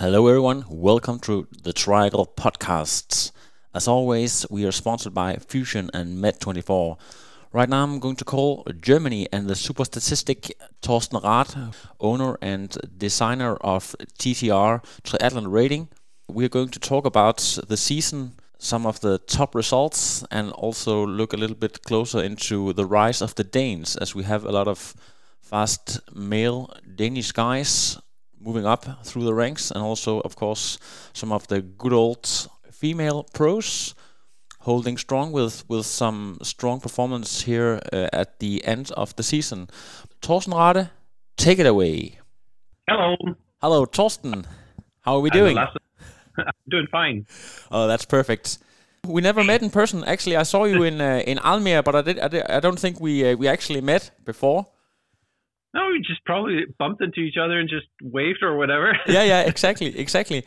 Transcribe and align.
Hello, 0.00 0.28
everyone. 0.28 0.64
Welcome 0.70 1.18
to 1.22 1.48
the 1.64 1.72
Triangle 1.72 2.24
Podcasts. 2.24 3.32
As 3.74 3.88
always, 3.88 4.46
we 4.48 4.64
are 4.64 4.70
sponsored 4.70 5.12
by 5.12 5.34
Fusion 5.38 5.90
and 5.92 6.22
Med24. 6.22 6.96
Right 7.52 7.68
now, 7.68 7.82
I'm 7.82 7.98
going 7.98 8.14
to 8.14 8.24
call 8.24 8.64
Germany 8.80 9.26
and 9.32 9.48
the 9.48 9.56
super 9.56 9.84
statistic 9.84 10.52
Thorsten 10.82 11.18
Radde, 11.18 11.74
owner 11.98 12.38
and 12.40 12.78
designer 12.96 13.56
of 13.56 13.96
TTR 14.20 14.84
Triathlon 15.02 15.50
Rating. 15.50 15.88
We're 16.28 16.48
going 16.48 16.68
to 16.68 16.78
talk 16.78 17.04
about 17.04 17.58
the 17.66 17.76
season, 17.76 18.34
some 18.56 18.86
of 18.86 19.00
the 19.00 19.18
top 19.18 19.56
results, 19.56 20.24
and 20.30 20.52
also 20.52 21.04
look 21.04 21.32
a 21.32 21.36
little 21.36 21.56
bit 21.56 21.82
closer 21.82 22.22
into 22.22 22.72
the 22.72 22.86
rise 22.86 23.20
of 23.20 23.34
the 23.34 23.42
Danes, 23.42 23.96
as 23.96 24.14
we 24.14 24.22
have 24.22 24.44
a 24.44 24.52
lot 24.52 24.68
of 24.68 24.94
fast 25.42 25.98
male 26.14 26.72
Danish 26.94 27.32
guys 27.32 27.98
moving 28.40 28.66
up 28.66 29.04
through 29.04 29.24
the 29.24 29.34
ranks, 29.34 29.70
and 29.70 29.82
also, 29.82 30.20
of 30.20 30.36
course, 30.36 30.78
some 31.12 31.32
of 31.32 31.46
the 31.48 31.60
good 31.60 31.92
old 31.92 32.48
female 32.70 33.24
pros 33.34 33.94
holding 34.60 34.98
strong 34.98 35.32
with 35.32 35.64
with 35.68 35.86
some 35.86 36.38
strong 36.42 36.80
performance 36.80 37.42
here 37.42 37.80
uh, 37.92 38.08
at 38.12 38.38
the 38.38 38.64
end 38.64 38.90
of 38.96 39.14
the 39.16 39.22
season. 39.22 39.68
Thorsten 40.20 40.52
Radde, 40.52 40.90
take 41.36 41.58
it 41.58 41.66
away. 41.66 42.18
Hello. 42.88 43.16
Hello, 43.60 43.86
Thorsten. 43.86 44.46
How 45.00 45.16
are 45.16 45.20
we 45.20 45.30
doing? 45.30 45.56
I'm 46.38 46.68
doing 46.68 46.86
fine. 46.90 47.26
Oh, 47.70 47.86
that's 47.86 48.04
perfect. 48.04 48.58
We 49.06 49.22
never 49.22 49.42
met 49.42 49.62
in 49.62 49.70
person. 49.70 50.04
Actually, 50.04 50.36
I 50.36 50.42
saw 50.42 50.64
you 50.64 50.82
in 50.82 51.00
uh, 51.00 51.22
in 51.26 51.38
Almere, 51.38 51.82
but 51.82 51.94
I 51.94 52.02
did, 52.02 52.18
I, 52.18 52.28
did, 52.28 52.42
I 52.44 52.60
don't 52.60 52.78
think 52.78 53.00
we 53.00 53.32
uh, 53.32 53.36
we 53.36 53.48
actually 53.48 53.80
met 53.80 54.10
before. 54.24 54.66
No, 55.74 55.88
we 55.88 56.00
just 56.00 56.24
probably 56.24 56.64
bumped 56.78 57.02
into 57.02 57.20
each 57.20 57.36
other 57.36 57.58
and 57.58 57.68
just 57.68 57.86
waved 58.02 58.42
or 58.42 58.56
whatever. 58.56 58.96
yeah, 59.06 59.22
yeah, 59.22 59.40
exactly, 59.42 59.98
exactly. 59.98 60.44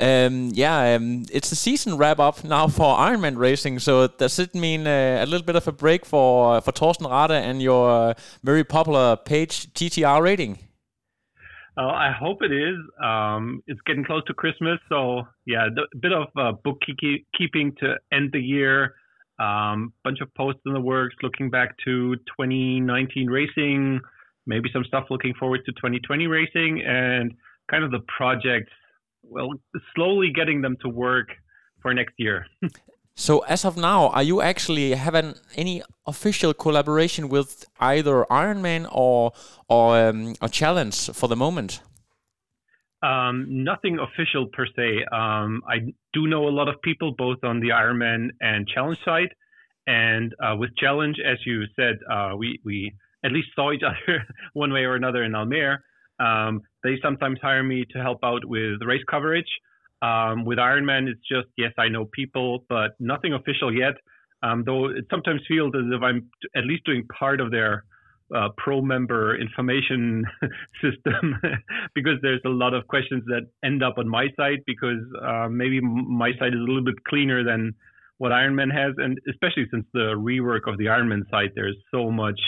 Um, 0.00 0.50
yeah, 0.52 0.96
um, 0.96 1.24
it's 1.32 1.50
the 1.50 1.56
season 1.56 1.96
wrap 1.96 2.18
up 2.18 2.42
now 2.42 2.66
for 2.66 2.96
Ironman 2.96 3.36
racing. 3.36 3.78
So 3.78 4.08
does 4.08 4.40
it 4.40 4.52
mean 4.52 4.86
uh, 4.88 5.20
a 5.22 5.26
little 5.26 5.46
bit 5.46 5.54
of 5.54 5.68
a 5.68 5.72
break 5.72 6.04
for 6.04 6.60
for 6.60 6.72
Thorsten 6.72 7.06
Radde 7.06 7.30
and 7.30 7.62
your 7.62 7.88
uh, 7.88 8.14
very 8.42 8.64
popular 8.64 9.16
page 9.16 9.72
TTR 9.74 10.20
rating? 10.20 10.58
Uh, 11.76 11.86
I 11.86 12.12
hope 12.12 12.42
it 12.42 12.52
is. 12.52 12.76
Um, 13.02 13.62
it's 13.68 13.80
getting 13.86 14.04
close 14.04 14.24
to 14.26 14.34
Christmas, 14.34 14.78
so 14.88 15.22
yeah, 15.46 15.66
a 15.66 15.96
bit 15.98 16.12
of 16.12 16.28
uh, 16.36 16.52
bookkeeping 16.64 17.74
to 17.80 17.94
end 18.12 18.30
the 18.32 18.40
year. 18.40 18.94
Um, 19.38 19.92
bunch 20.04 20.20
of 20.20 20.32
posts 20.34 20.62
in 20.66 20.72
the 20.72 20.80
works, 20.80 21.16
looking 21.22 21.50
back 21.50 21.76
to 21.84 22.16
2019 22.16 23.28
racing 23.28 24.00
maybe 24.46 24.68
some 24.72 24.84
stuff 24.84 25.06
looking 25.10 25.34
forward 25.34 25.64
to 25.66 25.72
2020 25.72 26.26
racing 26.26 26.82
and 26.86 27.34
kind 27.70 27.84
of 27.84 27.90
the 27.90 28.00
projects, 28.16 28.72
well, 29.22 29.50
slowly 29.94 30.30
getting 30.34 30.60
them 30.62 30.76
to 30.82 30.88
work 30.88 31.28
for 31.80 31.94
next 31.94 32.14
year. 32.18 32.46
so 33.14 33.40
as 33.40 33.64
of 33.64 33.76
now, 33.76 34.08
are 34.08 34.22
you 34.22 34.40
actually 34.40 34.92
having 34.92 35.34
any 35.56 35.82
official 36.06 36.52
collaboration 36.52 37.28
with 37.28 37.66
either 37.80 38.26
Ironman 38.30 38.88
or 38.92 39.32
or 39.68 40.08
um, 40.08 40.34
a 40.40 40.48
challenge 40.48 41.10
for 41.10 41.28
the 41.28 41.36
moment? 41.36 41.80
Um, 43.02 43.46
nothing 43.48 43.98
official 43.98 44.46
per 44.46 44.66
se. 44.66 45.04
Um, 45.12 45.62
I 45.68 45.92
do 46.14 46.26
know 46.26 46.48
a 46.48 46.54
lot 46.58 46.68
of 46.68 46.80
people 46.80 47.12
both 47.12 47.44
on 47.44 47.60
the 47.60 47.68
Ironman 47.68 48.30
and 48.40 48.66
challenge 48.66 48.98
side, 49.04 49.34
and 49.86 50.34
uh, 50.42 50.56
with 50.56 50.74
challenge, 50.76 51.16
as 51.20 51.36
you 51.44 51.64
said, 51.76 51.96
uh, 52.10 52.32
we 52.36 52.60
we 52.64 52.94
at 53.24 53.32
least 53.32 53.48
saw 53.54 53.72
each 53.72 53.82
other 53.86 54.24
one 54.52 54.72
way 54.72 54.84
or 54.84 54.94
another 54.94 55.24
in 55.24 55.32
Almere. 55.32 55.78
Um, 56.20 56.62
they 56.82 56.96
sometimes 57.02 57.38
hire 57.42 57.62
me 57.62 57.84
to 57.90 58.02
help 58.02 58.18
out 58.22 58.44
with 58.44 58.82
race 58.84 59.02
coverage. 59.10 59.48
Um, 60.02 60.44
with 60.44 60.58
Ironman, 60.58 61.08
it's 61.08 61.26
just 61.26 61.48
yes, 61.56 61.72
I 61.78 61.88
know 61.88 62.04
people, 62.12 62.64
but 62.68 62.90
nothing 63.00 63.32
official 63.32 63.74
yet. 63.74 63.94
Um, 64.42 64.62
though 64.66 64.88
it 64.88 65.06
sometimes 65.10 65.40
feels 65.48 65.72
as 65.74 65.84
if 65.90 66.02
I'm 66.02 66.30
at 66.54 66.64
least 66.64 66.84
doing 66.84 67.06
part 67.18 67.40
of 67.40 67.50
their 67.50 67.84
uh, 68.34 68.48
pro 68.58 68.82
member 68.82 69.38
information 69.38 70.24
system 70.82 71.40
because 71.94 72.14
there's 72.20 72.40
a 72.44 72.50
lot 72.50 72.74
of 72.74 72.86
questions 72.86 73.22
that 73.26 73.42
end 73.64 73.82
up 73.82 73.94
on 73.96 74.08
my 74.08 74.26
site 74.36 74.60
because 74.66 75.00
uh, 75.22 75.48
maybe 75.48 75.80
my 75.80 76.30
site 76.38 76.52
is 76.52 76.60
a 76.60 76.62
little 76.62 76.84
bit 76.84 77.02
cleaner 77.08 77.42
than 77.44 77.72
what 78.18 78.32
Ironman 78.32 78.72
has, 78.72 78.94
and 78.98 79.18
especially 79.28 79.66
since 79.70 79.84
the 79.92 80.14
rework 80.16 80.70
of 80.70 80.78
the 80.78 80.86
Ironman 80.86 81.28
site, 81.30 81.50
there's 81.54 81.76
so 81.90 82.10
much 82.10 82.38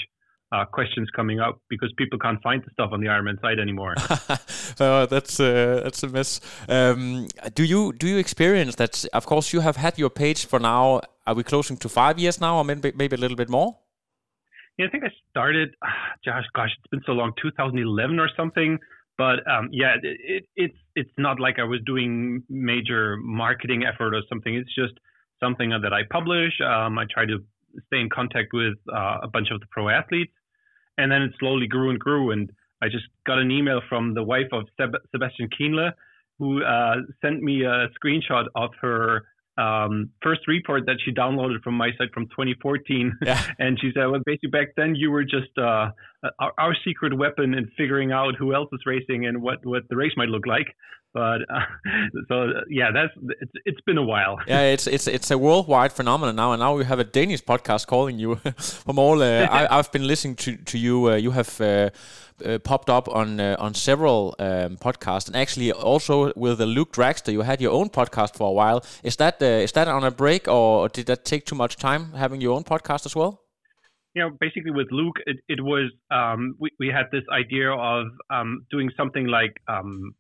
uh, 0.52 0.64
questions 0.64 1.08
coming 1.14 1.40
up 1.40 1.60
because 1.68 1.92
people 1.96 2.18
can't 2.18 2.40
find 2.42 2.62
the 2.64 2.70
stuff 2.72 2.90
on 2.92 3.00
the 3.00 3.06
Ironman 3.06 3.40
site 3.40 3.58
anymore. 3.58 3.94
oh, 4.80 5.06
that's 5.06 5.40
uh, 5.40 5.80
that's 5.84 6.02
a 6.02 6.08
mess. 6.08 6.40
Um, 6.68 7.28
do 7.54 7.64
you 7.64 7.92
do 7.92 8.06
you 8.06 8.18
experience 8.18 8.76
that? 8.76 9.04
Of 9.12 9.26
course, 9.26 9.52
you 9.52 9.60
have 9.60 9.76
had 9.76 9.98
your 9.98 10.10
page 10.10 10.46
for 10.46 10.58
now. 10.58 11.00
Are 11.26 11.34
we 11.34 11.42
closing 11.42 11.76
to 11.78 11.88
five 11.88 12.18
years 12.18 12.40
now, 12.40 12.58
or 12.58 12.64
maybe 12.64 12.92
maybe 12.94 13.16
a 13.16 13.18
little 13.18 13.36
bit 13.36 13.48
more? 13.48 13.76
Yeah, 14.78 14.86
I 14.86 14.90
think 14.90 15.04
I 15.04 15.10
started. 15.30 15.74
Josh, 16.24 16.44
gosh, 16.54 16.70
it's 16.78 16.90
been 16.90 17.02
so 17.06 17.12
long, 17.12 17.32
2011 17.40 18.20
or 18.20 18.28
something. 18.36 18.78
But 19.18 19.48
um, 19.50 19.70
yeah, 19.72 19.94
it, 20.02 20.18
it, 20.20 20.44
it's 20.56 20.78
it's 20.94 21.10
not 21.18 21.40
like 21.40 21.58
I 21.58 21.64
was 21.64 21.80
doing 21.86 22.42
major 22.50 23.16
marketing 23.16 23.84
effort 23.84 24.14
or 24.14 24.22
something. 24.28 24.54
It's 24.54 24.74
just 24.74 24.92
something 25.42 25.70
that 25.70 25.92
I 25.92 26.02
publish. 26.10 26.52
Um, 26.60 26.98
I 26.98 27.04
try 27.10 27.24
to 27.24 27.38
stay 27.86 28.00
in 28.00 28.08
contact 28.08 28.52
with 28.52 28.74
uh, 28.92 29.18
a 29.22 29.28
bunch 29.28 29.50
of 29.50 29.60
the 29.60 29.66
pro 29.70 29.88
athletes, 29.88 30.32
and 30.98 31.10
then 31.10 31.22
it 31.22 31.32
slowly 31.38 31.66
grew 31.66 31.90
and 31.90 31.98
grew. 31.98 32.30
And 32.30 32.50
I 32.82 32.88
just 32.88 33.06
got 33.26 33.38
an 33.38 33.50
email 33.50 33.80
from 33.88 34.14
the 34.14 34.22
wife 34.22 34.48
of 34.52 34.64
Seb- 34.76 35.02
Sebastian 35.12 35.48
Kienle, 35.48 35.92
who 36.38 36.62
uh, 36.62 36.96
sent 37.22 37.42
me 37.42 37.62
a 37.64 37.88
screenshot 37.98 38.46
of 38.54 38.70
her 38.80 39.24
um, 39.58 40.10
first 40.22 40.46
report 40.46 40.86
that 40.86 40.96
she 41.04 41.12
downloaded 41.12 41.62
from 41.62 41.74
my 41.74 41.90
site 41.98 42.12
from 42.12 42.26
2014. 42.26 43.18
Yeah. 43.22 43.42
and 43.58 43.78
she 43.80 43.90
said, 43.94 44.06
well, 44.06 44.20
basically 44.24 44.50
back 44.50 44.68
then 44.76 44.94
you 44.94 45.10
were 45.10 45.24
just 45.24 45.56
uh, 45.58 45.90
our, 46.38 46.52
our, 46.58 46.76
secret 46.84 47.16
weapon 47.16 47.54
in 47.54 47.70
figuring 47.76 48.12
out 48.12 48.34
who 48.38 48.54
else 48.54 48.68
is 48.72 48.80
racing 48.84 49.26
and 49.26 49.40
what, 49.40 49.64
what 49.64 49.82
the 49.88 49.96
race 49.96 50.12
might 50.16 50.28
look 50.28 50.46
like. 50.46 50.68
But 51.16 51.40
uh, 51.48 51.60
so 52.28 52.52
yeah, 52.68 52.90
that's 52.92 53.12
it's, 53.40 53.52
it's 53.64 53.80
been 53.86 53.96
a 53.96 54.02
while. 54.02 54.38
Yeah, 54.46 54.60
it's 54.74 54.86
it's 54.86 55.06
it's 55.06 55.30
a 55.30 55.38
worldwide 55.38 55.92
phenomenon 55.92 56.36
now, 56.36 56.52
and 56.52 56.60
now 56.60 56.76
we 56.76 56.84
have 56.84 56.98
a 56.98 57.04
Danish 57.04 57.42
podcast 57.42 57.86
calling 57.86 58.18
you 58.18 58.34
from 58.84 58.98
all. 58.98 59.22
Uh, 59.22 59.48
I, 59.50 59.76
have 59.76 59.90
been 59.92 60.06
listening 60.06 60.36
to 60.36 60.58
to 60.58 60.76
you. 60.76 61.10
Uh, 61.12 61.14
you 61.14 61.30
have 61.30 61.58
uh, 62.44 62.48
uh, 62.48 62.58
popped 62.58 62.90
up 62.90 63.08
on 63.08 63.40
uh, 63.40 63.56
on 63.58 63.74
several 63.74 64.34
um, 64.38 64.76
podcasts, 64.76 65.26
and 65.26 65.36
actually 65.36 65.72
also 65.72 66.32
with 66.36 66.58
the 66.58 66.66
Luke 66.66 66.92
Dragstra, 66.92 67.32
you 67.32 67.42
had 67.42 67.60
your 67.60 67.72
own 67.72 67.88
podcast 67.90 68.36
for 68.36 68.48
a 68.48 68.52
while. 68.52 68.84
Is 69.02 69.16
that 69.16 69.42
is 69.42 69.72
that 69.72 69.88
on 69.88 70.04
a 70.04 70.10
break, 70.10 70.48
or 70.48 70.88
did 70.88 71.06
that 71.06 71.24
take 71.24 71.44
too 71.46 71.56
much 71.56 71.76
time 71.76 72.12
having 72.12 72.40
your 72.40 72.56
own 72.56 72.64
podcast 72.64 73.06
as 73.06 73.14
well? 73.14 73.42
you 74.16 74.22
know, 74.22 74.30
basically 74.40 74.70
with 74.70 74.86
Luke, 74.90 75.16
it, 75.26 75.36
it 75.46 75.60
was 75.60 75.92
um, 76.10 76.54
we, 76.58 76.70
we 76.78 76.88
had 76.88 77.04
this 77.12 77.24
idea 77.30 77.70
of 77.70 78.06
um, 78.30 78.64
doing 78.70 78.90
something 78.96 79.26
like 79.26 79.52
um, 79.68 80.14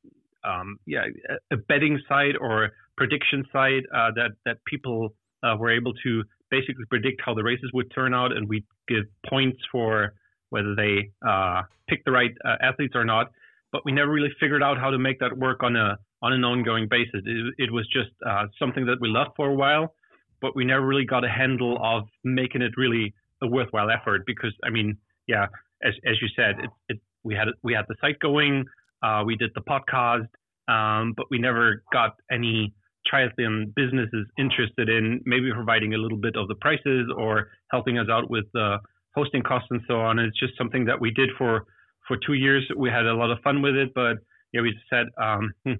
um, 0.44 0.76
yeah, 0.84 1.04
a 1.50 1.56
betting 1.56 1.98
site 2.06 2.34
or 2.38 2.72
prediction 2.98 3.44
site 3.50 3.84
uh, 3.94 4.10
that 4.14 4.32
that 4.44 4.58
people 4.66 5.14
uh, 5.42 5.56
were 5.58 5.74
able 5.74 5.94
to 6.04 6.22
basically 6.50 6.84
predict 6.90 7.22
how 7.24 7.32
the 7.32 7.42
races 7.42 7.70
would 7.72 7.90
turn 7.94 8.12
out, 8.12 8.32
and 8.32 8.46
we 8.46 8.64
give 8.86 9.04
points 9.30 9.58
for 9.72 10.12
whether 10.50 10.74
they 10.74 11.10
uh, 11.26 11.62
pick 11.88 12.04
the 12.04 12.12
right 12.12 12.32
uh, 12.44 12.56
athletes 12.62 12.94
or 12.94 13.04
not. 13.04 13.30
But 13.72 13.84
we 13.84 13.92
never 13.92 14.10
really 14.10 14.30
figured 14.40 14.62
out 14.62 14.78
how 14.78 14.90
to 14.90 14.98
make 14.98 15.18
that 15.20 15.36
work 15.36 15.62
on 15.62 15.76
a 15.76 15.98
on 16.22 16.32
an 16.32 16.44
ongoing 16.44 16.88
basis. 16.88 17.20
It, 17.24 17.54
it 17.58 17.72
was 17.72 17.86
just 17.88 18.10
uh, 18.26 18.46
something 18.58 18.86
that 18.86 18.98
we 19.00 19.08
loved 19.08 19.30
for 19.36 19.48
a 19.48 19.54
while, 19.54 19.94
but 20.40 20.56
we 20.56 20.64
never 20.64 20.86
really 20.86 21.04
got 21.04 21.24
a 21.24 21.28
handle 21.28 21.78
of 21.82 22.04
making 22.24 22.62
it 22.62 22.72
really 22.76 23.14
a 23.42 23.46
worthwhile 23.46 23.90
effort. 23.90 24.22
Because 24.26 24.52
I 24.64 24.70
mean, 24.70 24.96
yeah, 25.26 25.46
as 25.82 25.94
as 26.06 26.16
you 26.22 26.28
said, 26.34 26.64
it, 26.64 26.70
it 26.88 27.00
we 27.24 27.34
had 27.34 27.48
we 27.62 27.74
had 27.74 27.84
the 27.88 27.96
site 28.00 28.18
going. 28.20 28.64
Uh, 29.02 29.22
we 29.26 29.36
did 29.36 29.50
the 29.54 29.60
podcast, 29.60 30.28
um, 30.72 31.12
but 31.16 31.26
we 31.30 31.38
never 31.38 31.82
got 31.92 32.16
any 32.30 32.72
triathlon 33.12 33.74
businesses 33.74 34.26
interested 34.38 34.88
in 34.88 35.20
maybe 35.24 35.52
providing 35.52 35.94
a 35.94 35.98
little 35.98 36.18
bit 36.18 36.36
of 36.36 36.48
the 36.48 36.54
prices 36.56 37.08
or 37.16 37.48
helping 37.70 37.98
us 37.98 38.06
out 38.10 38.28
with 38.30 38.44
the 38.52 38.78
hosting 39.16 39.42
costs 39.42 39.68
and 39.70 39.80
so 39.88 39.94
on. 40.00 40.18
It's 40.18 40.38
just 40.38 40.56
something 40.58 40.84
that 40.84 41.00
we 41.00 41.10
did 41.10 41.30
for 41.38 41.64
for 42.06 42.16
two 42.24 42.34
years. 42.34 42.64
We 42.76 42.90
had 42.90 43.06
a 43.06 43.14
lot 43.14 43.30
of 43.30 43.38
fun 43.42 43.62
with 43.62 43.74
it, 43.74 43.92
but 43.94 44.18
yeah, 44.52 44.60
we 44.60 44.74
said 44.90 45.06
um, 45.20 45.52
hmm, 45.64 45.72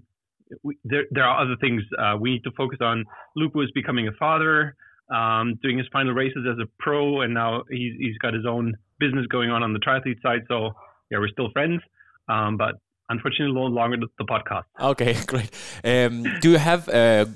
we, 0.63 0.77
there 0.85 1.05
there 1.11 1.25
are 1.25 1.41
other 1.41 1.57
things 1.61 1.83
uh, 1.99 2.17
we 2.19 2.33
need 2.33 2.45
to 2.45 2.51
focus 2.57 2.79
on. 2.81 3.05
Luke 3.37 3.55
was 3.55 3.71
becoming 3.75 4.09
a 4.09 4.13
father, 4.19 4.75
um, 5.15 5.59
doing 5.63 5.79
his 5.79 5.87
final 5.93 6.13
races 6.13 6.47
as 6.51 6.59
a 6.59 6.67
pro, 6.79 7.21
and 7.21 7.35
now 7.35 7.63
he's 7.71 7.95
he's 7.99 8.19
got 8.19 8.35
his 8.35 8.47
own 8.47 8.75
business 8.99 9.27
going 9.27 9.51
on 9.51 9.63
on 9.63 9.73
the 9.73 9.79
triathlete 9.81 10.21
side. 10.23 10.43
So 10.49 10.73
yeah, 11.11 11.19
we're 11.19 11.29
still 11.29 11.51
friends, 11.53 11.81
um, 12.29 12.57
but 12.57 12.75
unfortunately, 13.09 13.55
no 13.55 13.67
longer 13.67 13.97
the, 13.99 14.09
the 14.19 14.25
podcast. 14.25 14.65
Okay, 14.81 15.17
great. 15.27 15.51
Um, 15.85 16.25
do 16.41 16.53
you 16.53 16.59
have 16.59 16.89
uh, 16.89 17.27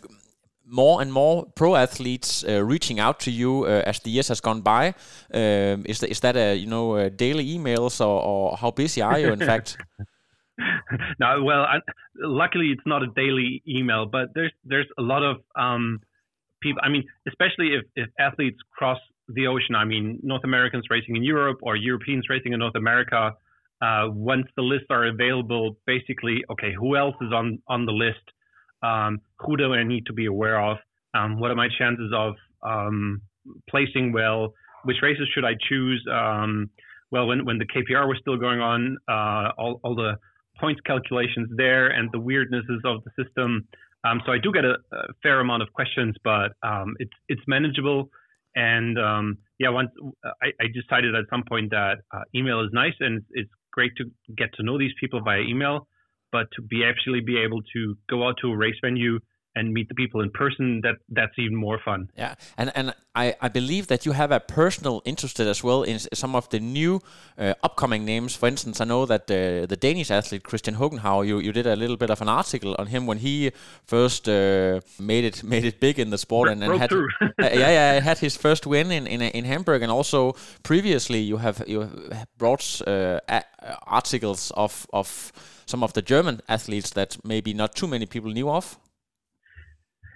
more 0.70 1.02
and 1.02 1.12
more 1.12 1.46
pro 1.54 1.74
athletes 1.74 2.44
uh, 2.44 2.62
reaching 2.64 3.00
out 3.00 3.20
to 3.20 3.30
you 3.30 3.64
uh, 3.64 3.82
as 3.86 4.00
the 4.00 4.10
years 4.10 4.28
has 4.28 4.40
gone 4.40 4.62
by? 4.62 4.94
Um, 5.34 5.84
is 5.86 6.00
that 6.00 6.10
is 6.10 6.20
that 6.20 6.36
a 6.36 6.54
you 6.54 6.66
know 6.66 6.96
uh, 6.96 7.08
daily 7.08 7.44
emails 7.58 8.00
or, 8.00 8.22
or 8.22 8.56
how 8.56 8.70
busy 8.70 9.02
are 9.02 9.18
you? 9.18 9.32
In 9.32 9.40
fact. 9.40 9.76
no, 11.20 11.42
well, 11.42 11.62
I, 11.62 11.78
luckily 12.16 12.66
it's 12.66 12.86
not 12.86 13.02
a 13.02 13.06
daily 13.16 13.62
email, 13.66 14.06
but 14.06 14.28
there's 14.34 14.52
there's 14.64 14.88
a 14.98 15.02
lot 15.02 15.22
of 15.22 15.36
um, 15.56 16.00
people. 16.60 16.80
I 16.84 16.88
mean, 16.88 17.04
especially 17.26 17.74
if, 17.74 17.84
if 17.96 18.08
athletes 18.18 18.58
cross 18.76 18.98
the 19.28 19.46
ocean. 19.46 19.74
I 19.74 19.84
mean, 19.84 20.18
North 20.22 20.44
Americans 20.44 20.84
racing 20.90 21.16
in 21.16 21.22
Europe 21.22 21.58
or 21.62 21.76
Europeans 21.76 22.26
racing 22.28 22.52
in 22.52 22.58
North 22.58 22.76
America. 22.76 23.32
Uh, 23.82 24.08
once 24.10 24.46
the 24.56 24.62
lists 24.62 24.88
are 24.90 25.06
available, 25.06 25.76
basically, 25.86 26.44
okay, 26.50 26.74
who 26.78 26.96
else 26.96 27.14
is 27.22 27.32
on 27.32 27.58
on 27.66 27.86
the 27.86 27.92
list? 27.92 28.20
Um, 28.82 29.18
who 29.38 29.56
do 29.56 29.72
I 29.74 29.84
need 29.84 30.06
to 30.06 30.12
be 30.12 30.26
aware 30.26 30.60
of? 30.60 30.78
Um, 31.14 31.38
what 31.38 31.50
are 31.50 31.56
my 31.56 31.68
chances 31.78 32.12
of 32.14 32.34
um, 32.62 33.20
placing 33.68 34.12
well? 34.12 34.54
Which 34.84 34.98
races 35.02 35.28
should 35.34 35.44
I 35.44 35.54
choose? 35.68 36.04
Um, 36.10 36.70
well, 37.10 37.26
when, 37.26 37.44
when 37.44 37.58
the 37.58 37.66
KPR 37.66 38.06
was 38.06 38.18
still 38.20 38.36
going 38.36 38.60
on, 38.60 38.96
uh, 39.08 39.50
all, 39.58 39.80
all 39.82 39.94
the 39.94 40.16
points 40.58 40.80
calculations 40.86 41.48
there 41.56 41.88
and 41.88 42.08
the 42.12 42.18
weirdnesses 42.18 42.80
of 42.84 43.02
the 43.04 43.24
system. 43.24 43.66
Um, 44.04 44.20
so 44.24 44.32
I 44.32 44.38
do 44.38 44.52
get 44.52 44.64
a, 44.64 44.76
a, 44.92 45.02
fair 45.22 45.40
amount 45.40 45.62
of 45.62 45.72
questions, 45.72 46.14
but 46.24 46.52
um, 46.62 46.94
it's 46.98 47.12
it's 47.28 47.42
manageable. 47.46 48.08
And 48.54 48.96
yeah, 49.58 49.68
once 49.68 49.90
I, 50.42 50.48
I, 50.60 50.66
decided 50.72 51.14
at 51.14 51.24
some 51.30 51.44
point 51.48 51.70
that 51.70 51.98
uh, 52.12 52.22
email 52.34 52.62
is 52.62 52.70
nice 52.72 52.94
and 52.98 53.22
it's 53.30 53.50
great 53.72 53.92
to 53.98 54.04
get 54.36 54.52
to 54.54 54.62
know 54.62 54.78
these 54.78 54.92
people 54.98 55.20
via 55.22 55.40
email, 55.40 55.86
but 56.32 56.48
to 56.52 56.62
be 56.62 56.84
actually 56.84 57.20
be 57.20 57.38
able 57.38 57.62
to 57.74 57.96
go 58.08 58.26
out 58.26 58.36
to 58.42 58.48
a 58.48 58.56
race 58.56 58.76
venue 58.82 59.18
and 59.56 59.72
meet 59.72 59.88
the 59.88 59.94
people 59.94 60.20
in 60.20 60.30
person 60.30 60.80
that 60.82 60.96
that's 61.08 61.38
even 61.38 61.56
more 61.56 61.78
fun. 61.84 62.10
Yeah 62.16 62.34
and 62.56 62.70
and 62.74 62.94
i 63.14 63.34
i 63.40 63.48
believe 63.48 63.86
that 63.86 64.06
you 64.06 64.12
have 64.12 64.30
a 64.30 64.40
personal 64.40 65.02
interest 65.04 65.40
as 65.40 65.64
well 65.64 65.82
in 65.82 65.98
some 65.98 66.36
of 66.36 66.48
the 66.48 66.60
new 66.60 67.00
uh, 67.38 67.54
upcoming 67.62 68.04
names. 68.04 68.36
For 68.36 68.48
instance 68.48 68.80
i 68.80 68.84
know 68.84 69.06
that 69.06 69.26
the 69.26 69.66
the 69.68 69.76
danish 69.76 70.10
athlete 70.10 70.42
Kristian 70.42 70.76
Høgenhaug 70.76 71.26
you 71.26 71.40
you 71.40 71.52
did 71.52 71.66
a 71.66 71.76
little 71.76 71.96
bit 71.96 72.10
of 72.10 72.22
an 72.22 72.28
article 72.28 72.74
on 72.78 72.86
him 72.86 73.06
when 73.06 73.18
he 73.18 73.50
first 73.84 74.28
uh, 74.28 74.80
made 74.98 75.24
it 75.24 75.42
made 75.42 75.64
it 75.64 75.80
big 75.80 75.98
in 75.98 76.10
the 76.10 76.18
sport 76.18 76.48
and, 76.48 76.62
and 76.62 76.78
had 76.78 76.92
uh, 76.92 77.06
yeah 77.38 77.70
yeah 77.78 78.00
had 78.00 78.18
his 78.18 78.36
first 78.36 78.66
win 78.66 78.90
in, 78.90 79.06
in 79.06 79.20
in 79.22 79.44
hamburg. 79.44 79.82
And 79.82 79.92
also 79.92 80.34
previously 80.62 81.18
you 81.18 81.38
have 81.38 81.64
you 81.66 81.80
have 81.80 82.26
brought 82.38 82.82
uh, 82.86 83.18
articles 83.86 84.52
of 84.56 84.86
of 84.92 85.32
some 85.66 85.84
of 85.84 85.92
the 85.92 86.02
german 86.02 86.40
athletes 86.48 86.90
that 86.90 87.16
maybe 87.24 87.52
not 87.54 87.74
too 87.74 87.86
many 87.86 88.06
people 88.06 88.30
knew 88.30 88.50
of 88.50 88.78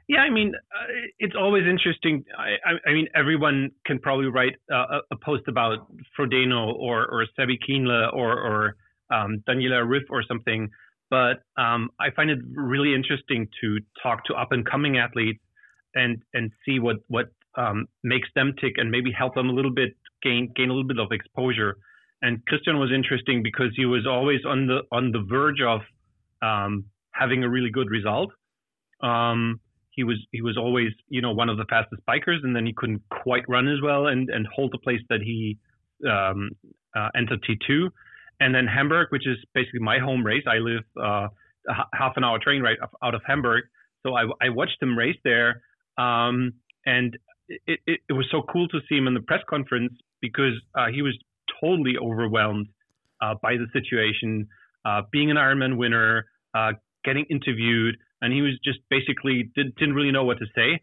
yeah, 0.08 0.20
I 0.20 0.30
mean, 0.30 0.52
uh, 0.54 0.92
it's 1.18 1.34
always 1.38 1.64
interesting. 1.68 2.24
I, 2.38 2.56
I, 2.68 2.90
I, 2.90 2.92
mean, 2.92 3.08
everyone 3.14 3.70
can 3.86 3.98
probably 3.98 4.26
write 4.26 4.54
uh, 4.72 5.00
a 5.10 5.16
post 5.24 5.44
about 5.48 5.86
Frodeno 6.18 6.74
or 6.74 7.06
or 7.06 7.26
Sebi 7.38 7.56
Kienle 7.66 8.12
or 8.12 8.32
or 8.38 8.76
um, 9.14 9.42
Daniela 9.48 9.84
Ryf 9.84 10.04
or 10.10 10.22
something, 10.26 10.68
but 11.10 11.42
um, 11.56 11.90
I 11.98 12.10
find 12.14 12.30
it 12.30 12.38
really 12.54 12.94
interesting 12.94 13.48
to 13.62 13.78
talk 14.02 14.24
to 14.26 14.34
up 14.34 14.52
and 14.52 14.64
coming 14.66 14.98
athletes 14.98 15.40
and 15.94 16.22
and 16.34 16.50
see 16.66 16.78
what 16.78 16.96
what 17.08 17.26
um, 17.56 17.86
makes 18.02 18.28
them 18.34 18.52
tick 18.60 18.74
and 18.76 18.90
maybe 18.90 19.10
help 19.10 19.34
them 19.34 19.48
a 19.48 19.52
little 19.52 19.72
bit 19.72 19.96
gain 20.22 20.52
gain 20.54 20.68
a 20.68 20.72
little 20.72 20.88
bit 20.88 20.98
of 20.98 21.12
exposure. 21.12 21.76
And 22.20 22.40
Kristian 22.46 22.78
was 22.78 22.90
interesting 22.94 23.42
because 23.42 23.72
he 23.76 23.86
was 23.86 24.06
always 24.06 24.40
on 24.46 24.66
the 24.66 24.82
on 24.92 25.12
the 25.12 25.24
verge 25.28 25.62
of 25.62 25.80
um, 26.42 26.84
having 27.12 27.42
a 27.42 27.48
really 27.48 27.70
good 27.70 27.90
result. 27.90 28.32
Um, 29.02 29.60
he 29.94 30.04
was 30.04 30.18
he 30.32 30.42
was 30.42 30.56
always 30.56 30.88
you 31.08 31.20
know 31.20 31.32
one 31.32 31.48
of 31.48 31.56
the 31.56 31.64
fastest 31.68 32.02
bikers, 32.08 32.42
and 32.42 32.54
then 32.54 32.66
he 32.66 32.72
couldn't 32.76 33.02
quite 33.10 33.48
run 33.48 33.68
as 33.68 33.80
well 33.82 34.06
and 34.06 34.28
and 34.30 34.46
hold 34.54 34.72
the 34.72 34.78
place 34.78 35.00
that 35.08 35.20
he 35.20 35.58
um, 36.08 36.50
uh, 36.96 37.08
entered 37.16 37.42
T2, 37.48 37.88
and 38.40 38.54
then 38.54 38.66
Hamburg, 38.66 39.08
which 39.10 39.26
is 39.26 39.38
basically 39.54 39.80
my 39.80 39.98
home 39.98 40.24
race. 40.24 40.44
I 40.46 40.58
live 40.58 40.84
uh, 41.00 41.28
half 41.92 42.16
an 42.16 42.24
hour 42.24 42.38
train 42.38 42.62
ride 42.62 42.76
out 43.02 43.14
of 43.14 43.22
Hamburg, 43.26 43.64
so 44.04 44.14
I, 44.14 44.24
I 44.40 44.48
watched 44.50 44.82
him 44.82 44.96
race 44.98 45.16
there, 45.24 45.62
um, 45.98 46.52
and 46.84 47.16
it, 47.48 47.80
it, 47.86 48.00
it, 48.08 48.12
was 48.12 48.26
so 48.30 48.42
cool 48.52 48.68
to 48.68 48.80
see 48.88 48.96
him 48.96 49.06
in 49.06 49.14
the 49.14 49.20
press 49.20 49.42
conference 49.48 49.92
because 50.20 50.54
uh, 50.74 50.86
he 50.92 51.02
was 51.02 51.16
totally 51.60 51.96
overwhelmed 51.98 52.68
uh, 53.20 53.34
by 53.42 53.54
the 53.56 53.66
situation, 53.72 54.48
uh, 54.84 55.02
being 55.12 55.30
an 55.30 55.36
Ironman 55.36 55.76
winner, 55.76 56.26
uh, 56.54 56.72
getting 57.04 57.24
interviewed 57.30 57.96
and 58.24 58.32
he 58.32 58.42
was 58.42 58.58
just 58.64 58.78
basically 58.88 59.50
did, 59.54 59.74
didn't 59.76 59.94
really 59.94 60.10
know 60.10 60.24
what 60.24 60.38
to 60.38 60.46
say. 60.54 60.80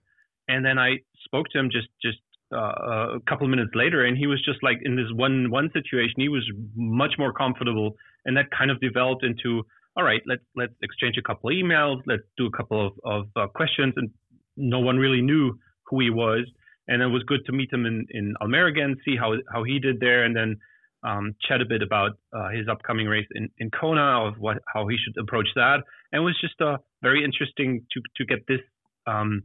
And 0.47 0.63
then 0.65 0.77
I 0.77 0.97
spoke 1.25 1.47
to 1.51 1.59
him 1.59 1.69
just 1.71 1.87
just 2.01 2.19
uh, 2.53 3.17
a 3.17 3.19
couple 3.27 3.45
of 3.45 3.49
minutes 3.49 3.71
later, 3.73 4.05
and 4.05 4.17
he 4.17 4.27
was 4.27 4.41
just 4.43 4.61
like 4.61 4.79
in 4.83 4.95
this 4.95 5.11
one 5.13 5.49
one 5.49 5.69
situation, 5.73 6.15
he 6.17 6.29
was 6.29 6.45
much 6.75 7.13
more 7.17 7.33
comfortable, 7.33 7.95
and 8.25 8.37
that 8.37 8.47
kind 8.57 8.69
of 8.71 8.79
developed 8.79 9.23
into 9.23 9.63
all 9.97 10.03
right, 10.03 10.21
let's 10.25 10.43
let's 10.55 10.73
exchange 10.81 11.15
a 11.17 11.21
couple 11.21 11.49
of 11.49 11.55
emails, 11.55 12.01
let's 12.05 12.23
do 12.37 12.45
a 12.45 12.51
couple 12.51 12.87
of, 12.87 12.93
of 13.03 13.25
uh, 13.35 13.47
questions, 13.47 13.93
and 13.97 14.09
no 14.55 14.79
one 14.79 14.97
really 14.97 15.21
knew 15.21 15.57
who 15.87 15.99
he 15.99 16.09
was, 16.09 16.45
and 16.87 17.01
it 17.01 17.07
was 17.07 17.23
good 17.23 17.45
to 17.45 17.51
meet 17.51 17.71
him 17.71 17.85
in 17.85 18.05
in 18.11 18.35
Almere 18.41 18.69
again, 18.69 18.95
see 19.05 19.15
how 19.17 19.33
how 19.53 19.63
he 19.63 19.79
did 19.79 19.99
there, 19.99 20.23
and 20.23 20.35
then 20.35 20.57
um, 21.03 21.35
chat 21.47 21.61
a 21.61 21.65
bit 21.65 21.81
about 21.81 22.11
uh, 22.33 22.49
his 22.49 22.67
upcoming 22.67 23.07
race 23.07 23.27
in, 23.35 23.49
in 23.57 23.69
Kona, 23.71 24.27
of 24.27 24.35
what 24.39 24.57
how 24.73 24.87
he 24.87 24.97
should 24.97 25.17
approach 25.17 25.47
that, 25.55 25.79
and 26.11 26.21
it 26.21 26.25
was 26.25 26.39
just 26.39 26.59
uh, 26.61 26.77
very 27.01 27.23
interesting 27.23 27.85
to 27.91 28.01
to 28.17 28.25
get 28.25 28.45
this 28.47 28.61
um, 29.07 29.43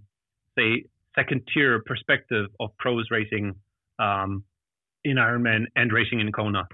say 0.58 0.84
second 1.14 1.42
tier 1.52 1.80
perspective 1.80 2.46
of 2.60 2.70
pros 2.78 3.06
racing 3.10 3.54
um, 3.98 4.44
in 5.04 5.16
Ironman 5.16 5.66
and 5.74 5.92
racing 5.92 6.20
in 6.20 6.30
Kona. 6.32 6.68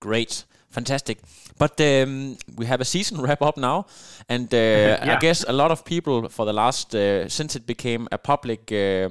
Great, 0.00 0.44
fantastic. 0.70 1.18
But 1.58 1.80
um, 1.80 2.36
we 2.56 2.66
have 2.66 2.80
a 2.80 2.84
season 2.84 3.20
wrap 3.24 3.42
up 3.42 3.56
now, 3.56 3.86
and 4.28 4.52
uh, 4.52 4.56
yeah. 4.56 5.14
I 5.16 5.18
guess 5.20 5.44
a 5.48 5.52
lot 5.52 5.70
of 5.70 5.84
people 5.84 6.28
for 6.28 6.44
the 6.44 6.52
last 6.52 6.94
uh, 6.94 7.28
since 7.28 7.56
it 7.56 7.66
became 7.66 8.08
a 8.12 8.18
public 8.18 8.72
uh, 8.72 9.10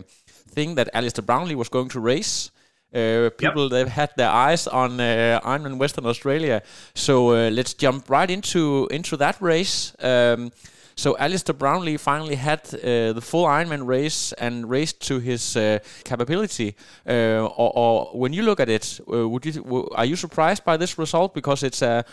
thing 0.54 0.76
that 0.76 0.90
Alistair 0.94 1.24
Brownlee 1.24 1.56
was 1.56 1.70
going 1.70 1.90
to 1.90 2.00
race. 2.00 2.52
Uh, 2.96 3.32
people 3.40 3.64
yep. 3.64 3.72
that 3.72 3.88
had 3.88 4.12
their 4.18 4.30
eyes 4.30 4.68
on 4.68 5.00
uh, 5.00 5.40
Ironman 5.44 5.80
Western 5.80 6.06
Australia. 6.06 6.62
So 6.94 7.30
uh, 7.32 7.50
let's 7.50 7.74
jump 7.74 8.08
right 8.08 8.30
into 8.30 8.88
into 8.92 9.18
that 9.18 9.42
race. 9.42 9.96
Um, 10.00 10.52
so 10.96 11.18
Alistair 11.18 11.54
Brownlee 11.54 11.98
finally 11.98 12.36
had 12.36 12.62
uh, 12.74 13.14
the 13.14 13.22
full 13.22 13.46
Ironman 13.46 13.86
race 13.86 14.34
and 14.34 14.70
raced 14.70 15.02
to 15.08 15.20
his 15.20 15.56
uh, 15.56 15.80
capability. 16.04 16.76
Uh, 17.08 17.46
or, 17.46 17.72
or, 17.76 18.20
when 18.20 18.34
you 18.34 18.44
look 18.44 18.60
at 18.60 18.70
it, 18.70 19.00
would 19.08 19.46
you 19.46 19.90
are 19.96 20.06
you 20.06 20.16
surprised 20.16 20.64
by 20.64 20.78
this 20.78 20.98
result 20.98 21.34
because 21.34 21.64
it's 21.64 21.82
a 21.82 22.04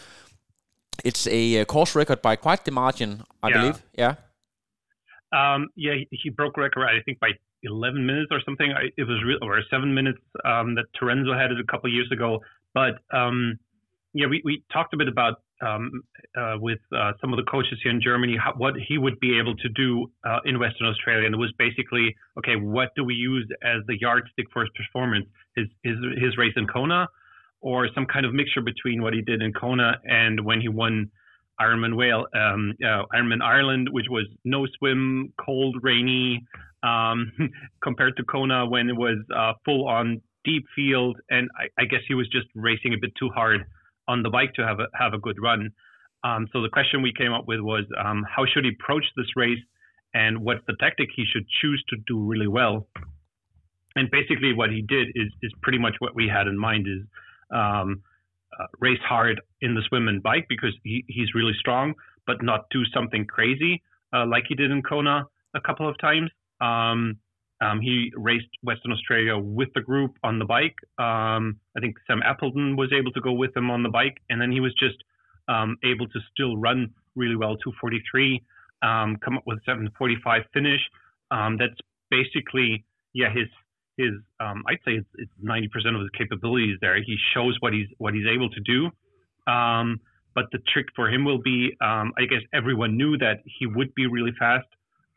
it's 1.05 1.27
a 1.27 1.65
course 1.65 1.95
record 1.95 2.23
by 2.23 2.37
quite 2.37 2.65
the 2.65 2.71
margin, 2.71 3.23
I 3.43 3.49
yeah. 3.49 3.61
believe. 3.61 3.83
Yeah. 3.97 4.15
Um, 5.33 5.69
yeah, 5.77 5.95
he, 5.95 6.09
he 6.11 6.31
broke 6.31 6.57
record 6.57 6.85
I 6.85 7.03
think 7.05 7.21
by 7.21 7.31
11 7.63 8.05
minutes 8.05 8.29
or 8.31 8.41
something. 8.45 8.73
I, 8.73 8.89
it 8.97 9.05
was 9.05 9.23
real, 9.25 9.39
or 9.43 9.61
seven 9.71 9.95
minutes 9.95 10.19
um, 10.45 10.75
that 10.75 10.87
Terenzo 11.01 11.39
had 11.39 11.51
it 11.51 11.61
a 11.61 11.65
couple 11.71 11.93
years 11.93 12.11
ago. 12.11 12.41
But 12.75 12.99
um, 13.13 13.59
yeah, 14.15 14.27
we, 14.27 14.43
we 14.45 14.63
talked 14.73 14.95
a 14.95 14.97
bit 14.97 15.09
about 15.09 15.43
um, 15.63 16.03
uh, 16.37 16.57
with 16.59 16.79
uh, 16.97 17.13
some 17.21 17.33
of 17.33 17.37
the 17.37 17.51
coaches 17.51 17.79
here 17.83 17.93
in 17.93 18.01
Germany 18.01 18.37
how, 18.43 18.53
what 18.57 18.75
he 18.89 18.99
would 18.99 19.19
be 19.21 19.39
able 19.39 19.57
to 19.57 19.69
do 19.71 20.11
uh, 20.25 20.39
in 20.45 20.59
Western 20.59 20.87
Australia, 20.89 21.27
and 21.27 21.35
it 21.35 21.39
was 21.39 21.53
basically 21.59 22.15
okay. 22.39 22.57
What 22.57 22.91
do 22.97 23.05
we 23.05 23.15
use 23.15 23.49
as 23.63 23.83
the 23.87 23.99
yardstick 24.01 24.47
for 24.53 24.63
his 24.63 24.71
performance? 24.75 25.27
His 25.57 25.67
his 25.83 25.97
his 26.19 26.37
race 26.37 26.55
in 26.57 26.67
Kona, 26.67 27.09
or 27.61 27.89
some 27.95 28.07
kind 28.07 28.25
of 28.25 28.33
mixture 28.33 28.63
between 28.63 29.03
what 29.03 29.13
he 29.13 29.23
did 29.23 29.43
in 29.43 29.53
Kona 29.53 29.99
and 30.05 30.45
when 30.45 30.61
he 30.61 30.69
won 30.69 31.11
Ironman 31.61 31.97
Whale, 31.97 32.27
um, 32.35 32.73
uh, 32.83 33.05
Ironman 33.15 33.43
Ireland, 33.43 33.89
which 33.91 34.07
was 34.09 34.27
no 34.45 34.67
swim, 34.79 35.33
cold, 35.45 35.77
rainy, 35.83 36.47
um, 36.83 37.31
compared 37.83 38.17
to 38.17 38.25
Kona 38.25 38.67
when 38.67 38.89
it 38.89 38.97
was 38.97 39.19
uh, 39.35 39.53
full 39.65 39.87
on 39.87 40.23
deep 40.45 40.65
field. 40.75 41.19
And 41.29 41.51
I, 41.59 41.83
I, 41.83 41.85
guess 41.85 42.01
he 42.09 42.15
was 42.15 42.27
just 42.29 42.47
racing 42.55 42.95
a 42.95 42.97
bit 42.99 43.13
too 43.19 43.29
hard 43.35 43.67
on 44.11 44.23
the 44.23 44.31
bike 44.31 44.53
to 44.55 44.63
have 44.67 44.79
a, 44.81 44.87
have 44.95 45.13
a 45.15 45.19
good 45.19 45.39
run. 45.41 45.71
Um, 46.23 46.49
so 46.53 46.61
the 46.61 46.69
question 46.69 47.01
we 47.03 47.13
came 47.17 47.33
up 47.33 47.47
with 47.47 47.61
was 47.61 47.85
um, 48.05 48.25
how 48.35 48.45
should 48.45 48.65
he 48.65 48.73
approach 48.79 49.07
this 49.17 49.31
race 49.37 49.63
and 50.13 50.33
what's 50.45 50.65
the 50.67 50.77
tactic 50.81 51.09
he 51.15 51.25
should 51.33 51.47
choose 51.61 51.83
to 51.91 51.97
do 52.07 52.19
really 52.33 52.49
well? 52.49 52.89
And 53.97 54.11
basically, 54.11 54.53
what 54.53 54.71
he 54.71 54.83
did 54.83 55.09
is, 55.15 55.29
is 55.43 55.53
pretty 55.63 55.79
much 55.79 55.95
what 55.99 56.15
we 56.15 56.29
had 56.29 56.47
in 56.47 56.59
mind 56.59 56.87
is 56.87 57.03
um, 57.51 58.03
uh, 58.59 58.67
race 58.81 59.05
hard 59.09 59.41
in 59.61 59.75
the 59.75 59.83
swim 59.89 60.09
and 60.09 60.23
bike 60.23 60.47
because 60.49 60.75
he, 60.85 61.05
he's 61.09 61.35
really 61.35 61.55
strong, 61.59 61.95
but 62.27 62.43
not 62.43 62.67
do 62.71 62.83
something 62.95 63.25
crazy 63.27 63.83
uh, 64.13 64.27
like 64.27 64.45
he 64.49 64.55
did 64.55 64.71
in 64.71 64.83
Kona 64.83 65.25
a 65.55 65.61
couple 65.61 65.89
of 65.89 65.99
times. 65.99 66.31
Um, 66.61 67.17
um, 67.61 67.81
he 67.81 68.11
raced 68.17 68.49
Western 68.63 68.93
Australia 68.93 69.37
with 69.37 69.69
the 69.75 69.83
group 69.83 70.17
on 70.25 70.39
the 70.39 70.45
bike. 70.45 70.77
Um, 70.99 71.61
I 71.77 71.81
think 71.81 71.97
Sam 72.07 72.23
Appleton 72.25 72.77
was 72.77 72.91
able 72.93 73.13
to 73.13 73.21
go 73.21 73.33
with 73.33 73.55
him 73.55 73.71
on 73.71 73.83
the 73.83 73.91
bike, 73.91 74.19
and 74.31 74.41
then 74.41 74.51
he 74.51 74.61
was 74.61 74.73
just 74.75 74.97
um, 75.49 75.77
able 75.85 76.09
to 76.09 76.21
still 76.33 76.57
run 76.57 76.91
really 77.17 77.37
well, 77.37 77.57
243, 77.57 78.43
um, 78.83 79.17
come 79.23 79.37
up 79.37 79.43
with 79.47 79.59
a 79.59 79.63
745 79.67 80.43
finish. 80.55 80.81
Um, 81.31 81.59
that's 81.59 81.77
basically, 82.11 82.85
yeah, 83.13 83.29
his 83.33 83.49
his 83.99 84.13
um, 84.39 84.63
I'd 84.67 84.79
say 84.87 84.93
it's, 84.93 85.09
it's 85.17 85.33
90% 85.45 85.95
of 85.95 86.01
his 86.01 86.11
capabilities 86.17 86.79
there. 86.81 86.97
He 87.03 87.17
shows 87.35 87.57
what 87.61 87.75
he's 87.75 87.89
what 87.99 88.15
he's 88.15 88.27
able 88.27 88.49
to 88.49 88.61
do. 88.61 88.91
but 90.33 90.47
the 90.53 90.61
trick 90.73 90.87
for 90.97 91.11
him 91.11 91.25
will 91.25 91.43
be, 91.43 91.77
I 91.83 92.25
guess 92.31 92.41
everyone 92.55 92.97
knew 92.97 93.19
that 93.19 93.43
he 93.45 93.67
would 93.67 93.95
be 93.95 94.07
really 94.07 94.33
fast 94.39 94.69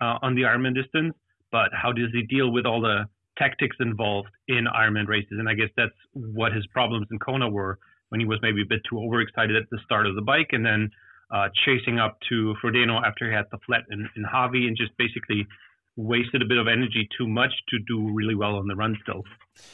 uh, 0.01 0.17
on 0.21 0.35
the 0.35 0.41
Ironman 0.41 0.75
distance 0.75 1.13
but 1.53 1.69
how 1.71 1.93
does 1.93 2.09
he 2.11 2.23
deal 2.23 2.51
with 2.51 2.65
all 2.65 2.81
the 2.81 3.05
tactics 3.37 3.77
involved 3.79 4.29
in 4.47 4.65
Ironman 4.65 5.07
races? 5.07 5.37
And 5.37 5.47
I 5.47 5.53
guess 5.53 5.69
that's 5.77 5.93
what 6.13 6.51
his 6.51 6.65
problems 6.67 7.07
in 7.11 7.19
Kona 7.19 7.47
were 7.47 7.77
when 8.09 8.19
he 8.19 8.25
was 8.25 8.39
maybe 8.41 8.63
a 8.63 8.65
bit 8.67 8.81
too 8.89 8.99
overexcited 8.99 9.55
at 9.55 9.69
the 9.71 9.77
start 9.85 10.07
of 10.07 10.15
the 10.15 10.21
bike 10.21 10.49
and 10.51 10.65
then 10.65 10.89
uh, 11.31 11.47
chasing 11.63 11.99
up 11.99 12.17
to 12.29 12.55
Frodeno 12.61 13.01
after 13.05 13.29
he 13.29 13.33
had 13.33 13.45
the 13.51 13.59
flat 13.65 13.83
in, 13.91 14.09
in 14.17 14.23
Hawi 14.23 14.67
and 14.67 14.75
just 14.75 14.91
basically 14.97 15.47
wasted 15.95 16.41
a 16.41 16.45
bit 16.45 16.57
of 16.57 16.67
energy 16.67 17.07
too 17.15 17.27
much 17.27 17.51
to 17.69 17.77
do 17.87 18.11
really 18.13 18.35
well 18.35 18.55
on 18.55 18.67
the 18.67 18.75
run 18.75 18.97
still. 19.03 19.23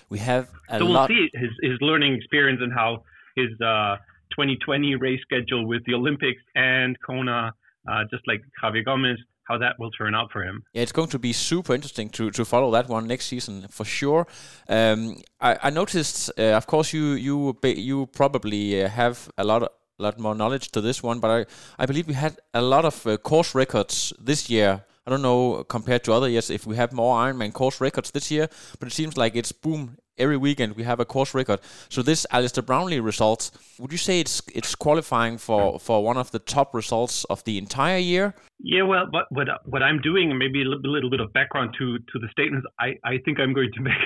We 0.10 0.20
have 0.20 0.50
so 0.78 0.86
we'll 0.86 1.08
see 1.08 1.30
his, 1.34 1.50
his 1.62 1.78
learning 1.80 2.14
experience 2.14 2.60
and 2.62 2.74
how 2.74 3.04
his 3.38 3.50
uh, 3.62 3.96
2020 4.32 4.96
race 4.96 5.22
schedule 5.22 5.66
with 5.66 5.84
the 5.86 5.94
Olympics 5.94 6.42
and 6.56 6.98
Kona, 7.06 7.54
uh, 7.90 8.04
just 8.12 8.28
like 8.28 8.42
Javier 8.62 8.84
Gomez, 8.84 9.18
how 9.50 9.58
that 9.58 9.80
will 9.80 9.92
turn 9.92 10.16
out 10.16 10.32
for 10.32 10.44
him. 10.44 10.64
Yeah, 10.74 10.84
it's 10.84 10.92
going 10.92 11.10
to 11.10 11.20
be 11.20 11.34
super 11.34 11.74
interesting 11.74 12.10
to, 12.12 12.32
to 12.32 12.46
follow 12.46 12.72
that 12.72 12.88
one 12.88 13.08
next 13.08 13.26
season 13.26 13.68
for 13.70 13.84
sure. 13.84 14.28
Um, 14.70 15.18
I, 15.42 15.58
I, 15.64 15.70
noticed, 15.72 16.32
uh, 16.38 16.54
of 16.54 16.68
course, 16.68 16.94
you 16.94 17.14
you 17.14 17.58
you 17.64 18.06
probably 18.08 18.84
uh, 18.84 18.90
have 18.90 19.30
a 19.38 19.44
lot 19.44 19.64
of, 19.64 19.70
lot 19.98 20.20
more 20.20 20.36
knowledge 20.36 20.70
to 20.70 20.82
this 20.82 21.04
one, 21.04 21.20
but 21.20 21.30
I, 21.30 21.84
I 21.84 21.86
believe 21.86 22.08
we 22.08 22.14
had 22.14 22.38
a 22.54 22.62
lot 22.62 22.86
of 22.86 23.06
uh, 23.06 23.18
course 23.18 23.54
records 23.56 24.14
this 24.20 24.50
year. 24.50 24.86
I 25.10 25.12
don't 25.12 25.24
know 25.24 25.64
compared 25.64 26.04
to 26.04 26.14
other 26.14 26.30
years 26.30 26.52
if 26.52 26.68
we 26.68 26.76
have 26.76 26.94
more 26.94 27.18
Ironman 27.18 27.52
course 27.52 27.82
records 27.82 28.12
this 28.12 28.30
year, 28.30 28.48
but 28.78 28.88
it 28.90 28.92
seems 28.92 29.18
like 29.18 29.36
it's 29.36 29.52
boom 29.52 29.98
every 30.20 30.38
weekend 30.38 30.76
we 30.76 30.84
have 30.84 31.00
a 31.00 31.06
course 31.06 31.34
record. 31.34 31.62
So 31.90 32.04
this 32.04 32.28
Alistair 32.30 32.62
Brownlee 32.62 33.00
results, 33.00 33.52
would 33.80 33.92
you 33.92 33.98
say 33.98 34.20
it's 34.20 34.44
it's 34.54 34.76
qualifying 34.76 35.40
for, 35.40 35.80
for 35.80 36.04
one 36.04 36.18
of 36.18 36.30
the 36.30 36.38
top 36.38 36.76
results 36.76 37.24
of 37.24 37.44
the 37.46 37.58
entire 37.58 37.98
year? 37.98 38.36
Yeah, 38.60 38.84
well, 38.84 39.08
what 39.10 39.26
what, 39.32 39.48
what 39.66 39.82
I'm 39.82 40.00
doing, 40.00 40.38
maybe 40.38 40.62
a 40.62 40.66
little, 40.66 40.92
little 40.92 41.10
bit 41.10 41.22
of 41.22 41.34
background 41.34 41.74
to 41.80 41.98
to 41.98 42.20
the 42.20 42.28
statements 42.32 42.68
I, 42.80 42.90
I 43.04 43.18
think 43.26 43.40
I'm 43.40 43.54
going 43.54 43.72
to 43.78 43.82
make 43.90 44.04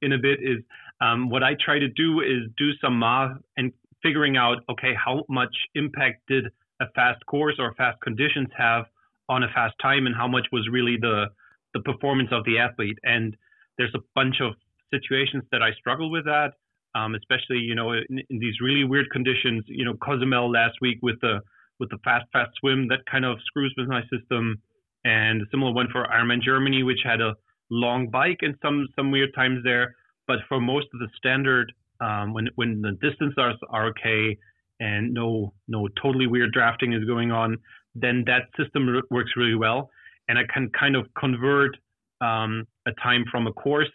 in 0.00 0.14
a 0.14 0.18
bit 0.18 0.38
is 0.40 0.64
um, 1.02 1.28
what 1.28 1.42
I 1.42 1.56
try 1.62 1.78
to 1.78 1.88
do 1.88 2.20
is 2.20 2.48
do 2.56 2.70
some 2.80 2.98
math 2.98 3.36
and 3.58 3.70
figuring 4.02 4.38
out 4.38 4.64
okay 4.70 4.94
how 4.94 5.26
much 5.28 5.54
impact 5.74 6.22
did 6.26 6.46
a 6.80 6.86
fast 6.94 7.26
course 7.26 7.56
or 7.58 7.74
fast 7.74 8.00
conditions 8.00 8.48
have 8.56 8.86
on 9.28 9.42
a 9.42 9.48
fast 9.54 9.74
time 9.80 10.06
and 10.06 10.14
how 10.14 10.28
much 10.28 10.46
was 10.52 10.68
really 10.70 10.96
the 11.00 11.26
the 11.74 11.80
performance 11.80 12.30
of 12.32 12.44
the 12.44 12.58
athlete 12.58 12.98
and 13.04 13.36
there's 13.78 13.94
a 13.94 14.00
bunch 14.14 14.36
of 14.40 14.54
situations 14.90 15.44
that 15.52 15.62
I 15.62 15.72
struggle 15.72 16.10
with 16.10 16.24
that, 16.24 16.52
um, 16.94 17.14
especially 17.14 17.58
you 17.58 17.74
know 17.74 17.92
in, 17.92 18.20
in, 18.28 18.38
these 18.38 18.60
really 18.60 18.84
weird 18.84 19.10
conditions. 19.10 19.64
You 19.66 19.84
know, 19.84 19.94
Cozumel 19.94 20.50
last 20.50 20.76
week 20.80 20.98
with 21.02 21.20
the 21.20 21.40
with 21.78 21.90
the 21.90 21.98
fast 22.04 22.26
fast 22.32 22.50
swim 22.58 22.88
that 22.88 23.00
kind 23.10 23.24
of 23.24 23.38
screws 23.46 23.72
with 23.78 23.88
my 23.88 24.02
system, 24.12 24.60
and 25.04 25.42
a 25.42 25.44
similar 25.50 25.72
one 25.72 25.88
for 25.90 26.04
Ironman 26.06 26.42
Germany, 26.42 26.82
which 26.82 27.00
had 27.04 27.20
a 27.20 27.34
long 27.70 28.08
bike 28.10 28.38
and 28.42 28.54
some 28.62 28.88
some 28.96 29.10
weird 29.10 29.30
times 29.34 29.60
there. 29.64 29.94
But 30.26 30.40
for 30.48 30.60
most 30.60 30.88
of 30.92 31.00
the 31.00 31.08
standard, 31.16 31.72
um, 32.00 32.34
when 32.34 32.48
when 32.56 32.82
the 32.82 32.92
distances 33.00 33.38
are, 33.38 33.54
are 33.70 33.86
okay 33.88 34.36
and 34.80 35.12
no 35.12 35.52
no 35.66 35.88
totally 36.00 36.26
weird 36.26 36.52
drafting 36.52 36.92
is 36.92 37.04
going 37.04 37.30
on, 37.30 37.58
then 38.00 38.24
that 38.26 38.42
system 38.56 38.88
works 39.10 39.30
really 39.36 39.54
well, 39.54 39.90
and 40.28 40.38
I 40.38 40.42
can 40.52 40.70
kind 40.78 40.96
of 40.96 41.06
convert 41.18 41.76
um, 42.20 42.66
a 42.86 42.92
time 43.02 43.24
from 43.30 43.46
a 43.46 43.52
course 43.52 43.90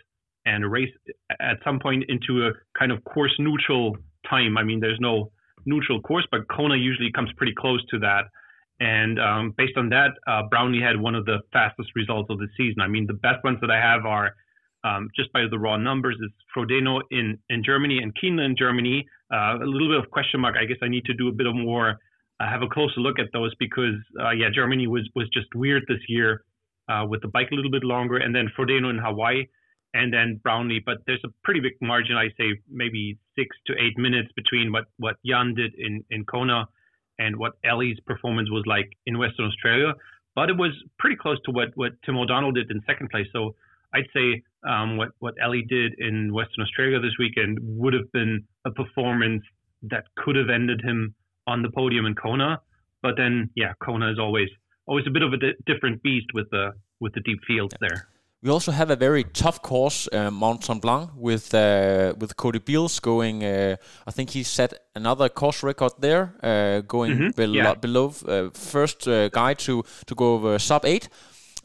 and 0.46 0.64
a 0.64 0.68
race 0.68 0.92
at 1.40 1.58
some 1.64 1.80
point 1.80 2.04
into 2.10 2.48
a 2.48 2.52
kind 2.78 2.92
of 2.92 3.04
course 3.06 3.34
neutral 3.40 3.98
time. 4.30 4.58
I 4.58 4.64
mean, 4.64 4.80
there's 4.80 5.00
no 5.00 5.32
neutral 5.66 6.02
course, 6.02 6.28
but 6.32 6.42
Kona 6.50 6.76
usually 6.76 7.12
comes 7.12 7.30
pretty 7.38 7.54
close 7.58 7.84
to 7.92 8.00
that. 8.00 8.26
And 8.80 9.20
um, 9.20 9.54
based 9.58 9.78
on 9.78 9.90
that, 9.90 10.12
uh, 10.28 10.44
Brownlee 10.50 10.82
had 10.82 11.00
one 11.00 11.16
of 11.16 11.26
the 11.26 11.38
fastest 11.54 11.90
results 11.96 12.30
of 12.30 12.40
the 12.40 12.48
season. 12.58 12.82
I 12.82 12.88
mean, 12.88 13.06
the 13.08 13.14
best 13.14 13.44
ones 13.44 13.60
that 13.62 13.72
I 13.72 13.80
have 13.80 14.06
are 14.06 14.36
um, 14.84 15.10
just 15.16 15.32
by 15.32 15.44
the 15.50 15.58
raw 15.58 15.78
numbers 15.78 16.18
is 16.22 16.30
Frodeno 16.56 17.02
in, 17.12 17.38
in 17.50 17.64
Germany 17.64 18.00
and 18.00 18.14
Kienle 18.16 18.46
in 18.46 18.56
Germany. 18.58 19.06
Uh, 19.32 19.58
a 19.62 19.66
little 19.66 19.88
bit 19.88 20.04
of 20.04 20.12
question 20.12 20.42
mark. 20.42 20.56
I 20.60 20.66
guess 20.66 20.78
I 20.82 20.90
need 20.90 21.06
to 21.06 21.14
do 21.14 21.30
a 21.30 21.32
bit 21.32 21.48
of 21.48 21.56
more, 21.56 21.98
uh, 22.44 22.50
have 22.50 22.62
a 22.62 22.68
closer 22.68 23.00
look 23.00 23.20
at 23.20 23.28
those 23.34 23.54
because, 23.56 23.96
uh, 24.20 24.32
yeah, 24.32 24.50
Germany 24.54 24.88
was, 24.88 25.08
was 25.16 25.30
just 25.30 25.48
weird 25.56 25.84
this 25.88 26.00
year 26.08 26.44
uh, 26.90 27.06
with 27.08 27.22
the 27.22 27.28
bike 27.28 27.50
a 27.52 27.56
little 27.56 27.72
bit 27.72 27.84
longer. 27.84 28.18
And 28.18 28.36
then 28.36 28.50
Frodeno 28.58 28.90
in 28.90 28.98
Hawaii 28.98 29.46
and 29.94 30.14
then 30.14 30.40
Brownlee. 30.44 30.82
But 30.86 30.98
there's 31.06 31.22
a 31.26 31.30
pretty 31.44 31.60
big 31.60 31.74
margin. 31.82 32.16
I 32.16 32.30
say 32.38 32.60
maybe 32.70 33.18
six 33.38 33.56
to 33.68 33.74
eight 33.74 33.98
minutes 33.98 34.30
between 34.36 34.72
what 34.72 34.86
what 34.98 35.16
Jan 35.26 35.54
did 35.56 35.74
in 35.78 36.04
in 36.10 36.26
Kona 36.26 36.68
and 37.20 37.38
what 37.38 37.54
Ellie's 37.64 38.00
performance 38.06 38.50
was 38.50 38.64
like 38.66 38.90
in 39.06 39.18
Western 39.18 39.46
Australia. 39.46 39.94
But 40.36 40.50
it 40.50 40.58
was 40.58 40.72
pretty 41.00 41.16
close 41.16 41.38
to 41.46 41.52
what 41.52 41.70
what 41.76 41.92
Tim 42.06 42.18
O'Donnell 42.18 42.52
did 42.52 42.72
in 42.72 42.82
second 42.88 43.10
place. 43.10 43.28
So 43.32 43.56
I'd 43.94 44.10
say 44.16 44.42
um, 44.68 44.98
what 44.98 45.10
what 45.20 45.36
Ellie 45.42 45.66
did 45.68 45.94
in 46.00 46.34
Western 46.34 46.64
Australia 46.64 47.00
this 47.00 47.14
weekend 47.20 47.60
would 47.62 47.94
have 47.94 48.12
been 48.12 48.46
a 48.66 48.72
performance 48.72 49.44
that 49.84 50.06
could 50.16 50.36
have 50.36 50.50
ended 50.50 50.82
him 50.82 51.14
on 51.48 51.62
the 51.62 51.70
podium 51.70 52.06
in 52.06 52.16
Kona. 52.16 52.62
But 53.02 53.16
then, 53.18 53.50
yeah, 53.56 53.74
Kona 53.80 54.12
is 54.12 54.20
always 54.20 54.50
always 54.86 55.08
a 55.08 55.12
bit 55.12 55.24
of 55.24 55.34
a 55.34 55.38
di- 55.38 55.56
different 55.66 56.02
beast 56.04 56.34
with 56.34 56.50
the 56.50 56.74
with 57.00 57.14
the 57.14 57.22
deep 57.22 57.40
fields 57.48 57.76
there. 57.80 58.08
We 58.44 58.50
also 58.50 58.74
have 58.74 58.90
a 58.90 58.98
very 58.98 59.24
tough 59.24 59.62
course, 59.62 60.10
uh, 60.12 60.30
Mont 60.30 60.62
Tremblant, 60.62 60.82
Blanc, 60.82 61.12
with 61.16 61.54
uh, 61.54 62.14
with 62.20 62.36
Cody 62.36 62.60
Beals 62.60 63.00
going. 63.00 63.44
Uh, 63.44 63.78
I 64.06 64.12
think 64.12 64.32
he 64.32 64.44
set 64.44 64.74
another 64.96 65.30
course 65.30 65.64
record 65.64 65.94
there, 66.00 66.36
uh, 66.44 66.82
going 66.86 67.14
mm 67.14 67.20
-hmm. 67.20 67.36
below, 67.36 67.56
yeah. 67.56 67.80
below 67.80 68.14
uh, 68.28 68.50
first 68.52 69.08
uh, 69.08 69.14
guy 69.32 69.56
to 69.56 69.84
to 70.06 70.16
go 70.16 70.34
over 70.34 70.60
sub 70.60 70.86
eight. 70.86 71.10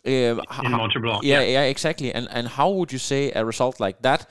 in 0.05 0.37
Mont 0.71 0.93
Tremblant. 0.93 1.23
Yeah, 1.23 1.43
yeah, 1.43 1.53
yeah, 1.53 1.69
exactly. 1.69 2.15
And 2.15 2.29
and 2.31 2.49
how 2.49 2.75
would 2.75 2.91
you 2.91 3.01
say 3.01 3.33
a 3.35 3.45
result 3.45 3.79
like 3.81 3.99
that? 4.01 4.27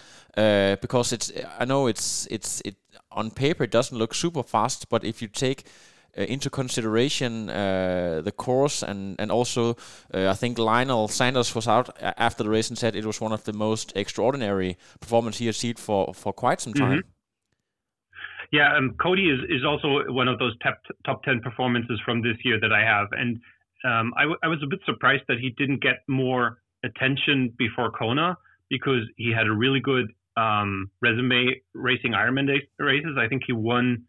because 0.82 1.16
it's 1.16 1.32
I 1.62 1.66
know 1.66 1.88
it's 1.90 2.28
it's 2.30 2.62
it 2.62 2.76
on 3.18 3.32
paper 3.32 3.64
it 3.64 3.72
doesn't 3.72 3.98
look 3.98 4.14
super 4.14 4.44
fast, 4.44 4.90
but 4.90 5.04
if 5.04 5.22
you 5.22 5.28
take 5.28 5.64
uh, 6.18 6.22
into 6.22 6.50
consideration 6.50 7.50
uh, 7.50 8.22
the 8.24 8.32
course 8.32 8.82
and 8.82 9.16
and 9.20 9.32
also 9.32 9.76
uh, 10.14 10.34
I 10.34 10.34
think 10.34 10.58
Lionel 10.58 11.08
Sanders 11.08 11.56
was 11.56 11.68
out 11.68 11.90
after 12.02 12.44
the 12.44 12.50
race 12.50 12.70
and 12.70 12.78
said 12.78 12.96
it 12.96 13.06
was 13.06 13.22
one 13.22 13.34
of 13.34 13.44
the 13.44 13.54
most 13.54 13.94
extraordinary 13.96 14.78
performance 15.00 15.38
he 15.38 15.46
had 15.46 15.56
seen 15.56 15.76
for 15.76 16.14
for 16.14 16.34
quite 16.34 16.62
some 16.62 16.74
time. 16.74 17.00
Mm-hmm. 17.00 17.10
Yeah, 18.52 18.78
um, 18.78 18.96
Cody 19.02 19.30
is, 19.30 19.40
is 19.50 19.66
also 19.66 19.88
one 20.12 20.30
of 20.30 20.40
those 20.40 20.56
top 20.64 20.80
top 21.06 21.24
ten 21.24 21.42
performances 21.42 22.00
from 22.06 22.22
this 22.22 22.38
year 22.44 22.60
that 22.60 22.72
I 22.72 22.84
have, 22.84 23.08
and 23.12 23.40
um, 23.84 24.14
I, 24.18 24.24
w- 24.24 24.40
I 24.42 24.48
was 24.48 24.60
a 24.64 24.68
bit 24.68 24.80
surprised 24.86 25.24
that 25.28 25.40
he 25.40 25.50
didn't 25.58 25.82
get 25.82 25.98
more 26.08 26.60
attention 26.84 27.54
before 27.58 27.92
Kona 27.92 28.38
because 28.70 29.04
he 29.18 29.32
had 29.32 29.48
a 29.48 29.54
really 29.54 29.82
good 29.82 30.08
um, 30.38 30.90
resume 31.02 31.62
racing 31.74 32.14
Ironman 32.14 32.48
races. 32.80 33.18
I 33.20 33.28
think 33.28 33.44
he 33.46 33.54
won 33.54 34.06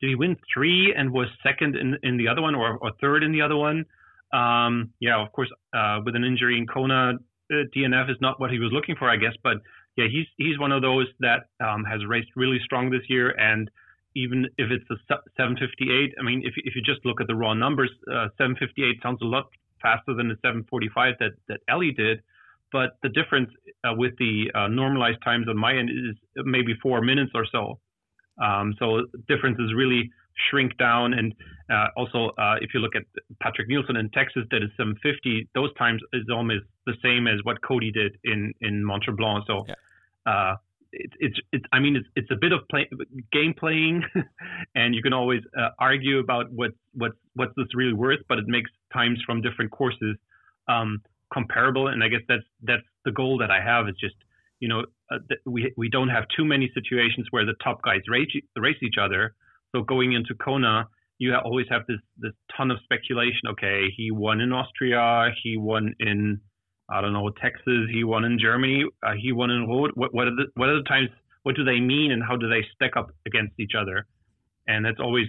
did 0.00 0.08
he 0.08 0.14
win 0.14 0.36
three 0.52 0.92
and 0.96 1.12
was 1.12 1.28
second 1.42 1.76
in 1.76 1.96
in 2.02 2.16
the 2.16 2.28
other 2.28 2.42
one 2.42 2.54
or, 2.54 2.78
or 2.78 2.92
third 3.00 3.22
in 3.22 3.32
the 3.32 3.42
other 3.42 3.56
one? 3.56 3.84
Um, 4.32 4.90
yeah, 5.00 5.22
of 5.22 5.32
course, 5.32 5.50
uh, 5.72 6.00
with 6.04 6.16
an 6.16 6.24
injury 6.24 6.58
in 6.58 6.66
Kona, 6.66 7.14
uh, 7.14 7.54
DNF 7.74 8.10
is 8.10 8.16
not 8.20 8.40
what 8.40 8.50
he 8.50 8.58
was 8.58 8.70
looking 8.72 8.96
for, 8.96 9.08
I 9.08 9.16
guess. 9.16 9.34
But 9.42 9.58
yeah, 9.96 10.06
he's 10.10 10.26
he's 10.36 10.58
one 10.58 10.72
of 10.72 10.82
those 10.82 11.06
that 11.20 11.48
um, 11.64 11.84
has 11.84 12.04
raced 12.06 12.30
really 12.36 12.58
strong 12.64 12.90
this 12.90 13.08
year, 13.08 13.30
and 13.38 13.70
even 14.14 14.46
if 14.56 14.70
it's 14.70 14.88
a 14.90 14.96
758, 15.36 16.14
I 16.18 16.22
mean, 16.22 16.42
if 16.44 16.54
if 16.56 16.74
you 16.74 16.82
just 16.82 17.04
look 17.04 17.20
at 17.20 17.26
the 17.26 17.34
raw 17.34 17.54
numbers, 17.54 17.90
uh, 18.10 18.28
758 18.36 19.02
sounds 19.02 19.20
a 19.22 19.26
lot 19.26 19.46
faster 19.80 20.14
than 20.14 20.28
the 20.28 20.36
745 20.42 21.14
that 21.20 21.32
that 21.48 21.60
Ellie 21.68 21.92
did. 21.92 22.22
But 22.72 22.96
the 23.02 23.08
difference 23.08 23.50
uh, 23.84 23.94
with 23.96 24.12
the 24.18 24.50
uh, 24.54 24.68
normalized 24.68 25.18
times 25.24 25.46
on 25.48 25.56
my 25.56 25.76
end 25.76 25.90
is 25.90 26.16
maybe 26.44 26.74
four 26.82 27.00
minutes 27.00 27.32
or 27.34 27.46
so. 27.50 27.78
Um, 28.42 28.74
so 28.78 29.06
differences 29.28 29.72
really 29.74 30.10
shrink 30.50 30.76
down. 30.76 31.14
And 31.14 31.34
uh, 31.70 31.86
also, 31.96 32.30
uh, 32.38 32.56
if 32.60 32.74
you 32.74 32.80
look 32.80 32.94
at 32.94 33.04
Patrik 33.42 33.68
Nilsson 33.68 33.96
in 33.96 34.10
Texas, 34.10 34.42
that 34.50 34.62
is 34.62 34.70
750. 34.76 35.48
Those 35.54 35.72
times 35.74 36.02
is 36.12 36.24
almost 36.32 36.64
the 36.86 36.94
same 37.02 37.26
as 37.26 37.40
what 37.44 37.62
Cody 37.62 37.90
did 37.90 38.16
in 38.24 38.52
in 38.60 38.84
Mont 38.84 39.04
Tremblant. 39.04 39.44
So. 39.46 39.64
Yeah. 39.68 39.74
Uh, 40.26 40.56
it's, 40.92 41.14
it's, 41.18 41.36
it's, 41.52 41.64
I 41.72 41.78
mean, 41.78 41.96
it's, 41.96 42.06
it's 42.16 42.30
a 42.30 42.36
bit 42.40 42.52
of 42.52 42.60
play, 42.70 42.88
game 43.30 43.54
playing, 43.58 44.02
and 44.74 44.94
you 44.94 45.02
can 45.02 45.12
always 45.12 45.42
uh, 45.58 45.68
argue 45.78 46.20
about 46.20 46.50
what 46.50 46.70
what's 46.94 47.16
what's 47.34 47.52
this 47.56 47.66
really 47.74 47.92
worth, 47.92 48.20
but 48.28 48.38
it 48.38 48.46
makes 48.46 48.70
times 48.92 49.20
from 49.26 49.42
different 49.42 49.70
courses 49.72 50.16
um, 50.68 51.02
comparable. 51.32 51.88
And 51.88 52.02
I 52.02 52.08
guess 52.08 52.22
that's 52.28 52.44
that's 52.62 52.82
the 53.04 53.12
goal 53.12 53.38
that 53.38 53.50
I 53.50 53.60
have 53.62 53.88
is 53.88 53.94
just 54.00 54.14
you 54.60 54.68
know 54.68 54.84
uh, 55.10 55.18
we 55.44 55.72
we 55.76 55.88
don't 55.88 56.08
have 56.08 56.24
too 56.36 56.44
many 56.44 56.70
situations 56.74 57.26
where 57.30 57.44
the 57.44 57.54
top 57.62 57.82
guys 57.82 58.00
race 58.08 58.28
race 58.56 58.76
each 58.82 58.98
other. 59.00 59.34
So 59.74 59.82
going 59.82 60.12
into 60.12 60.34
Kona, 60.34 60.86
you 61.18 61.34
always 61.34 61.66
have 61.70 61.82
this 61.88 62.00
this 62.18 62.32
ton 62.56 62.70
of 62.70 62.78
speculation. 62.84 63.48
Okay, 63.50 63.86
he 63.96 64.10
won 64.10 64.40
in 64.40 64.52
Austria, 64.52 65.30
he 65.42 65.56
won 65.56 65.94
in 66.00 66.40
I 66.88 67.00
don't 67.00 67.12
know 67.12 67.30
Texas, 67.42 67.88
he 67.92 68.04
won 68.04 68.24
in 68.24 68.38
Germany, 68.38 68.84
uh, 69.02 69.12
he 69.20 69.32
won 69.32 69.50
in 69.50 69.66
Roth. 69.66 69.90
What 69.94 70.14
what 70.14 70.28
are 70.28 70.36
the 70.36 70.46
what 70.54 70.68
are 70.68 70.78
the 70.78 70.88
times? 70.88 71.08
What 71.42 71.56
do 71.56 71.64
they 71.64 71.78
mean, 71.78 72.10
and 72.10 72.22
how 72.22 72.36
do 72.36 72.48
they 72.48 72.64
stack 72.74 72.96
up 72.96 73.10
against 73.26 73.54
each 73.60 73.72
other? 73.78 74.06
And 74.66 74.84
that's 74.84 74.98
always 75.00 75.26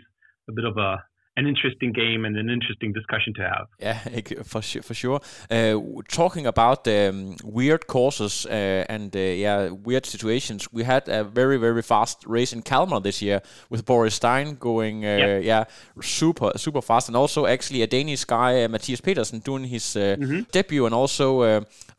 a 0.49 0.53
bit 0.53 0.65
of 0.65 0.77
a 0.77 1.03
an 1.37 1.45
interesting 1.45 1.93
game 1.93 2.25
and 2.25 2.35
an 2.35 2.49
interesting 2.49 2.91
discussion 2.91 3.33
to 3.35 3.41
have. 3.43 3.67
Yeah, 3.79 3.99
for 4.43 4.61
sure. 4.61 4.81
For 4.81 4.95
sure. 4.95 5.21
Uh, 5.51 5.79
talking 6.09 6.47
about 6.47 6.87
um, 6.87 7.35
weird 7.43 7.85
courses 7.85 8.45
uh, 8.47 8.85
and 8.89 9.15
uh, 9.15 9.19
yeah, 9.19 9.69
weird 9.69 10.05
situations. 10.05 10.67
We 10.73 10.83
had 10.83 11.07
a 11.07 11.23
very 11.23 11.57
very 11.57 11.83
fast 11.83 12.25
race 12.25 12.53
in 12.53 12.63
Kalmar 12.63 13.01
this 13.01 13.21
year 13.21 13.41
with 13.69 13.85
Boris 13.85 14.15
Stein 14.15 14.55
going 14.55 15.05
uh, 15.05 15.17
yeah. 15.17 15.37
yeah. 15.37 15.63
super 16.01 16.51
super 16.55 16.81
fast, 16.81 17.07
and 17.07 17.15
also 17.15 17.45
actually 17.45 17.83
a 17.83 17.87
Danish 17.87 18.25
guy 18.25 18.63
uh, 18.63 18.67
Matthias 18.67 19.01
Petersen 19.01 19.39
doing 19.39 19.65
his 19.65 19.95
uh, 19.95 20.17
mm-hmm. 20.19 20.41
debut, 20.51 20.85
and 20.85 20.95
also 20.95 21.43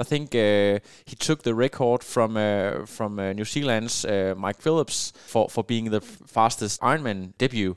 I 0.00 0.04
think 0.04 0.32
he 0.32 1.16
took 1.16 1.42
the 1.44 1.54
record 1.54 2.02
from 2.02 2.34
from 2.86 3.16
New 3.36 3.44
Zealand's 3.44 4.04
Mike 4.36 4.60
Phillips 4.60 5.12
for 5.26 5.48
for 5.48 5.62
being 5.62 5.90
the 5.90 6.00
fastest 6.00 6.80
Ironman 6.80 7.34
debut 7.38 7.76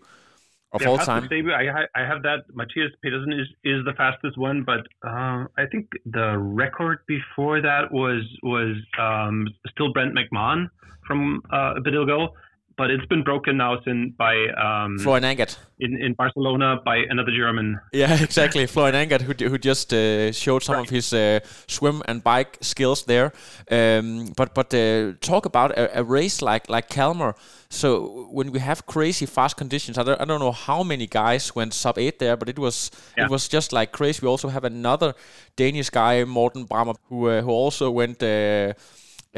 of 0.74 0.82
yeah, 0.82 0.88
all 0.88 0.98
time. 0.98 1.28
Say, 1.30 1.44
I, 1.52 1.86
I 1.96 2.06
have 2.06 2.24
that. 2.24 2.46
Matthias 2.54 2.92
Petersen 3.02 3.34
is, 3.34 3.48
is 3.64 3.84
the 3.86 3.94
fastest 3.98 4.38
one, 4.38 4.64
but 4.64 4.82
uh, 5.06 5.46
I 5.58 5.66
think 5.72 5.90
the 6.06 6.38
record 6.38 7.00
before 7.08 7.62
that 7.62 7.92
was 7.92 8.24
was 8.44 8.76
um, 9.00 9.48
still 9.70 9.92
Brent 9.92 10.16
McMahon 10.16 10.70
from 11.06 11.42
uh, 11.52 11.74
a 11.78 11.82
bit 11.82 11.94
ago 11.94 12.30
but 12.78 12.90
it's 12.90 13.06
been 13.06 13.24
broken 13.24 13.58
now 13.58 13.80
since 13.86 14.14
by 14.18 14.36
um, 14.50 14.98
Florian 15.00 15.24
Angert 15.24 15.58
in, 15.82 15.98
in 16.02 16.14
Barcelona 16.14 16.80
by 16.86 16.98
another 17.10 17.32
German. 17.32 17.80
Yeah, 17.92 18.22
exactly. 18.28 18.66
Florian 18.68 18.96
Angert, 18.96 19.22
who, 19.22 19.34
who 19.50 19.58
just 19.58 19.94
uh, 19.94 20.32
showed 20.32 20.64
some 20.64 20.76
right. 20.76 20.86
of 20.86 20.90
his 20.90 21.12
uh, 21.12 21.40
swim 21.68 22.02
and 22.08 22.24
bike 22.24 22.58
skills 22.62 23.04
there. 23.04 23.34
Um, 23.70 24.34
but 24.38 24.54
but 24.54 24.74
uh, 24.74 25.14
talk 25.22 25.46
about 25.46 25.72
a, 25.72 26.00
a, 26.00 26.04
race 26.04 26.42
like 26.42 26.70
like 26.70 26.90
Kalmar. 26.90 27.36
So 27.70 28.28
when 28.32 28.52
we 28.52 28.60
have 28.60 28.86
crazy 28.86 29.26
fast 29.26 29.58
conditions, 29.58 29.98
I 29.98 30.04
don't, 30.04 30.22
I 30.22 30.26
don't 30.26 30.40
know 30.40 30.52
how 30.52 30.84
many 30.84 31.08
guys 31.08 31.56
went 31.56 31.74
sub 31.74 31.98
eight 31.98 32.20
there, 32.20 32.38
but 32.38 32.50
it 32.50 32.60
was 32.60 32.92
yeah. 33.18 33.26
it 33.26 33.32
was 33.32 33.48
just 33.48 33.74
like 33.74 33.92
crazy. 33.92 34.20
We 34.22 34.28
also 34.28 34.50
have 34.50 34.64
another 34.64 35.14
Danish 35.56 35.90
guy, 35.90 36.24
Morten 36.26 36.68
Brammer, 36.68 36.96
who 37.10 37.28
uh, 37.28 37.42
who 37.42 37.50
also 37.50 37.90
went 37.90 38.22
uh, 38.22 38.74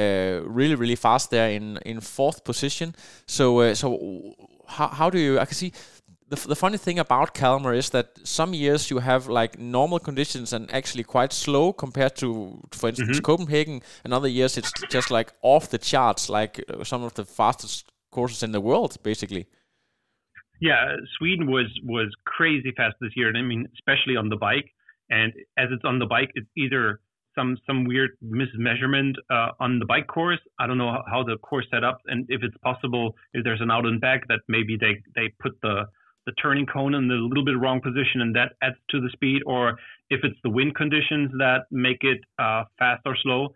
really 0.01 0.75
really 0.75 0.95
fast 0.95 1.29
there 1.29 1.49
in 1.49 1.77
in 1.85 2.01
fourth 2.01 2.43
position. 2.43 2.95
So 3.25 3.59
uh, 3.59 3.75
so 3.75 4.35
how 4.67 4.87
how 4.87 5.09
do 5.09 5.17
you? 5.17 5.39
I 5.39 5.45
can 5.45 5.55
see. 5.55 5.71
The, 6.29 6.47
the 6.47 6.55
funny 6.55 6.77
thing 6.77 6.97
about 6.97 7.35
Kalmar 7.35 7.75
is 7.75 7.89
that 7.91 8.17
some 8.23 8.55
years 8.55 8.89
you 8.89 8.99
have 8.99 9.27
like 9.27 9.59
normal 9.59 9.99
conditions 9.99 10.51
and 10.51 10.73
actually 10.73 11.03
quite 11.03 11.31
slow 11.31 11.73
compared 11.73 12.15
to, 12.15 12.59
for 12.71 12.89
instance, 12.89 13.17
mm-hmm. 13.17 13.21
Copenhagen. 13.21 13.81
And 14.03 14.13
other 14.13 14.29
years 14.29 14.57
it's 14.57 14.71
just 14.89 15.11
like 15.11 15.33
off 15.43 15.69
the 15.69 15.77
charts, 15.77 16.29
like 16.29 16.63
uh, 16.69 16.83
some 16.83 17.03
of 17.03 17.13
the 17.13 17.25
fastest 17.25 17.91
courses 18.09 18.41
in 18.41 18.51
the 18.51 18.61
world, 18.61 18.97
basically. 19.03 19.45
Yeah, 20.59 20.95
Sweden 21.17 21.51
was 21.51 21.67
was 21.83 22.09
crazy 22.25 22.71
fast 22.75 22.95
this 23.01 23.11
year, 23.15 23.27
and 23.27 23.37
I 23.37 23.41
mean, 23.41 23.67
especially 23.73 24.15
on 24.15 24.29
the 24.29 24.37
bike. 24.37 24.73
And 25.09 25.33
as 25.57 25.67
it's 25.71 25.83
on 25.83 25.99
the 25.99 26.05
bike, 26.05 26.31
it's 26.33 26.49
either 26.57 27.01
some 27.35 27.57
some 27.65 27.85
weird 27.85 28.11
mismeasurement 28.23 29.13
uh, 29.29 29.49
on 29.59 29.79
the 29.79 29.85
bike 29.85 30.07
course. 30.07 30.39
I 30.59 30.67
don't 30.67 30.77
know 30.77 31.01
how 31.09 31.23
the 31.23 31.37
course 31.37 31.65
set 31.71 31.83
up, 31.83 31.99
and 32.07 32.25
if 32.29 32.41
it's 32.43 32.57
possible, 32.57 33.15
if 33.33 33.43
there's 33.43 33.61
an 33.61 33.71
out 33.71 33.85
and 33.85 33.99
back 33.99 34.27
that 34.27 34.39
maybe 34.47 34.77
they 34.79 35.01
they 35.15 35.33
put 35.39 35.53
the 35.61 35.85
the 36.25 36.31
turning 36.33 36.65
cone 36.65 36.93
in 36.95 37.09
a 37.11 37.15
little 37.15 37.43
bit 37.43 37.59
wrong 37.59 37.81
position, 37.81 38.21
and 38.21 38.35
that 38.35 38.53
adds 38.61 38.77
to 38.89 39.01
the 39.01 39.09
speed, 39.11 39.41
or 39.45 39.77
if 40.09 40.21
it's 40.23 40.37
the 40.43 40.49
wind 40.49 40.75
conditions 40.75 41.31
that 41.37 41.65
make 41.71 42.03
it 42.03 42.19
uh, 42.39 42.63
fast 42.79 43.01
or 43.05 43.15
slow. 43.21 43.49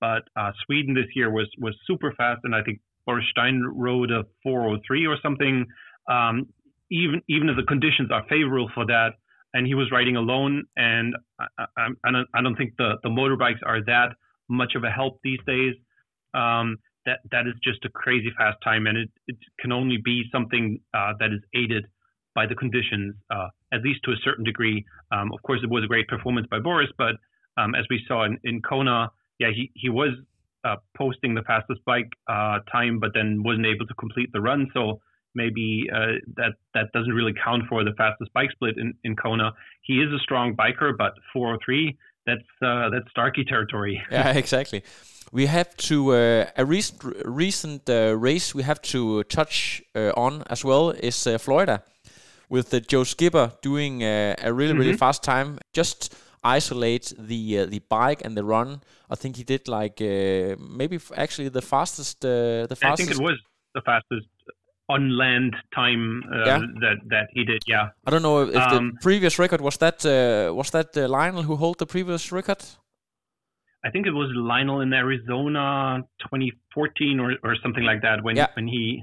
But 0.00 0.22
uh, 0.36 0.52
Sweden 0.64 0.94
this 0.94 1.06
year 1.14 1.30
was 1.30 1.48
was 1.58 1.74
super 1.86 2.12
fast, 2.12 2.40
and 2.44 2.54
I 2.54 2.62
think 2.62 2.80
Boris 3.06 3.24
Stein 3.30 3.62
rode 3.74 4.10
a 4.10 4.24
403 4.42 5.06
or 5.06 5.16
something. 5.22 5.66
Um, 6.08 6.46
even 6.90 7.22
even 7.28 7.48
if 7.48 7.56
the 7.56 7.62
conditions 7.62 8.10
are 8.10 8.24
favorable 8.28 8.70
for 8.74 8.86
that, 8.86 9.10
and 9.54 9.66
he 9.66 9.74
was 9.74 9.90
riding 9.90 10.16
alone. 10.16 10.64
And 10.76 11.14
I, 11.38 11.64
I, 11.76 11.86
I, 12.04 12.10
don't, 12.12 12.28
I 12.34 12.42
don't 12.42 12.56
think 12.56 12.74
the, 12.78 12.94
the 13.02 13.08
motorbikes 13.08 13.60
are 13.66 13.84
that 13.84 14.10
much 14.48 14.74
of 14.74 14.84
a 14.84 14.90
help 14.90 15.18
these 15.22 15.40
days. 15.46 15.74
Um, 16.34 16.78
that 17.06 17.20
that 17.30 17.46
is 17.46 17.54
just 17.64 17.84
a 17.84 17.88
crazy 17.88 18.30
fast 18.36 18.58
time, 18.62 18.86
and 18.86 18.96
it, 18.96 19.10
it 19.26 19.36
can 19.58 19.72
only 19.72 19.96
be 20.04 20.24
something 20.30 20.78
uh, 20.94 21.12
that 21.18 21.32
is 21.32 21.40
aided 21.54 21.86
by 22.34 22.46
the 22.46 22.54
conditions, 22.54 23.14
uh, 23.30 23.48
at 23.72 23.82
least 23.82 24.00
to 24.04 24.12
a 24.12 24.16
certain 24.22 24.44
degree. 24.44 24.84
Um, 25.10 25.32
of 25.32 25.42
course, 25.42 25.60
it 25.62 25.70
was 25.70 25.82
a 25.82 25.86
great 25.86 26.08
performance 26.08 26.46
by 26.50 26.58
Boris, 26.60 26.90
but 26.98 27.16
um, 27.56 27.74
as 27.74 27.84
we 27.90 28.02
saw 28.06 28.24
in, 28.24 28.38
in 28.44 28.60
Kona, 28.62 29.10
yeah, 29.38 29.48
he 29.54 29.70
he 29.74 29.88
was 29.88 30.10
uh, 30.64 30.76
posting 30.96 31.34
the 31.34 31.42
fastest 31.42 31.80
bike 31.86 32.10
uh, 32.28 32.58
time, 32.70 33.00
but 33.00 33.12
then 33.14 33.42
wasn't 33.42 33.66
able 33.66 33.86
to 33.86 33.94
complete 33.94 34.30
the 34.32 34.40
run. 34.40 34.68
So 34.74 35.00
maybe 35.34 35.88
uh, 35.92 36.18
that 36.36 36.52
that 36.74 36.92
doesn't 36.92 37.12
really 37.12 37.34
count 37.44 37.64
for 37.68 37.84
the 37.84 37.92
fastest 37.96 38.32
bike 38.32 38.50
split 38.52 38.78
in, 38.78 38.94
in 39.04 39.16
Kona. 39.16 39.52
He 39.82 39.94
is 39.94 40.12
a 40.12 40.18
strong 40.18 40.56
biker, 40.56 40.96
but 40.96 41.14
403 41.32 41.96
that's 42.26 42.42
uh, 42.62 42.90
that's 42.90 43.10
Starkey 43.10 43.44
territory. 43.44 44.02
yeah, 44.10 44.32
exactly. 44.32 44.82
We 45.32 45.46
have 45.46 45.76
to 45.88 46.12
uh, 46.12 46.44
a 46.56 46.64
recent 46.64 47.02
recent 47.24 47.88
uh, 47.88 48.16
race 48.16 48.54
we 48.54 48.62
have 48.62 48.80
to 48.82 49.22
touch 49.24 49.82
uh, 49.94 50.12
on 50.16 50.42
as 50.50 50.64
well 50.64 50.90
is 50.90 51.26
uh, 51.26 51.38
Florida 51.38 51.82
with 52.48 52.86
Joe 52.88 53.04
Skipper 53.04 53.52
doing 53.62 54.02
a 54.02 54.34
really 54.44 54.74
really 54.74 54.90
mm-hmm. 54.90 54.96
fast 54.96 55.22
time. 55.22 55.58
Just 55.72 56.14
isolate 56.42 57.12
the 57.18 57.66
the 57.66 57.80
bike 57.88 58.22
and 58.24 58.36
the 58.36 58.44
run. 58.44 58.82
I 59.08 59.14
think 59.14 59.36
he 59.36 59.44
did 59.44 59.68
like 59.68 60.00
maybe 60.00 60.98
actually 61.16 61.48
the 61.48 61.62
fastest 61.62 62.20
the 62.20 62.66
fastest. 62.68 62.84
I 62.84 62.96
think 62.96 63.10
it 63.10 63.22
was 63.22 63.38
the 63.74 63.82
fastest 63.82 64.26
on 64.90 65.16
land 65.16 65.54
time 65.74 66.22
uh, 66.32 66.44
yeah. 66.46 66.58
that 66.82 66.98
that 67.08 67.26
he 67.34 67.44
did. 67.44 67.62
Yeah. 67.66 67.90
I 68.06 68.10
don't 68.10 68.22
know 68.22 68.42
if 68.42 68.56
um, 68.56 68.92
the 68.94 69.00
previous 69.00 69.38
record 69.38 69.60
was 69.60 69.76
that 69.78 70.04
uh, 70.04 70.54
was 70.54 70.70
that 70.70 70.96
uh, 70.96 71.08
Lionel 71.08 71.42
who 71.42 71.56
held 71.56 71.78
the 71.78 71.86
previous 71.86 72.32
record. 72.32 72.62
I 73.84 73.90
think 73.90 74.06
it 74.06 74.12
was 74.12 74.30
Lionel 74.34 74.80
in 74.82 74.92
Arizona 74.92 76.02
2014 76.20 77.20
or, 77.20 77.36
or 77.42 77.56
something 77.62 77.84
like 77.84 78.02
that 78.02 78.22
when 78.22 78.36
yeah. 78.36 78.48
when 78.54 78.68
he 78.68 79.02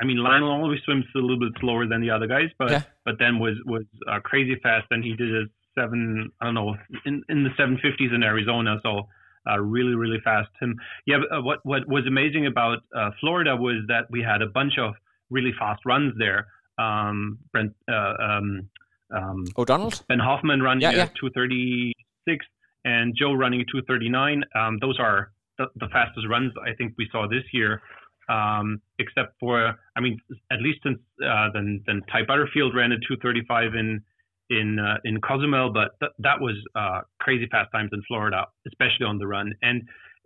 I 0.00 0.04
mean 0.04 0.18
Lionel 0.18 0.50
always 0.50 0.80
swims 0.84 1.06
a 1.16 1.18
little 1.18 1.40
bit 1.40 1.52
slower 1.60 1.86
than 1.86 2.00
the 2.00 2.10
other 2.10 2.26
guys 2.26 2.50
but 2.58 2.70
yeah. 2.70 2.82
but 3.04 3.14
then 3.18 3.38
was 3.38 3.56
was 3.66 3.84
uh, 4.08 4.20
crazy 4.20 4.56
fast 4.62 4.86
and 4.90 5.02
he 5.02 5.14
did 5.16 5.34
a 5.34 5.44
7 5.74 6.30
I 6.40 6.44
don't 6.44 6.54
know 6.54 6.76
in 7.04 7.22
in 7.28 7.42
the 7.42 7.50
750s 7.58 8.14
in 8.14 8.22
Arizona 8.22 8.78
so 8.82 9.08
uh, 9.50 9.58
really 9.58 9.94
really 9.94 10.20
fast 10.22 10.50
him 10.60 10.76
yeah 11.06 11.16
uh, 11.16 11.42
what 11.42 11.58
what 11.64 11.88
was 11.88 12.04
amazing 12.06 12.46
about 12.46 12.78
uh, 12.94 13.10
Florida 13.18 13.56
was 13.56 13.82
that 13.88 14.04
we 14.10 14.22
had 14.22 14.40
a 14.40 14.46
bunch 14.46 14.74
of 14.78 14.94
really 15.32 15.52
fast 15.58 15.80
runs 15.84 16.14
there. 16.18 16.46
Um, 16.78 17.38
Brent, 17.52 17.74
uh, 17.90 18.14
um, 18.20 18.68
um, 19.14 19.44
O'Donnell, 19.58 19.92
Ben 20.08 20.18
Hoffman 20.18 20.62
running 20.62 20.82
yeah, 20.82 20.90
yeah. 20.90 21.02
at 21.02 21.14
236, 21.16 22.46
and 22.84 23.14
Joe 23.18 23.32
running 23.32 23.60
at 23.60 23.66
239. 23.68 24.44
Um, 24.54 24.78
those 24.80 24.98
are 24.98 25.32
the, 25.58 25.66
the, 25.76 25.88
fastest 25.92 26.26
runs 26.28 26.52
I 26.64 26.74
think 26.74 26.94
we 26.96 27.08
saw 27.12 27.26
this 27.28 27.44
year. 27.52 27.82
Um, 28.28 28.80
except 28.98 29.34
for, 29.40 29.74
I 29.96 30.00
mean, 30.00 30.18
at 30.50 30.62
least 30.62 30.78
since 30.84 30.98
uh, 31.26 31.48
then, 31.52 31.82
then 31.86 32.02
Ty 32.10 32.22
Butterfield 32.26 32.74
ran 32.74 32.92
at 32.92 33.00
235 33.08 33.74
in 33.74 34.02
in 34.50 34.78
uh, 34.78 34.98
in 35.04 35.20
Cozumel, 35.20 35.72
but 35.72 35.98
th- 36.00 36.12
that 36.18 36.40
was 36.40 36.56
uh, 36.74 37.00
crazy 37.20 37.48
fast 37.50 37.70
times 37.72 37.90
in 37.92 38.02
Florida, 38.06 38.46
especially 38.66 39.06
on 39.06 39.18
the 39.18 39.26
run. 39.26 39.52
And 39.62 39.82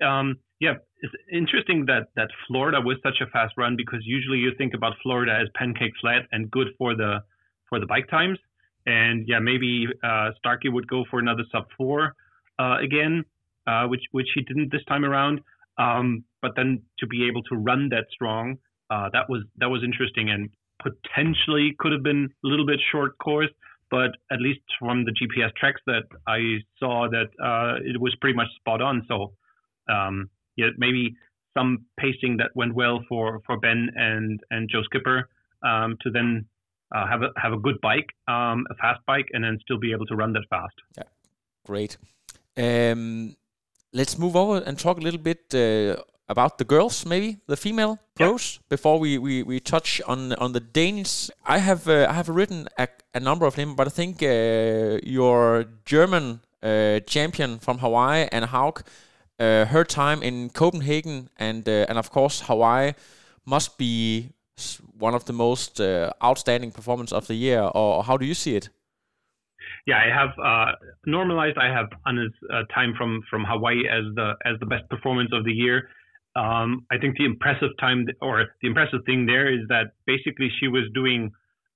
um, 0.06 0.36
yeah, 0.60 0.74
it's 1.02 1.14
interesting 1.30 1.84
that 1.86 2.08
that 2.16 2.28
Florida 2.46 2.80
was 2.80 2.96
such 3.02 3.20
a 3.20 3.26
fast 3.26 3.54
run 3.56 3.76
because 3.76 4.00
usually 4.04 4.38
you 4.38 4.52
think 4.56 4.72
about 4.74 4.94
Florida 5.02 5.36
as 5.40 5.48
pancake 5.54 5.92
flat 6.00 6.22
and 6.32 6.50
good 6.50 6.68
for 6.78 6.94
the 6.94 7.18
for 7.68 7.78
the 7.78 7.86
bike 7.86 8.08
times. 8.08 8.38
And 8.86 9.26
yeah, 9.28 9.38
maybe 9.40 9.86
uh, 10.02 10.30
Starkey 10.38 10.68
would 10.68 10.88
go 10.88 11.04
for 11.10 11.18
another 11.18 11.42
sub 11.52 11.64
four 11.76 12.14
uh, 12.58 12.78
again, 12.80 13.24
uh, 13.66 13.86
which 13.86 14.02
which 14.12 14.28
he 14.34 14.42
didn't 14.42 14.72
this 14.72 14.84
time 14.88 15.04
around. 15.04 15.40
Um, 15.78 16.24
but 16.40 16.52
then 16.56 16.82
to 17.00 17.06
be 17.06 17.26
able 17.26 17.42
to 17.44 17.56
run 17.56 17.90
that 17.90 18.06
strong, 18.10 18.56
uh, 18.88 19.10
that 19.12 19.28
was 19.28 19.42
that 19.58 19.68
was 19.68 19.82
interesting 19.84 20.30
and 20.30 20.48
potentially 20.82 21.74
could 21.78 21.92
have 21.92 22.02
been 22.02 22.28
a 22.44 22.46
little 22.46 22.66
bit 22.66 22.80
short 22.90 23.18
course. 23.18 23.50
But 23.90 24.12
at 24.32 24.40
least 24.40 24.60
from 24.80 25.04
the 25.04 25.12
GPS 25.12 25.54
tracks 25.54 25.80
that 25.86 26.04
I 26.26 26.58
saw, 26.78 27.08
that 27.08 27.28
uh, 27.42 27.78
it 27.84 28.00
was 28.00 28.16
pretty 28.20 28.36
much 28.36 28.48
spot 28.58 28.80
on. 28.80 29.04
So 29.06 29.32
um, 29.88 30.28
yeah, 30.56 30.70
maybe 30.76 31.16
some 31.56 31.86
pacing 31.98 32.36
that 32.38 32.50
went 32.54 32.74
well 32.74 33.04
for, 33.08 33.40
for 33.46 33.58
Ben 33.58 33.90
and, 33.94 34.40
and 34.50 34.68
Joe 34.68 34.82
Skipper 34.82 35.28
um, 35.62 35.96
to 36.02 36.10
then 36.10 36.46
uh, 36.94 37.06
have 37.06 37.22
a 37.22 37.30
have 37.36 37.52
a 37.52 37.58
good 37.58 37.80
bike, 37.80 38.10
um, 38.28 38.66
a 38.70 38.74
fast 38.76 39.00
bike, 39.06 39.26
and 39.32 39.42
then 39.42 39.58
still 39.62 39.78
be 39.78 39.92
able 39.92 40.06
to 40.06 40.14
run 40.14 40.32
that 40.34 40.44
fast. 40.48 40.74
Yeah, 40.96 41.04
great. 41.64 41.96
Um, 42.56 43.36
let's 43.92 44.18
move 44.18 44.36
over 44.36 44.58
and 44.58 44.78
talk 44.78 44.98
a 44.98 45.00
little 45.00 45.20
bit 45.20 45.54
uh, 45.54 45.96
about 46.28 46.58
the 46.58 46.64
girls, 46.64 47.04
maybe 47.04 47.38
the 47.46 47.56
female 47.56 47.98
pros, 48.14 48.60
before 48.68 48.98
we, 48.98 49.18
we, 49.18 49.42
we 49.42 49.60
touch 49.60 50.00
on 50.06 50.32
on 50.34 50.52
the 50.52 50.60
Danes. 50.60 51.30
I 51.44 51.58
have 51.58 51.88
uh, 51.88 52.06
I 52.08 52.12
have 52.14 52.28
written 52.28 52.68
a, 52.78 52.88
a, 53.14 53.20
number 53.20 53.46
of 53.46 53.54
them, 53.56 53.74
but 53.74 53.86
I 53.86 53.90
think 53.90 54.22
uh, 54.22 54.98
your 55.02 55.66
German 55.84 56.40
uh, 56.62 57.00
champion 57.00 57.58
from 57.58 57.78
Hawaii 57.78 58.28
Anne 58.32 58.44
Haug, 58.44 58.82
uh, 59.38 59.66
her 59.66 59.84
time 59.84 60.22
in 60.22 60.50
Copenhagen 60.50 61.28
and 61.36 61.68
uh, 61.68 61.86
and 61.88 61.98
of 61.98 62.10
course 62.10 62.42
Hawaii 62.46 62.92
must 63.44 63.78
be 63.78 64.32
one 64.98 65.14
of 65.14 65.24
the 65.26 65.32
most 65.32 65.80
uh, 65.80 66.12
outstanding 66.22 66.72
performance 66.72 67.12
of 67.12 67.26
the 67.26 67.34
year. 67.34 67.70
Or 67.74 68.02
how 68.04 68.16
do 68.16 68.24
you 68.24 68.34
see 68.34 68.56
it? 68.56 68.70
yeah, 69.86 69.98
I 69.98 70.12
have 70.12 70.30
uh, 70.38 70.72
normalized. 71.06 71.58
I 71.58 71.72
have 71.72 71.88
Anna's 72.04 72.32
uh, 72.52 72.62
time 72.74 72.94
from 72.98 73.22
from 73.30 73.44
Hawaii 73.44 73.86
as 73.88 74.04
the 74.14 74.34
as 74.44 74.58
the 74.58 74.66
best 74.66 74.88
performance 74.90 75.30
of 75.32 75.44
the 75.44 75.52
year. 75.52 75.88
Um, 76.34 76.84
I 76.90 76.98
think 76.98 77.16
the 77.16 77.24
impressive 77.24 77.70
time 77.78 78.06
or 78.20 78.46
the 78.60 78.68
impressive 78.68 79.00
thing 79.06 79.26
there 79.26 79.52
is 79.52 79.60
that 79.68 79.92
basically 80.06 80.50
she 80.60 80.68
was 80.68 80.82
doing 80.92 81.30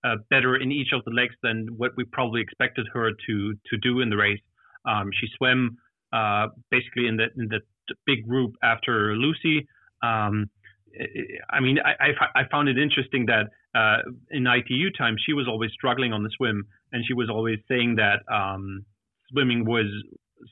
uh, 0.04 0.16
better 0.28 0.56
in 0.56 0.72
each 0.72 0.88
of 0.92 1.02
the 1.04 1.12
legs 1.12 1.34
than 1.42 1.68
what 1.76 1.92
we 1.96 2.04
probably 2.04 2.40
expected 2.40 2.86
her 2.92 3.10
to 3.26 3.54
to 3.54 3.76
do 3.80 4.00
in 4.00 4.10
the 4.10 4.16
race. 4.16 4.40
Um, 4.84 5.10
she 5.18 5.28
swam 5.36 5.78
uh, 6.12 6.48
basically 6.70 7.06
in 7.06 7.16
the 7.16 7.26
in 7.36 7.48
the 7.48 7.60
big 8.06 8.26
group 8.28 8.54
after 8.62 9.14
Lucy. 9.16 9.66
Um, 10.02 10.50
I 11.52 11.60
mean, 11.60 11.78
I, 11.84 12.06
I, 12.06 12.40
I, 12.40 12.48
found 12.50 12.68
it 12.68 12.76
interesting 12.76 13.26
that 13.26 13.46
uh, 13.78 13.98
in 14.30 14.46
ITU 14.46 14.90
time 14.98 15.14
she 15.24 15.32
was 15.32 15.46
always 15.46 15.70
struggling 15.72 16.12
on 16.12 16.24
the 16.24 16.30
swim, 16.36 16.64
and 16.92 17.04
she 17.06 17.14
was 17.14 17.30
always 17.30 17.58
saying 17.68 17.96
that 17.96 18.20
um, 18.32 18.84
swimming 19.30 19.64
was 19.64 19.86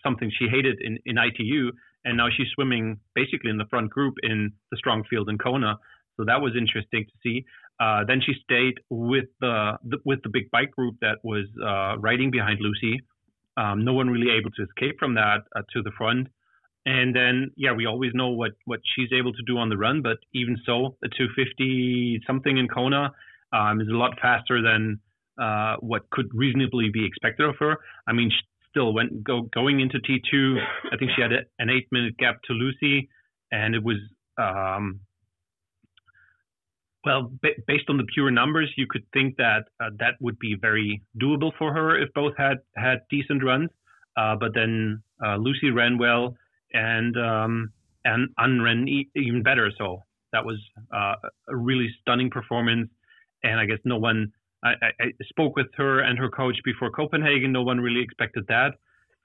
something 0.04 0.30
she 0.38 0.46
hated 0.48 0.78
in, 0.80 0.98
in 1.06 1.16
ITU, 1.18 1.72
and 2.04 2.16
now 2.16 2.28
she's 2.34 2.46
swimming 2.54 2.98
basically 3.14 3.50
in 3.50 3.58
the 3.58 3.66
front 3.68 3.90
group 3.90 4.14
in 4.22 4.52
the 4.70 4.76
strong 4.76 5.02
field 5.10 5.28
in 5.28 5.38
Kona. 5.38 5.76
So 6.16 6.24
that 6.26 6.40
was 6.40 6.52
interesting 6.56 7.04
to 7.04 7.12
see. 7.22 7.44
Uh, 7.80 8.02
then 8.06 8.20
she 8.24 8.34
stayed 8.42 8.74
with 8.90 9.26
the, 9.40 9.78
the, 9.84 9.98
with 10.04 10.20
the 10.22 10.28
big 10.28 10.50
bike 10.50 10.72
group 10.72 10.96
that 11.00 11.18
was 11.22 11.46
uh, 11.64 11.98
riding 11.98 12.30
behind 12.30 12.58
Lucy. 12.60 13.00
Um, 13.58 13.84
no 13.84 13.92
one 13.92 14.08
really 14.08 14.30
able 14.30 14.50
to 14.52 14.62
escape 14.62 14.96
from 14.98 15.14
that 15.14 15.38
uh, 15.56 15.62
to 15.72 15.82
the 15.82 15.90
front. 15.98 16.28
And 16.86 17.14
then, 17.14 17.50
yeah, 17.56 17.72
we 17.72 17.86
always 17.86 18.12
know 18.14 18.28
what, 18.28 18.52
what 18.64 18.80
she's 18.94 19.12
able 19.12 19.32
to 19.32 19.42
do 19.46 19.58
on 19.58 19.68
the 19.68 19.76
run, 19.76 20.00
but 20.00 20.18
even 20.32 20.56
so, 20.64 20.96
the 21.02 21.08
250 21.08 22.20
something 22.26 22.56
in 22.56 22.68
Kona 22.68 23.12
um, 23.52 23.80
is 23.80 23.88
a 23.88 23.96
lot 23.96 24.12
faster 24.22 24.62
than 24.62 25.00
uh, 25.38 25.76
what 25.80 26.08
could 26.10 26.28
reasonably 26.32 26.88
be 26.90 27.04
expected 27.04 27.48
of 27.48 27.56
her. 27.58 27.76
I 28.06 28.12
mean, 28.12 28.30
she 28.30 28.40
still 28.70 28.94
went 28.94 29.24
go, 29.24 29.42
going 29.54 29.80
into 29.80 29.98
T2. 29.98 30.56
I 30.92 30.96
think 30.96 31.10
she 31.16 31.22
had 31.22 31.32
a, 31.32 31.40
an 31.58 31.68
eight 31.68 31.88
minute 31.90 32.16
gap 32.16 32.40
to 32.44 32.52
Lucy, 32.52 33.08
and 33.50 33.74
it 33.74 33.82
was 33.82 33.96
um, 34.38 35.00
well 37.08 37.32
ba- 37.42 37.60
based 37.66 37.88
on 37.88 37.96
the 37.96 38.04
pure 38.14 38.30
numbers, 38.30 38.72
you 38.76 38.86
could 38.88 39.04
think 39.12 39.36
that 39.36 39.64
uh, 39.80 39.90
that 39.98 40.14
would 40.20 40.38
be 40.38 40.54
very 40.60 41.02
doable 41.20 41.52
for 41.58 41.72
her 41.72 41.98
if 42.00 42.08
both 42.14 42.34
had 42.36 42.58
had 42.76 42.98
decent 43.10 43.42
runs. 43.42 43.70
Uh, 44.16 44.36
but 44.36 44.52
then 44.54 45.02
uh, 45.24 45.36
Lucy 45.36 45.70
ran 45.70 45.98
well, 45.98 46.36
and 46.72 47.16
um, 47.16 47.72
and 48.04 48.28
Ann 48.38 48.60
ran 48.62 48.88
e- 48.88 49.10
even 49.16 49.42
better. 49.42 49.70
So 49.78 50.02
that 50.32 50.44
was 50.44 50.58
uh, 50.94 51.14
a 51.48 51.56
really 51.56 51.88
stunning 52.00 52.30
performance, 52.30 52.88
and 53.42 53.58
I 53.58 53.64
guess 53.66 53.78
no 53.84 53.98
one 53.98 54.32
I, 54.62 54.72
I, 55.00 55.06
spoke 55.28 55.56
with 55.56 55.68
her 55.76 56.00
and 56.00 56.18
her 56.18 56.28
coach 56.28 56.56
before 56.64 56.90
Copenhagen. 56.90 57.52
No 57.52 57.62
one 57.62 57.80
really 57.80 58.02
expected 58.02 58.44
that, 58.48 58.72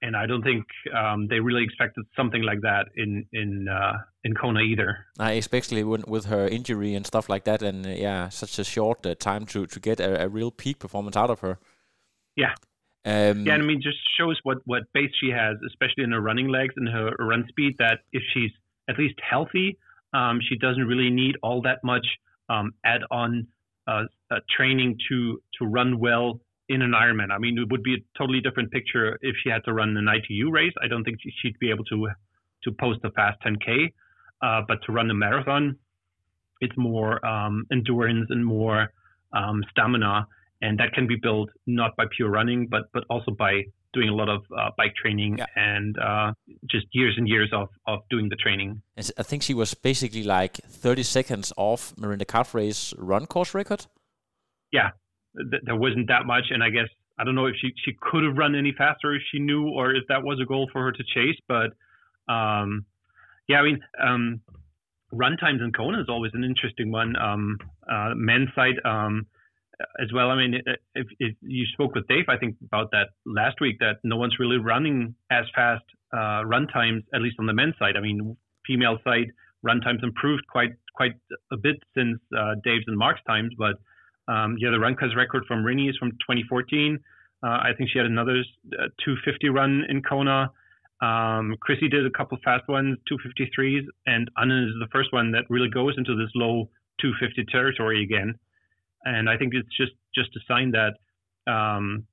and 0.04 0.18
I 0.18 0.26
don't 0.26 0.44
think 0.44 0.66
um, 0.94 1.28
they 1.30 1.40
really 1.40 1.64
expected 1.64 2.06
something 2.16 2.44
like 2.44 2.62
that 2.62 2.88
in 2.96 3.26
in 3.32 3.68
uh, 3.70 3.94
in 4.24 4.36
Kona 4.36 4.60
either. 4.60 5.06
Especially 5.20 5.84
when, 5.84 6.04
with 6.06 6.26
her 6.26 6.46
injury 6.46 6.94
and 6.94 7.08
stuff 7.08 7.30
like 7.30 7.46
that, 7.46 7.64
and 7.64 7.88
uh, 7.88 7.90
yeah, 7.90 8.30
such 8.30 8.60
a 8.60 8.66
short 8.66 9.06
uh, 9.06 9.16
time 9.16 9.46
to 9.48 9.66
to 9.66 9.80
get 9.80 10.00
a, 10.02 10.26
a, 10.26 10.28
real 10.28 10.52
peak 10.52 10.78
performance 10.80 11.16
out 11.16 11.30
of 11.30 11.40
her. 11.40 11.58
Yeah. 12.36 12.54
Um, 13.06 13.46
yeah, 13.46 13.56
I 13.56 13.62
mean, 13.62 13.82
just 13.82 13.98
shows 14.18 14.38
what 14.44 14.58
what 14.66 14.84
base 14.94 15.12
she 15.20 15.30
has, 15.30 15.56
especially 15.66 16.04
in 16.04 16.12
her 16.12 16.22
running 16.22 16.50
legs 16.50 16.74
and 16.76 16.90
her 16.90 17.12
run 17.18 17.46
speed. 17.48 17.76
That 17.80 18.00
if 18.12 18.24
she's 18.34 18.52
at 18.90 19.00
least 19.00 19.16
healthy, 19.22 19.78
um, 20.14 20.40
she 20.48 20.58
doesn't 20.58 20.86
really 20.86 21.10
need 21.10 21.38
all 21.42 21.62
that 21.62 21.80
much 21.84 22.06
um, 22.50 22.74
add 22.84 23.02
on 23.10 23.48
uh, 23.88 24.04
uh, 24.30 24.40
training 24.56 24.98
to 25.10 25.42
to 25.60 25.66
run 25.66 25.98
well 26.00 26.42
in 26.74 26.82
an 26.82 26.92
Ironman. 26.92 27.32
I 27.32 27.38
mean, 27.38 27.58
it 27.58 27.70
would 27.72 27.84
be 27.84 27.96
a 27.96 28.18
totally 28.18 28.42
different 28.42 28.72
picture 28.72 29.18
if 29.22 29.36
she 29.44 29.50
had 29.50 29.64
to 29.66 29.74
run 29.74 29.96
an 29.96 30.08
ITU 30.08 30.50
race. 30.52 30.74
I 30.84 30.88
don't 30.88 31.04
think 31.04 31.20
she'd 31.42 31.60
be 31.60 31.70
able 31.70 31.86
to 31.86 32.08
to 32.64 32.72
post 32.80 33.00
a 33.04 33.12
fast 33.12 33.38
10k, 33.46 33.92
uh, 34.42 34.62
but 34.68 34.78
to 34.86 34.94
run 34.94 35.10
a 35.12 35.14
marathon, 35.14 35.78
it's 36.62 36.76
more 36.78 37.24
um, 37.26 37.66
endurance 37.72 38.28
and 38.30 38.46
more 38.46 38.90
um, 39.34 39.64
stamina, 39.72 40.26
and 40.62 40.80
that 40.80 40.94
can 40.94 41.08
be 41.08 41.18
built 41.22 41.50
not 41.68 41.96
by 41.98 42.06
pure 42.16 42.30
running, 42.30 42.68
but 42.68 42.84
but 42.94 43.04
also 43.10 43.32
by 43.32 43.64
doing 43.94 44.10
a 44.10 44.14
lot 44.14 44.28
of 44.28 44.42
uh, 44.58 44.70
bike 44.76 44.96
training 44.96 45.38
yeah. 45.38 45.46
and 45.56 45.96
uh, 46.00 46.34
just 46.70 46.88
years 46.94 47.14
and 47.16 47.28
years 47.28 47.52
of, 47.54 47.70
of 47.86 48.00
doing 48.10 48.28
the 48.28 48.36
training. 48.36 48.82
I 48.98 49.24
think 49.24 49.44
she 49.44 49.54
was 49.54 49.76
basically 49.76 50.24
like 50.24 50.58
30 50.68 51.04
seconds 51.04 51.54
off 51.58 51.96
Mirinda 51.96 52.28
Carfrae's 52.28 52.94
run 52.98 53.28
course 53.28 53.54
record. 53.54 53.86
Yeah, 54.72 54.90
th- 55.38 55.64
there 55.66 55.76
wasn't 55.76 56.08
that 56.08 56.26
much. 56.26 56.46
And 56.50 56.64
I 56.64 56.70
guess, 56.70 56.88
I 57.18 57.24
don't 57.24 57.36
know 57.36 57.46
if 57.46 57.56
she, 57.60 57.72
she 57.84 57.96
could 58.00 58.24
have 58.24 58.38
run 58.38 58.56
any 58.56 58.74
faster 58.78 59.14
if 59.14 59.22
she 59.32 59.40
knew 59.40 59.70
or 59.70 59.94
if 59.94 60.04
that 60.10 60.24
was 60.24 60.40
a 60.42 60.46
goal 60.46 60.70
for 60.72 60.84
her 60.84 60.92
to 60.92 61.04
chase. 61.04 61.40
But 61.48 61.72
um, 62.32 62.86
yeah, 63.48 63.60
I 63.60 63.64
mean, 63.64 63.80
um, 64.02 64.42
run 65.12 65.38
times 65.38 65.62
in 65.62 65.72
Kona 65.72 66.02
is 66.02 66.10
always 66.10 66.32
an 66.34 66.44
interesting 66.44 66.92
one. 66.92 67.16
Um, 67.16 67.58
uh, 67.90 68.14
men's 68.16 68.50
side, 68.56 68.76
um, 68.86 69.28
as 70.02 70.12
well. 70.14 70.30
I 70.30 70.36
mean, 70.36 70.62
if, 70.96 71.08
if, 71.20 71.36
you 71.42 71.66
spoke 71.74 71.96
with 71.96 72.08
Dave, 72.08 72.26
I 72.30 72.38
think 72.38 72.56
about 72.64 72.92
that 72.92 73.10
last 73.26 73.60
week 73.60 73.80
that 73.80 73.98
no 74.04 74.16
one's 74.16 74.38
really 74.40 74.58
running 74.58 75.16
as 75.32 75.46
fast 75.56 75.84
uh, 76.14 76.44
run 76.46 76.68
times, 76.68 77.04
at 77.14 77.22
least 77.22 77.38
on 77.40 77.46
the 77.46 77.54
men's 77.54 77.76
side. 77.80 77.98
I 77.98 78.02
mean, 78.02 78.38
female 78.66 78.98
side 79.04 79.32
run 79.62 79.82
times 79.82 80.02
improved 80.04 80.46
quite 80.48 80.72
quite 80.94 81.14
a 81.52 81.58
bit 81.58 81.78
since 81.96 82.20
uh, 82.38 82.54
Dave's 82.64 82.84
and 82.88 82.98
Mark's 82.98 83.22
times, 83.26 83.52
but 83.58 83.76
um, 84.28 84.56
yeah, 84.60 84.70
the 84.70 84.78
Runkas 84.78 85.16
record 85.16 85.44
from 85.48 85.64
Rinny 85.64 85.90
is 85.90 85.98
from 85.98 86.12
2014. 86.12 87.00
Uh, 87.44 87.48
I 87.48 87.72
think 87.78 87.90
she 87.90 88.00
had 88.00 88.06
another 88.06 88.44
uh, 88.80 88.88
250 89.04 89.50
run 89.50 89.84
in 89.90 90.02
Kona. 90.02 90.52
Um, 91.02 91.56
Chrissy 91.60 91.90
did 91.90 92.06
a 92.06 92.12
couple 92.12 92.38
fast 92.44 92.68
ones, 92.70 92.98
253s, 93.12 93.84
and 94.06 94.32
Anna 94.38 94.64
is 94.64 94.74
the 94.80 94.88
first 94.92 95.12
one 95.12 95.32
that 95.34 95.44
really 95.50 95.70
goes 95.70 95.96
into 95.98 96.16
this 96.16 96.30
low 96.36 96.70
250 97.02 97.46
territory 97.52 98.04
again 98.04 98.36
and 99.06 99.30
I 99.30 99.38
think 99.38 99.54
it's 99.54 99.70
just 99.76 99.94
just 100.16 100.30
a 100.36 100.40
sign 100.48 100.72
that 100.72 101.52
um, 101.52 102.06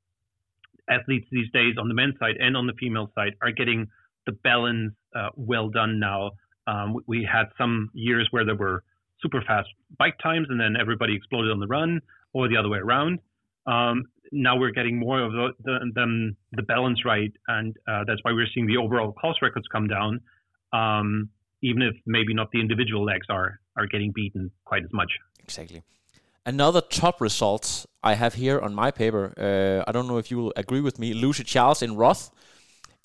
athletes 0.89 1.27
these 1.31 1.51
days 1.53 1.75
on 1.79 1.89
the 1.89 1.95
men's 1.95 2.15
side 2.19 2.37
and 2.41 2.57
on 2.57 2.67
the 2.67 2.73
female 2.75 3.11
side 3.15 3.35
are 3.43 3.53
getting 3.53 3.87
the 4.27 4.33
balance 4.33 4.93
uh, 5.15 5.29
well 5.37 5.69
done 5.69 5.99
now. 5.99 6.33
Um, 6.67 6.99
we 7.07 7.29
had 7.31 7.47
some 7.59 7.91
years 7.95 8.29
where 8.31 8.45
there 8.45 8.55
were 8.55 8.83
super 9.23 9.43
fast 9.47 9.69
bike 9.99 10.17
times, 10.23 10.47
and 10.51 10.61
then 10.61 10.75
everybody 10.81 11.15
exploded 11.15 11.51
on 11.51 11.61
the 11.61 11.67
run, 11.67 12.01
or 12.33 12.49
the 12.49 12.57
other 12.57 12.69
way 12.69 12.79
around. 12.79 13.19
Um, 13.67 14.05
now 14.33 14.57
we're 14.57 14.71
getting 14.71 14.99
more 14.99 15.21
of 15.21 15.33
the, 15.33 15.49
the, 15.65 16.35
the 16.53 16.63
balance 16.63 17.05
right, 17.05 17.33
and 17.49 17.77
uh, 17.89 18.05
that's 18.07 18.21
why 18.23 18.33
we're 18.33 18.47
seeing 18.55 18.67
the 18.67 18.77
overall 18.77 19.13
course 19.13 19.39
records 19.43 19.67
come 19.71 19.89
down, 19.89 20.21
um, 20.73 21.29
even 21.63 21.83
if 21.83 21.95
maybe 22.07 22.33
not 22.33 22.51
the 22.53 22.61
individual 22.61 23.05
legs 23.05 23.27
are 23.29 23.61
are 23.77 23.87
getting 23.87 24.13
beaten 24.13 24.51
quite 24.65 24.83
as 24.85 24.93
much. 24.93 25.11
Exactly. 25.43 25.83
Another 26.45 26.81
top 26.81 27.21
result 27.21 27.87
I 28.03 28.15
have 28.15 28.35
here 28.35 28.59
on 28.59 28.75
my 28.75 28.91
paper. 28.91 29.33
Uh, 29.37 29.89
I 29.89 29.93
don't 29.93 30.09
know 30.09 30.19
if 30.19 30.31
you 30.31 30.39
will 30.39 30.53
agree 30.57 30.81
with 30.81 30.99
me. 30.99 31.13
Lucy 31.15 31.45
Charles 31.45 31.83
in 31.83 31.97
Roth, 31.97 32.31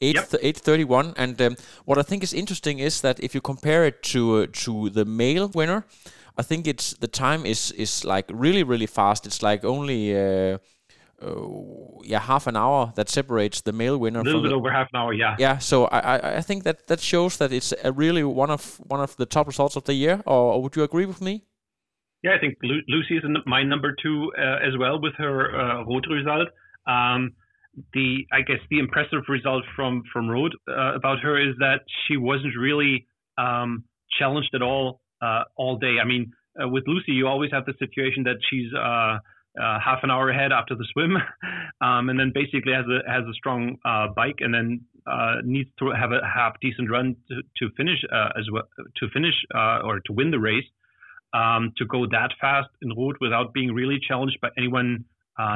8, 0.01 0.15
yep. 0.15 0.25
831. 0.33 1.13
And 1.17 1.41
um, 1.41 1.55
what 1.85 1.97
I 1.97 2.03
think 2.03 2.23
is 2.23 2.33
interesting 2.33 2.79
is 2.79 3.01
that 3.01 3.19
if 3.19 3.33
you 3.33 3.41
compare 3.41 3.85
it 3.85 4.03
to 4.03 4.43
uh, 4.43 4.47
to 4.63 4.89
the 4.89 5.05
male 5.05 5.49
winner, 5.53 5.85
I 6.37 6.43
think 6.43 6.67
it's 6.67 6.93
the 6.93 7.07
time 7.07 7.45
is 7.45 7.71
is 7.71 8.03
like 8.03 8.25
really 8.33 8.63
really 8.63 8.87
fast. 8.87 9.25
It's 9.25 9.41
like 9.41 9.63
only. 9.65 10.15
Uh, 10.15 10.57
uh, 11.21 11.47
yeah, 12.03 12.19
half 12.19 12.45
an 12.45 12.57
hour 12.57 12.91
that 12.95 13.09
separates 13.09 13.61
the 13.61 13.71
male 13.71 13.97
winner. 13.97 14.19
A 14.19 14.23
little 14.23 14.41
bit 14.41 14.49
the, 14.49 14.55
over 14.55 14.69
half 14.69 14.89
an 14.93 14.99
hour, 14.99 15.13
yeah. 15.13 15.35
Yeah, 15.39 15.59
so 15.59 15.85
I, 15.85 15.99
I, 15.99 16.37
I 16.37 16.41
think 16.41 16.63
that 16.63 16.87
that 16.87 16.99
shows 16.99 17.37
that 17.37 17.53
it's 17.53 17.73
a 17.83 17.91
really 17.93 18.23
one 18.23 18.51
of 18.51 18.81
one 18.87 18.99
of 18.99 19.15
the 19.15 19.25
top 19.25 19.47
results 19.47 19.77
of 19.77 19.85
the 19.85 19.93
year. 19.93 20.21
Or, 20.25 20.53
or 20.53 20.63
would 20.63 20.75
you 20.75 20.83
agree 20.83 21.05
with 21.05 21.21
me? 21.21 21.45
Yeah, 22.21 22.35
I 22.35 22.39
think 22.39 22.57
Lu- 22.63 22.83
Lucy 22.89 23.17
is 23.17 23.23
my 23.45 23.63
number 23.63 23.95
two 24.01 24.31
uh, 24.37 24.67
as 24.67 24.77
well 24.77 24.99
with 24.99 25.13
her 25.15 25.55
uh, 25.55 25.83
result. 26.09 26.49
Um, 26.85 27.33
the 27.93 28.25
I 28.31 28.41
guess 28.41 28.59
the 28.69 28.79
impressive 28.79 29.23
result 29.27 29.63
from 29.75 30.03
from 30.11 30.29
Roth 30.29 30.53
uh, 30.69 30.95
about 30.95 31.19
her 31.19 31.39
is 31.39 31.55
that 31.59 31.81
she 32.07 32.17
wasn't 32.17 32.55
really 32.57 33.07
um, 33.37 33.83
challenged 34.17 34.53
at 34.53 34.61
all 34.61 35.01
uh, 35.21 35.43
all 35.57 35.77
day. 35.77 35.97
I 36.01 36.05
mean, 36.05 36.31
uh, 36.61 36.67
with 36.67 36.85
Lucy, 36.87 37.11
you 37.11 37.27
always 37.27 37.51
have 37.51 37.65
the 37.65 37.73
situation 37.79 38.23
that 38.23 38.37
she's 38.49 38.71
uh, 38.73 39.17
uh, 39.61 39.79
half 39.79 39.99
an 40.03 40.11
hour 40.11 40.29
ahead 40.29 40.51
after 40.51 40.75
the 40.75 40.85
swim, 40.91 41.17
um, 41.81 42.09
and 42.09 42.19
then 42.19 42.31
basically 42.33 42.73
has 42.73 42.85
a 42.85 43.09
has 43.11 43.23
a 43.23 43.33
strong 43.33 43.77
uh, 43.85 44.07
bike, 44.15 44.39
and 44.39 44.53
then 44.53 44.81
needs 45.43 45.69
to 45.79 45.91
have 45.91 46.11
a 46.11 46.25
half 46.25 46.53
decent 46.61 46.89
run 46.89 47.15
to, 47.29 47.41
to 47.57 47.73
finish 47.75 47.99
as 48.37 48.45
well 48.51 48.63
to 48.97 49.09
finish 49.13 49.35
or 49.53 49.99
to 50.05 50.13
win 50.13 50.31
the 50.31 50.39
race. 50.39 50.65
Um, 51.33 51.73
to 51.77 51.85
go 51.85 52.05
that 52.05 52.29
fast 52.39 52.69
in 52.81 52.93
Roth 52.95 53.17
without 53.19 53.53
being 53.53 53.73
really 53.73 53.99
challenged 53.99 54.39
by 54.41 54.49
anyone 54.57 55.03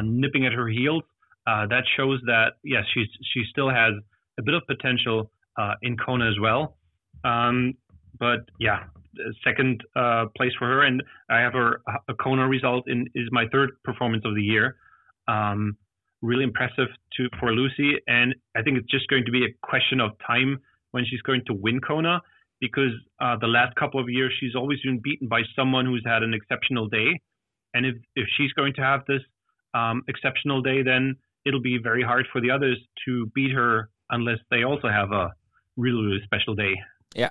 nipping 0.04 0.46
at 0.46 0.52
her 0.52 0.68
heels, 0.68 1.04
that 1.70 1.84
shows 1.98 2.20
that 2.26 2.54
yes, 2.64 2.84
she's 2.94 3.08
she 3.34 3.44
still 3.50 3.70
has 3.70 3.94
a 4.40 4.44
bit 4.44 4.54
of 4.54 4.64
potential 4.68 5.32
in 5.82 5.98
Kona 5.98 6.30
as 6.30 6.40
well. 6.40 6.78
Um, 7.24 7.74
but 8.18 8.40
yeah, 8.60 8.84
second 9.44 9.84
uh, 9.96 10.26
place 10.36 10.52
for 10.58 10.68
her, 10.68 10.84
and 10.84 11.04
I 11.30 11.40
have 11.40 11.54
her 11.54 11.82
a 12.08 12.14
Kona 12.14 12.48
result 12.48 12.88
in 12.88 13.08
is 13.16 13.28
my 13.32 13.46
third 13.52 13.72
performance 13.84 14.24
of 14.26 14.36
the 14.36 14.42
year. 14.42 14.76
Um, 15.28 15.78
really 16.22 16.44
impressive 16.44 16.88
to 17.16 17.30
for 17.40 17.52
Lucy, 17.54 17.96
and 18.08 18.36
I 18.56 18.62
think 18.62 18.78
it's 18.78 18.90
just 18.90 19.08
going 19.08 19.26
to 19.26 19.32
be 19.32 19.46
a 19.46 19.54
question 19.64 20.00
of 20.00 20.12
time 20.26 20.60
when 20.92 21.06
she's 21.06 21.22
going 21.22 21.42
to 21.48 21.54
win 21.54 21.80
Kona, 21.80 22.22
because 22.60 22.92
uh, 23.22 23.36
the 23.40 23.48
last 23.48 23.76
couple 23.76 24.00
of 24.00 24.10
years 24.10 24.34
she's 24.40 24.56
always 24.56 24.80
been 24.82 25.00
beaten 25.02 25.28
by 25.28 25.42
someone 25.56 25.86
who's 25.86 26.04
had 26.06 26.24
an 26.24 26.34
exceptional 26.34 26.88
day, 26.88 27.20
and 27.74 27.86
if 27.86 27.96
if 28.16 28.28
she's 28.38 28.52
going 28.54 28.74
to 28.76 28.82
have 28.82 29.02
this 29.08 29.22
um, 29.74 30.04
exceptional 30.08 30.62
day, 30.62 30.84
then 30.84 31.16
it'll 31.46 31.62
be 31.62 31.78
very 31.82 32.04
hard 32.04 32.26
for 32.32 32.42
the 32.42 32.52
others 32.52 32.78
to 33.06 33.26
beat 33.36 33.52
her 33.52 33.90
unless 34.10 34.40
they 34.52 34.64
also 34.64 34.90
have 34.90 35.12
a 35.12 35.32
really 35.78 36.04
really 36.06 36.22
special 36.26 36.56
day. 36.56 36.76
Yeah, 37.16 37.30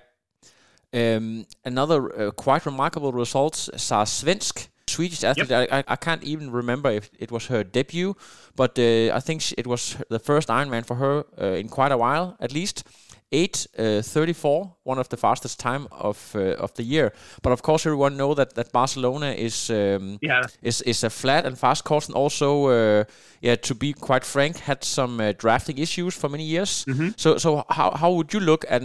um, 0.93 1.47
another 1.65 2.29
uh, 2.29 2.31
quite 2.31 2.65
remarkable 2.67 3.13
result, 3.13 3.55
Sara 3.57 4.05
Svensk, 4.05 4.69
Swedish 4.87 5.23
athlete. 5.23 5.51
Yep. 5.51 5.69
I, 5.71 5.85
I 5.87 5.97
can't 5.97 6.25
even 6.25 6.51
remember 6.51 6.91
if 6.91 7.11
it 7.19 7.31
was 7.31 7.47
her 7.47 7.63
debut, 7.63 8.17
but 8.57 8.79
uh, 8.79 9.15
I 9.15 9.21
think 9.21 9.53
it 9.59 9.67
was 9.67 9.97
the 10.09 10.19
first 10.19 10.49
Ironman 10.49 10.87
for 10.87 10.97
her 10.97 11.25
uh, 11.41 11.59
in 11.59 11.69
quite 11.69 11.93
a 11.93 11.99
while, 11.99 12.37
at 12.41 12.53
least. 12.53 12.85
8:34, 13.33 14.63
uh, 14.63 14.69
one 14.85 14.99
of 14.99 15.09
the 15.09 15.17
fastest 15.17 15.61
time 15.61 15.87
of 15.91 16.35
uh, 16.35 16.65
of 16.65 16.73
the 16.75 16.83
year. 16.83 17.13
But 17.43 17.53
of 17.53 17.63
course, 17.63 17.87
everyone 17.87 18.17
know 18.17 18.35
that 18.35 18.55
that 18.55 18.73
Barcelona 18.73 19.33
is 19.33 19.71
um, 19.71 20.19
yeah. 20.23 20.43
is 20.63 20.83
is 20.83 21.05
a 21.05 21.11
flat 21.11 21.47
and 21.47 21.59
fast 21.59 21.85
course, 21.85 22.07
and 22.07 22.17
also 22.17 22.69
uh, 22.69 23.05
yeah, 23.41 23.57
to 23.57 23.75
be 23.75 23.93
quite 23.93 24.25
frank, 24.25 24.59
had 24.59 24.85
some 24.85 25.33
drafting 25.39 25.79
issues 25.79 26.15
for 26.15 26.31
many 26.31 26.45
years. 26.45 26.85
Mm 26.87 26.95
-hmm. 26.97 27.13
So 27.17 27.39
so 27.39 27.65
how 27.69 27.91
how 27.97 28.13
would 28.13 28.33
you 28.33 28.45
look 28.45 28.65
at 28.71 28.83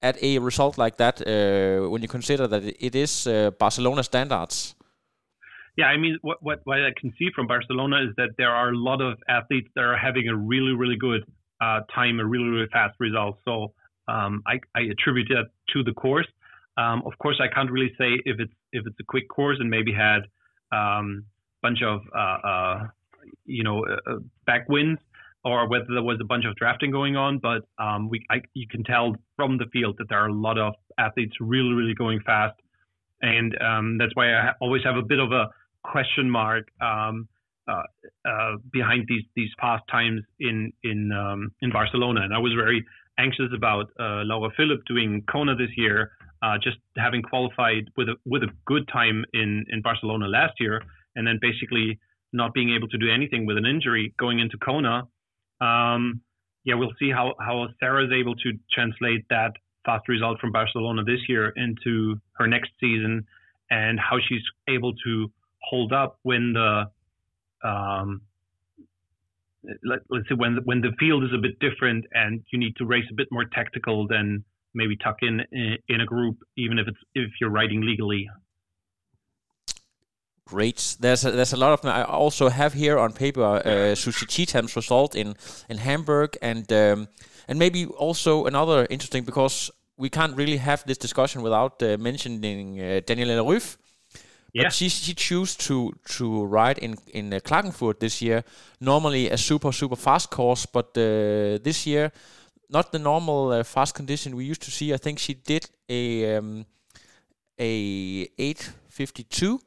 at 0.00 0.16
a 0.22 0.38
result 0.38 0.78
like 0.78 0.96
that 0.96 1.20
uh, 1.20 1.90
when 1.90 2.02
you 2.02 2.08
consider 2.08 2.46
that 2.48 2.62
it 2.64 2.94
is 2.94 3.26
uh, 3.26 3.50
Barcelona 3.58 4.02
standards? 4.02 4.76
Yeah, 5.76 5.86
I 5.86 5.96
mean, 5.96 6.18
what, 6.22 6.42
what, 6.42 6.60
what 6.64 6.78
I 6.78 6.92
can 7.00 7.12
see 7.18 7.28
from 7.34 7.46
Barcelona 7.46 8.02
is 8.02 8.14
that 8.16 8.30
there 8.36 8.50
are 8.50 8.70
a 8.70 8.76
lot 8.76 9.00
of 9.00 9.18
athletes 9.28 9.68
that 9.76 9.84
are 9.84 9.96
having 9.96 10.28
a 10.28 10.34
really, 10.34 10.72
really 10.72 10.96
good 10.96 11.22
uh, 11.60 11.80
time, 11.94 12.18
a 12.18 12.26
really, 12.26 12.48
really 12.48 12.66
fast 12.72 12.96
result. 12.98 13.38
So 13.44 13.74
um, 14.08 14.42
I, 14.46 14.60
I, 14.74 14.82
attribute 14.90 15.28
that 15.28 15.50
to 15.74 15.84
the 15.84 15.92
course. 15.92 16.26
Um, 16.76 17.02
of 17.04 17.12
course, 17.18 17.40
I 17.40 17.52
can't 17.52 17.70
really 17.70 17.92
say 17.98 18.20
if 18.24 18.40
it's 18.40 18.52
if 18.72 18.86
it's 18.86 18.96
a 19.00 19.04
quick 19.04 19.28
course 19.28 19.58
and 19.60 19.68
maybe 19.68 19.92
had 19.92 20.22
a 20.72 20.76
um, 20.76 21.24
bunch 21.62 21.82
of 21.82 22.00
uh, 22.14 22.38
uh, 22.48 22.86
you 23.44 23.64
know 23.64 23.84
uh, 23.84 24.16
backwinds 24.46 25.00
or 25.44 25.68
whether 25.68 25.86
there 25.88 26.02
was 26.02 26.18
a 26.20 26.24
bunch 26.24 26.44
of 26.44 26.56
drafting 26.56 26.90
going 26.90 27.16
on. 27.16 27.38
But 27.38 27.62
um, 27.78 28.08
we, 28.08 28.24
I, 28.30 28.42
you 28.54 28.66
can 28.68 28.84
tell 28.84 29.14
from 29.36 29.58
the 29.58 29.66
field 29.72 29.96
that 29.98 30.08
there 30.08 30.18
are 30.18 30.28
a 30.28 30.32
lot 30.32 30.58
of 30.58 30.74
athletes 30.98 31.36
really, 31.40 31.72
really 31.72 31.94
going 31.94 32.20
fast, 32.20 32.58
and 33.22 33.56
um, 33.60 33.98
that's 33.98 34.14
why 34.14 34.32
I 34.32 34.52
always 34.60 34.82
have 34.84 34.96
a 34.96 35.02
bit 35.02 35.18
of 35.18 35.32
a 35.32 35.48
question 35.84 36.30
mark 36.30 36.68
um, 36.80 37.28
uh, 37.68 37.82
uh, 38.28 38.56
behind 38.72 39.06
these 39.08 39.24
these 39.36 39.50
times 39.90 40.22
in 40.40 40.72
in 40.82 41.12
um, 41.12 41.52
in 41.60 41.70
Barcelona. 41.70 42.22
And 42.22 42.34
I 42.34 42.38
was 42.38 42.52
very 42.54 42.84
anxious 43.18 43.50
about 43.54 43.90
uh, 43.98 44.22
Laura 44.24 44.50
Philipp 44.56 44.80
doing 44.86 45.22
Kona 45.30 45.54
this 45.54 45.70
year. 45.76 46.12
Uh, 46.40 46.56
just 46.62 46.76
having 46.96 47.20
qualified 47.20 47.90
with 47.96 48.08
a 48.08 48.14
with 48.24 48.42
a 48.44 48.48
good 48.64 48.86
time 48.92 49.24
in 49.34 49.64
in 49.68 49.82
Barcelona 49.82 50.26
last 50.28 50.54
year, 50.60 50.80
and 51.16 51.26
then 51.26 51.38
basically 51.42 51.98
not 52.32 52.54
being 52.54 52.70
able 52.70 52.86
to 52.88 52.98
do 52.98 53.10
anything 53.10 53.44
with 53.44 53.56
an 53.56 53.66
injury 53.66 54.14
going 54.18 54.38
into 54.38 54.56
Kona, 54.58 55.08
um, 55.60 56.20
yeah, 56.64 56.74
we'll 56.74 56.92
see 56.98 57.10
how 57.10 57.34
how 57.40 57.68
Sarah 57.80 58.04
is 58.04 58.12
able 58.12 58.36
to 58.36 58.52
translate 58.72 59.24
that 59.30 59.52
fast 59.84 60.08
result 60.08 60.38
from 60.38 60.52
Barcelona 60.52 61.02
this 61.02 61.20
year 61.28 61.52
into 61.56 62.20
her 62.34 62.46
next 62.46 62.70
season, 62.78 63.26
and 63.70 63.98
how 63.98 64.18
she's 64.28 64.42
able 64.68 64.92
to 65.04 65.30
hold 65.62 65.92
up 65.92 66.18
when 66.22 66.52
the 66.52 66.84
um, 67.64 68.20
let, 69.84 69.98
us 69.98 70.24
say 70.28 70.34
when 70.34 70.58
when 70.64 70.80
the 70.80 70.92
field 70.98 71.24
is 71.24 71.30
a 71.34 71.38
bit 71.38 71.58
different 71.58 72.04
and 72.12 72.42
you 72.52 72.58
need 72.58 72.76
to 72.76 72.86
race 72.86 73.04
a 73.10 73.14
bit 73.14 73.28
more 73.30 73.44
tactical 73.44 74.06
than 74.06 74.44
maybe 74.74 74.96
tuck 74.96 75.16
in 75.22 75.40
in 75.88 76.00
a 76.00 76.06
group, 76.06 76.36
even 76.56 76.78
if 76.78 76.86
it's 76.88 76.98
if 77.14 77.30
you're 77.40 77.50
riding 77.50 77.82
legally. 77.82 78.28
Great. 80.44 80.96
There's 80.98 81.26
a, 81.26 81.30
there's 81.30 81.52
a 81.52 81.58
lot 81.58 81.72
of. 81.72 81.84
I 81.84 82.04
also 82.04 82.48
have 82.48 82.72
here 82.72 82.98
on 82.98 83.12
paper 83.12 83.42
uh, 83.42 83.94
Susie 83.94 84.24
Cheetham's 84.24 84.74
result 84.76 85.14
in 85.14 85.34
in 85.68 85.78
Hamburg, 85.78 86.38
and 86.40 86.72
um, 86.72 87.08
and 87.48 87.58
maybe 87.58 87.84
also 87.86 88.46
another 88.46 88.86
interesting 88.88 89.24
because 89.24 89.70
we 89.98 90.08
can't 90.08 90.34
really 90.36 90.56
have 90.56 90.84
this 90.86 90.96
discussion 90.96 91.42
without 91.42 91.82
uh, 91.82 91.98
mentioning 91.98 92.80
uh, 92.80 93.00
Daniela 93.04 93.44
Yeah. 94.52 94.64
But 94.64 94.72
she 94.72 94.88
she 94.88 95.14
chose 95.14 95.56
to 95.56 95.92
to 96.16 96.44
ride 96.44 96.78
in 96.78 96.96
in 97.12 97.32
uh, 97.32 97.38
Klagenfurt 97.40 97.98
this 97.98 98.20
year. 98.22 98.44
Normally 98.80 99.30
a 99.30 99.36
super 99.36 99.72
super 99.72 99.96
fast 99.96 100.30
course, 100.30 100.66
but 100.66 100.96
uh, 100.96 101.58
this 101.62 101.86
year 101.86 102.12
not 102.70 102.92
the 102.92 102.98
normal 102.98 103.52
uh, 103.52 103.62
fast 103.62 103.94
condition 103.94 104.36
we 104.36 104.44
used 104.44 104.62
to 104.62 104.70
see. 104.70 104.92
I 104.92 104.98
think 104.98 105.18
she 105.18 105.34
did 105.34 105.68
a 105.88 106.36
um, 106.36 106.66
a 107.58 108.28
852 108.38 109.60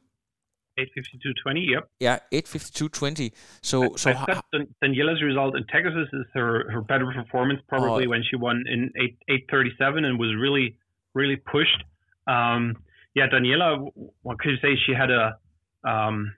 852.20, 0.79 1.69
yep. 1.69 1.89
Yeah, 1.99 2.19
852.20. 2.31 3.33
So, 3.61 3.95
so 3.97 4.13
ha- 4.13 4.41
Daniela's 4.81 5.21
result 5.21 5.55
in 5.57 5.65
Texas 5.65 6.07
is 6.13 6.25
her, 6.33 6.71
her 6.71 6.81
better 6.81 7.11
performance 7.11 7.59
probably 7.67 8.05
oh. 8.05 8.09
when 8.09 8.23
she 8.23 8.37
won 8.37 8.63
in 8.67 8.89
8 8.95 9.17
837 9.27 10.05
and 10.05 10.17
was 10.17 10.33
really 10.39 10.77
really 11.13 11.35
pushed. 11.35 11.83
Um, 12.25 12.77
yeah, 13.15 13.27
Daniela, 13.27 13.89
what 14.21 14.39
could 14.39 14.51
you 14.51 14.57
say? 14.61 14.79
She 14.85 14.93
had 14.93 15.09
a 15.11 15.37
um, 15.83 16.33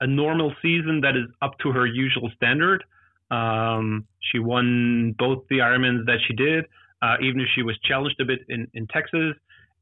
a 0.00 0.06
normal 0.06 0.52
season 0.60 1.00
that 1.02 1.16
is 1.16 1.26
up 1.40 1.52
to 1.62 1.70
her 1.72 1.86
usual 1.86 2.30
standard. 2.36 2.84
Um, 3.30 4.06
she 4.20 4.38
won 4.38 5.14
both 5.18 5.44
the 5.48 5.58
Ironmans 5.58 6.06
that 6.06 6.18
she 6.26 6.34
did, 6.34 6.64
uh, 7.02 7.16
even 7.22 7.40
if 7.40 7.48
she 7.54 7.62
was 7.62 7.78
challenged 7.84 8.20
a 8.20 8.24
bit 8.24 8.40
in, 8.48 8.66
in 8.74 8.86
Texas. 8.88 9.34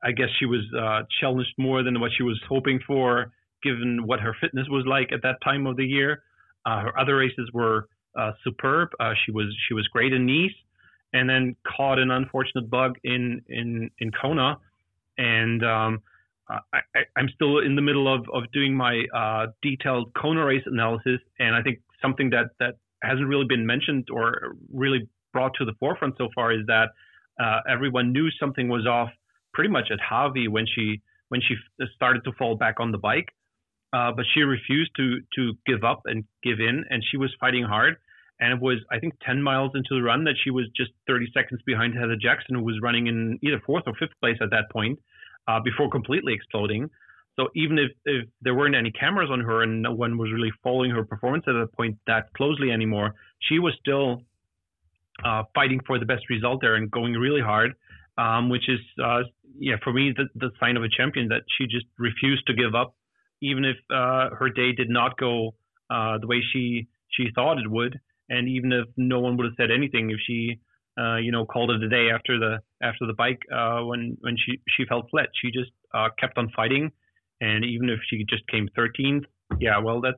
I 0.04 0.12
guess 0.12 0.28
she 0.38 0.46
was 0.46 0.62
uh, 0.78 1.02
challenged 1.20 1.54
more 1.58 1.82
than 1.82 2.00
what 2.00 2.10
she 2.16 2.22
was 2.24 2.40
hoping 2.48 2.80
for 2.86 3.32
given 3.62 4.06
what 4.06 4.20
her 4.20 4.36
fitness 4.40 4.66
was 4.68 4.84
like 4.86 5.12
at 5.12 5.22
that 5.22 5.36
time 5.42 5.66
of 5.66 5.76
the 5.76 5.84
year. 5.84 6.22
Uh, 6.66 6.80
her 6.80 6.98
other 6.98 7.16
races 7.16 7.48
were 7.52 7.88
uh, 8.18 8.32
superb. 8.44 8.88
Uh, 9.00 9.12
she 9.24 9.32
was 9.32 9.46
she 9.68 9.74
was 9.74 9.86
great 9.88 10.12
in 10.12 10.26
Nice, 10.26 10.54
and 11.12 11.28
then 11.28 11.56
caught 11.76 11.98
an 11.98 12.10
unfortunate 12.10 12.68
bug 12.68 12.96
in 13.04 13.42
in 13.48 13.90
in 13.98 14.10
Kona, 14.20 14.58
and 15.18 15.64
um, 15.64 16.02
I, 16.48 16.80
am 17.16 17.28
still 17.34 17.58
in 17.58 17.76
the 17.76 17.82
middle 17.82 18.12
of 18.12 18.28
of 18.32 18.50
doing 18.52 18.74
my 18.74 19.04
uh, 19.14 19.46
detailed 19.62 20.12
Kona 20.14 20.44
race 20.44 20.64
analysis, 20.66 21.20
and 21.38 21.54
I 21.54 21.62
think 21.62 21.80
something 22.00 22.30
that 22.30 22.50
that 22.58 22.74
hasn't 23.02 23.26
really 23.26 23.46
been 23.46 23.66
mentioned 23.66 24.08
or 24.10 24.56
really 24.72 25.08
brought 25.32 25.54
to 25.58 25.64
the 25.64 25.72
forefront 25.80 26.16
so 26.18 26.28
far 26.34 26.52
is 26.52 26.64
that 26.66 26.90
uh, 27.40 27.60
everyone 27.68 28.12
knew 28.12 28.30
something 28.38 28.68
was 28.68 28.86
off 28.86 29.10
pretty 29.54 29.70
much 29.70 29.88
at 29.90 29.98
Hawi 30.00 30.48
when 30.48 30.66
she 30.66 31.00
when 31.28 31.40
she 31.40 31.54
started 31.94 32.24
to 32.24 32.32
fall 32.32 32.56
back 32.56 32.76
on 32.78 32.92
the 32.92 32.98
bike. 32.98 33.28
Uh, 33.92 34.10
but 34.10 34.24
she 34.32 34.40
refused 34.40 34.90
to 34.96 35.20
to 35.36 35.52
give 35.66 35.84
up 35.84 36.02
and 36.06 36.24
give 36.42 36.60
in, 36.60 36.84
and 36.90 37.04
she 37.10 37.16
was 37.16 37.30
fighting 37.38 37.64
hard. 37.64 37.96
And 38.40 38.52
it 38.52 38.60
was, 38.60 38.78
I 38.90 38.98
think, 38.98 39.14
10 39.24 39.42
miles 39.42 39.72
into 39.74 39.94
the 39.94 40.02
run 40.02 40.24
that 40.24 40.34
she 40.42 40.50
was 40.50 40.66
just 40.76 40.90
30 41.06 41.26
seconds 41.32 41.60
behind 41.64 41.94
Heather 41.94 42.16
Jackson, 42.20 42.56
who 42.56 42.64
was 42.64 42.78
running 42.82 43.06
in 43.06 43.38
either 43.42 43.60
fourth 43.64 43.84
or 43.86 43.94
fifth 43.94 44.18
place 44.20 44.36
at 44.40 44.50
that 44.50 44.70
point, 44.72 44.98
uh, 45.46 45.60
before 45.60 45.88
completely 45.90 46.32
exploding. 46.32 46.90
So 47.36 47.48
even 47.54 47.78
if, 47.78 47.90
if 48.04 48.28
there 48.42 48.54
weren't 48.54 48.74
any 48.74 48.90
cameras 48.90 49.30
on 49.30 49.40
her 49.40 49.62
and 49.62 49.82
no 49.82 49.92
one 49.92 50.18
was 50.18 50.30
really 50.32 50.50
following 50.62 50.90
her 50.90 51.04
performance 51.04 51.44
at 51.46 51.52
that 51.52 51.72
point 51.76 51.96
that 52.06 52.32
closely 52.34 52.70
anymore, 52.70 53.14
she 53.40 53.58
was 53.58 53.74
still 53.80 54.22
uh, 55.24 55.44
fighting 55.54 55.80
for 55.86 55.98
the 55.98 56.04
best 56.04 56.28
result 56.28 56.60
there 56.60 56.74
and 56.74 56.90
going 56.90 57.14
really 57.14 57.40
hard, 57.40 57.72
um, 58.18 58.50
which 58.50 58.68
is, 58.68 58.80
uh, 59.02 59.22
yeah, 59.58 59.76
for 59.82 59.92
me, 59.92 60.12
the, 60.14 60.24
the 60.34 60.50
sign 60.58 60.76
of 60.76 60.82
a 60.82 60.88
champion 60.88 61.28
that 61.28 61.42
she 61.56 61.64
just 61.64 61.86
refused 61.98 62.46
to 62.48 62.54
give 62.54 62.74
up 62.74 62.94
even 63.42 63.64
if 63.64 63.76
uh, 63.90 64.30
her 64.38 64.48
day 64.48 64.72
did 64.72 64.88
not 64.88 65.18
go 65.18 65.54
uh, 65.90 66.16
the 66.18 66.26
way 66.26 66.40
she 66.52 66.86
she 67.10 67.28
thought 67.34 67.58
it 67.58 67.70
would, 67.70 68.00
and 68.32 68.48
even 68.48 68.72
if 68.72 68.86
no 68.96 69.20
one 69.20 69.36
would 69.36 69.44
have 69.44 69.54
said 69.56 69.70
anything, 69.70 70.10
if 70.10 70.18
she 70.26 70.58
uh, 70.98 71.16
you 71.16 71.30
know 71.30 71.44
called 71.44 71.70
it 71.70 71.82
a 71.82 71.88
day 71.88 72.08
after 72.12 72.38
the 72.38 72.58
after 72.82 73.06
the 73.06 73.12
bike 73.12 73.40
uh, 73.54 73.80
when 73.82 74.16
when 74.20 74.36
she 74.36 74.60
she 74.74 74.84
felt 74.86 75.06
flat, 75.10 75.28
she 75.40 75.50
just 75.50 75.70
uh, 75.94 76.08
kept 76.18 76.38
on 76.38 76.50
fighting, 76.56 76.90
and 77.40 77.64
even 77.64 77.88
if 77.90 78.00
she 78.08 78.24
just 78.28 78.46
came 78.48 78.68
13th, 78.76 79.24
yeah, 79.60 79.78
well 79.78 80.00
that 80.00 80.14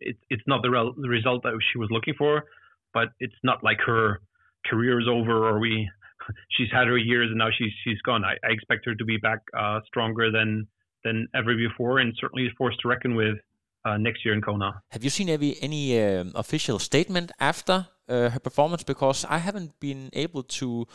it's 0.00 0.20
it's 0.30 0.42
not 0.46 0.62
the, 0.62 0.92
the 1.00 1.08
result 1.08 1.42
that 1.44 1.58
she 1.72 1.78
was 1.78 1.88
looking 1.90 2.14
for, 2.16 2.44
but 2.92 3.08
it's 3.20 3.40
not 3.42 3.64
like 3.64 3.78
her 3.86 4.20
career 4.66 5.00
is 5.00 5.08
over 5.08 5.48
or 5.48 5.58
we 5.58 5.88
she's 6.50 6.70
had 6.70 6.86
her 6.86 6.98
years 6.98 7.28
and 7.30 7.38
now 7.38 7.48
she's 7.56 7.72
she's 7.84 8.00
gone. 8.02 8.24
I, 8.24 8.34
I 8.46 8.52
expect 8.52 8.84
her 8.86 8.94
to 8.94 9.04
be 9.04 9.16
back 9.16 9.40
uh, 9.58 9.80
stronger 9.86 10.30
than 10.30 10.66
than 11.04 11.26
ever 11.34 11.56
before, 11.56 11.98
and 11.98 12.14
certainly 12.20 12.46
a 12.46 12.54
force 12.56 12.76
to 12.82 12.88
reckon 12.88 13.14
with 13.14 13.38
uh, 13.84 13.96
next 13.96 14.24
year 14.24 14.34
in 14.34 14.40
Kona. 14.40 14.82
Have 14.90 15.04
you 15.04 15.10
seen 15.10 15.28
any 15.28 15.56
any 15.60 16.00
um, 16.00 16.32
official 16.34 16.78
statement 16.78 17.32
after 17.40 17.86
uh, 18.08 18.30
her 18.30 18.40
performance? 18.40 18.82
Because 18.84 19.24
I 19.28 19.38
haven't 19.38 19.78
been 19.80 20.10
able 20.12 20.42
to 20.60 20.86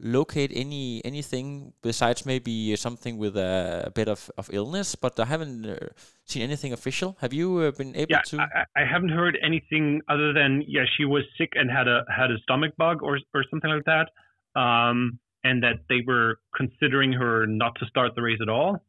locate 0.00 0.50
any 0.54 1.00
anything 1.04 1.72
besides 1.82 2.26
maybe 2.26 2.74
something 2.76 3.16
with 3.16 3.36
a, 3.36 3.84
a 3.86 3.90
bit 3.90 4.08
of, 4.08 4.30
of 4.36 4.50
illness, 4.52 4.94
but 4.94 5.18
I 5.20 5.24
haven't 5.24 5.66
uh, 5.66 5.76
seen 6.24 6.42
anything 6.42 6.72
official. 6.72 7.16
Have 7.20 7.32
you 7.32 7.58
uh, 7.58 7.70
been 7.70 7.94
able 7.96 8.10
yeah, 8.10 8.22
to? 8.26 8.40
I, 8.40 8.82
I 8.82 8.84
haven't 8.84 9.10
heard 9.10 9.38
anything 9.42 10.00
other 10.08 10.32
than 10.32 10.64
yeah, 10.66 10.84
she 10.96 11.04
was 11.04 11.22
sick 11.38 11.52
and 11.54 11.70
had 11.70 11.88
a 11.88 12.04
had 12.08 12.30
a 12.30 12.38
stomach 12.42 12.76
bug 12.76 13.02
or 13.02 13.18
or 13.34 13.44
something 13.50 13.70
like 13.70 13.84
that, 13.84 14.10
um, 14.60 15.18
and 15.44 15.62
that 15.62 15.84
they 15.88 16.02
were 16.06 16.40
considering 16.56 17.12
her 17.12 17.46
not 17.46 17.74
to 17.80 17.86
start 17.86 18.14
the 18.14 18.22
race 18.22 18.40
at 18.42 18.48
all. 18.48 18.82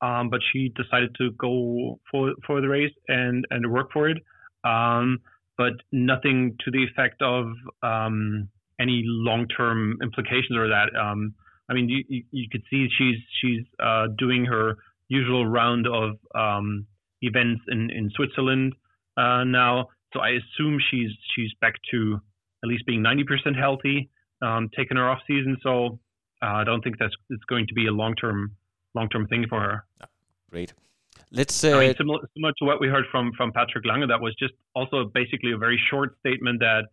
Um, 0.00 0.30
but 0.30 0.40
she 0.52 0.72
decided 0.76 1.14
to 1.18 1.32
go 1.32 1.98
for 2.10 2.32
for 2.46 2.60
the 2.60 2.68
race 2.68 2.92
and 3.08 3.44
and 3.50 3.70
work 3.72 3.90
for 3.92 4.08
it. 4.08 4.18
Um, 4.64 5.18
but 5.56 5.72
nothing 5.90 6.56
to 6.64 6.70
the 6.70 6.84
effect 6.84 7.20
of 7.20 7.46
um, 7.82 8.48
any 8.80 9.02
long-term 9.04 9.98
implications 10.02 10.56
or 10.56 10.68
that. 10.68 10.90
Um, 10.98 11.34
I 11.68 11.74
mean, 11.74 11.88
you, 11.88 12.04
you, 12.08 12.22
you, 12.30 12.48
could 12.50 12.62
see 12.70 12.88
she's 12.96 13.16
she's 13.40 13.64
uh, 13.82 14.06
doing 14.16 14.44
her 14.46 14.76
usual 15.08 15.46
round 15.46 15.86
of 15.86 16.16
um, 16.34 16.86
events 17.22 17.62
in 17.68 17.90
in 17.90 18.10
Switzerland 18.14 18.74
uh, 19.16 19.44
now. 19.44 19.88
So 20.12 20.20
I 20.20 20.30
assume 20.30 20.78
she's 20.90 21.10
she's 21.34 21.50
back 21.60 21.74
to 21.90 22.20
at 22.64 22.68
least 22.68 22.86
being 22.86 23.02
90% 23.02 23.56
healthy, 23.58 24.10
um, 24.42 24.68
taking 24.76 24.96
her 24.96 25.08
off 25.08 25.20
season. 25.26 25.56
So 25.62 25.98
uh, 26.42 26.46
I 26.60 26.64
don't 26.64 26.82
think 26.82 26.98
that's 26.98 27.14
it's 27.30 27.44
going 27.44 27.66
to 27.66 27.74
be 27.74 27.86
a 27.86 27.92
long-term 28.94 29.22
long-term 29.22 29.28
thing 29.28 29.46
for 29.48 29.60
her. 29.60 29.84
Great. 30.50 30.72
Let's. 31.30 31.62
Uh, 31.62 31.76
I 31.76 31.80
mean, 31.80 31.94
similar, 31.96 32.20
similar 32.34 32.52
to 32.58 32.64
what 32.64 32.80
we 32.80 32.88
heard 32.88 33.04
from 33.10 33.32
from 33.36 33.52
Patrick 33.52 33.84
Lange, 33.84 34.06
that 34.08 34.20
was 34.20 34.34
just 34.38 34.54
also 34.74 35.04
basically 35.12 35.52
a 35.52 35.58
very 35.58 35.80
short 35.90 36.16
statement 36.20 36.60
that 36.60 36.84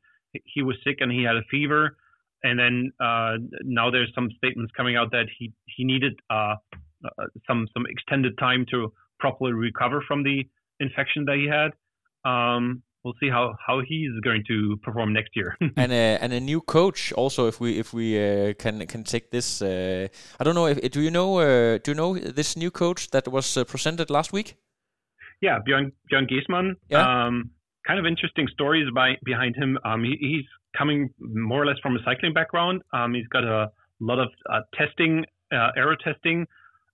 he 0.44 0.62
was 0.62 0.76
sick 0.84 0.98
and 1.00 1.12
he 1.12 1.24
had 1.24 1.38
a 1.38 1.44
fever, 1.50 1.98
and 2.44 2.60
then 2.60 2.92
uh, 3.00 3.38
now 3.64 3.90
there's 3.90 4.12
some 4.14 4.30
statements 4.38 4.74
coming 4.76 4.96
out 4.96 5.12
that 5.12 5.28
he 5.38 5.54
he 5.66 5.84
needed 5.86 6.20
uh, 6.30 6.56
uh, 7.06 7.26
some 7.48 7.68
some 7.74 7.86
extended 7.88 8.38
time 8.38 8.66
to 8.72 8.92
properly 9.20 9.54
recover 9.54 10.04
from 10.08 10.24
the 10.24 10.44
infection 10.80 11.26
that 11.26 11.38
he 11.38 11.48
had. 11.48 11.72
Um, 12.30 12.84
we'll 13.06 13.14
see 13.22 13.30
how 13.30 13.56
how 13.66 13.80
he's 13.88 14.20
going 14.24 14.44
to 14.48 14.78
perform 14.84 15.14
next 15.14 15.36
year. 15.36 15.56
and 15.78 15.92
a 15.94 16.18
and 16.24 16.34
a 16.34 16.40
new 16.40 16.60
coach 16.60 17.14
also. 17.14 17.48
If 17.48 17.62
we 17.62 17.80
if 17.80 17.94
we 17.94 18.08
uh, 18.20 18.54
can 18.56 18.86
can 18.88 19.04
take 19.04 19.32
this, 19.32 19.62
uh, 19.62 20.08
I 20.40 20.44
don't 20.44 20.56
know. 20.56 20.66
If, 20.66 20.92
do 20.92 21.00
you 21.00 21.12
know 21.12 21.40
uh, 21.40 21.78
do 21.78 21.92
you 21.92 21.96
know 21.96 22.18
this 22.18 22.58
new 22.58 22.72
coach 22.72 23.12
that 23.12 23.28
was 23.28 23.56
uh, 23.56 23.64
presented 23.64 24.10
last 24.10 24.34
week? 24.34 24.56
Yeah, 25.42 25.60
Björn 25.60 25.92
Björn 26.12 26.28
Geesmann. 26.30 26.76
Yeah. 26.90 27.28
Um, 27.28 27.52
kind 27.88 28.00
of 28.00 28.06
interesting 28.06 28.48
stories 28.52 28.88
by, 28.96 29.14
behind 29.24 29.56
him. 29.56 29.78
Um, 29.86 30.04
he, 30.04 30.18
he's 30.20 30.46
coming 30.76 31.10
more 31.20 31.62
or 31.62 31.66
less 31.68 31.78
from 31.84 31.96
a 31.96 32.00
cycling 32.04 32.34
background. 32.34 32.82
Um, 32.94 33.14
he's 33.14 33.28
got 33.28 33.44
a 33.44 33.70
lot 34.00 34.18
of 34.18 34.30
uh, 34.52 34.62
testing, 34.74 35.24
uh, 35.54 35.70
aero 35.78 35.96
testing, 36.04 36.48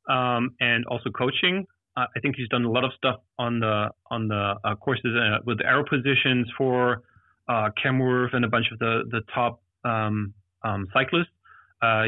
um, 0.10 0.50
and 0.60 0.86
also 0.88 1.10
coaching. 1.10 1.65
Uh, 1.97 2.06
I 2.15 2.19
think 2.21 2.36
he's 2.36 2.47
done 2.49 2.63
a 2.63 2.71
lot 2.71 2.84
of 2.84 2.91
stuff 2.95 3.19
on 3.38 3.60
the 3.60 3.89
on 4.10 4.27
the 4.27 4.56
uh, 4.63 4.75
courses 4.75 5.15
uh, 5.15 5.39
with 5.45 5.60
aero 5.62 5.84
positions 5.88 6.47
for 6.58 7.04
uh, 7.47 7.69
Kenworth 7.82 8.34
and 8.34 8.45
a 8.45 8.47
bunch 8.47 8.67
of 8.71 8.80
the 8.80 9.04
the 9.10 9.21
top 9.34 9.62
um, 9.84 10.34
um, 10.63 10.88
cyclists. 10.93 11.34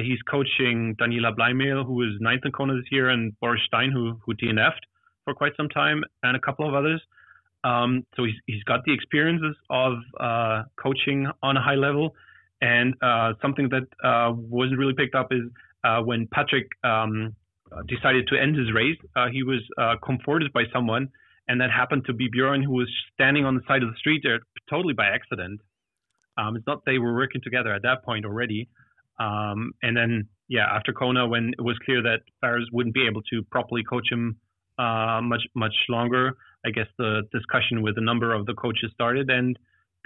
he's 0.03 0.21
coaching 0.29 0.95
Daniela 0.99 1.35
Bleymehl, 1.35 1.85
who 1.85 2.01
is 2.03 2.11
ninth 2.19 2.45
in 2.45 2.51
Kona 2.51 2.75
this 2.75 2.91
year, 2.91 3.09
and 3.09 3.37
Boris 3.39 3.61
Stein, 3.65 3.91
who 3.91 4.19
who 4.25 4.33
DNF'd 4.35 4.85
for 5.25 5.33
quite 5.33 5.53
some 5.57 5.69
time, 5.69 6.03
and 6.23 6.35
a 6.35 6.39
couple 6.39 6.67
of 6.67 6.73
others. 6.73 7.01
Um, 7.63 8.05
so 8.15 8.25
he's, 8.25 8.35
he's 8.45 8.63
got 8.63 8.83
the 8.85 8.93
experiences 8.93 9.55
of 9.69 9.93
uh, 10.19 10.63
coaching 10.81 11.27
on 11.41 11.57
a 11.57 11.61
high 11.61 11.75
level. 11.75 12.15
And 12.61 12.93
uh, 13.01 13.33
something 13.41 13.69
that 13.69 13.87
uh, 14.07 14.33
wasn't 14.33 14.79
really 14.79 14.93
picked 14.93 15.15
up 15.15 15.31
is 15.31 15.43
uh, 15.83 16.01
when 16.01 16.27
Patrick 16.27 16.67
um, 16.83 17.35
decided 17.87 18.27
to 18.27 18.39
end 18.39 18.55
his 18.55 18.73
race, 18.73 18.97
uh, 19.15 19.27
he 19.31 19.43
was 19.43 19.61
uh, 19.77 19.95
comforted 20.05 20.51
by 20.53 20.63
someone. 20.73 21.09
And 21.47 21.59
that 21.59 21.71
happened 21.71 22.05
to 22.05 22.13
be 22.13 22.29
Bjorn, 22.31 22.63
who 22.63 22.71
was 22.71 22.89
standing 23.13 23.43
on 23.43 23.55
the 23.55 23.61
side 23.67 23.83
of 23.83 23.89
the 23.89 23.97
street 23.97 24.21
there 24.23 24.39
totally 24.69 24.93
by 24.93 25.07
accident. 25.07 25.59
Um, 26.37 26.55
it's 26.55 26.65
not 26.65 26.85
they 26.85 26.99
were 26.99 27.13
working 27.13 27.41
together 27.43 27.73
at 27.73 27.81
that 27.81 28.03
point 28.05 28.25
already. 28.25 28.69
Um, 29.19 29.73
and 29.81 29.95
then, 29.95 30.29
yeah, 30.47 30.65
after 30.71 30.93
Kona, 30.93 31.27
when 31.27 31.51
it 31.57 31.61
was 31.61 31.77
clear 31.85 32.01
that 32.01 32.21
Faris 32.39 32.67
wouldn't 32.71 32.95
be 32.95 33.05
able 33.07 33.21
to 33.23 33.43
properly 33.51 33.83
coach 33.83 34.07
him 34.09 34.37
much 34.79 35.43
much 35.53 35.75
longer, 35.89 36.31
I 36.65 36.71
guess 36.71 36.87
the 36.97 37.23
discussion 37.31 37.81
with 37.81 37.97
a 37.97 38.01
number 38.01 38.33
of 38.33 38.45
the 38.45 38.53
coaches 38.53 38.91
started. 38.93 39.29
And 39.29 39.57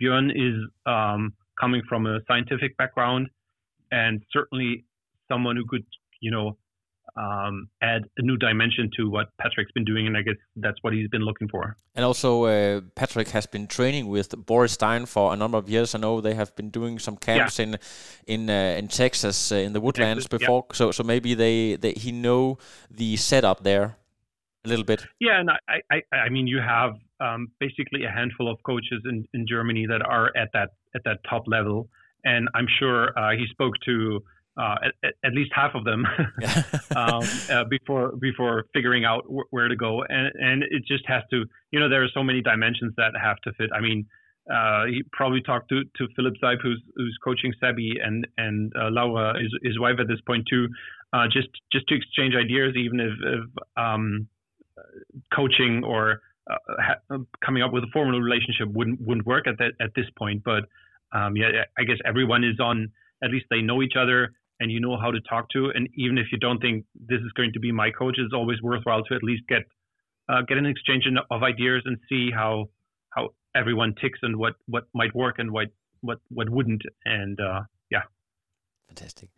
Björn 0.02 0.32
is 0.32 0.68
um, 0.86 1.34
coming 1.60 1.82
from 1.88 2.06
a 2.06 2.20
scientific 2.28 2.78
background 2.78 3.30
and 3.92 4.22
certainly 4.32 4.86
someone 5.28 5.56
who 5.56 5.66
could, 5.68 5.86
you 6.20 6.32
know, 6.32 6.58
um, 7.18 7.70
add 7.82 8.04
a 8.18 8.22
new 8.22 8.38
dimension 8.38 8.90
to 8.98 9.10
what 9.10 9.28
Patrick's 9.42 9.72
been 9.72 9.86
doing, 9.86 10.08
and 10.08 10.16
I 10.16 10.22
guess 10.22 10.36
that's 10.56 10.78
what 10.82 10.94
he's 10.94 11.10
been 11.10 11.24
looking 11.24 11.48
for. 11.48 11.76
And 11.96 12.06
also, 12.06 12.46
uh, 12.46 12.82
Patrick 12.96 13.30
has 13.30 13.46
been 13.46 13.68
training 13.68 14.08
with 14.08 14.30
Boris 14.46 14.74
Stein 14.74 15.06
for 15.06 15.34
a 15.34 15.36
number 15.36 15.58
of 15.58 15.68
years. 15.70 15.96
I 15.96 16.00
know 16.00 16.22
they 16.22 16.36
have 16.36 16.56
been 16.56 16.70
doing 16.70 17.00
some 17.00 17.18
camps 17.18 17.60
yeah. 17.60 17.66
in 17.66 17.78
in 18.28 18.50
uh, 18.50 18.76
in 18.78 18.88
Texas 18.88 19.52
uh, 19.52 19.56
in 19.56 19.74
the 19.74 19.82
woodlands 19.82 20.26
Texas, 20.26 20.40
before. 20.40 20.66
Yeah. 20.70 20.76
So 20.76 20.92
so 20.92 21.04
maybe 21.04 21.34
they, 21.34 21.76
they 21.76 21.94
he 21.94 22.12
know 22.12 22.58
the 22.92 23.18
setup 23.18 23.64
there 23.64 23.98
a 24.66 24.70
little 24.70 24.86
bit. 24.86 25.06
Yeah, 25.20 25.40
and 25.40 25.50
I, 25.50 25.82
I, 25.92 26.16
I 26.16 26.30
mean, 26.30 26.46
you 26.48 26.60
have 26.60 26.96
um, 27.20 27.52
basically 27.60 28.04
a 28.04 28.12
handful 28.12 28.52
of 28.52 28.58
coaches 28.64 29.02
in, 29.06 29.28
in 29.34 29.48
Germany 29.48 29.88
that 29.88 30.02
are 30.02 30.36
at 30.38 30.50
that 30.54 30.70
at 30.96 31.04
that 31.06 31.20
top 31.30 31.44
level, 31.48 31.90
and 32.24 32.48
I'm 32.54 32.68
sure 32.80 33.18
uh, 33.18 33.32
he 33.32 33.46
spoke 33.50 33.74
to 33.86 34.24
uh, 34.58 34.76
at, 35.04 35.14
at, 35.24 35.34
least 35.34 35.52
half 35.54 35.76
of 35.76 35.84
them 35.84 36.06
um, 36.96 37.24
uh, 37.50 37.64
before 37.66 38.14
before 38.20 38.66
figuring 38.74 39.06
out 39.06 39.24
wh- 39.26 39.52
where 39.52 39.68
to 39.68 39.76
go, 39.76 40.04
and 40.04 40.32
and 40.36 40.64
it 40.64 40.84
just 40.88 41.06
has 41.08 41.24
to, 41.32 41.46
you 41.72 41.80
know, 41.80 41.90
there 41.90 42.04
are 42.04 42.10
so 42.14 42.24
many 42.24 42.42
dimensions 42.42 42.94
that 42.98 43.12
have 43.22 43.38
to 43.44 43.52
fit. 43.54 43.70
I 43.76 43.82
mean. 43.82 44.06
Uh, 44.50 44.86
he 44.86 45.04
probably 45.12 45.42
talked 45.42 45.68
to, 45.68 45.84
to 45.98 46.08
Philipp 46.16 46.34
Seipp, 46.42 46.62
who's 46.64 46.82
who's 46.96 47.18
coaching 47.22 47.54
Sebi 47.62 47.96
and 48.02 48.26
and 48.38 48.72
uh, 48.82 48.88
Laura, 48.92 49.38
his, 49.38 49.52
his 49.62 49.78
wife 49.78 49.96
at 50.00 50.08
this 50.08 50.22
point 50.26 50.46
too, 50.50 50.70
uh, 51.12 51.26
just 51.26 51.50
just 51.70 51.86
to 51.90 51.96
exchange 51.96 52.34
ideas, 52.34 52.74
even 52.78 53.02
if, 53.02 53.12
if 53.22 53.44
um, 53.76 54.30
coaching 55.36 55.84
or 55.84 56.22
uh, 56.50 56.56
ha- 56.80 57.18
coming 57.46 57.62
up 57.62 57.74
with 57.74 57.84
a 57.84 57.88
formal 57.92 58.22
relationship 58.22 58.70
wouldn't 58.74 59.02
wouldn't 59.02 59.28
work 59.28 59.48
at 59.48 59.58
that 59.58 59.74
at 59.82 59.90
this 59.98 60.06
point. 60.18 60.44
But 60.46 60.64
um, 61.12 61.36
yeah, 61.36 61.64
I 61.78 61.84
guess 61.84 61.98
everyone 62.06 62.46
is 62.46 62.58
on. 62.62 62.92
At 63.24 63.32
least 63.32 63.48
they 63.50 63.62
know 63.62 63.82
each 63.82 63.96
other 64.00 64.32
and 64.60 64.72
you 64.72 64.80
know 64.80 64.98
how 64.98 65.12
to 65.12 65.20
talk 65.22 65.50
to. 65.52 65.72
And 65.74 65.88
even 65.96 66.18
if 66.18 66.28
you 66.32 66.38
don't 66.38 66.60
think 66.60 66.86
this 66.96 67.20
is 67.20 67.32
going 67.34 67.54
to 67.54 67.60
be 67.60 67.72
my 67.72 67.92
coach, 67.92 68.16
it's 68.18 68.34
always 68.34 68.62
worthwhile 68.62 69.04
to 69.04 69.16
at 69.16 69.24
least 69.24 69.44
get 69.48 69.64
uh, 70.30 70.42
get 70.48 70.58
an 70.58 70.66
exchange 70.66 71.06
of 71.32 71.44
ideas 71.44 71.84
and 71.86 71.98
see 72.10 72.30
how 72.32 72.66
how 73.12 73.30
everyone 73.56 73.94
ticks 74.02 74.20
and 74.22 74.38
what 74.38 74.56
what 74.68 74.86
might 74.94 75.14
work 75.16 75.36
and 75.40 75.52
what 75.52 75.68
what 76.02 76.20
what 76.30 76.50
wouldn't. 76.50 76.82
And 77.06 77.40
uh, 77.40 77.62
yeah, 77.90 78.04
fantastic. 78.88 79.30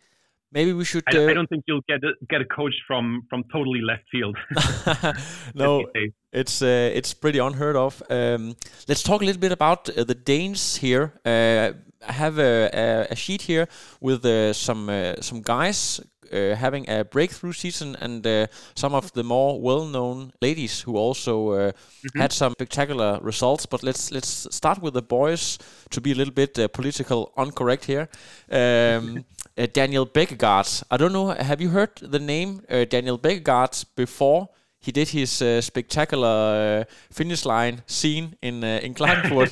Maybe 0.52 0.74
we 0.74 0.84
should. 0.84 1.04
I, 1.08 1.16
uh, 1.16 1.30
I, 1.30 1.34
don't 1.34 1.48
think 1.48 1.64
you'll 1.68 1.84
get 1.88 2.04
a, 2.04 2.14
get 2.28 2.42
a 2.42 2.46
coach 2.46 2.74
from 2.88 3.22
from 3.30 3.44
totally 3.52 3.82
left 3.82 4.04
field. 4.12 4.36
no, 5.54 5.86
it's 6.32 6.62
uh, 6.62 6.92
it's 6.94 7.14
pretty 7.14 7.40
unheard 7.40 7.76
of. 7.76 8.02
Um, 8.10 8.56
let's 8.88 9.04
talk 9.04 9.22
a 9.22 9.26
little 9.26 9.42
bit 9.42 9.52
about 9.52 9.90
uh, 9.90 10.04
the 10.04 10.16
Danes 10.16 10.78
here. 10.78 11.14
Uh, 11.26 11.72
I 12.08 12.14
have 12.14 12.40
a, 12.40 13.08
a, 13.10 13.16
sheet 13.16 13.42
here 13.42 13.68
with 14.00 14.26
uh, 14.26 14.54
some 14.54 14.90
uh, 14.90 15.16
some 15.22 15.42
guys 15.42 16.00
uh, 16.32 16.56
having 16.56 16.90
a 16.90 17.04
breakthrough 17.04 17.52
season 17.52 17.96
and 18.00 18.26
uh, 18.26 18.48
some 18.76 18.94
of 18.94 19.12
the 19.14 19.24
more 19.24 19.60
well-known 19.60 20.32
ladies 20.42 20.82
who 20.82 20.96
also 20.96 21.52
uh, 21.52 21.72
mm-hmm. 21.72 22.20
had 22.20 22.32
some 22.32 22.54
spectacular 22.54 23.20
results. 23.22 23.66
But 23.66 23.84
let's 23.84 24.12
let's 24.12 24.48
start 24.56 24.82
with 24.82 24.94
the 24.94 25.02
boys 25.02 25.58
to 25.90 26.02
be 26.02 26.12
a 26.12 26.16
little 26.16 26.34
bit 26.34 26.72
political 26.74 27.34
incorrect 27.38 27.86
here. 27.86 28.08
Um, 28.52 29.26
uh, 29.58 29.68
Daniel 29.74 30.06
Bækkegård. 30.06 30.84
I 30.92 30.98
don't 30.98 31.12
know. 31.12 31.28
Have 31.30 31.62
you 31.62 31.70
heard 31.70 31.96
the 32.12 32.20
name 32.20 32.62
uh, 32.70 32.86
Daniel 32.86 33.18
Bækkegård 33.18 33.86
before? 33.96 34.50
He 34.82 34.92
did 34.92 35.10
his 35.10 35.42
uh, 35.42 35.62
spectacular 35.62 36.86
uh, 36.88 36.94
finish 37.12 37.46
line 37.46 37.84
scene 37.86 38.36
in 38.42 38.64
uh, 38.64 38.80
in 38.82 38.94
Klagenfurt. 38.94 39.52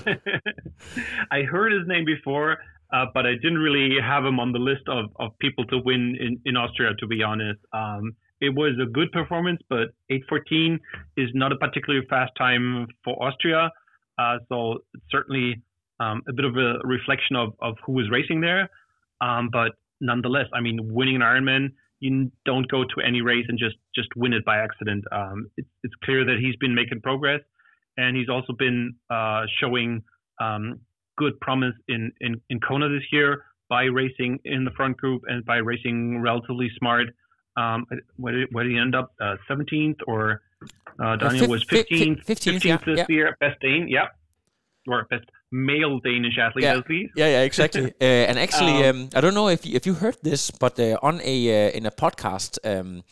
I 1.31 1.41
heard 1.43 1.73
his 1.73 1.85
name 1.85 2.05
before, 2.05 2.57
uh, 2.93 3.05
but 3.13 3.25
I 3.25 3.33
didn't 3.33 3.59
really 3.59 3.97
have 4.01 4.23
him 4.23 4.39
on 4.39 4.53
the 4.53 4.59
list 4.59 4.87
of, 4.87 5.11
of 5.17 5.37
people 5.39 5.65
to 5.65 5.79
win 5.83 6.15
in, 6.19 6.39
in 6.45 6.55
Austria. 6.55 6.91
To 6.99 7.07
be 7.07 7.23
honest, 7.23 7.59
um, 7.73 8.15
it 8.39 8.55
was 8.55 8.73
a 8.81 8.85
good 8.85 9.11
performance, 9.11 9.61
but 9.69 9.89
8:14 10.09 10.79
is 11.17 11.29
not 11.33 11.51
a 11.51 11.57
particularly 11.57 12.05
fast 12.07 12.31
time 12.37 12.87
for 13.03 13.21
Austria. 13.21 13.69
Uh, 14.17 14.37
so 14.49 14.79
certainly 15.11 15.61
um, 15.99 16.21
a 16.27 16.33
bit 16.33 16.45
of 16.45 16.55
a 16.55 16.79
reflection 16.83 17.35
of, 17.35 17.53
of 17.59 17.75
who 17.85 17.93
was 17.93 18.09
racing 18.09 18.41
there. 18.41 18.69
Um, 19.21 19.49
but 19.51 19.73
nonetheless, 19.99 20.45
I 20.53 20.61
mean, 20.61 20.93
winning 20.93 21.15
an 21.15 21.21
Ironman, 21.21 21.73
you 21.99 22.31
don't 22.45 22.67
go 22.69 22.83
to 22.83 23.01
any 23.05 23.21
race 23.21 23.45
and 23.47 23.57
just 23.57 23.75
just 23.95 24.09
win 24.15 24.33
it 24.33 24.45
by 24.45 24.57
accident. 24.57 25.05
Um, 25.11 25.49
it's 25.57 25.69
it's 25.83 25.95
clear 26.03 26.25
that 26.25 26.37
he's 26.39 26.55
been 26.57 26.75
making 26.75 27.01
progress, 27.01 27.41
and 27.97 28.15
he's 28.15 28.29
also 28.29 28.53
been 28.53 28.95
uh, 29.09 29.43
showing 29.59 30.03
um, 30.39 30.79
good 31.17 31.39
promise 31.39 31.73
in, 31.87 32.11
in 32.21 32.41
in 32.49 32.59
Kona 32.59 32.89
this 32.89 33.03
year 33.11 33.43
by 33.69 33.83
racing 33.83 34.39
in 34.45 34.63
the 34.63 34.71
front 34.71 34.97
group 34.97 35.23
and 35.27 35.45
by 35.45 35.57
racing 35.57 36.21
relatively 36.21 36.71
smart. 36.77 37.07
Um, 37.57 37.85
where, 38.17 38.33
did, 38.33 38.49
where 38.51 38.63
did 38.63 38.73
he 38.73 38.77
end 38.77 38.93
up? 38.93 39.13
Uh, 39.19 39.35
17th 39.49 39.97
or 40.05 40.43
uh, 41.03 41.15
Daniel 41.15 41.49
was 41.49 41.65
15th, 41.65 42.23
15th, 42.23 42.25
15th 42.25 42.63
yeah, 42.63 42.77
this 42.85 42.97
yeah. 42.99 43.05
year, 43.09 43.37
best 43.39 43.59
Dane, 43.61 43.87
yeah, 43.87 44.07
or 44.87 45.05
best 45.09 45.25
male 45.51 45.99
Danish 45.99 46.37
athlete 46.37 46.63
yeah. 46.63 46.77
at 46.77 46.89
least. 46.89 47.13
Yeah, 47.15 47.27
yeah, 47.27 47.41
exactly. 47.41 47.85
uh, 48.01 48.03
and 48.03 48.39
actually, 48.39 48.85
um, 48.85 49.03
um, 49.03 49.09
I 49.15 49.21
don't 49.21 49.33
know 49.33 49.47
if 49.47 49.65
you, 49.65 49.75
if 49.75 49.85
you 49.85 49.93
heard 49.93 50.17
this, 50.21 50.51
but 50.51 50.79
uh, 50.79 50.97
on 51.01 51.21
a 51.23 51.67
uh, 51.67 51.71
in 51.71 51.85
a 51.85 51.91
podcast, 51.91 52.59
um, 52.63 53.03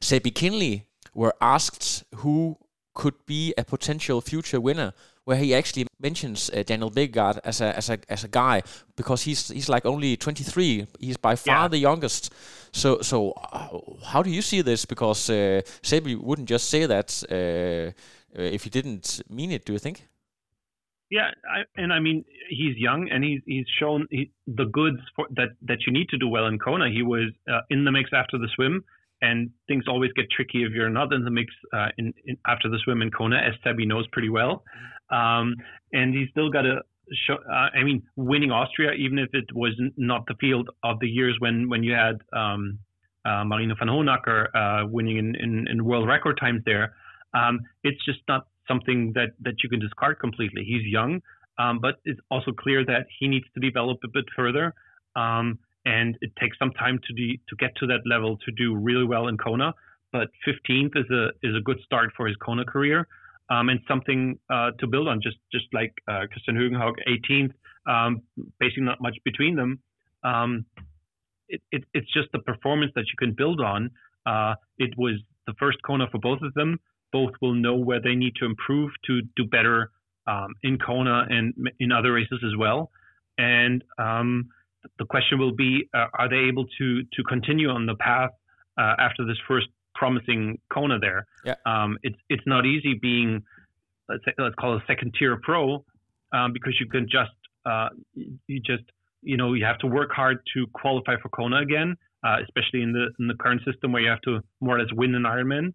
Sebi 0.00 0.32
Kienle 0.32 0.82
were 1.14 1.34
asked 1.40 2.04
who 2.16 2.56
could 2.94 3.14
be 3.26 3.52
a 3.58 3.64
potential 3.64 4.20
future 4.20 4.60
winner, 4.60 4.92
where 5.24 5.36
he 5.36 5.54
actually 5.54 5.86
mentions 6.00 6.50
uh, 6.50 6.62
Daniel 6.62 6.90
Bækkegård 6.90 7.38
as 7.44 7.60
a 7.60 7.76
as 7.76 7.90
a 7.90 7.98
as 8.08 8.24
a 8.24 8.28
guy 8.28 8.62
because 8.96 9.22
he's 9.22 9.48
he's 9.48 9.68
like 9.68 9.86
only 9.86 10.16
23. 10.16 10.86
He's 11.00 11.16
by 11.16 11.36
far 11.36 11.64
yeah. 11.64 11.68
the 11.68 11.78
youngest. 11.78 12.32
So 12.72 13.00
so 13.02 13.32
uh, 13.52 13.68
how 14.06 14.22
do 14.22 14.30
you 14.30 14.42
see 14.42 14.62
this? 14.62 14.84
Because 14.84 15.30
uh, 15.30 15.62
Sebi 15.82 16.16
wouldn't 16.16 16.48
just 16.48 16.68
say 16.68 16.86
that 16.86 17.22
uh, 17.30 17.92
if 18.34 18.64
he 18.64 18.70
didn't 18.70 19.22
mean 19.28 19.50
it. 19.50 19.64
Do 19.64 19.72
you 19.72 19.78
think? 19.78 20.06
Yeah, 21.10 21.30
I, 21.48 21.62
and 21.80 21.92
I 21.92 22.00
mean 22.00 22.24
he's 22.48 22.76
young 22.76 23.08
and 23.10 23.22
he's 23.22 23.40
he's 23.46 23.66
shown 23.78 24.06
he, 24.10 24.30
the 24.46 24.64
goods 24.64 24.98
for, 25.14 25.26
that 25.36 25.50
that 25.62 25.78
you 25.86 25.92
need 25.92 26.08
to 26.10 26.18
do 26.18 26.28
well 26.28 26.46
in 26.46 26.58
Kona. 26.58 26.90
He 26.90 27.02
was 27.02 27.30
uh, 27.50 27.60
in 27.70 27.84
the 27.84 27.92
mix 27.92 28.10
after 28.12 28.38
the 28.38 28.48
swim, 28.54 28.82
and 29.20 29.50
things 29.68 29.84
always 29.86 30.12
get 30.12 30.26
tricky 30.30 30.64
if 30.64 30.72
you're 30.72 30.90
not 30.90 31.12
in 31.12 31.24
the 31.24 31.30
mix 31.30 31.52
uh, 31.72 31.88
in, 31.98 32.12
in, 32.24 32.36
after 32.46 32.68
the 32.68 32.78
swim 32.84 33.02
in 33.02 33.10
Kona, 33.10 33.36
as 33.36 33.54
Sebi 33.64 33.86
knows 33.86 34.06
pretty 34.12 34.30
well. 34.30 34.64
Um, 35.10 35.54
and 35.92 36.14
he's 36.14 36.28
still 36.30 36.50
got 36.50 36.62
to 36.62 36.80
show. 37.26 37.34
Uh, 37.34 37.68
I 37.78 37.84
mean, 37.84 38.02
winning 38.16 38.50
Austria, 38.50 38.92
even 38.92 39.18
if 39.18 39.28
it 39.34 39.54
was 39.54 39.78
not 39.96 40.24
the 40.26 40.34
field 40.40 40.70
of 40.82 40.98
the 41.00 41.08
years 41.08 41.36
when 41.38 41.68
when 41.68 41.82
you 41.82 41.92
had 41.92 42.16
um, 42.32 42.78
uh, 43.24 43.44
Marino 43.44 43.74
Vanhoenacker 43.74 44.46
uh, 44.54 44.86
winning 44.86 45.18
in, 45.18 45.34
in, 45.36 45.66
in 45.68 45.84
world 45.84 46.08
record 46.08 46.38
times 46.40 46.62
there. 46.64 46.94
Um, 47.34 47.60
it's 47.82 48.02
just 48.04 48.20
not 48.28 48.46
something 48.68 49.12
that, 49.14 49.32
that 49.40 49.62
you 49.62 49.68
can 49.68 49.80
discard 49.80 50.18
completely. 50.18 50.64
He's 50.64 50.86
young, 50.86 51.20
um, 51.58 51.78
but 51.80 51.96
it's 52.04 52.20
also 52.30 52.52
clear 52.52 52.84
that 52.84 53.06
he 53.18 53.28
needs 53.28 53.46
to 53.54 53.60
develop 53.60 53.98
a 54.04 54.08
bit 54.08 54.24
further. 54.36 54.74
Um, 55.16 55.58
and 55.84 56.16
it 56.22 56.32
takes 56.40 56.58
some 56.58 56.70
time 56.72 56.98
to 57.06 57.12
de- 57.12 57.40
to 57.48 57.56
get 57.56 57.76
to 57.76 57.86
that 57.86 58.00
level 58.06 58.38
to 58.38 58.52
do 58.52 58.74
really 58.74 59.04
well 59.04 59.28
in 59.28 59.36
Kona. 59.36 59.74
But 60.12 60.28
15th 60.46 60.96
is 60.96 61.10
a 61.10 61.28
is 61.42 61.54
a 61.56 61.60
good 61.60 61.78
start 61.84 62.10
for 62.16 62.26
his 62.26 62.36
Kona 62.36 62.64
career, 62.64 63.06
um, 63.50 63.68
and 63.68 63.80
something 63.86 64.38
uh, 64.50 64.70
to 64.78 64.86
build 64.86 65.08
on. 65.08 65.20
Just 65.22 65.36
just 65.52 65.66
like 65.72 65.92
uh, 66.08 66.22
Kristian 66.30 66.56
Høgenhaug 66.56 66.94
18th, 67.06 67.52
um, 67.86 68.22
basically 68.58 68.84
not 68.84 69.00
much 69.00 69.16
between 69.24 69.56
them. 69.56 69.78
Um, 70.22 70.64
it, 71.48 71.60
it, 71.70 71.84
it's 71.92 72.10
just 72.12 72.28
the 72.32 72.38
performance 72.38 72.92
that 72.94 73.04
you 73.08 73.16
can 73.18 73.32
build 73.32 73.60
on. 73.60 73.90
Uh, 74.24 74.54
it 74.78 74.96
was 74.96 75.20
the 75.46 75.52
first 75.58 75.78
Kona 75.86 76.06
for 76.10 76.18
both 76.18 76.40
of 76.40 76.54
them 76.54 76.80
both 77.14 77.32
will 77.40 77.54
know 77.54 77.76
where 77.76 78.00
they 78.06 78.16
need 78.16 78.34
to 78.40 78.44
improve 78.44 78.90
to 79.06 79.22
do 79.36 79.44
better 79.44 79.92
um, 80.26 80.50
in 80.64 80.78
Kona 80.78 81.26
and 81.30 81.54
in 81.78 81.92
other 81.92 82.12
races 82.12 82.40
as 82.44 82.56
well. 82.58 82.90
And 83.38 83.84
um, 83.98 84.48
the 84.98 85.06
question 85.06 85.38
will 85.38 85.54
be: 85.54 85.88
uh, 85.94 86.06
Are 86.18 86.28
they 86.28 86.48
able 86.50 86.66
to 86.78 86.86
to 87.02 87.20
continue 87.34 87.70
on 87.70 87.86
the 87.86 87.94
path 87.94 88.32
uh, 88.76 88.94
after 88.98 89.24
this 89.24 89.38
first 89.46 89.68
promising 89.94 90.58
Kona 90.72 90.98
there? 90.98 91.26
Yeah. 91.44 91.54
Um, 91.64 91.98
it's 92.02 92.20
it's 92.28 92.46
not 92.46 92.66
easy 92.66 92.94
being 93.00 93.42
let's 94.08 94.24
say, 94.24 94.32
let's 94.38 94.56
call 94.56 94.74
it 94.74 94.82
a 94.82 94.86
second 94.86 95.14
tier 95.18 95.38
pro 95.42 95.84
um, 96.32 96.52
because 96.52 96.74
you 96.80 96.86
can 96.86 97.06
just 97.08 97.36
uh, 97.64 97.88
you 98.14 98.60
just 98.60 98.84
you 99.22 99.36
know 99.36 99.54
you 99.54 99.64
have 99.64 99.78
to 99.78 99.86
work 99.86 100.10
hard 100.12 100.38
to 100.54 100.66
qualify 100.74 101.14
for 101.22 101.28
Kona 101.30 101.58
again, 101.60 101.96
uh, 102.26 102.36
especially 102.42 102.82
in 102.82 102.92
the 102.92 103.06
in 103.18 103.28
the 103.28 103.34
current 103.34 103.62
system 103.64 103.92
where 103.92 104.02
you 104.02 104.10
have 104.10 104.22
to 104.22 104.40
more 104.60 104.76
or 104.76 104.80
less 104.80 104.92
win 104.92 105.14
an 105.14 105.22
Ironman. 105.22 105.72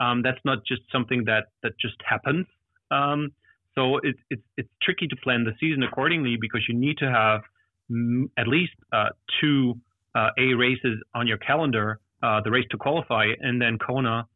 Um, 0.00 0.22
that's 0.22 0.40
not 0.44 0.58
just 0.66 0.82
something 0.90 1.24
that 1.26 1.46
that 1.62 1.72
just 1.78 1.96
happens. 2.08 2.46
Um, 2.90 3.32
so 3.74 3.98
it's 4.02 4.18
it's 4.30 4.42
it's 4.56 4.68
tricky 4.82 5.06
to 5.06 5.16
plan 5.16 5.44
the 5.44 5.52
season 5.60 5.82
accordingly 5.82 6.36
because 6.40 6.62
you 6.68 6.74
need 6.74 6.98
to 6.98 7.10
have 7.10 7.42
m- 7.90 8.30
at 8.36 8.48
least 8.48 8.72
uh, 8.92 9.10
two 9.40 9.74
uh, 10.14 10.30
A 10.38 10.54
races 10.54 10.98
on 11.14 11.26
your 11.26 11.38
calendar, 11.38 12.00
uh, 12.22 12.40
the 12.42 12.50
race 12.50 12.66
to 12.70 12.76
qualify, 12.76 13.26
and 13.40 13.60
then 13.60 13.78
Kona. 13.78 14.26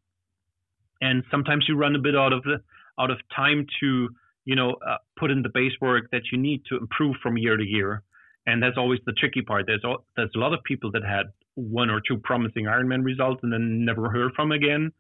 And 1.01 1.25
sometimes 1.31 1.65
you 1.69 1.77
run 1.77 1.97
a 1.97 1.99
bit 1.99 2.15
out 2.17 2.33
of 2.33 2.43
the 2.45 2.59
out 2.99 3.11
of 3.11 3.19
time 3.35 3.67
to 3.81 4.09
you 4.45 4.55
know 4.55 4.77
uh, 4.87 4.99
put 5.19 5.31
in 5.31 5.43
the 5.43 5.51
base 5.53 5.73
work 5.81 6.05
that 6.13 6.23
you 6.31 6.39
need 6.39 6.63
to 6.69 6.77
improve 6.77 7.17
from 7.23 7.37
year 7.37 7.57
to 7.57 7.65
year. 7.65 8.03
And 8.47 8.63
that's 8.63 8.77
always 8.77 9.01
the 9.07 9.13
tricky 9.13 9.41
part. 9.43 9.65
There's 9.67 9.83
there's 10.17 10.31
a 10.37 10.39
lot 10.39 10.53
of 10.53 10.63
people 10.65 10.91
that 10.93 11.03
had 11.03 11.27
one 11.55 11.91
or 11.91 12.01
two 12.07 12.19
promising 12.19 12.67
Ironman 12.67 13.05
results 13.05 13.41
and 13.43 13.53
then 13.53 13.85
never 13.85 14.11
heard 14.11 14.33
from 14.35 14.53
again. 14.53 14.93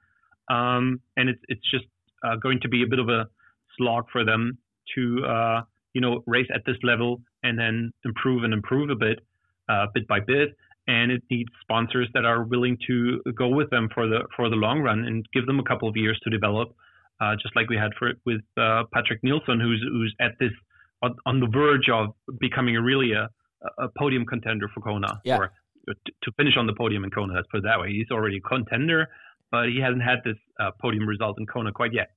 Um, 0.48 1.00
and 1.16 1.28
it's 1.28 1.40
it's 1.48 1.70
just 1.70 1.86
uh, 2.24 2.36
going 2.36 2.60
to 2.60 2.68
be 2.68 2.82
a 2.82 2.86
bit 2.86 2.98
of 2.98 3.08
a 3.08 3.26
slog 3.76 4.04
for 4.12 4.24
them 4.24 4.58
to 4.94 5.24
uh, 5.24 5.62
you 5.92 6.00
know 6.00 6.22
race 6.26 6.48
at 6.54 6.62
this 6.66 6.76
level 6.82 7.20
and 7.42 7.58
then 7.58 7.92
improve 8.04 8.44
and 8.44 8.52
improve 8.52 8.90
a 8.90 8.96
bit, 8.96 9.20
uh, 9.68 9.86
bit 9.94 10.06
by 10.08 10.20
bit. 10.20 10.56
And 10.86 11.10
it 11.10 11.22
needs 11.30 11.48
sponsors 11.62 12.08
that 12.12 12.26
are 12.26 12.44
willing 12.44 12.76
to 12.88 13.22
go 13.34 13.48
with 13.48 13.70
them 13.70 13.88
for 13.94 14.06
the 14.06 14.20
for 14.36 14.50
the 14.50 14.56
long 14.56 14.80
run 14.80 15.04
and 15.04 15.24
give 15.32 15.46
them 15.46 15.58
a 15.58 15.62
couple 15.62 15.88
of 15.88 15.96
years 15.96 16.20
to 16.24 16.30
develop, 16.30 16.74
uh, 17.20 17.36
just 17.40 17.56
like 17.56 17.70
we 17.70 17.76
had 17.76 17.92
for 17.98 18.12
with 18.26 18.42
uh, 18.58 18.84
Patrik 18.94 19.20
Nilsson, 19.22 19.60
who's 19.60 19.82
who's 19.90 20.14
at 20.20 20.32
this 20.38 20.50
on 21.26 21.40
the 21.40 21.46
verge 21.46 21.88
of 21.92 22.14
becoming 22.38 22.76
a 22.76 22.82
really 22.82 23.12
a, 23.12 23.28
a 23.78 23.88
podium 23.98 24.24
contender 24.26 24.68
for 24.74 24.80
Kona. 24.80 25.20
Yeah. 25.24 25.38
Or 25.38 25.52
to 25.86 26.32
finish 26.36 26.54
on 26.56 26.66
the 26.66 26.72
podium 26.72 27.04
in 27.04 27.10
Kona, 27.10 27.34
let's 27.34 27.46
put 27.50 27.58
it 27.58 27.64
that 27.64 27.80
way. 27.80 27.90
He's 27.92 28.10
already 28.10 28.38
a 28.38 28.40
contender, 28.40 29.08
but 29.54 29.64
he 29.74 29.80
hasn't 29.86 30.04
had 30.10 30.18
this 30.28 30.40
uh, 30.60 30.70
podium 30.82 31.06
result 31.14 31.34
in 31.40 31.46
Kona 31.52 31.72
quite 31.80 31.94
yet. 32.00 32.08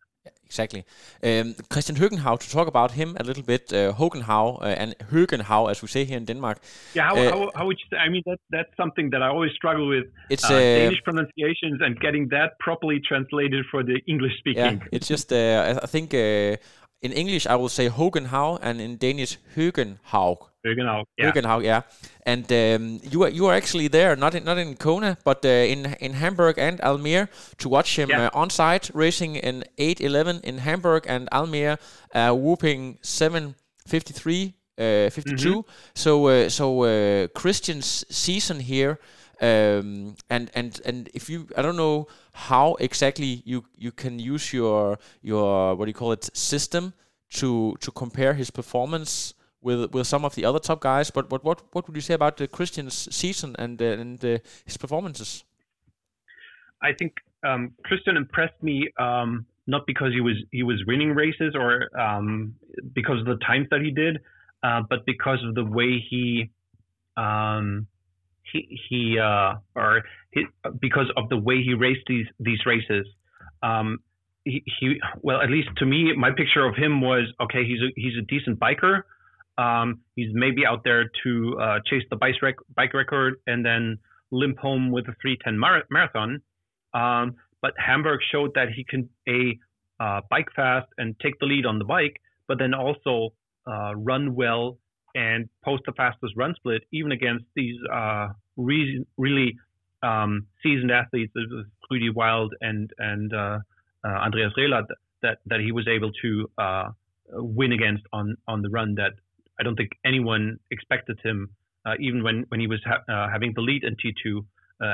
Exactly. 0.49 0.81
Um, 1.29 1.47
Kristian 1.71 1.97
Høgenhaug, 2.01 2.39
to 2.45 2.49
talk 2.57 2.67
about 2.73 2.91
him 2.99 3.09
a 3.21 3.23
little 3.29 3.43
bit, 3.53 3.63
uh, 3.73 3.93
uh, 3.99 4.81
and 4.81 4.89
Høgenhaug, 5.11 5.69
as 5.71 5.81
we 5.83 5.88
say 5.95 6.03
here 6.09 6.17
in 6.17 6.25
Denmark. 6.25 6.57
Yeah, 6.97 7.05
how, 7.09 7.15
uh, 7.15 7.31
how, 7.33 7.51
how, 7.57 7.65
would 7.67 7.79
you 7.81 7.88
say? 7.91 7.97
I 8.05 8.09
mean, 8.13 8.23
that, 8.25 8.39
that's 8.55 8.73
something 8.81 9.07
that 9.13 9.21
I 9.21 9.27
always 9.35 9.53
struggle 9.59 9.88
with. 9.88 10.05
It's 10.29 10.49
uh, 10.49 10.53
uh, 10.53 10.59
Danish 10.81 11.03
pronunciations 11.09 11.77
and 11.85 11.99
getting 12.05 12.23
that 12.29 12.49
properly 12.59 12.99
translated 13.09 13.61
for 13.71 13.83
the 13.89 13.97
English 14.13 14.35
speaking. 14.41 14.77
Yeah, 14.81 14.95
it's 14.95 15.07
just, 15.07 15.27
uh, 15.31 15.79
I 15.85 15.88
think 15.93 16.13
in 16.13 17.11
English 17.23 17.45
I 17.53 17.55
will 17.61 17.73
say 17.77 17.85
Høgenhaug, 17.89 18.59
and 18.67 18.75
in 18.85 18.91
Danish 18.97 19.33
Høgenhaug. 19.55 20.39
Høgenhaug, 20.68 21.61
yeah. 21.63 21.63
Yeah. 21.63 21.82
And 22.26 22.51
um, 22.51 22.99
you 23.11 23.24
are 23.24 23.30
you 23.30 23.45
are 23.47 23.53
actually 23.53 23.88
there, 23.88 24.15
not 24.15 24.36
in 24.36 24.43
not 24.43 24.57
in 24.57 24.76
Kona, 24.76 25.18
but 25.24 25.45
uh, 25.45 25.49
in 25.49 25.95
in 25.99 26.13
Hamburg 26.13 26.57
and 26.57 26.80
Almere 26.82 27.28
to 27.57 27.70
watch 27.70 27.97
him 27.97 28.09
yeah. 28.09 28.28
uh, 28.28 28.41
on 28.41 28.49
site 28.49 28.91
racing 28.93 29.36
in 29.36 29.63
8:11 29.78 30.43
in 30.43 30.57
Hamburg 30.59 31.05
and 31.07 31.30
Almere, 31.32 31.78
uh, 32.13 32.34
whooping 32.34 32.97
7:53, 33.01 34.53
uh, 34.78 35.09
52. 35.09 35.36
Mm-hmm. 35.36 35.70
So 35.95 36.28
uh, 36.28 36.49
so 36.49 36.84
uh, 36.84 37.28
Kristian's 37.28 38.05
season 38.09 38.59
here. 38.59 38.99
Um, 39.39 40.15
and 40.32 40.49
and 40.55 40.82
and 40.84 41.09
if 41.13 41.30
you, 41.30 41.47
I 41.55 41.61
don't 41.61 41.78
know 41.78 42.07
how 42.34 42.76
exactly 42.80 43.43
you 43.45 43.63
you 43.78 43.91
can 43.91 44.18
use 44.18 44.51
your 44.51 44.97
your 45.22 45.76
what 45.76 45.86
do 45.86 45.89
you 45.89 45.93
call 45.93 46.11
it 46.11 46.36
system 46.36 46.93
to 47.30 47.76
to 47.82 47.91
compare 47.91 48.34
his 48.34 48.49
performance 48.49 49.34
with 49.68 49.93
with 49.93 50.07
some 50.07 50.24
of 50.26 50.34
the 50.36 50.45
other 50.45 50.59
top 50.59 50.80
guys. 50.80 51.11
But 51.11 51.30
what 51.32 51.43
what 51.43 51.61
what 51.74 51.84
would 51.88 51.95
you 51.99 52.05
say 52.09 52.13
about 52.13 52.38
the 52.38 52.47
Kristian's 52.47 52.97
season 53.22 53.55
and 53.59 53.82
uh, 53.82 54.01
and 54.03 54.26
uh, 54.26 54.38
his 54.65 54.78
performances? 54.78 55.43
I 56.82 56.93
think 56.93 57.11
um, 57.43 57.74
Kristian 57.88 58.15
impressed 58.15 58.61
me 58.61 58.78
um, 58.97 59.45
not 59.68 59.86
because 59.86 60.11
he 60.13 60.22
was 60.22 60.38
he 60.51 60.63
was 60.63 60.80
winning 60.88 61.11
races 61.24 61.51
or 61.61 61.72
um, 61.99 62.55
because 62.93 63.20
of 63.20 63.26
the 63.26 63.39
times 63.45 63.68
that 63.72 63.82
he 63.82 63.91
did, 63.91 64.20
uh, 64.63 64.82
but 64.89 65.05
because 65.05 65.39
of 65.47 65.53
the 65.55 65.65
way 65.65 65.91
he 66.09 66.49
um, 67.18 67.88
he 68.51 68.59
he 68.89 69.20
uh, 69.20 69.55
or 69.76 70.03
he, 70.32 70.45
because 70.80 71.09
of 71.18 71.30
the 71.30 71.38
way 71.38 71.61
he 71.61 71.74
raced 71.74 72.05
these 72.07 72.28
these 72.39 72.65
races. 72.65 73.05
Um, 73.61 73.99
he, 74.45 74.63
he 74.80 75.01
well 75.22 75.41
at 75.41 75.49
least 75.49 75.68
to 75.78 75.86
me 75.86 76.13
my 76.15 76.32
picture 76.32 76.63
of 76.65 76.76
him 76.76 77.01
was 77.01 77.26
okay 77.41 77.65
he's 77.65 77.82
a 77.82 77.89
he's 77.97 78.18
a 78.18 78.22
decent 78.34 78.57
biker 78.59 79.01
um, 79.58 80.01
he's 80.16 80.30
maybe 80.34 80.66
out 80.66 80.84
there 80.84 81.10
to 81.24 81.58
uh, 81.60 81.80
chase 81.86 82.03
the 82.10 82.16
bike, 82.16 82.36
rec- 82.41 82.55
bike 82.76 82.93
record 82.93 83.36
and 83.47 83.66
then 83.66 83.97
limp 84.32 84.58
home 84.60 84.91
with 84.91 85.05
a 85.08 85.16
310 85.22 85.58
mar- 85.58 85.84
marathon. 85.89 86.41
Um, 86.93 87.36
but 87.62 87.74
Hamburg 87.78 88.20
showed 88.32 88.51
that 88.55 88.70
he 88.76 88.84
can 88.84 89.10
a 89.28 89.58
uh, 89.99 90.22
bike 90.30 90.47
fast 90.55 90.88
and 90.97 91.16
take 91.20 91.39
the 91.39 91.45
lead 91.45 91.66
on 91.66 91.80
the 91.80 91.86
bike, 91.86 92.22
but 92.47 92.60
then 92.60 92.74
also 92.74 93.30
uh, 93.68 93.95
run 93.95 94.36
well 94.36 94.78
and 95.16 95.49
post 95.66 95.82
the 95.88 95.93
fastest 95.93 96.34
run 96.38 96.53
split, 96.55 96.84
even 96.91 97.12
against 97.12 97.45
these 97.55 97.76
uh, 97.91 98.28
re- 98.58 99.03
really 99.18 99.55
um, 100.03 100.45
seasoned 100.62 100.91
athletes, 100.91 101.34
Ruedi 101.91 102.14
Wild 102.14 102.53
and 102.62 102.91
and 102.99 103.34
uh, 103.34 103.58
uh, 104.05 104.08
Andreas 104.08 104.53
Raelert, 104.55 104.86
that 105.24 105.39
that 105.47 105.60
he 105.62 105.72
was 105.72 105.88
able 105.88 106.12
to 106.22 106.47
win 107.32 107.72
against 107.72 108.03
on 108.14 108.36
on 108.47 108.62
the 108.62 108.70
run. 108.70 108.93
That 108.95 109.14
I 109.60 109.64
don't 109.64 109.76
think 109.76 109.91
anyone 110.05 110.58
expected 110.72 111.20
him, 111.24 111.49
uh, 111.86 111.95
even 111.99 112.24
when 112.24 112.45
when 112.49 112.60
he 112.60 112.68
was 112.68 112.82
ha- 112.86 113.03
uh, 113.12 113.30
having 113.30 113.53
the 113.55 113.62
lead 113.62 113.84
in 113.84 113.95
T2 113.95 114.45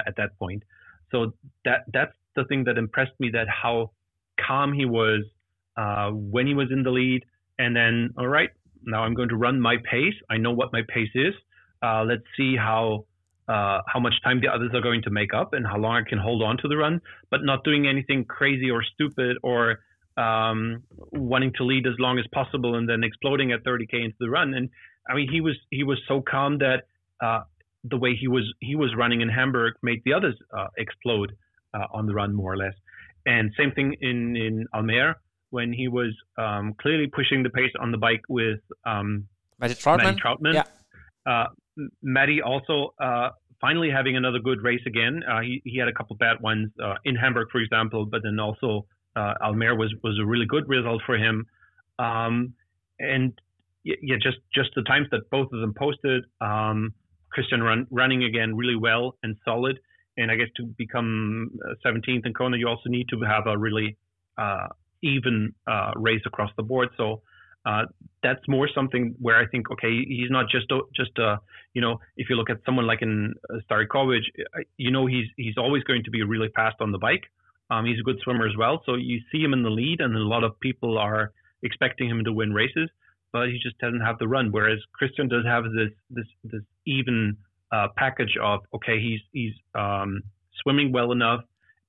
at 0.08 0.16
that 0.18 0.38
point. 0.40 0.64
So 1.12 1.34
that 1.66 1.82
that's 1.94 2.14
the 2.36 2.46
thing 2.46 2.64
that 2.66 2.78
impressed 2.78 3.18
me. 3.20 3.30
That 3.32 3.48
how 3.48 3.92
calm 4.40 4.74
he 4.74 4.86
was 4.86 5.24
when 6.12 6.48
he 6.48 6.54
was 6.54 6.72
in 6.72 6.84
the 6.84 6.92
lead, 6.92 7.24
and 7.60 7.76
then 7.76 8.14
all 8.18 8.28
right, 8.28 8.50
now 8.86 9.04
I'm 9.04 9.14
going 9.14 9.30
to 9.30 9.36
run 9.36 9.60
my 9.60 9.78
pace. 9.90 10.16
I 10.30 10.38
know 10.38 10.52
what 10.52 10.72
my 10.74 10.82
pace 10.88 11.12
is. 11.16 11.34
Uh, 11.82 12.04
let's 12.04 12.24
see 12.38 12.56
how 12.56 13.06
uh, 13.48 13.82
how 13.88 14.00
much 14.00 14.14
time 14.24 14.40
the 14.40 14.48
others 14.48 14.72
are 14.74 14.82
going 14.82 15.02
to 15.02 15.10
make 15.10 15.34
up 15.34 15.54
and 15.54 15.66
how 15.68 15.78
long 15.78 15.96
I 15.96 16.10
can 16.10 16.18
hold 16.18 16.42
on 16.42 16.58
to 16.58 16.68
the 16.68 16.78
run, 16.78 17.02
but 17.30 17.44
not 17.44 17.64
doing 17.64 17.88
anything 17.88 18.24
crazy 18.26 18.72
or 18.72 18.84
stupid 18.84 19.38
or 19.44 19.80
um, 20.18 20.84
wanting 21.12 21.54
to 21.58 21.64
lead 21.64 21.88
as 21.88 21.94
long 22.00 22.20
as 22.20 22.26
possible 22.34 22.76
and 22.76 22.88
then 22.88 23.04
exploding 23.04 23.52
at 23.52 23.64
30k 23.64 24.04
into 24.06 24.16
the 24.20 24.30
run. 24.30 24.54
And 24.54 24.70
I 25.10 25.16
mean, 25.16 25.30
he 25.32 25.42
was 25.42 25.56
he 25.70 25.84
was 25.84 26.00
so 26.08 26.22
calm 26.22 26.60
that 26.60 26.84
uh, 27.22 27.42
the 27.84 27.98
way 27.98 28.16
he 28.16 28.28
was 28.28 28.44
he 28.60 28.76
was 28.76 28.94
running 28.96 29.22
in 29.22 29.30
Hamburg 29.30 29.74
made 29.82 30.02
the 30.06 30.14
others 30.14 30.36
uh, 30.58 30.68
explode 30.78 31.34
uh, 31.74 31.86
on 31.94 32.06
the 32.06 32.14
run 32.14 32.34
more 32.34 32.54
or 32.54 32.58
less. 32.58 32.74
And 33.26 33.52
same 33.58 33.72
thing 33.72 33.96
in 34.02 34.36
in 34.36 34.66
Almere 34.74 35.16
when 35.50 35.72
he 35.72 35.88
was 35.88 36.14
um, 36.38 36.74
clearly 36.82 37.08
pushing 37.08 37.44
the 37.44 37.50
pace 37.50 37.72
on 37.80 37.92
the 37.92 37.98
bike 37.98 38.24
with 38.28 38.60
um, 38.86 39.28
Matty 39.60 39.76
Trautman. 39.76 40.04
Matty 40.04 40.20
Trautman. 40.20 40.54
Yeah. 40.54 40.64
Uh, 41.26 41.48
Matty 42.02 42.42
also 42.42 42.94
uh, 43.00 43.30
finally 43.62 43.90
having 43.90 44.18
another 44.18 44.40
good 44.40 44.62
race 44.62 44.82
again. 44.86 45.22
Uh, 45.24 45.42
he, 45.42 45.62
he 45.64 45.78
had 45.78 45.88
a 45.88 45.94
couple 45.94 46.16
bad 46.18 46.42
ones 46.42 46.72
uh, 46.84 46.96
in 47.06 47.16
Hamburg, 47.16 47.48
for 47.52 47.62
example, 47.62 48.06
but 48.06 48.22
then 48.24 48.40
also 48.40 48.86
uh, 49.16 49.34
Almere 49.42 49.78
was 49.78 49.94
was 50.04 50.20
a 50.22 50.26
really 50.26 50.46
good 50.46 50.68
result 50.68 51.02
for 51.06 51.18
him. 51.18 51.46
Um, 52.00 52.54
and 53.00 53.34
yeah, 53.84 54.16
just 54.22 54.38
just 54.54 54.70
the 54.76 54.84
times 54.84 55.08
that 55.12 55.30
both 55.30 55.52
of 55.52 55.60
them 55.60 55.74
posted. 55.78 56.24
Um, 56.42 56.94
Kristian 57.34 57.62
run, 57.62 57.88
running 57.90 58.24
again 58.24 58.56
really 58.56 58.76
well 58.76 59.18
and 59.24 59.36
solid. 59.44 59.80
And 60.18 60.30
I 60.30 60.36
guess 60.36 60.48
to 60.58 60.66
become 60.78 61.50
17th 61.86 62.08
uh, 62.08 62.28
in 62.28 62.34
Kona, 62.34 62.58
you 62.58 62.68
also 62.68 62.88
need 62.88 63.08
to 63.10 63.20
have 63.22 63.48
a 63.48 63.58
really 63.58 63.98
uh, 64.38 64.68
even 65.02 65.54
uh, 65.68 65.92
race 65.96 66.22
across 66.26 66.52
the 66.56 66.64
board. 66.64 66.90
So 66.98 67.22
uh, 67.66 67.84
that's 68.22 68.42
more 68.48 68.70
something 68.74 69.16
where 69.20 69.40
I 69.40 69.48
think, 69.48 69.72
okay, 69.72 70.04
he's 70.08 70.30
not 70.30 70.46
just 70.50 70.68
just 70.96 71.18
a, 71.18 71.40
you 71.74 71.82
know, 71.82 71.98
if 72.16 72.30
you 72.30 72.36
look 72.36 72.50
at 72.50 72.58
someone 72.66 72.86
like 72.86 73.02
in 73.02 73.34
uh, 73.50 73.58
Starykowicz, 73.70 74.22
you 74.78 74.92
know, 74.92 75.08
he's 75.08 75.26
he's 75.38 75.58
always 75.58 75.84
going 75.84 76.04
to 76.04 76.12
be 76.12 76.24
really 76.24 76.50
fast 76.56 76.76
on 76.80 76.92
the 76.92 77.00
bike. 77.00 77.24
Um, 77.70 77.86
he's 77.86 78.00
a 78.00 78.04
good 78.04 78.20
swimmer 78.24 78.46
as 78.46 78.56
well, 78.58 78.82
so 78.86 78.96
you 78.96 79.20
see 79.32 79.40
him 79.40 79.54
in 79.54 79.64
the 79.64 79.70
lead, 79.70 80.02
and 80.02 80.16
a 80.16 80.20
lot 80.20 80.44
of 80.44 80.60
people 80.60 80.98
are 80.98 81.32
expecting 81.64 82.10
him 82.10 82.24
to 82.26 82.34
win 82.34 82.54
races, 82.54 82.90
but 83.32 83.48
he 83.48 83.60
just 83.62 83.78
doesn't 83.80 84.02
have 84.02 84.20
the 84.20 84.28
run. 84.28 84.52
Whereas 84.52 84.80
Kristian 85.02 85.30
does 85.30 85.46
have 85.46 85.64
this 85.64 85.92
this 86.10 86.28
this 86.44 86.62
even 86.86 87.38
uh, 87.72 87.88
package 87.98 88.38
of 88.42 88.60
okay, 88.76 89.00
he's 89.00 89.22
he's 89.32 89.54
um, 89.76 90.22
swimming 90.62 90.92
well 90.92 91.12
enough, 91.12 91.42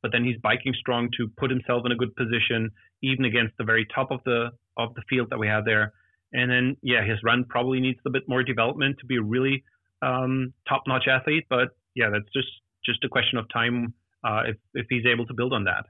but 0.02 0.12
then 0.12 0.24
he's 0.24 0.36
biking 0.42 0.74
strong 0.78 1.10
to 1.18 1.28
put 1.36 1.50
himself 1.50 1.82
in 1.84 1.92
a 1.92 1.96
good 1.96 2.14
position 2.16 2.70
even 3.02 3.24
against 3.24 3.54
the 3.58 3.64
very 3.64 3.86
top 3.94 4.10
of 4.10 4.20
the 4.24 4.50
of 4.76 4.94
the 4.94 5.02
field 5.08 5.28
that 5.30 5.38
we 5.38 5.46
have 5.46 5.64
there. 5.64 5.92
And 6.32 6.50
then 6.50 6.76
yeah, 6.82 7.04
his 7.04 7.18
run 7.22 7.44
probably 7.48 7.80
needs 7.80 7.98
a 8.06 8.10
bit 8.10 8.22
more 8.28 8.42
development 8.42 8.96
to 9.00 9.06
be 9.06 9.16
a 9.16 9.22
really 9.22 9.62
um, 10.02 10.52
top-notch 10.68 11.06
athlete. 11.08 11.44
But 11.48 11.68
yeah, 11.94 12.10
that's 12.10 12.32
just 12.32 12.48
just 12.84 13.04
a 13.04 13.08
question 13.08 13.38
of 13.38 13.46
time 13.52 13.94
uh, 14.24 14.42
if 14.46 14.56
if 14.74 14.86
he's 14.88 15.06
able 15.06 15.26
to 15.26 15.34
build 15.34 15.52
on 15.52 15.64
that. 15.64 15.86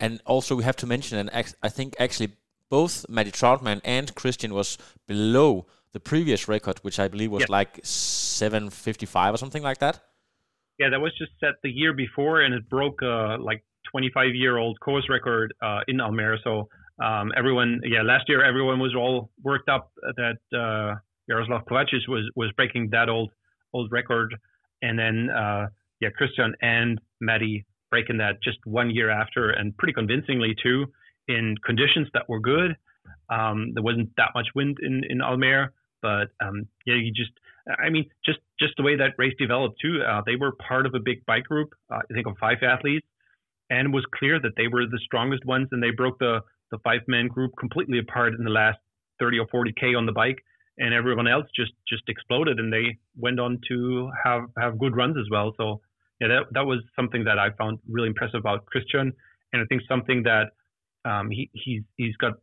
And 0.00 0.20
also 0.24 0.54
we 0.54 0.64
have 0.64 0.76
to 0.76 0.86
mention, 0.86 1.18
and 1.18 1.30
I 1.62 1.68
think 1.68 1.96
actually 1.98 2.32
both 2.70 3.08
Matty 3.08 3.30
Trautman 3.30 3.80
and 3.84 4.14
Kristian 4.14 4.52
was 4.52 4.78
below 5.06 5.66
the 5.92 6.00
previous 6.00 6.48
record, 6.48 6.78
which 6.80 6.98
I 6.98 7.08
believe 7.08 7.30
was 7.30 7.40
yes. 7.40 7.48
like 7.48 7.80
755 7.82 9.34
or 9.34 9.36
something 9.38 9.62
like 9.62 9.78
that. 9.78 10.00
Yeah, 10.78 10.90
that 10.90 11.00
was 11.00 11.12
just 11.18 11.32
set 11.40 11.54
the 11.62 11.70
year 11.70 11.92
before, 11.92 12.42
and 12.42 12.54
it 12.54 12.68
broke 12.68 13.02
uh, 13.02 13.38
like 13.38 13.64
25 13.90 14.34
year 14.34 14.58
old 14.58 14.78
course 14.80 15.08
record 15.08 15.52
uh, 15.62 15.80
in 15.88 15.96
Almere. 15.96 16.36
So 16.44 16.68
um, 17.02 17.32
everyone, 17.36 17.80
yeah, 17.84 18.02
last 18.02 18.28
year 18.28 18.44
everyone 18.44 18.78
was 18.78 18.94
all 18.94 19.30
worked 19.42 19.68
up 19.68 19.90
that 20.16 20.38
uh, 20.52 20.94
Jaroslav 21.30 21.64
Kovacic 21.64 22.06
was 22.06 22.30
was 22.36 22.52
breaking 22.52 22.90
that 22.90 23.08
old 23.08 23.30
old 23.72 23.90
record, 23.90 24.34
and 24.82 24.98
then 24.98 25.30
uh, 25.30 25.66
yeah, 26.00 26.10
Kristian 26.10 26.52
and 26.60 27.00
Matty 27.20 27.66
breaking 27.90 28.18
that 28.18 28.42
just 28.42 28.58
one 28.64 28.90
year 28.90 29.10
after, 29.10 29.50
and 29.50 29.76
pretty 29.76 29.92
convincingly 29.92 30.54
too, 30.62 30.86
in 31.26 31.56
conditions 31.64 32.08
that 32.14 32.28
were 32.28 32.40
good. 32.40 32.76
Um, 33.30 33.72
there 33.74 33.82
wasn't 33.82 34.10
that 34.16 34.30
much 34.34 34.48
wind 34.54 34.78
in 34.82 35.02
in 35.08 35.18
Almere, 35.18 35.68
but 36.02 36.28
um, 36.40 36.66
yeah, 36.86 36.94
you 36.94 37.12
just. 37.12 37.32
I 37.84 37.90
mean, 37.90 38.06
just 38.24 38.38
just 38.58 38.72
the 38.78 38.82
way 38.82 38.96
that 38.96 39.12
race 39.18 39.34
developed 39.38 39.78
too. 39.82 40.00
Uh, 40.02 40.22
they 40.24 40.36
were 40.36 40.52
part 40.52 40.86
of 40.86 40.94
a 40.94 41.00
big 41.00 41.26
bike 41.26 41.44
group. 41.44 41.74
Uh, 41.92 41.96
I 41.96 42.14
think 42.14 42.26
of 42.26 42.38
five 42.40 42.62
athletes, 42.62 43.06
and 43.70 43.88
it 43.88 43.94
was 43.94 44.04
clear 44.14 44.40
that 44.40 44.52
they 44.56 44.68
were 44.68 44.86
the 44.86 45.00
strongest 45.04 45.44
ones 45.44 45.68
and 45.72 45.82
they 45.82 45.90
broke 45.90 46.18
the, 46.18 46.40
the 46.70 46.78
five 46.78 47.00
man 47.06 47.28
group 47.28 47.52
completely 47.58 47.98
apart 47.98 48.34
in 48.34 48.44
the 48.44 48.50
last 48.50 48.78
30 49.20 49.38
or 49.40 49.46
40k 49.46 49.96
on 49.96 50.06
the 50.06 50.12
bike 50.12 50.38
and 50.78 50.94
everyone 50.94 51.26
else 51.26 51.46
just 51.54 51.72
just 51.88 52.04
exploded 52.08 52.58
and 52.58 52.72
they 52.72 52.98
went 53.16 53.40
on 53.40 53.58
to 53.68 54.10
have 54.24 54.42
have 54.58 54.78
good 54.78 54.96
runs 54.96 55.16
as 55.18 55.28
well 55.30 55.52
so 55.56 55.80
yeah 56.20 56.28
that, 56.28 56.42
that 56.52 56.66
was 56.66 56.80
something 56.96 57.24
that 57.24 57.38
i 57.38 57.50
found 57.58 57.78
really 57.88 58.08
impressive 58.08 58.40
about 58.40 58.64
kristian. 58.66 59.12
And 59.52 59.62
i 59.62 59.64
think 59.68 59.82
something 59.88 60.24
that 60.24 60.48
um, 61.04 61.30
he 61.30 61.50
he's 61.52 61.82
he's 61.96 62.16
got 62.16 62.34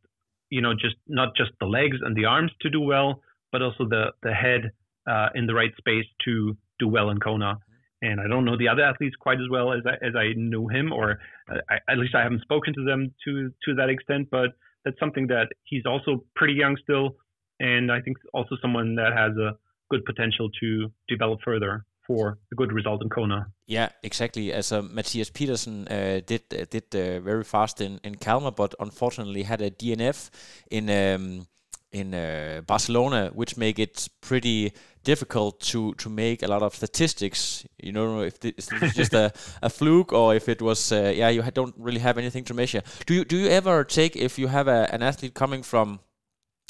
you 0.49 0.61
know 0.61 0.73
just 0.73 0.95
not 1.07 1.35
just 1.35 1.51
the 1.59 1.65
legs 1.65 1.97
and 2.01 2.15
the 2.15 2.25
arms 2.25 2.51
to 2.61 2.69
do 2.69 2.81
well 2.81 3.21
but 3.51 3.61
also 3.61 3.85
the 3.87 4.11
the 4.23 4.33
head 4.33 4.71
uh, 5.07 5.29
in 5.35 5.45
the 5.45 5.53
right 5.53 5.71
space 5.77 6.05
to 6.25 6.57
do 6.79 6.87
well 6.87 7.09
in 7.09 7.19
kona. 7.19 7.57
And 8.01 8.19
I 8.19 8.27
don't 8.27 8.45
know 8.45 8.57
the 8.57 8.67
other 8.67 8.83
athletes 8.83 9.15
quite 9.19 9.39
as 9.39 9.47
well 9.49 9.71
as 9.71 9.81
I, 9.85 9.93
as 10.05 10.15
I 10.15 10.33
knew 10.35 10.67
him, 10.67 10.91
or 10.91 11.19
uh, 11.51 11.57
I, 11.69 11.91
at 11.91 11.97
least 11.97 12.13
I 12.13 12.21
haven't 12.21 12.41
spoken 12.41 12.73
to 12.73 12.83
them 12.83 13.13
to 13.25 13.51
to 13.65 13.75
that 13.75 13.89
extent. 13.89 14.27
But 14.29 14.51
that's 14.83 14.99
something 14.99 15.27
that 15.27 15.47
he's 15.63 15.85
also 15.85 16.23
pretty 16.35 16.53
young 16.53 16.77
still, 16.83 17.15
and 17.59 17.91
I 17.91 18.01
think 18.01 18.17
also 18.33 18.57
someone 18.61 18.95
that 18.95 19.13
has 19.13 19.31
a 19.37 19.53
good 19.89 20.03
potential 20.05 20.49
to 20.59 20.91
develop 21.07 21.39
further 21.43 21.85
for 22.07 22.37
a 22.51 22.55
good 22.55 22.71
result 22.71 23.01
in 23.01 23.09
Kona. 23.09 23.47
Yeah, 23.67 23.89
exactly. 24.03 24.53
As 24.53 24.71
uh, 24.71 24.81
Matthias 24.81 25.29
Petersen 25.29 25.87
uh, 25.87 26.21
did 26.25 26.43
uh, 26.53 26.65
did 26.69 26.95
uh, 26.95 27.19
very 27.19 27.43
fast 27.43 27.81
in 27.81 27.99
in 28.03 28.15
Kalmar, 28.15 28.51
but 28.51 28.75
unfortunately 28.79 29.43
had 29.43 29.61
a 29.61 29.71
DNF 29.71 30.29
in. 30.69 30.89
Um, 30.89 31.47
in 31.91 32.13
uh, 32.13 32.61
Barcelona, 32.67 33.31
which 33.33 33.55
make 33.55 33.79
it 33.79 34.09
pretty 34.19 34.73
difficult 35.05 35.61
to 35.61 35.93
to 35.93 36.09
make 36.09 36.43
a 36.43 36.47
lot 36.47 36.61
of 36.61 36.75
statistics. 36.75 37.65
You 37.81 37.93
know, 37.93 38.19
if 38.19 38.43
it's 38.43 38.67
just 38.93 39.13
a, 39.13 39.31
a 39.61 39.69
fluke 39.69 40.11
or 40.11 40.35
if 40.35 40.49
it 40.49 40.61
was, 40.61 40.91
uh, 40.91 41.13
yeah, 41.15 41.29
you 41.29 41.41
don't 41.53 41.73
really 41.77 42.01
have 42.01 42.17
anything 42.17 42.43
to 42.45 42.53
measure. 42.53 42.81
Do 43.05 43.13
you 43.13 43.23
do 43.23 43.37
you 43.37 43.47
ever 43.47 43.85
take 43.85 44.17
if 44.17 44.37
you 44.37 44.47
have 44.47 44.67
a, 44.67 44.93
an 44.93 45.03
athlete 45.03 45.35
coming 45.35 45.63
from 45.63 45.99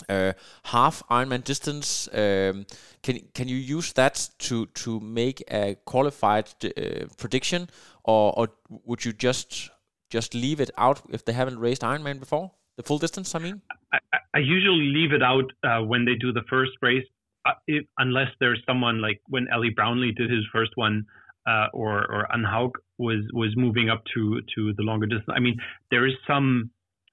uh, 0.09 0.33
half 0.63 1.03
Ironman 1.09 1.43
distance? 1.43 2.09
Um, 2.13 2.65
can 3.03 3.19
can 3.33 3.47
you 3.47 3.57
use 3.57 3.93
that 3.93 4.29
to 4.39 4.65
to 4.67 4.99
make 4.99 5.43
a 5.51 5.75
qualified 5.85 6.49
uh, 6.63 7.05
prediction, 7.17 7.69
or, 8.03 8.33
or 8.37 8.47
would 8.85 9.05
you 9.05 9.13
just 9.13 9.71
just 10.09 10.33
leave 10.33 10.59
it 10.59 10.71
out 10.77 11.01
if 11.09 11.23
they 11.25 11.33
haven't 11.33 11.59
raced 11.59 11.81
Ironman 11.81 12.19
before? 12.19 12.51
The 12.77 12.83
full 12.83 12.99
distance, 12.99 13.33
I 13.35 13.39
mean. 13.39 13.61
I, 13.93 13.99
I 14.33 14.39
usually 14.39 14.87
leave 14.87 15.13
it 15.13 15.23
out 15.23 15.49
uh, 15.63 15.81
when 15.85 16.03
they 16.05 16.15
do 16.15 16.33
the 16.33 16.43
first 16.49 16.73
race, 16.81 17.05
uh, 17.45 17.53
if, 17.67 17.85
unless 17.97 18.27
there's 18.39 18.61
someone 18.67 19.01
like 19.01 19.21
when 19.29 19.47
Ali 19.53 19.69
Brownlee 19.69 20.11
did 20.11 20.29
his 20.29 20.45
first 20.51 20.71
one, 20.75 21.05
uh, 21.47 21.67
or 21.73 21.99
or 22.11 22.31
Anne 22.33 22.43
Haug 22.43 22.71
was 22.97 23.23
was 23.33 23.55
moving 23.55 23.89
up 23.89 24.03
to 24.13 24.41
to 24.55 24.73
the 24.73 24.83
longer 24.83 25.05
distance. 25.05 25.33
I 25.33 25.39
mean, 25.39 25.57
there 25.91 26.05
is 26.05 26.13
some 26.27 26.71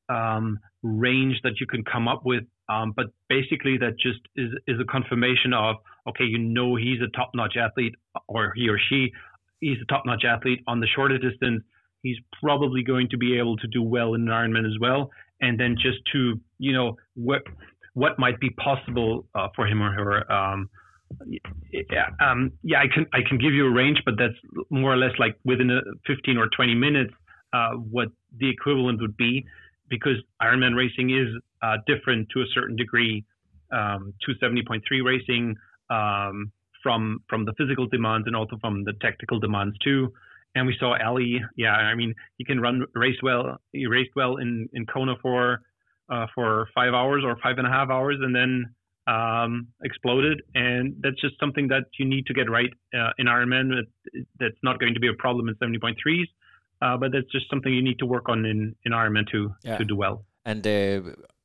um, 0.09 0.59
range 0.83 1.41
that 1.45 1.61
you 1.61 1.66
can 1.66 1.85
come 1.85 2.09
up 2.09 2.22
with, 2.24 2.45
um, 2.69 2.93
but 2.97 3.07
basically 3.29 3.79
that 3.79 3.99
just 3.99 4.21
is 4.37 4.51
is 4.67 4.79
a 4.81 4.85
confirmation 4.85 5.53
of 5.53 5.77
okay, 6.09 6.25
you 6.25 6.39
know 6.39 6.77
he's 6.77 7.01
a 7.01 7.17
top 7.17 7.31
notch 7.35 7.57
athlete, 7.57 7.95
or 8.29 8.53
he 8.55 8.69
or 8.69 8.79
she 8.89 9.13
he's 9.61 9.79
a 9.83 9.87
top 9.87 10.05
notch 10.07 10.25
athlete 10.25 10.61
on 10.67 10.81
the 10.81 10.87
shorter 10.87 11.19
distance. 11.19 11.63
He's 12.03 12.17
probably 12.43 12.83
going 12.83 13.09
to 13.11 13.17
be 13.17 13.39
able 13.39 13.57
to 13.59 13.69
do 13.69 13.81
well 13.81 14.15
in 14.15 14.23
an 14.23 14.29
Ironman 14.29 14.67
as 14.67 14.77
well 14.81 15.11
and 15.43 15.59
then 15.59 15.77
just 15.77 15.99
to 16.13 16.41
you 16.59 16.73
know 16.73 16.97
what 17.15 17.43
what 17.95 18.19
might 18.19 18.41
be 18.41 18.49
possible 18.51 19.27
uh, 19.35 19.49
for 19.55 19.67
him 19.67 19.83
or 19.83 19.93
her. 19.93 20.33
Um, 20.33 20.71
yeah, 21.71 22.07
um, 22.25 22.53
yeah, 22.63 22.79
I 22.79 22.87
can 22.93 23.05
I 23.13 23.19
can 23.29 23.37
give 23.37 23.53
you 23.53 23.67
a 23.67 23.71
range, 23.71 24.01
but 24.07 24.15
that's 24.17 24.39
more 24.71 24.95
or 24.95 24.97
less 24.97 25.13
like 25.19 25.37
within 25.45 25.71
a 25.71 25.81
15 26.07 26.39
or 26.39 26.49
20 26.57 26.75
minutes 26.75 27.13
uh, 27.53 27.73
what 27.73 28.09
the 28.39 28.49
equivalent 28.49 28.99
would 29.03 29.17
be, 29.19 29.45
because 29.93 30.16
Ironman 30.40 30.74
racing 30.74 31.11
is 31.11 31.28
uh, 31.61 31.76
different 31.86 32.28
to 32.30 32.40
a 32.40 32.47
certain 32.55 32.76
degree 32.76 33.24
um, 33.70 34.14
to 34.24 34.32
70.3 34.43 34.80
racing 35.05 35.55
um, 35.90 36.51
from 36.82 37.20
from 37.28 37.45
the 37.45 37.53
physical 37.59 37.86
demands 37.86 38.26
and 38.26 38.34
also 38.34 38.57
from 38.61 38.84
the 38.84 38.95
technical 39.03 39.38
demands 39.38 39.76
too. 39.84 40.11
And 40.55 40.66
we 40.66 40.74
saw 40.80 40.97
Ali. 41.07 41.40
Yeah, 41.57 41.72
I 41.72 41.95
mean, 41.95 42.14
he 42.38 42.45
can 42.45 42.59
run 42.59 42.84
race 42.95 43.20
well. 43.22 43.59
He 43.72 43.86
raced 43.86 44.14
well 44.16 44.38
in 44.38 44.68
in 44.72 44.86
Kona 44.86 45.14
for 45.20 45.61
uh, 46.09 46.26
for 46.34 46.68
five 46.74 46.95
hours 46.95 47.22
or 47.24 47.36
five 47.43 47.59
and 47.59 47.66
a 47.66 47.70
half 47.70 47.90
hours, 47.90 48.16
and 48.20 48.34
then 48.34 48.74
um, 49.07 49.68
exploded. 49.84 50.40
And 50.55 50.95
that's 51.01 51.20
just 51.20 51.34
something 51.38 51.68
that 51.68 51.84
you 51.99 52.07
need 52.07 52.26
to 52.26 52.34
get 52.34 52.51
right 52.51 52.72
uh, 52.95 53.11
in 53.18 53.26
Ironman. 53.26 53.66
That's 54.40 54.62
not 54.62 54.80
going 54.80 54.95
to 54.95 55.01
be 55.01 55.09
a 55.09 55.14
problem 55.14 55.49
in 55.49 55.55
70.3s, 55.57 56.28
uh, 56.83 56.97
but 56.97 57.12
that's 57.12 57.30
just 57.30 57.49
something 57.49 57.72
you 57.72 57.83
need 57.83 57.99
to 57.99 58.07
work 58.07 58.28
on 58.28 58.45
in 58.45 58.74
in 58.85 58.93
Ironman 58.93 59.30
to 59.30 59.55
yeah. 59.62 59.78
to 59.78 59.85
do 59.85 59.97
well. 59.97 60.24
And 60.45 60.66
uh, 60.66 61.01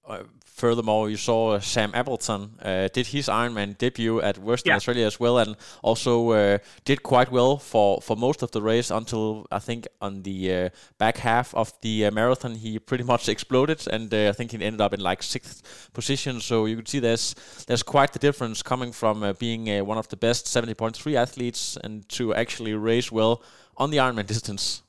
uh, 0.08 0.24
furthermore, 0.46 1.10
you 1.10 1.18
saw 1.18 1.60
Sam 1.60 1.92
Appleton 1.94 2.60
uh, 2.62 2.88
did 2.92 3.08
his 3.08 3.28
Ironman 3.28 3.78
debut 3.78 4.22
at 4.22 4.38
Western 4.40 4.72
yeah. 4.72 4.78
Australia 4.78 5.06
as 5.06 5.20
well, 5.20 5.38
and 5.38 5.56
also 5.84 6.32
uh, 6.32 6.58
did 6.86 7.04
quite 7.04 7.32
well 7.32 7.58
for, 7.58 8.02
for 8.02 8.18
most 8.18 8.42
of 8.42 8.52
the 8.52 8.62
race 8.62 8.90
until 8.90 9.46
I 9.52 9.60
think 9.60 9.88
on 10.02 10.24
the 10.24 10.54
uh, 10.54 10.70
back 10.98 11.18
half 11.18 11.54
of 11.54 11.74
the 11.82 12.06
uh, 12.06 12.12
marathon 12.12 12.56
he 12.56 12.80
pretty 12.80 13.04
much 13.04 13.30
exploded, 13.36 13.88
and 13.92 14.12
uh, 14.12 14.30
I 14.30 14.32
think 14.32 14.52
he 14.52 14.64
ended 14.64 14.82
up 14.82 14.94
in 14.94 15.02
like 15.02 15.22
sixth 15.22 15.90
position. 15.94 16.42
So 16.42 16.66
you 16.66 16.78
can 16.78 16.86
see 16.88 17.00
there's 17.00 17.36
there's 17.68 17.84
quite 17.84 18.14
the 18.14 18.20
difference 18.20 18.64
coming 18.64 18.92
from 18.92 19.36
being 19.38 19.86
one 19.86 20.00
of 20.00 20.08
the 20.08 20.18
best 20.18 20.46
70.3 20.48 21.16
athletes 21.16 21.78
and 21.84 22.08
to 22.10 22.34
actually 22.34 22.74
race 22.74 23.12
well 23.12 23.44
on 23.76 23.92
the 23.92 23.98
Ironman 23.98 24.26
distance. 24.36 24.82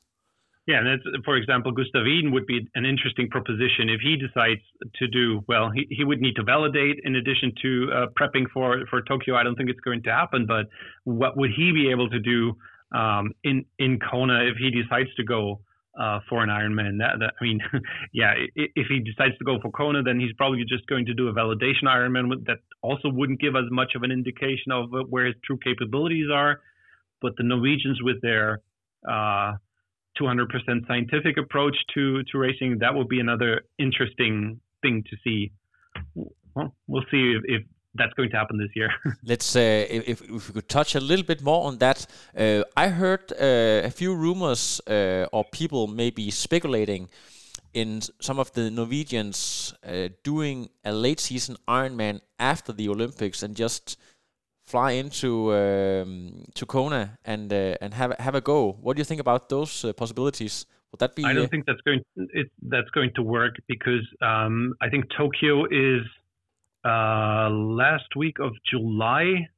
Yeah, 0.69 0.81
and 0.85 1.25
for 1.25 1.37
example, 1.37 1.73
Gustav 1.73 2.03
Iden 2.07 2.31
would 2.33 2.45
be 2.45 2.69
an 2.75 2.85
interesting 2.85 3.31
proposition 3.31 3.89
if 3.89 4.03
he 4.03 4.17
decides 4.17 4.61
to 4.97 5.09
do 5.09 5.43
well. 5.49 5.71
He, 5.75 5.87
he 5.89 6.05
would 6.05 6.21
need 6.21 6.37
to 6.37 6.43
validate 6.45 7.01
in 7.05 7.17
addition 7.17 7.55
to 7.63 7.91
uh, 7.91 8.07
prepping 8.21 8.45
for 8.53 8.85
for 8.91 9.01
Tokyo. 9.01 9.35
I 9.35 9.45
don't 9.45 9.57
think 9.57 9.71
it's 9.71 9.81
going 9.81 10.03
to 10.03 10.11
happen, 10.11 10.45
but 10.45 10.67
what 11.05 11.39
would 11.39 11.53
he 11.57 11.73
be 11.73 11.91
able 11.91 12.11
to 12.11 12.21
do 12.21 12.55
um, 12.95 13.33
in 13.45 13.65
in 13.79 13.99
Kona 13.99 14.45
if 14.45 14.59
he 14.59 14.71
decides 14.71 15.09
to 15.15 15.25
go 15.25 15.61
uh, 15.99 16.21
for 16.29 16.43
an 16.43 16.51
Ironman? 16.51 16.99
That, 16.99 17.19
that, 17.21 17.33
I 17.41 17.45
mean, 17.45 17.61
yeah, 18.13 18.35
if 18.55 18.89
he 18.89 19.01
decides 19.01 19.39
to 19.39 19.47
go 19.47 19.59
for 19.63 19.71
Kona, 19.71 20.03
then 20.03 20.21
he's 20.21 20.35
probably 20.35 20.63
just 20.69 20.87
going 20.87 21.07
to 21.07 21.15
do 21.15 21.29
a 21.29 21.33
validation 21.33 21.85
Ironman 21.85 22.45
that 22.45 22.59
also 22.83 23.09
wouldn't 23.09 23.41
give 23.41 23.57
us 23.57 23.65
much 23.71 23.93
of 23.97 24.03
an 24.03 24.11
indication 24.13 24.71
of 24.73 24.91
where 25.09 25.25
his 25.25 25.37
true 25.47 25.59
capabilities 25.65 26.29
are. 26.31 26.61
But 27.23 27.39
the 27.39 27.43
Norwegians 27.43 28.03
with 28.03 28.21
their 28.21 28.61
uh, 29.11 29.53
200% 30.21 30.87
scientific 30.87 31.37
approach 31.39 31.77
to 31.95 32.23
to 32.25 32.39
racing, 32.39 32.79
that 32.81 32.95
would 32.95 33.09
be 33.09 33.21
another 33.21 33.63
interesting 33.79 34.61
thing 34.83 35.05
to 35.11 35.17
see. 35.25 35.53
Well, 36.55 36.75
we'll 36.87 37.05
see 37.11 37.37
if, 37.37 37.43
if 37.45 37.63
that's 37.95 38.13
going 38.15 38.31
to 38.31 38.37
happen 38.37 38.59
this 38.59 38.71
year. 38.75 38.91
Let's 39.25 39.57
uh, 39.57 39.87
if, 39.91 40.23
if 40.23 40.49
we 40.49 40.55
could 40.55 40.69
touch 40.69 40.95
a 40.95 41.01
little 41.01 41.25
bit 41.25 41.43
more 41.43 41.67
on 41.67 41.79
that. 41.79 42.07
Uh, 42.37 42.63
I 42.77 42.89
heard 42.89 43.33
uh, 43.33 43.87
a 43.87 43.91
few 43.91 44.15
rumors 44.15 44.81
uh, 44.87 45.27
or 45.33 45.45
people 45.45 45.87
maybe 45.87 46.31
speculating 46.31 47.09
in 47.75 48.01
some 48.21 48.39
of 48.39 48.53
the 48.53 48.71
Norwegians 48.71 49.75
uh, 49.87 50.09
doing 50.25 50.69
a 50.85 50.93
late 50.93 51.21
season 51.21 51.57
Ironman 51.67 52.21
after 52.39 52.73
the 52.73 52.89
Olympics 52.89 53.43
and 53.43 53.55
just 53.55 53.99
fly 54.69 54.93
into 54.93 55.53
um, 55.55 56.45
to 56.55 56.67
Kona 56.67 57.19
and 57.25 57.53
uh, 57.53 57.77
and 57.81 57.95
have 57.95 58.13
have 58.19 58.35
a 58.35 58.41
go. 58.41 58.77
What 58.83 58.97
do 58.97 59.01
you 59.01 59.05
think 59.05 59.21
about 59.21 59.49
those 59.49 59.85
uh, 59.85 59.93
possibilities? 59.93 60.67
Would 60.91 61.01
that 61.01 61.15
be? 61.15 61.25
I 61.25 61.33
don't 61.33 61.51
think 61.51 61.67
that's 61.67 61.81
going 61.89 62.03
it, 62.17 62.51
that's 62.63 62.91
going 62.91 63.13
to 63.17 63.23
work 63.23 63.55
because 63.67 64.07
um, 64.21 64.75
I 64.81 64.89
think 64.89 65.05
Tokyo 65.17 65.65
is 65.67 66.05
uh, 66.85 67.49
last 67.51 68.11
week 68.17 68.37
of 68.41 68.53
July, 68.71 69.49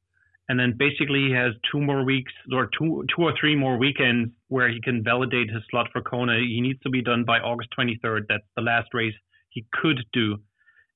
and 0.49 0.59
then 0.59 0.75
basically 0.77 1.29
he 1.29 1.33
has 1.35 1.53
two 1.71 1.81
more 1.81 2.05
weeks 2.05 2.33
or 2.53 2.69
two 2.79 3.05
two 3.13 3.23
or 3.23 3.33
three 3.41 3.57
more 3.57 3.77
weekends 3.79 4.31
where 4.49 4.69
he 4.69 4.81
can 4.81 5.03
validate 5.03 5.49
his 5.51 5.63
slot 5.71 5.89
for 5.93 6.03
Kona. 6.03 6.39
He 6.39 6.61
needs 6.61 6.81
to 6.81 6.91
be 6.91 7.03
done 7.03 7.25
by 7.25 7.39
August 7.41 7.71
23rd. 7.79 8.23
That's 8.29 8.49
the 8.57 8.63
last 8.63 8.89
race 8.95 9.19
he 9.51 9.67
could 9.73 10.01
do, 10.13 10.39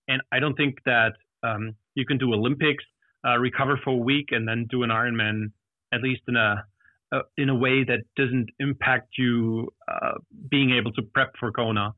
and 0.08 0.22
I 0.32 0.38
don't 0.38 0.56
think 0.56 0.74
that 0.86 1.14
um, 1.42 1.74
you 1.94 2.06
can 2.06 2.18
do 2.18 2.32
Olympics 2.32 2.84
uh, 3.26 3.38
recover 3.38 3.78
for 3.82 3.90
a 3.90 3.96
week 3.96 4.28
and 4.30 4.46
then 4.46 4.66
do 4.70 4.82
an 4.82 4.90
Ironman 4.90 5.52
at 5.92 6.02
least 6.02 6.22
in 6.28 6.36
a, 6.36 6.64
a 7.12 7.18
in 7.36 7.48
a 7.48 7.54
way 7.54 7.84
that 7.84 8.00
doesn't 8.16 8.48
impact 8.58 9.16
you 9.18 9.72
uh, 9.88 10.18
being 10.50 10.72
able 10.72 10.92
to 10.92 11.02
prep 11.02 11.32
for 11.38 11.52
Kona. 11.52 11.94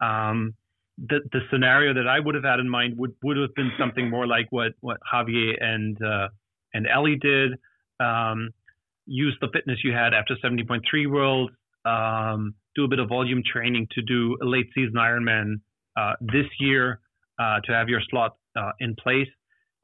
Um, 0.00 0.54
the 0.98 1.20
the 1.32 1.40
scenario 1.50 1.94
that 1.94 2.06
I 2.06 2.20
would 2.20 2.34
have 2.34 2.44
had 2.44 2.60
in 2.60 2.68
mind 2.68 2.98
would 2.98 3.14
would 3.22 3.36
have 3.36 3.54
been 3.54 3.72
something 3.78 4.10
more 4.10 4.26
like 4.26 4.46
what 4.50 4.72
what 4.80 4.98
Javier 5.12 5.62
and 5.62 6.00
uh, 6.02 6.28
and 6.74 6.86
Ali 6.88 7.16
did. 7.16 7.52
Um, 7.98 8.50
use 9.06 9.36
the 9.40 9.48
fitness 9.52 9.78
you 9.82 9.92
had 9.92 10.14
after 10.14 10.36
70.3 10.42 11.10
World. 11.10 11.50
Um, 11.84 12.54
do 12.76 12.84
a 12.84 12.88
bit 12.88 12.98
of 12.98 13.08
volume 13.08 13.42
training 13.44 13.88
to 13.92 14.02
do 14.02 14.36
a 14.40 14.44
late 14.44 14.68
season 14.74 14.94
Ironman 14.94 15.60
uh, 15.96 16.14
this 16.20 16.46
year 16.60 17.00
uh, 17.38 17.60
to 17.64 17.72
have 17.72 17.88
your 17.88 18.00
slot 18.08 18.36
uh, 18.56 18.70
in 18.78 18.94
place, 18.94 19.28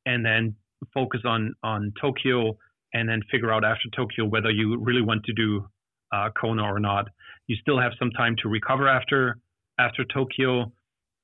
and 0.05 0.25
then 0.25 0.55
focus 0.93 1.21
on 1.25 1.55
on 1.63 1.93
Tokyo 2.01 2.57
and 2.95 3.09
then 3.09 3.21
figure 3.31 3.53
out 3.53 3.65
after 3.65 3.89
Tokyo 3.95 4.25
whether 4.25 4.51
you 4.51 4.79
really 4.79 5.03
want 5.03 5.25
to 5.25 5.33
do 5.33 5.67
uh, 6.13 6.29
Kona 6.41 6.63
or 6.63 6.81
not. 6.81 7.09
You 7.47 7.57
still 7.57 7.79
have 7.79 7.93
some 7.99 8.11
time 8.11 8.37
to 8.43 8.49
recover 8.49 8.89
after 8.89 9.39
after 9.79 10.05
Tokyo 10.05 10.73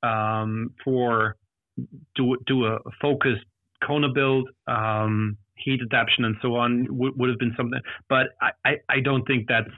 um, 0.03 0.70
for 0.84 1.36
do 2.14 2.36
do 2.46 2.66
a 2.66 2.78
focused 3.00 3.44
Kona 3.86 4.09
build, 4.09 4.48
um, 4.66 5.36
heat 5.57 5.80
adaptation, 5.80 6.24
and 6.24 6.36
so 6.42 6.57
on 6.57 6.86
would, 6.90 7.18
would 7.18 7.28
have 7.28 7.38
been 7.38 7.55
something. 7.57 7.80
But 8.09 8.28
I, 8.40 8.50
I, 8.64 8.70
I 8.88 9.00
don't 9.00 9.26
think 9.26 9.46
that's 9.48 9.70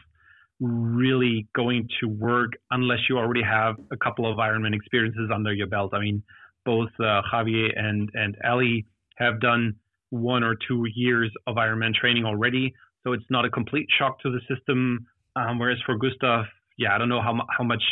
really 0.61 1.47
going 1.55 1.89
to 2.01 2.07
work 2.07 2.53
unless 2.71 2.99
you 3.09 3.19
already 3.19 3.43
have 3.43 3.77
a 3.91 3.97
couple 3.97 4.31
of 4.31 4.39
Ironman 4.39 4.75
experiences 4.75 5.31
under 5.35 5.53
your 5.53 5.67
belt. 5.67 5.93
I 5.95 6.01
mean, 6.01 6.23
both 6.65 6.91
uh, 7.01 7.23
Javier 7.33 7.79
and 7.79 8.11
and 8.15 8.37
Ali 8.45 8.87
have 9.17 9.41
done 9.41 9.75
one 10.11 10.43
or 10.43 10.57
two 10.69 10.87
years 10.95 11.31
of 11.47 11.57
Ironman 11.57 11.95
training 11.95 12.25
already. 12.25 12.73
So 13.03 13.13
it's 13.13 13.25
not 13.31 13.45
a 13.45 13.51
complete 13.51 13.87
shock 13.99 14.21
to 14.21 14.31
the 14.31 14.41
system. 14.55 15.07
Um, 15.37 15.59
whereas 15.59 15.79
for 15.85 15.97
Gustav, 15.97 16.45
yeah, 16.79 16.95
I 16.95 16.99
don't 16.99 17.09
know 17.09 17.21
how, 17.21 17.35
how 17.57 17.65
much 17.65 17.83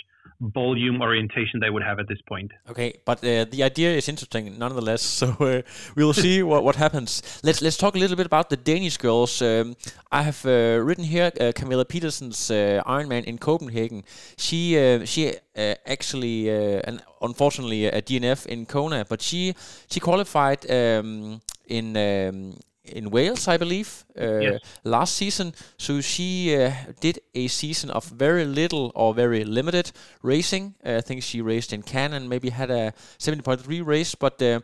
volume 0.40 1.00
orientation 1.00 1.60
they 1.60 1.70
would 1.70 1.82
have 1.82 1.98
at 1.98 2.08
this 2.08 2.20
point. 2.28 2.50
Okay, 2.68 2.94
but 3.04 3.18
uh, 3.18 3.44
the 3.50 3.62
idea 3.62 3.90
is 3.96 4.08
interesting 4.08 4.58
nonetheless. 4.58 5.02
So 5.22 5.36
uh, 5.40 5.62
we'll 5.94 6.14
see 6.14 6.42
what, 6.42 6.64
what 6.64 6.76
happens. 6.76 7.22
Let's 7.44 7.62
let's 7.62 7.76
talk 7.76 7.94
a 7.94 7.98
little 7.98 8.16
bit 8.16 8.26
about 8.26 8.50
the 8.50 8.56
Danish 8.56 8.96
girls. 8.96 9.40
Um, 9.40 9.76
I 10.10 10.22
have 10.22 10.44
uh, 10.44 10.82
written 10.82 11.04
here 11.04 11.30
uh, 11.40 11.52
Camilla 11.54 11.84
Pedersen's 11.84 12.50
uh, 12.50 12.82
Ironman 12.86 13.24
in 13.24 13.38
Copenhagen. 13.38 14.02
She 14.36 14.76
uh, 14.76 15.04
she 15.04 15.34
actually 15.54 16.50
and 16.50 17.02
unfortunately 17.20 17.86
a 17.86 18.02
DNF 18.02 18.46
in 18.46 18.66
Kona, 18.66 19.04
but 19.08 19.22
she 19.22 19.54
she 19.88 20.00
qualified 20.00 20.68
um, 20.70 21.40
in 21.68 21.96
um, 21.96 22.54
in 22.84 23.10
Wales, 23.10 23.48
I 23.48 23.56
believe, 23.56 24.04
uh, 24.18 24.38
yes. 24.38 24.60
last 24.84 25.14
season. 25.14 25.54
So 25.76 26.00
she 26.00 26.56
uh, 26.56 26.72
did 27.00 27.20
a 27.34 27.48
season 27.48 27.90
of 27.90 28.06
very 28.06 28.44
little 28.44 28.90
or 28.94 29.14
very 29.14 29.44
limited 29.44 29.92
racing. 30.22 30.74
Uh, 30.84 30.96
I 30.96 31.00
think 31.00 31.22
she 31.22 31.40
raced 31.40 31.72
in 31.72 31.82
Cannes 31.82 32.14
and 32.14 32.28
maybe 32.28 32.50
had 32.50 32.70
a 32.70 32.92
70.3 33.18 33.86
race, 33.86 34.14
but 34.14 34.42
uh, 34.42 34.60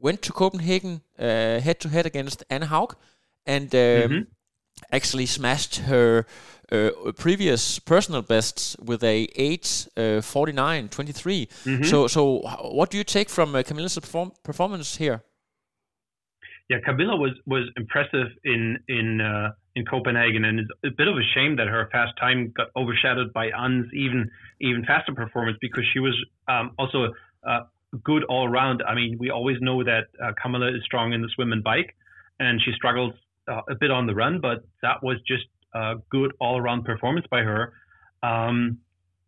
went 0.00 0.22
to 0.22 0.32
Copenhagen 0.32 1.00
head 1.18 1.80
to 1.80 1.88
head 1.88 2.06
against 2.06 2.44
Anne 2.50 2.62
Haug 2.62 2.96
and 3.46 3.74
um, 3.74 3.80
mm-hmm. 3.80 4.22
actually 4.92 5.26
smashed 5.26 5.76
her. 5.76 6.26
Uh, 6.72 7.12
previous 7.18 7.78
personal 7.78 8.22
bests 8.22 8.74
with 8.82 9.04
a 9.04 9.28
8 9.36 9.88
uh, 9.98 10.20
49 10.22 10.88
23 10.88 11.46
mm-hmm. 11.46 11.84
so 11.84 12.06
so 12.06 12.38
what 12.72 12.88
do 12.88 12.96
you 12.96 13.04
take 13.04 13.28
from 13.28 13.54
uh, 13.54 13.62
Camilla's 13.62 13.98
perform- 13.98 14.32
performance 14.42 14.96
here 14.96 15.22
yeah, 16.68 16.78
Camilla 16.84 17.16
was 17.16 17.32
was 17.46 17.68
impressive 17.76 18.28
in 18.44 18.78
in 18.88 19.20
uh, 19.20 19.52
in 19.76 19.84
Copenhagen, 19.84 20.44
and 20.44 20.60
it's 20.60 20.70
a 20.84 20.90
bit 20.96 21.08
of 21.08 21.16
a 21.16 21.22
shame 21.34 21.56
that 21.56 21.66
her 21.66 21.88
fast 21.92 22.12
time 22.18 22.52
got 22.56 22.68
overshadowed 22.76 23.32
by 23.32 23.48
Anne's 23.48 23.92
even 23.92 24.30
even 24.60 24.84
faster 24.84 25.12
performance 25.12 25.58
because 25.60 25.84
she 25.92 26.00
was 26.00 26.14
um, 26.48 26.72
also 26.78 27.12
uh, 27.46 27.60
good 28.02 28.24
all 28.24 28.48
around. 28.48 28.82
I 28.86 28.94
mean, 28.94 29.16
we 29.18 29.30
always 29.30 29.58
know 29.60 29.84
that 29.84 30.04
uh, 30.22 30.32
is 30.68 30.82
strong 30.84 31.12
in 31.12 31.20
the 31.20 31.28
swim 31.34 31.52
and 31.52 31.62
bike, 31.62 31.94
and 32.40 32.60
she 32.62 32.72
struggles 32.72 33.12
uh, 33.46 33.60
a 33.68 33.74
bit 33.74 33.90
on 33.90 34.06
the 34.06 34.14
run, 34.14 34.40
but 34.40 34.64
that 34.80 35.02
was 35.02 35.18
just 35.28 35.44
a 35.74 35.96
good 36.10 36.32
all 36.40 36.58
around 36.58 36.84
performance 36.84 37.26
by 37.30 37.40
her. 37.40 37.74
Um, 38.22 38.78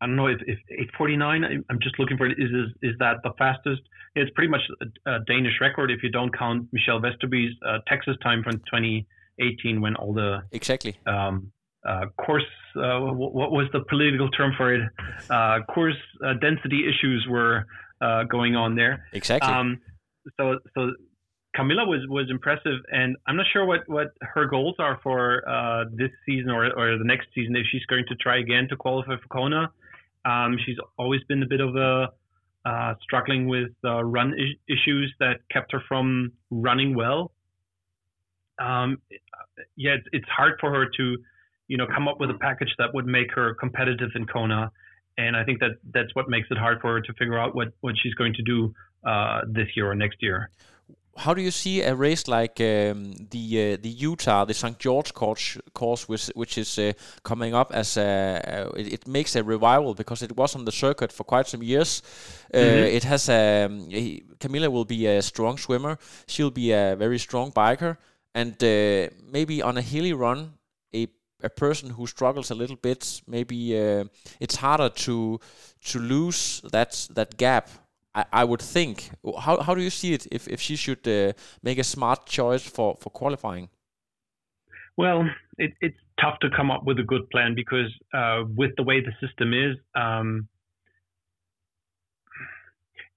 I 0.01 0.07
don't 0.07 0.17
know 0.17 0.27
if, 0.27 0.41
if 0.47 0.59
849. 0.71 1.65
I'm 1.69 1.79
just 1.81 1.99
looking 1.99 2.17
for 2.17 2.27
it. 2.27 2.39
Is 2.39 2.51
is, 2.51 2.93
is 2.93 2.99
that 2.99 3.17
the 3.23 3.33
fastest? 3.39 3.83
It's 4.15 4.31
pretty 4.35 4.51
much 4.51 4.63
a, 4.81 5.11
a 5.11 5.19
Danish 5.27 5.55
record 5.61 5.91
if 5.91 6.03
you 6.03 6.11
don't 6.11 6.37
count 6.37 6.69
Michelle 6.73 7.01
Vesterby's 7.01 7.55
uh, 7.67 7.79
Texas 7.87 8.17
time 8.23 8.43
from 8.43 8.59
2018 8.71 9.81
when 9.81 9.97
all 9.97 10.13
the 10.13 10.43
exactly 10.53 10.99
um, 11.07 11.53
uh, 11.87 12.07
course, 12.19 12.45
uh, 12.77 12.99
what 13.01 13.53
was 13.53 13.69
the 13.73 13.81
political 13.89 14.29
term 14.31 14.53
for 14.57 14.75
it? 14.75 14.83
Uh, 15.31 15.61
course 15.73 15.97
uh, 16.25 16.35
density 16.41 16.85
issues 16.89 17.27
were 17.29 17.65
uh, 18.01 18.25
going 18.25 18.57
on 18.57 18.75
there. 18.75 19.07
Exactly. 19.13 19.53
Um, 19.53 19.81
so, 20.39 20.59
so 20.77 20.93
Camilla 21.55 21.87
was 21.87 22.01
was 22.09 22.27
impressive, 22.29 22.81
and 22.91 23.17
I'm 23.27 23.37
not 23.37 23.47
sure 23.53 23.65
what 23.65 23.89
what 23.89 24.09
her 24.21 24.47
goals 24.47 24.75
are 24.79 24.99
for 25.03 25.49
uh, 25.49 25.85
this 25.93 26.11
season 26.27 26.51
or 26.51 26.67
or 26.77 26.99
the 26.99 27.05
next 27.05 27.29
season. 27.35 27.55
If 27.57 27.67
she's 27.71 27.85
going 27.87 28.05
to 28.09 28.15
try 28.17 28.39
again 28.39 28.67
to 28.71 28.77
qualify 28.77 29.17
for 29.17 29.29
Kona, 29.29 29.71
um, 30.27 30.59
she's 30.65 30.77
always 30.99 31.23
been 31.29 31.43
a 31.43 31.47
bit 31.47 31.61
of 31.61 31.77
a 31.77 32.09
struggling 33.01 33.47
with 33.49 33.71
run 33.85 34.35
I- 34.35 34.73
issues 34.73 35.15
that 35.21 35.37
kept 35.51 35.73
her 35.73 35.83
from 35.89 36.33
running 36.51 36.97
well. 36.97 37.33
Um, 38.59 38.99
yeah, 39.77 39.93
it's, 39.93 40.07
it's 40.13 40.29
hard 40.29 40.55
for 40.61 40.71
her 40.73 40.87
to 40.97 41.17
you 41.69 41.77
know, 41.77 41.87
come 41.87 42.09
up 42.09 42.21
with 42.21 42.31
a 42.31 42.39
package 42.39 42.73
that 42.79 42.95
would 42.95 43.07
make 43.07 43.33
her 43.33 43.55
competitive 43.55 44.11
in 44.15 44.27
Kona. 44.27 44.71
And 45.19 45.37
I 45.37 45.45
think 45.45 45.61
that 45.61 45.73
that's 45.93 46.15
what 46.15 46.29
makes 46.29 46.49
it 46.51 46.59
hard 46.59 46.81
for 46.81 46.95
her 46.95 47.01
to 47.01 47.13
figure 47.15 47.39
out 47.39 47.55
what, 47.55 47.69
what 47.81 47.95
she's 48.01 48.15
going 48.15 48.35
to 48.35 48.43
do 48.43 48.75
uh, 49.05 49.41
this 49.49 49.69
year 49.75 49.91
or 49.91 49.95
next 49.95 50.19
year. 50.21 50.51
How 51.17 51.35
do 51.35 51.41
you 51.41 51.51
see 51.51 51.83
a 51.83 51.95
race 51.95 52.29
like 52.29 52.61
um, 52.61 53.13
the 53.31 53.75
uh, 53.75 53.77
the 53.81 53.89
Utah, 53.89 54.45
the 54.45 54.55
St. 54.55 54.79
George 54.79 55.15
course, 55.15 55.59
course 55.73 56.09
which, 56.09 56.27
which 56.35 56.59
is 56.59 56.79
uh, 56.79 56.93
coming 57.23 57.55
up 57.55 57.73
as 57.73 57.97
a, 57.97 58.71
it, 58.77 58.93
it, 58.93 59.09
makes 59.09 59.35
a 59.35 59.43
revival 59.43 59.95
because 59.95 60.23
it 60.23 60.37
was 60.37 60.55
on 60.55 60.65
the 60.65 60.73
circuit 60.73 61.13
for 61.13 61.25
quite 61.25 61.49
some 61.49 61.63
years. 61.63 62.03
Uh, 62.53 62.59
mm-hmm. 62.59 62.97
It 62.97 63.05
has 63.05 63.29
a 63.29 63.65
um, 63.65 63.89
Camilla 64.39 64.71
will 64.71 64.85
be 64.85 65.07
a 65.07 65.23
strong 65.23 65.57
swimmer. 65.59 65.99
She'll 66.27 66.51
be 66.51 66.73
a 66.73 66.97
very 66.97 67.19
strong 67.19 67.51
biker, 67.51 67.97
and 68.35 68.53
uh, 68.63 69.09
maybe 69.33 69.63
on 69.63 69.79
a 69.79 69.83
hilly 69.83 70.13
run, 70.13 70.53
a 70.95 71.09
a 71.43 71.51
person 71.51 71.91
who 71.91 72.07
struggles 72.07 72.51
a 72.51 72.55
little 72.55 72.77
bit, 72.77 73.23
maybe 73.27 73.79
uh, 73.79 74.05
it's 74.41 74.57
harder 74.57 74.89
to 74.89 75.41
to 75.85 75.99
lose 75.99 76.61
that 76.73 77.09
that 77.15 77.37
gap. 77.37 77.69
I, 78.17 78.25
I, 78.33 78.45
would 78.45 78.63
think. 78.63 79.11
How 79.41 79.61
how 79.61 79.75
do 79.75 79.83
you 79.83 79.91
see 79.91 80.13
it 80.15 80.27
if 80.33 80.49
if 80.49 80.61
she 80.61 80.77
should 80.77 81.07
uh, 81.07 81.33
make 81.63 81.79
a 81.79 81.85
smart 81.85 82.27
choice 82.27 82.65
for 82.77 82.97
for 83.01 83.11
qualifying? 83.11 83.69
Well, 84.97 85.29
it, 85.59 85.73
it's 85.81 86.01
tough 86.21 86.39
to 86.41 86.49
come 86.57 86.71
up 86.71 86.85
with 86.85 86.99
a 86.99 87.03
good 87.03 87.29
plan 87.31 87.55
because 87.55 87.91
uh, 88.15 88.45
with 88.57 88.73
the 88.77 88.83
way 88.83 89.01
the 89.01 89.13
system 89.27 89.53
is. 89.53 89.77
Um, 89.95 90.49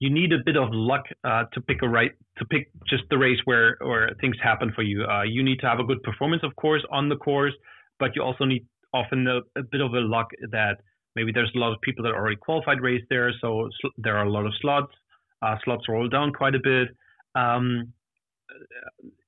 you 0.02 0.10
need 0.10 0.32
a 0.32 0.38
bit 0.46 0.56
of 0.56 0.70
luck 0.72 1.06
uh, 1.26 1.44
to 1.54 1.60
pick 1.60 1.82
a 1.82 1.88
right 1.88 2.14
to 2.38 2.46
pick 2.46 2.72
just 2.88 3.04
the 3.10 3.18
race 3.18 3.40
where 3.46 3.78
where 3.82 4.16
things 4.22 4.38
happen 4.42 4.72
for 4.76 4.84
you. 4.84 5.04
Uh, 5.04 5.24
you 5.24 5.44
need 5.44 5.60
to 5.60 5.68
have 5.68 5.80
a 5.80 5.84
good 5.84 6.02
performance, 6.04 6.44
of 6.44 6.56
course, 6.56 6.84
on 6.92 7.10
the 7.10 7.18
course 7.18 7.54
but 8.00 8.16
you 8.16 8.24
also 8.24 8.46
need 8.46 8.66
often 8.94 9.28
a, 9.28 9.40
a, 9.60 9.64
bit 9.64 9.82
of 9.82 9.94
a 9.94 10.00
luck 10.00 10.30
that 10.52 10.80
maybe 11.20 11.34
there's 11.34 11.52
a 11.54 11.60
lot 11.60 11.74
of 11.74 11.82
people 11.82 12.02
that 12.04 12.12
are 12.12 12.22
already 12.22 12.38
qualified 12.38 12.80
race 12.80 13.04
there, 13.10 13.30
so 13.42 13.70
sl- 13.82 13.96
there 13.98 14.16
are 14.18 14.26
a 14.26 14.32
lot 14.32 14.46
of 14.46 14.54
slots. 14.62 14.94
Uh, 15.42 15.56
slots 15.66 15.86
roll 15.90 16.08
down 16.08 16.32
quite 16.32 16.56
a 16.56 16.64
bit. 16.64 16.88
Um, 17.36 17.94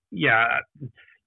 yeah, 0.09 0.45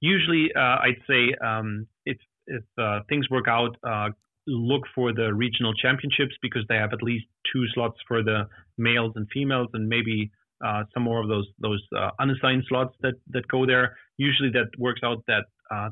usually 0.01 0.51
uh, 0.57 0.77
I'd 0.87 1.03
say 1.11 1.23
um, 1.45 1.87
if 2.07 2.17
if 2.47 2.65
uh, 2.79 3.01
things 3.11 3.29
work 3.31 3.47
out, 3.47 3.77
uh, 3.87 4.09
look 4.47 4.83
for 4.95 5.13
the 5.13 5.33
regional 5.35 5.75
championships 5.75 6.35
because 6.41 6.65
they 6.69 6.77
have 6.77 6.93
at 6.93 7.03
least 7.03 7.27
two 7.53 7.65
slots 7.75 7.99
for 8.09 8.23
the 8.23 8.39
males 8.79 9.13
and 9.17 9.27
females, 9.33 9.69
and 9.75 9.87
maybe 9.87 10.31
uh, 10.67 10.85
some 10.95 11.03
more 11.03 11.21
of 11.23 11.29
those 11.29 11.49
those 11.59 11.83
uh, 11.97 12.11
unassigned 12.21 12.65
slots 12.69 12.95
that 13.03 13.17
that 13.35 13.47
go 13.49 13.67
there. 13.67 13.97
Usually 14.17 14.51
that 14.51 14.69
works 14.79 15.03
out 15.05 15.23
that 15.27 15.45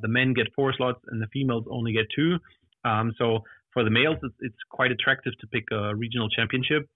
the 0.03 0.09
men 0.09 0.33
get 0.33 0.47
four 0.57 0.73
slots 0.79 1.01
and 1.09 1.21
the 1.21 1.31
females 1.37 1.65
only 1.71 1.93
get 1.93 2.07
two. 2.17 2.39
Um, 2.85 3.13
so 3.19 3.45
for 3.73 3.85
the 3.85 3.91
males, 3.91 4.19
it's, 4.23 4.35
it's, 4.41 4.57
quite 4.71 4.91
attractive 4.91 5.33
to 5.41 5.47
pick 5.47 5.65
a 5.73 5.95
regional 5.95 6.29
championship. 6.29 6.89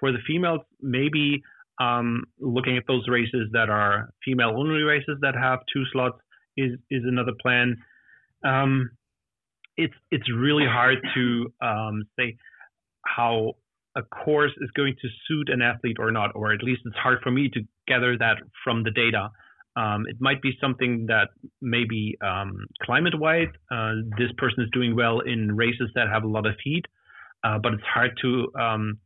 For 0.00 0.12
the 0.12 0.18
females, 0.26 0.60
maybe 0.80 1.42
um, 1.80 2.24
looking 2.38 2.76
at 2.76 2.84
those 2.86 3.06
races 3.08 3.48
that 3.52 3.68
are 3.68 4.10
female 4.24 4.54
only 4.56 4.82
races 4.82 5.18
that 5.20 5.34
have 5.34 5.60
two 5.72 5.84
slots 5.92 6.18
is 6.56 6.72
is 6.90 7.02
another 7.04 7.32
plan. 7.40 7.76
Um, 8.44 8.90
it's 9.76 9.94
it's 10.10 10.30
really 10.32 10.66
hard 10.66 10.98
to 11.14 11.52
um, 11.60 12.02
say 12.18 12.36
how 13.04 13.54
a 13.96 14.02
course 14.02 14.52
is 14.60 14.70
going 14.76 14.94
to 15.00 15.08
suit 15.28 15.48
an 15.48 15.62
athlete 15.62 15.96
or 15.98 16.10
not, 16.10 16.30
or 16.34 16.52
at 16.52 16.62
least 16.62 16.82
it's 16.84 16.96
hard 16.96 17.18
for 17.22 17.30
me 17.30 17.48
to 17.50 17.60
gather 17.86 18.16
that 18.18 18.38
from 18.62 18.82
the 18.82 18.90
data. 18.90 19.30
Um, 19.76 20.06
it 20.08 20.16
might 20.20 20.40
be 20.40 20.52
something 20.60 21.06
that 21.06 21.30
maybe 21.60 22.16
um, 22.24 22.66
climate 22.82 23.18
wise, 23.18 23.48
uh, 23.72 23.94
this 24.18 24.30
person 24.38 24.62
is 24.62 24.70
doing 24.72 24.94
well 24.94 25.20
in 25.20 25.56
races 25.56 25.90
that 25.94 26.08
have 26.08 26.22
a 26.22 26.28
lot 26.28 26.46
of 26.46 26.54
heat, 26.62 26.84
uh, 27.42 27.58
but 27.62 27.74
it's 27.74 27.82
hard 27.82 28.12
to 28.22 28.48
um, 28.58 28.98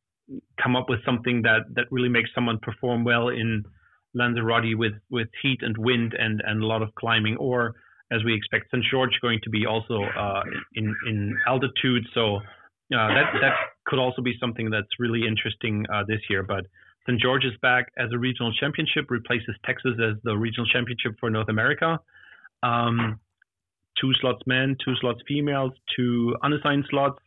come 0.62 0.76
up 0.76 0.86
with 0.88 1.02
something 1.06 1.42
that, 1.42 1.60
that 1.74 1.86
really 1.90 2.08
makes 2.10 2.28
someone 2.34 2.58
perform 2.60 3.02
well 3.02 3.28
in 3.28 3.64
Lanzarote 4.14 4.76
with, 4.76 4.92
with 5.10 5.28
heat 5.42 5.60
and 5.62 5.76
wind 5.78 6.14
and, 6.18 6.42
and 6.44 6.62
a 6.62 6.66
lot 6.66 6.82
of 6.82 6.94
climbing, 6.96 7.36
or 7.38 7.74
as 8.10 8.24
we 8.24 8.34
expect, 8.34 8.70
St. 8.70 8.84
George 8.90 9.18
going 9.22 9.40
to 9.44 9.50
be 9.50 9.66
also 9.66 10.02
uh, 10.02 10.42
in, 10.74 10.94
in 11.06 11.36
altitude. 11.46 12.04
So 12.14 12.36
uh, 12.36 12.40
that, 12.90 13.32
that 13.40 13.52
could 13.86 13.98
also 13.98 14.22
be 14.22 14.34
something 14.40 14.70
that's 14.70 14.88
really 14.98 15.26
interesting 15.26 15.84
uh, 15.92 16.04
this 16.06 16.20
year. 16.30 16.42
But 16.42 16.64
St. 17.08 17.20
George 17.20 17.44
is 17.44 17.54
back 17.62 17.90
as 17.96 18.10
a 18.12 18.18
regional 18.18 18.52
championship, 18.52 19.10
replaces 19.10 19.54
Texas 19.64 19.92
as 19.98 20.16
the 20.24 20.36
regional 20.36 20.66
championship 20.66 21.12
for 21.18 21.30
North 21.30 21.48
America. 21.48 21.98
Um, 22.62 23.18
two 23.98 24.12
slots 24.20 24.42
men, 24.46 24.76
two 24.84 24.94
slots 25.00 25.20
females, 25.26 25.72
two 25.96 26.36
unassigned 26.42 26.84
slots, 26.90 27.18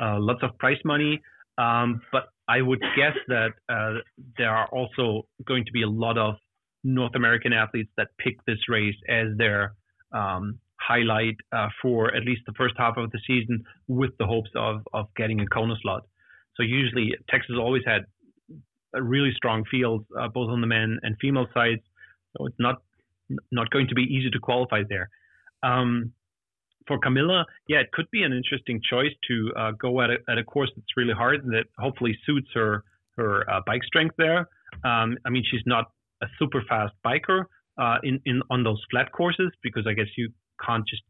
uh, 0.00 0.16
lots 0.18 0.40
of 0.42 0.58
prize 0.58 0.78
money. 0.84 1.20
Um, 1.56 2.00
but 2.10 2.30
I 2.48 2.62
would 2.62 2.80
guess 2.96 3.16
that 3.28 3.50
uh, 3.68 4.00
there 4.38 4.50
are 4.50 4.66
also 4.72 5.28
going 5.46 5.64
to 5.66 5.72
be 5.72 5.82
a 5.82 5.88
lot 5.88 6.18
of 6.18 6.34
North 6.82 7.14
American 7.14 7.52
athletes 7.52 7.90
that 7.96 8.08
pick 8.18 8.44
this 8.44 8.58
race 8.68 8.96
as 9.08 9.28
their 9.36 9.74
um, 10.12 10.58
highlight 10.80 11.36
uh, 11.52 11.68
for 11.80 12.12
at 12.12 12.24
least 12.24 12.42
the 12.46 12.54
first 12.58 12.74
half 12.76 12.96
of 12.96 13.12
the 13.12 13.20
season 13.24 13.62
with 13.86 14.10
the 14.18 14.26
hopes 14.26 14.50
of, 14.56 14.80
of 14.92 15.06
getting 15.16 15.40
a 15.40 15.46
Kona 15.46 15.74
slot. 15.80 16.02
So 16.56 16.64
usually 16.64 17.14
Texas 17.30 17.54
always 17.56 17.82
had 17.86 18.06
really 19.00 19.32
strong 19.36 19.64
fields, 19.70 20.04
uh, 20.18 20.28
both 20.28 20.50
on 20.50 20.60
the 20.60 20.66
men 20.66 20.98
and 21.02 21.16
female 21.20 21.46
sides. 21.54 21.80
So 22.36 22.46
it's 22.46 22.56
not 22.58 22.76
not 23.50 23.70
going 23.70 23.88
to 23.88 23.94
be 23.94 24.02
easy 24.02 24.30
to 24.30 24.38
qualify 24.38 24.82
there. 24.88 25.08
Um, 25.62 26.12
for 26.86 26.98
Camilla, 26.98 27.46
yeah, 27.68 27.78
it 27.78 27.92
could 27.92 28.10
be 28.10 28.22
an 28.22 28.32
interesting 28.32 28.80
choice 28.90 29.12
to 29.28 29.52
uh, 29.56 29.70
go 29.80 30.00
at 30.00 30.10
a, 30.10 30.16
at 30.28 30.38
a 30.38 30.44
course 30.44 30.70
that's 30.74 30.96
really 30.96 31.14
hard 31.14 31.44
and 31.44 31.52
that 31.52 31.66
hopefully 31.78 32.18
suits 32.26 32.48
her 32.54 32.84
her 33.16 33.48
uh, 33.48 33.60
bike 33.66 33.84
strength 33.84 34.14
there. 34.18 34.48
Um, 34.84 35.16
I 35.24 35.30
mean, 35.30 35.44
she's 35.48 35.62
not 35.66 35.86
a 36.22 36.26
super 36.38 36.62
fast 36.68 36.94
biker 37.06 37.44
uh, 37.78 37.98
in 38.02 38.20
in 38.26 38.42
on 38.50 38.64
those 38.64 38.82
flat 38.90 39.12
courses 39.12 39.50
because 39.62 39.86
I 39.86 39.92
guess 39.92 40.08
you 40.16 40.30
can't 40.64 40.86
just 40.86 41.02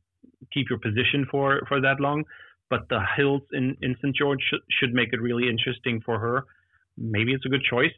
keep 0.53 0.69
your 0.69 0.79
position 0.79 1.27
for 1.31 1.63
for 1.69 1.81
that 1.81 2.01
long. 2.01 2.25
But 2.69 2.89
the 2.89 3.01
hills 3.17 3.43
in 3.53 3.77
in 3.83 3.97
St 4.03 4.15
George 4.15 4.41
should, 4.49 4.61
should 4.71 4.95
make 4.95 5.13
it 5.13 5.21
really 5.21 5.49
interesting 5.49 6.01
for 6.05 6.19
her 6.19 6.45
maybe 6.97 7.33
it's 7.33 7.47
a 7.47 7.49
good 7.49 7.63
choice. 7.69 7.93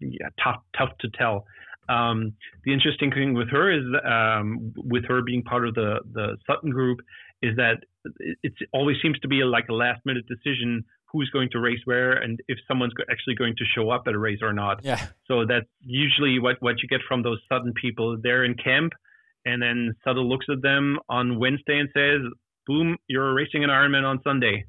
Yeah, 0.00 0.28
tough 0.42 0.62
tough 0.76 0.90
to 1.00 1.08
tell. 1.16 1.46
Um, 1.88 2.34
the 2.64 2.72
interesting 2.72 3.10
thing 3.12 3.34
with 3.34 3.48
her 3.50 3.70
is, 3.70 3.84
um, 4.04 4.72
with 4.76 5.04
her 5.06 5.22
being 5.22 5.42
part 5.42 5.66
of 5.66 5.74
the 5.74 6.00
the 6.12 6.36
Sutton 6.46 6.70
group, 6.70 6.98
is 7.42 7.56
that 7.56 7.76
it 8.42 8.52
always 8.72 8.96
seems 9.02 9.18
to 9.20 9.28
be 9.28 9.40
a, 9.40 9.46
like 9.46 9.68
a 9.68 9.74
last 9.74 10.00
minute 10.04 10.24
decision 10.26 10.84
who's 11.12 11.30
going 11.30 11.48
to 11.52 11.60
race 11.60 11.78
where 11.84 12.12
and 12.12 12.40
if 12.48 12.58
someone's 12.66 12.92
actually 13.10 13.34
going 13.34 13.54
to 13.56 13.64
show 13.74 13.90
up 13.90 14.02
at 14.06 14.14
a 14.14 14.18
race 14.18 14.40
or 14.42 14.52
not. 14.52 14.84
Yeah. 14.84 15.06
So 15.26 15.44
that's 15.46 15.66
usually 15.80 16.38
what 16.38 16.56
what 16.60 16.82
you 16.82 16.88
get 16.88 17.00
from 17.06 17.22
those 17.22 17.38
Sutton 17.48 17.72
people. 17.80 18.18
They're 18.20 18.44
in 18.44 18.54
camp, 18.54 18.92
and 19.44 19.62
then 19.62 19.94
Sutton 20.04 20.22
looks 20.22 20.46
at 20.50 20.62
them 20.62 20.98
on 21.08 21.38
Wednesday 21.38 21.78
and 21.78 21.88
says, 21.94 22.20
"Boom, 22.66 22.96
you're 23.08 23.34
racing 23.34 23.64
an 23.64 23.70
Ironman 23.70 24.04
on 24.04 24.20
Sunday." 24.24 24.64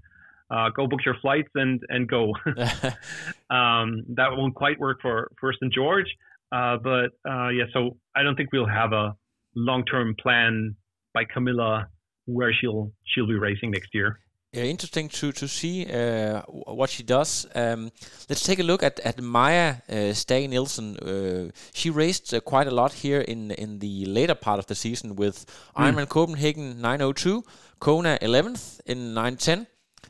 Uh, 0.50 0.70
go 0.70 0.88
book 0.88 1.00
your 1.06 1.16
flights 1.22 1.50
and 1.56 1.82
and 1.90 2.08
go. 2.08 2.34
um, 3.50 4.04
that 4.16 4.30
won't 4.32 4.56
quite 4.56 4.80
work 4.80 5.00
for 5.02 5.32
for 5.40 5.54
St. 5.54 5.74
George, 5.74 6.08
uh, 6.52 6.78
but 6.78 7.12
uh, 7.30 7.50
yeah. 7.50 7.66
So 7.74 7.98
I 8.16 8.24
don't 8.24 8.36
think 8.36 8.50
we'll 8.52 8.66
have 8.68 8.94
a 8.94 9.16
long 9.56 9.86
term 9.86 10.16
plan 10.22 10.76
by 11.14 11.24
Camilla 11.26 11.88
where 12.26 12.54
she'll 12.54 12.92
she'll 13.06 13.28
be 13.28 13.38
racing 13.38 13.72
next 13.72 13.90
year. 13.94 14.20
Yeah, 14.54 14.64
interesting 14.64 15.10
to 15.10 15.32
to 15.34 15.48
see 15.48 15.86
uh, 15.86 16.42
what 16.48 16.90
she 16.90 17.04
does. 17.04 17.46
Um, 17.54 17.92
let's 18.30 18.44
take 18.44 18.60
a 18.60 18.64
look 18.64 18.82
at 18.82 19.00
at 19.02 19.22
Maja 19.22 19.82
uh, 19.90 20.14
Stage 20.14 20.50
Nielsen. 20.50 20.98
Uh, 20.98 21.52
she 21.74 21.90
raced 21.90 22.34
uh, 22.34 22.40
quite 22.40 22.68
a 22.68 22.72
lot 22.72 22.94
here 22.94 23.20
in 23.20 23.52
in 23.52 23.80
the 23.80 24.06
later 24.06 24.36
part 24.36 24.60
of 24.60 24.66
the 24.66 24.76
season 24.76 25.16
with 25.16 25.46
mm. 25.46 25.84
Ironman 25.84 26.08
Copenhagen 26.08 26.82
902, 26.82 27.44
Kona 27.80 28.18
11th 28.22 28.80
in 28.86 29.14
910, 29.14 29.68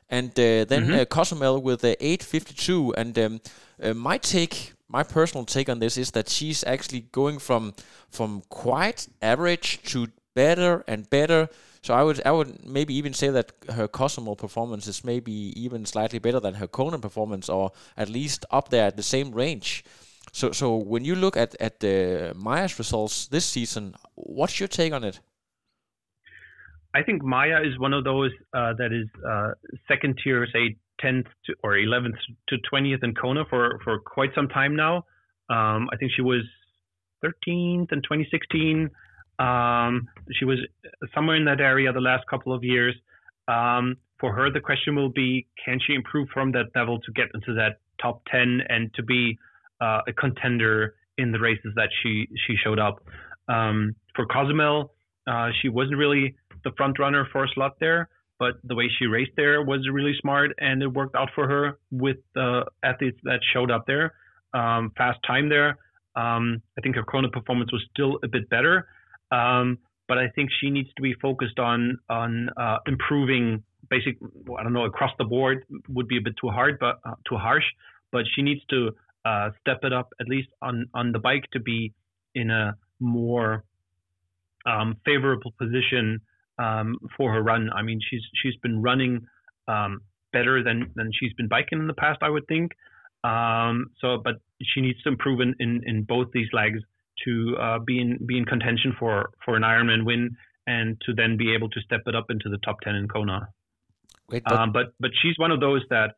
and 0.10 0.30
uh, 0.32 0.66
then 0.66 0.86
mm-hmm. 0.86 0.99
uh, 0.99 1.05
Cozumel 1.05 1.62
with 1.62 1.84
uh, 1.84 1.95
852. 1.99 2.93
And 2.95 3.20
um, 3.20 3.41
uh, 3.82 3.93
my 3.93 4.18
take, 4.18 4.74
my 4.88 5.03
personal 5.03 5.45
take 5.45 5.70
on 5.70 5.80
this 5.80 5.97
is 5.97 6.12
that 6.12 6.30
she's 6.30 6.64
actually 6.64 7.01
going 7.12 7.39
from 7.39 7.74
from 8.10 8.41
quite 8.49 9.08
average 9.22 9.82
to 9.91 10.08
better 10.34 10.84
and 10.88 11.10
better. 11.10 11.49
So 11.82 11.93
I 11.93 12.03
would 12.03 12.22
I 12.26 12.32
would 12.32 12.66
maybe 12.66 12.93
even 12.95 13.14
say 13.14 13.30
that 13.30 13.51
her 13.70 13.88
Cozumel 13.88 14.36
performance 14.36 14.88
is 14.88 15.03
maybe 15.03 15.32
even 15.55 15.86
slightly 15.86 16.20
better 16.20 16.39
than 16.39 16.55
her 16.55 16.68
Kona 16.68 16.99
performance, 16.99 17.49
or 17.49 17.72
at 17.95 18.10
least 18.10 18.45
up 18.51 18.70
there 18.70 18.88
at 18.88 18.97
the 18.97 19.03
same 19.03 19.32
range. 19.32 19.84
So 20.32 20.51
so 20.51 20.76
when 20.76 21.05
you 21.05 21.16
look 21.16 21.38
at 21.38 21.55
at 21.60 21.84
uh, 21.84 22.34
Maya's 22.36 22.78
results 22.80 23.28
this 23.28 23.45
season, 23.45 23.95
what's 24.16 24.60
your 24.60 24.70
take 24.70 24.93
on 24.93 25.03
it? 25.03 25.20
I 26.98 27.04
think 27.04 27.24
Maya 27.24 27.62
is 27.64 27.78
one 27.78 27.93
of 27.93 28.04
those 28.04 28.32
uh, 28.56 28.74
that 28.80 28.91
is 28.91 29.08
uh, 29.24 29.52
second 29.88 30.20
tier, 30.24 30.48
say 30.52 30.78
10th 31.04 31.28
to, 31.45 31.54
or 31.64 31.74
11th 31.74 32.18
to 32.50 32.58
20th 32.74 33.04
in 33.04 33.14
Kona 33.14 33.45
for 33.52 33.80
for 33.84 34.00
quite 34.00 34.32
some 34.34 34.48
time 34.48 34.76
now. 34.76 35.06
Um, 35.48 35.89
I 35.93 35.98
think 36.00 36.12
she 36.16 36.24
was 36.24 36.41
13th 37.24 37.91
in 37.91 38.02
2016. 38.02 38.89
Um, 39.38 40.08
she 40.39 40.45
was 40.45 40.58
somewhere 41.14 41.36
in 41.36 41.45
that 41.45 41.62
area 41.62 41.93
the 41.93 42.02
last 42.02 42.26
couple 42.28 42.52
of 42.52 42.64
years. 42.64 42.95
Um, 43.48 43.98
for 44.20 44.34
her, 44.34 44.50
the 44.52 44.60
question 44.60 44.95
will 44.95 45.12
be: 45.12 45.45
Can 45.64 45.80
she 45.86 45.93
improve 45.93 46.30
from 46.34 46.52
that 46.54 46.66
level 46.74 47.00
to 47.02 47.12
get 47.12 47.28
into 47.36 47.54
that 47.54 47.78
top 48.02 48.24
10 48.32 48.62
and 48.70 48.91
to 48.95 49.04
be 49.04 49.38
uh, 49.82 50.02
a 50.08 50.14
contender 50.14 50.95
in 51.20 51.32
the 51.32 51.39
races 51.39 51.74
that 51.76 51.89
she 52.02 52.28
she 52.48 52.56
showed 52.64 52.80
up? 52.80 53.04
Um, 53.48 53.95
for 54.16 54.26
Cozumel, 54.26 54.95
uh, 55.28 55.50
she 55.62 55.70
wasn't 55.70 55.98
really 55.98 56.36
the 56.68 56.76
front 56.76 56.99
runner 56.99 57.26
for 57.32 57.45
a 57.45 57.47
slot 57.55 57.78
there, 57.80 58.09
but 58.39 58.55
the 58.63 58.76
way 58.76 58.89
she 58.99 59.05
raced 59.05 59.32
there 59.38 59.63
was 59.63 59.88
really 59.91 60.13
smart, 60.22 60.51
and 60.59 60.84
it 60.84 60.88
worked 60.88 61.15
out 61.15 61.30
for 61.34 61.47
her 61.47 61.80
with 61.91 62.18
the 62.36 62.65
athletes 62.84 63.20
that 63.24 63.39
showed 63.53 63.72
up 63.72 63.86
there. 63.88 64.13
Um, 64.53 64.91
fast 64.97 65.20
time 65.26 65.47
there. 65.49 65.78
Um, 66.15 66.61
I 66.78 66.82
think 66.82 66.95
her 66.95 67.03
Kona 67.03 67.30
performance 67.30 67.72
was 67.72 67.84
still 67.93 68.20
a 68.24 68.28
bit 68.28 68.49
better, 68.49 68.88
um, 69.32 69.78
but 70.07 70.18
I 70.18 70.28
think 70.36 70.49
she 70.59 70.70
needs 70.70 70.89
to 70.97 71.01
be 71.01 71.13
focused 71.22 71.59
on 71.59 71.99
on 72.09 72.49
uh, 72.57 72.78
improving. 72.86 73.63
Basic, 73.89 74.18
I 74.59 74.63
don't 74.63 74.74
know, 74.74 74.84
across 74.84 75.11
the 75.18 75.24
board 75.24 75.63
would 75.88 76.09
be 76.09 76.18
a 76.18 76.22
bit 76.22 76.34
too 76.41 76.49
hard, 76.49 76.78
but 76.80 76.99
uh, 77.05 77.15
too 77.30 77.38
harsh. 77.38 77.63
But 78.11 78.24
she 78.36 78.41
needs 78.41 78.61
to 78.72 78.91
uh, 79.24 79.51
step 79.61 79.80
it 79.84 79.93
up 79.93 80.09
at 80.20 80.28
least 80.28 80.49
on 80.61 80.88
on 80.93 81.13
the 81.13 81.20
bike 81.20 81.45
to 81.53 81.59
be 81.59 81.93
in 82.36 82.49
a 82.49 82.76
more 82.99 83.63
um, 84.65 84.97
favorable 85.05 85.53
position 85.57 86.20
um, 86.60 86.97
for 87.16 87.34
her 87.34 87.41
run. 87.41 87.70
I 87.74 87.82
mean, 87.82 87.99
she's 88.10 88.22
she's 88.41 88.55
been 88.62 88.82
running 88.82 89.28
um, 89.68 90.01
better 90.34 90.64
than 90.64 90.91
than 90.95 91.12
she's 91.18 91.34
been 91.34 91.47
biking 91.47 91.80
in 91.80 91.88
the 91.88 91.93
past, 91.93 92.20
I 92.22 92.30
would 92.30 92.47
think. 92.47 92.72
Um, 93.24 93.88
so, 93.99 94.18
but 94.24 94.36
she 94.62 94.82
needs 94.82 95.01
to 95.03 95.10
improve 95.10 95.41
in, 95.41 95.55
in, 95.60 95.82
in 95.86 96.03
both 96.03 96.28
these 96.34 96.47
legs 96.53 96.80
to 97.26 97.58
uh, 97.60 97.80
be 97.80 97.99
in 97.99 98.26
be 98.26 98.38
in 98.38 98.45
contention 98.45 98.95
for 98.99 99.32
for 99.43 99.55
an 99.55 99.64
Ironman 99.64 100.05
win 100.05 100.38
and 100.66 101.01
to 101.05 101.14
then 101.14 101.38
be 101.38 101.53
able 101.53 101.70
to 101.70 101.82
step 101.82 102.01
it 102.05 102.16
up 102.16 102.26
into 102.30 102.49
the 102.49 102.58
top 102.58 102.82
ten 102.82 102.95
in 102.95 103.08
Kona. 103.08 103.49
Wait, 104.30 104.43
but, 104.43 104.53
um, 104.53 104.72
but 104.72 104.93
but 104.99 105.12
she's 105.22 105.38
one 105.38 105.51
of 105.51 105.60
those 105.60 105.84
that 105.89 106.16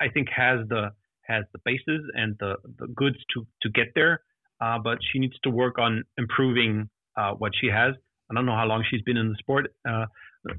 I 0.00 0.08
think 0.08 0.28
has 0.30 0.66
the 0.68 0.92
has 1.22 1.44
the 1.52 1.60
bases 1.64 2.02
and 2.14 2.36
the, 2.38 2.56
the 2.78 2.86
goods 2.88 3.16
to 3.34 3.46
to 3.62 3.70
get 3.70 3.88
there. 3.94 4.20
Uh, 4.60 4.78
but 4.78 4.98
she 5.12 5.18
needs 5.18 5.34
to 5.42 5.50
work 5.50 5.78
on 5.78 6.04
improving 6.16 6.88
uh, 7.16 7.32
what 7.32 7.52
she 7.60 7.66
has. 7.68 7.94
I 8.36 8.40
don't 8.40 8.46
know 8.46 8.56
how 8.56 8.66
long 8.66 8.84
she's 8.90 9.02
been 9.02 9.16
in 9.16 9.28
the 9.30 9.36
sport. 9.36 9.72
Uh, 9.88 10.06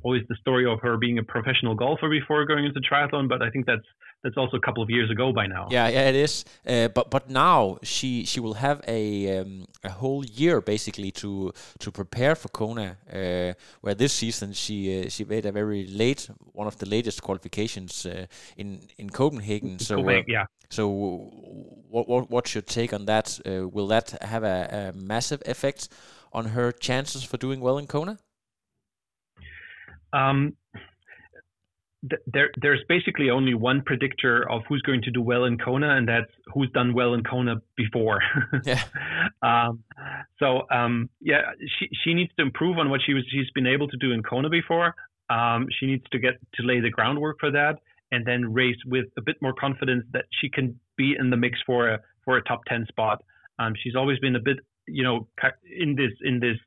always 0.03 0.23
the 0.29 0.35
story 0.35 0.65
of 0.65 0.79
her 0.81 0.97
being 0.97 1.19
a 1.19 1.23
professional 1.23 1.75
golfer 1.75 2.09
before 2.09 2.45
going 2.45 2.65
into 2.65 2.79
triathlon, 2.79 3.29
but 3.29 3.41
I 3.41 3.49
think 3.49 3.65
that's 3.65 3.85
that's 4.23 4.37
also 4.37 4.57
a 4.57 4.59
couple 4.59 4.81
of 4.81 4.89
years 4.89 5.11
ago 5.11 5.31
by 5.31 5.45
now. 5.45 5.67
Yeah, 5.69 5.87
yeah, 5.87 6.09
it 6.09 6.15
is. 6.15 6.45
Uh, 6.67 6.87
but 6.87 7.11
but 7.11 7.29
now 7.29 7.77
she 7.83 8.25
she 8.25 8.39
will 8.39 8.55
have 8.55 8.81
a 8.87 9.39
um, 9.39 9.65
a 9.83 9.89
whole 9.89 10.25
year 10.25 10.61
basically 10.61 11.11
to 11.11 11.53
to 11.79 11.91
prepare 11.91 12.35
for 12.35 12.49
Kona. 12.49 12.97
Uh, 13.11 13.53
where 13.81 13.93
this 13.95 14.13
season 14.13 14.53
she 14.53 14.77
uh, 15.05 15.09
she 15.09 15.23
made 15.25 15.45
a 15.45 15.51
very 15.51 15.85
late 15.87 16.29
one 16.53 16.67
of 16.67 16.77
the 16.77 16.87
latest 16.87 17.21
qualifications 17.21 18.05
uh, 18.05 18.25
in 18.57 18.79
in 18.97 19.09
Copenhagen. 19.09 19.77
So 19.79 19.97
Copenhagen, 19.97 20.35
uh, 20.35 20.39
yeah. 20.39 20.45
So 20.69 20.89
what 21.89 22.07
what 22.07 22.31
what's 22.31 22.55
your 22.55 22.63
take 22.63 22.93
on 22.93 23.05
that? 23.05 23.39
Uh, 23.45 23.67
will 23.67 23.87
that 23.87 24.17
have 24.21 24.43
a, 24.43 24.91
a 24.95 24.97
massive 24.97 25.43
effect 25.45 25.89
on 26.35 26.47
her 26.47 26.71
chances 26.71 27.23
for 27.23 27.37
doing 27.37 27.61
well 27.61 27.77
in 27.77 27.87
Kona? 27.87 28.19
Um, 30.13 30.55
th- 32.09 32.21
there, 32.27 32.51
there's 32.61 32.81
basically 32.87 33.29
only 33.29 33.53
one 33.53 33.81
predictor 33.85 34.49
of 34.49 34.61
who's 34.67 34.81
going 34.81 35.01
to 35.03 35.11
do 35.11 35.21
well 35.21 35.45
in 35.45 35.57
Kona, 35.57 35.95
and 35.95 36.07
that's 36.07 36.31
who's 36.53 36.69
done 36.73 36.93
well 36.93 37.13
in 37.13 37.23
Kona 37.23 37.55
before. 37.75 38.19
yeah. 38.65 38.83
Um, 39.41 39.83
so 40.39 40.63
um, 40.71 41.09
yeah, 41.21 41.41
she 41.79 41.89
she 42.03 42.13
needs 42.13 42.31
to 42.37 42.43
improve 42.43 42.77
on 42.77 42.89
what 42.89 43.01
she 43.05 43.13
was 43.13 43.23
she's 43.31 43.49
been 43.55 43.67
able 43.67 43.87
to 43.87 43.97
do 43.97 44.11
in 44.11 44.21
Kona 44.21 44.49
before. 44.49 44.93
Um, 45.29 45.67
she 45.79 45.87
needs 45.87 46.03
to 46.11 46.19
get 46.19 46.33
to 46.55 46.63
lay 46.63 46.79
the 46.81 46.89
groundwork 46.89 47.37
for 47.39 47.51
that, 47.51 47.79
and 48.11 48.25
then 48.25 48.53
race 48.53 48.77
with 48.85 49.05
a 49.17 49.21
bit 49.21 49.37
more 49.41 49.53
confidence 49.53 50.05
that 50.11 50.25
she 50.39 50.49
can 50.49 50.79
be 50.97 51.15
in 51.17 51.29
the 51.29 51.37
mix 51.37 51.59
for 51.65 51.89
a 51.89 51.99
for 52.23 52.37
a 52.37 52.43
top 52.43 52.61
ten 52.67 52.85
spot. 52.87 53.23
Um, 53.57 53.73
she's 53.81 53.95
always 53.95 54.19
been 54.19 54.35
a 54.35 54.39
bit, 54.39 54.57
you 54.87 55.03
know, 55.03 55.27
in 55.79 55.95
this 55.95 56.11
in 56.21 56.39
this 56.39 56.57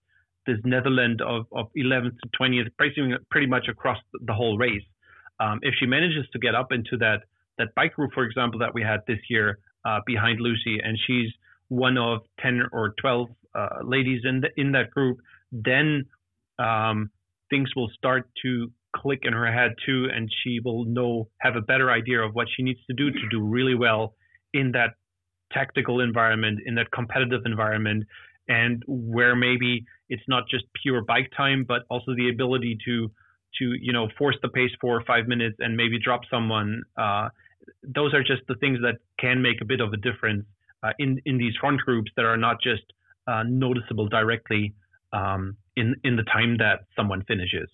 this 0.46 0.58
Netherlands 0.64 1.20
of, 1.24 1.44
of 1.52 1.66
11th 1.76 2.16
to 2.22 2.28
20th, 2.40 2.68
pricing 2.78 3.14
pretty 3.30 3.46
much 3.46 3.68
across 3.68 3.98
the 4.22 4.32
whole 4.32 4.56
race. 4.56 4.82
Um, 5.40 5.58
if 5.62 5.74
she 5.78 5.84
manages 5.84 6.26
to 6.32 6.38
get 6.38 6.54
up 6.54 6.72
into 6.72 6.96
that 6.98 7.22
that 7.58 7.74
bike 7.74 7.94
group, 7.94 8.12
for 8.14 8.24
example, 8.24 8.58
that 8.60 8.72
we 8.72 8.82
had 8.82 9.00
this 9.06 9.18
year 9.28 9.58
uh, 9.84 9.98
behind 10.06 10.40
Lucy, 10.40 10.78
and 10.82 10.98
she's 11.06 11.30
one 11.68 11.98
of 11.98 12.20
10 12.40 12.62
or 12.72 12.94
12 13.00 13.28
uh, 13.54 13.68
ladies 13.82 14.22
in 14.24 14.40
the, 14.40 14.48
in 14.56 14.72
that 14.72 14.90
group, 14.90 15.18
then 15.52 16.04
um, 16.58 17.10
things 17.50 17.68
will 17.76 17.90
start 17.96 18.28
to 18.42 18.70
click 18.96 19.20
in 19.22 19.32
her 19.32 19.52
head 19.52 19.72
too, 19.84 20.08
and 20.14 20.30
she 20.42 20.60
will 20.64 20.84
know 20.84 21.28
have 21.40 21.56
a 21.56 21.60
better 21.60 21.90
idea 21.90 22.20
of 22.20 22.34
what 22.34 22.46
she 22.54 22.62
needs 22.62 22.80
to 22.86 22.94
do 22.94 23.10
to 23.10 23.28
do 23.30 23.42
really 23.42 23.74
well 23.74 24.14
in 24.54 24.72
that 24.72 24.94
tactical 25.52 26.00
environment, 26.00 26.60
in 26.66 26.74
that 26.76 26.90
competitive 26.90 27.42
environment, 27.44 28.04
and 28.48 28.82
where 28.86 29.36
maybe 29.36 29.84
it's 30.08 30.22
not 30.28 30.44
just 30.48 30.64
pure 30.82 31.02
bike 31.02 31.30
time, 31.36 31.64
but 31.66 31.82
also 31.90 32.14
the 32.14 32.28
ability 32.30 32.78
to 32.84 33.10
to 33.58 33.72
you 33.80 33.92
know 33.92 34.08
force 34.18 34.36
the 34.42 34.48
pace 34.48 34.70
for 34.80 35.02
five 35.06 35.26
minutes 35.26 35.56
and 35.58 35.76
maybe 35.76 35.98
drop 35.98 36.22
someone. 36.30 36.82
Uh, 36.96 37.28
those 37.82 38.14
are 38.14 38.22
just 38.22 38.42
the 38.48 38.54
things 38.56 38.78
that 38.82 38.96
can 39.18 39.42
make 39.42 39.60
a 39.60 39.64
bit 39.64 39.80
of 39.80 39.92
a 39.92 39.96
difference 39.96 40.44
uh, 40.82 40.92
in 40.98 41.20
in 41.24 41.38
these 41.38 41.54
front 41.60 41.80
groups 41.80 42.10
that 42.16 42.24
are 42.24 42.36
not 42.36 42.60
just 42.62 42.82
uh, 43.26 43.42
noticeable 43.46 44.08
directly 44.08 44.74
um, 45.12 45.56
in 45.76 45.94
in 46.04 46.16
the 46.16 46.24
time 46.24 46.56
that 46.58 46.80
someone 46.96 47.22
finishes. 47.24 47.68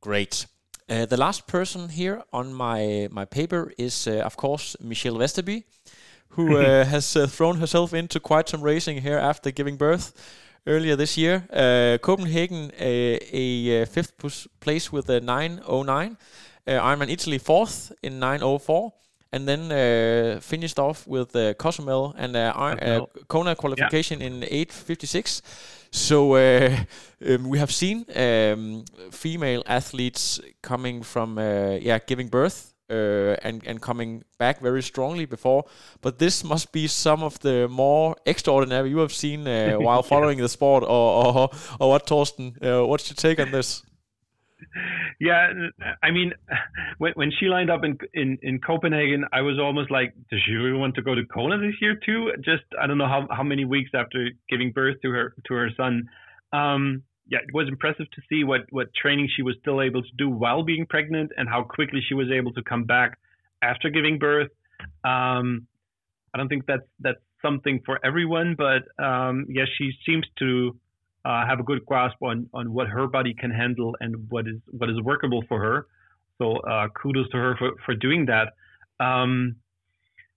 Great. 0.00 0.46
Uh, 0.88 1.04
the 1.04 1.18
last 1.18 1.46
person 1.46 1.88
here 1.90 2.22
on 2.32 2.54
my 2.54 3.08
my 3.10 3.24
paper 3.24 3.72
is, 3.76 4.06
uh, 4.06 4.22
of 4.24 4.36
course, 4.36 4.76
Michelle 4.80 5.16
Vesterby, 5.16 5.64
who 6.30 6.56
uh, 6.56 6.84
has 6.94 7.16
uh, 7.16 7.26
thrown 7.26 7.58
herself 7.58 7.92
into 7.92 8.20
quite 8.20 8.48
some 8.48 8.62
racing 8.62 9.02
here 9.02 9.18
after 9.18 9.50
giving 9.50 9.76
birth 9.76 10.12
earlier 10.66 10.96
this 10.96 11.16
year. 11.16 11.46
Uh, 11.52 11.98
Copenhagen, 11.98 12.72
a, 12.78 13.18
a, 13.32 13.86
fifth 13.86 14.12
place 14.60 14.92
with 14.92 15.08
a 15.08 15.20
909. 15.20 16.16
Uh, 16.66 16.70
Ironman 16.72 17.10
Italy 17.10 17.38
fourth 17.38 17.92
in 18.02 18.18
904 18.18 18.92
and 19.32 19.46
then 19.46 19.72
uh, 19.72 20.40
finished 20.40 20.78
off 20.78 21.06
with 21.06 21.34
uh, 21.36 21.54
Cozumel 21.54 22.14
and 22.16 22.36
uh, 22.36 22.52
uh, 22.56 23.06
Kona 23.28 23.54
qualification 23.54 24.20
yeah. 24.20 24.26
in 24.26 24.40
8:56. 24.42 25.42
So 25.90 26.34
uh, 26.34 26.76
um, 27.26 27.48
we 27.48 27.58
have 27.58 27.72
seen 27.72 28.04
um, 28.14 28.84
female 29.10 29.62
athletes 29.66 30.40
coming 30.62 31.02
from 31.02 31.38
uh, 31.38 31.78
yeah 31.80 31.98
giving 32.06 32.28
birth 32.28 32.74
uh, 32.90 33.36
and 33.42 33.62
and 33.66 33.80
coming 33.80 34.24
back 34.38 34.60
very 34.60 34.82
strongly 34.82 35.26
before. 35.26 35.64
But 36.00 36.18
this 36.18 36.44
must 36.44 36.72
be 36.72 36.86
some 36.86 37.22
of 37.22 37.38
the 37.40 37.68
more 37.68 38.16
extraordinary 38.26 38.90
you 38.90 38.98
have 38.98 39.12
seen 39.12 39.46
uh, 39.46 39.74
while 39.78 40.02
following 40.02 40.38
the 40.38 40.48
sport, 40.48 40.84
or 40.84 40.88
or, 40.88 41.50
or 41.80 41.88
what, 41.90 42.06
Thorsten? 42.06 42.56
Uh, 42.62 42.86
what's 42.86 43.10
your 43.10 43.16
take 43.16 43.40
on 43.40 43.50
this? 43.50 43.82
Yeah, 45.20 45.52
I 46.02 46.10
mean, 46.10 46.32
when 46.98 47.12
when 47.14 47.32
she 47.38 47.46
lined 47.46 47.70
up 47.70 47.84
in 47.84 47.98
in 48.14 48.38
in 48.42 48.60
Copenhagen, 48.60 49.24
I 49.32 49.40
was 49.42 49.58
almost 49.58 49.90
like, 49.90 50.14
does 50.30 50.40
she 50.46 50.52
really 50.52 50.78
want 50.78 50.94
to 50.96 51.02
go 51.02 51.14
to 51.14 51.24
Kona 51.24 51.58
this 51.58 51.74
year 51.80 51.96
too? 52.04 52.32
Just 52.44 52.64
I 52.80 52.86
don't 52.86 52.98
know 52.98 53.08
how 53.08 53.26
how 53.30 53.42
many 53.42 53.64
weeks 53.64 53.90
after 53.94 54.30
giving 54.48 54.72
birth 54.72 54.96
to 55.02 55.10
her 55.10 55.34
to 55.46 55.54
her 55.54 55.70
son. 55.76 56.08
Um, 56.52 57.02
yeah, 57.28 57.38
it 57.46 57.52
was 57.52 57.68
impressive 57.68 58.10
to 58.12 58.22
see 58.28 58.44
what 58.44 58.62
what 58.70 58.88
training 58.94 59.28
she 59.34 59.42
was 59.42 59.54
still 59.60 59.82
able 59.82 60.02
to 60.02 60.08
do 60.16 60.28
while 60.28 60.62
being 60.62 60.86
pregnant 60.86 61.32
and 61.36 61.48
how 61.48 61.62
quickly 61.62 62.00
she 62.06 62.14
was 62.14 62.28
able 62.30 62.52
to 62.54 62.62
come 62.62 62.84
back 62.84 63.18
after 63.62 63.90
giving 63.90 64.18
birth. 64.18 64.50
Um, 65.04 65.66
I 66.32 66.38
don't 66.38 66.48
think 66.48 66.66
that's 66.66 66.86
that's 67.00 67.20
something 67.42 67.80
for 67.84 67.98
everyone, 68.04 68.56
but 68.56 68.82
um, 69.02 69.46
yes, 69.48 69.68
she 69.76 69.92
seems 70.06 70.24
to 70.38 70.76
uh, 71.24 71.46
have 71.46 71.60
a 71.60 71.62
good 71.62 71.84
grasp 71.84 72.16
on 72.22 72.48
on 72.54 72.72
what 72.72 72.88
her 72.88 73.06
body 73.06 73.34
can 73.34 73.50
handle 73.50 73.94
and 74.00 74.30
what 74.30 74.48
is 74.48 74.56
what 74.70 74.88
is 74.88 75.00
workable 75.02 75.44
for 75.48 75.60
her. 75.60 75.86
So 76.38 76.56
uh, 76.58 76.88
kudos 76.88 77.28
to 77.30 77.36
her 77.36 77.56
for 77.58 77.72
for 77.84 77.94
doing 77.94 78.26
that. 78.26 78.54
Um, 79.04 79.56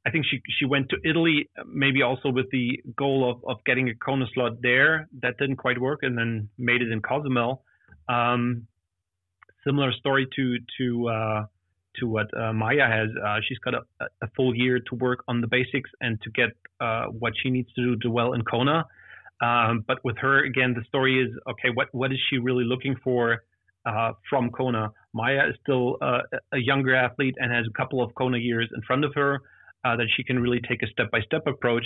I 0.05 0.09
think 0.09 0.25
she 0.29 0.41
she 0.57 0.65
went 0.65 0.89
to 0.89 0.97
Italy 1.05 1.49
maybe 1.65 2.01
also 2.01 2.29
with 2.29 2.49
the 2.51 2.81
goal 2.97 3.29
of, 3.29 3.43
of 3.47 3.63
getting 3.65 3.89
a 3.89 3.95
Kona 3.95 4.25
slot 4.33 4.53
there. 4.61 5.07
That 5.21 5.37
didn't 5.37 5.57
quite 5.57 5.79
work, 5.79 5.99
and 6.01 6.17
then 6.17 6.49
made 6.57 6.81
it 6.81 6.91
in 6.91 7.01
Cozumel. 7.01 7.63
Um, 8.09 8.67
similar 9.63 9.91
story 9.93 10.27
to 10.35 10.57
to 10.79 11.07
uh, 11.07 11.45
to 11.97 12.07
what 12.07 12.35
uh, 12.35 12.51
Maya 12.53 12.87
has. 12.87 13.09
Uh, 13.23 13.37
she's 13.47 13.59
got 13.59 13.75
a, 13.75 13.81
a, 14.21 14.27
full 14.35 14.55
year 14.55 14.79
to 14.79 14.95
work 14.95 15.23
on 15.27 15.41
the 15.41 15.47
basics 15.47 15.89
and 15.99 16.19
to 16.21 16.31
get 16.31 16.49
uh, 16.79 17.05
what 17.07 17.33
she 17.41 17.49
needs 17.49 17.71
to 17.73 17.83
do 17.83 17.95
to 17.97 18.09
well 18.09 18.33
in 18.33 18.41
Kona. 18.43 18.85
Um, 19.41 19.83
but 19.87 20.03
with 20.03 20.17
her, 20.17 20.43
again, 20.43 20.73
the 20.73 20.83
story 20.87 21.23
is 21.23 21.29
okay. 21.47 21.69
What 21.73 21.89
what 21.91 22.11
is 22.11 22.19
she 22.29 22.39
really 22.39 22.63
looking 22.63 22.95
for 23.03 23.43
uh, 23.85 24.13
from 24.29 24.49
Kona? 24.49 24.93
Maya 25.13 25.49
is 25.49 25.55
still 25.61 25.97
uh, 26.01 26.21
a 26.53 26.57
younger 26.57 26.95
athlete 26.95 27.35
and 27.37 27.51
has 27.51 27.65
a 27.67 27.73
couple 27.77 28.01
of 28.01 28.15
Kona 28.15 28.39
years 28.39 28.69
in 28.75 28.81
front 28.81 29.05
of 29.05 29.13
her 29.13 29.41
uh, 29.83 29.95
that 29.95 30.07
she 30.15 30.23
can 30.23 30.39
really 30.39 30.59
take 30.67 30.83
a 30.83 30.87
step 30.87 31.11
by 31.11 31.21
step 31.21 31.47
approach. 31.47 31.85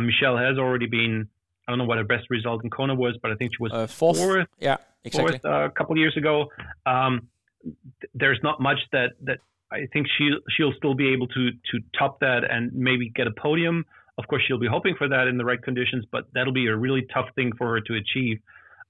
Michelle 0.00 0.36
has 0.36 0.58
already 0.58 0.86
been. 0.86 1.28
I 1.66 1.72
don't 1.72 1.78
know 1.78 1.84
what 1.86 1.98
her 1.98 2.04
best 2.04 2.28
result 2.28 2.62
in 2.62 2.70
Kona 2.70 2.94
was, 2.94 3.16
but 3.22 3.30
I 3.30 3.36
think 3.36 3.52
she 3.52 3.62
was 3.62 3.72
fourth. 3.90 4.18
fourth. 4.18 4.48
Yeah, 4.58 4.76
exactly. 5.02 5.38
Fourth, 5.38 5.44
a 5.44 5.70
couple 5.70 5.96
years 5.96 6.16
ago. 6.16 6.46
Um, 6.84 7.28
there's 8.14 8.40
not 8.42 8.60
much 8.60 8.78
that 8.92 9.12
that 9.22 9.38
I 9.72 9.86
think 9.92 10.06
she 10.18 10.30
she'll 10.56 10.72
still 10.76 10.94
be 10.94 11.12
able 11.12 11.26
to 11.28 11.50
to 11.50 11.80
top 11.98 12.20
that 12.20 12.42
and 12.48 12.72
maybe 12.72 13.10
get 13.10 13.26
a 13.26 13.32
podium. 13.32 13.84
Of 14.18 14.28
course, 14.28 14.42
she'll 14.46 14.60
be 14.60 14.68
hoping 14.68 14.94
for 14.96 15.08
that 15.08 15.26
in 15.26 15.38
the 15.38 15.44
right 15.44 15.60
conditions, 15.60 16.04
but 16.10 16.26
that'll 16.34 16.52
be 16.52 16.68
a 16.68 16.76
really 16.76 17.06
tough 17.12 17.26
thing 17.34 17.52
for 17.58 17.74
her 17.74 17.80
to 17.80 17.94
achieve. 17.94 18.38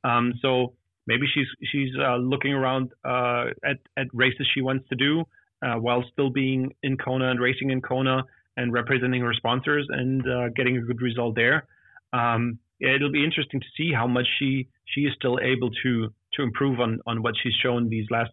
Um, 0.02 0.34
so 0.42 0.74
maybe 1.06 1.26
she's 1.32 1.46
she's 1.70 1.90
uh, 1.98 2.16
looking 2.16 2.52
around 2.52 2.92
uh, 3.04 3.46
at 3.64 3.78
at 3.96 4.06
races 4.12 4.46
she 4.54 4.60
wants 4.60 4.88
to 4.90 4.96
do 4.96 5.24
uh, 5.62 5.76
while 5.76 6.04
still 6.12 6.30
being 6.30 6.74
in 6.82 6.96
Kona 6.96 7.30
and 7.30 7.40
racing 7.40 7.70
in 7.70 7.80
Kona 7.80 8.24
and 8.56 8.72
representing 8.72 9.20
her 9.22 9.34
sponsors 9.34 9.86
and 9.90 10.22
uh, 10.28 10.48
getting 10.50 10.76
a 10.76 10.80
good 10.80 11.00
result 11.00 11.34
there. 11.34 11.66
Um, 12.12 12.58
it'll 12.80 13.12
be 13.12 13.24
interesting 13.24 13.60
to 13.60 13.66
see 13.76 13.92
how 13.92 14.06
much 14.06 14.26
she 14.38 14.68
she 14.86 15.02
is 15.02 15.12
still 15.16 15.38
able 15.40 15.70
to 15.82 16.12
to 16.34 16.42
improve 16.42 16.80
on 16.80 17.00
on 17.06 17.22
what 17.22 17.34
she's 17.42 17.54
shown 17.62 17.88
these 17.88 18.06
last 18.10 18.30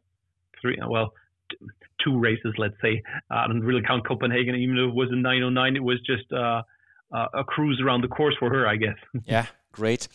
three, 0.62 0.78
well, 0.88 1.14
two 2.04 2.20
races, 2.20 2.54
let's 2.58 2.76
say. 2.82 3.02
Uh, 3.30 3.36
I 3.36 3.48
don't 3.48 3.62
really 3.62 3.82
count 3.82 4.08
Copenhagen, 4.08 4.56
even 4.56 4.76
though 4.76 4.90
it 4.90 4.96
was 4.96 5.10
a 5.12 5.16
909. 5.16 5.76
It 5.76 5.84
was 5.84 6.00
just 6.06 6.32
uh, 6.32 6.62
a 7.12 7.44
cruise 7.44 7.82
around 7.84 8.02
the 8.02 8.08
course 8.08 8.36
for 8.40 8.50
her, 8.50 8.68
I 8.68 8.76
guess. 8.76 8.96
yeah, 9.26 9.48
great. 9.72 10.08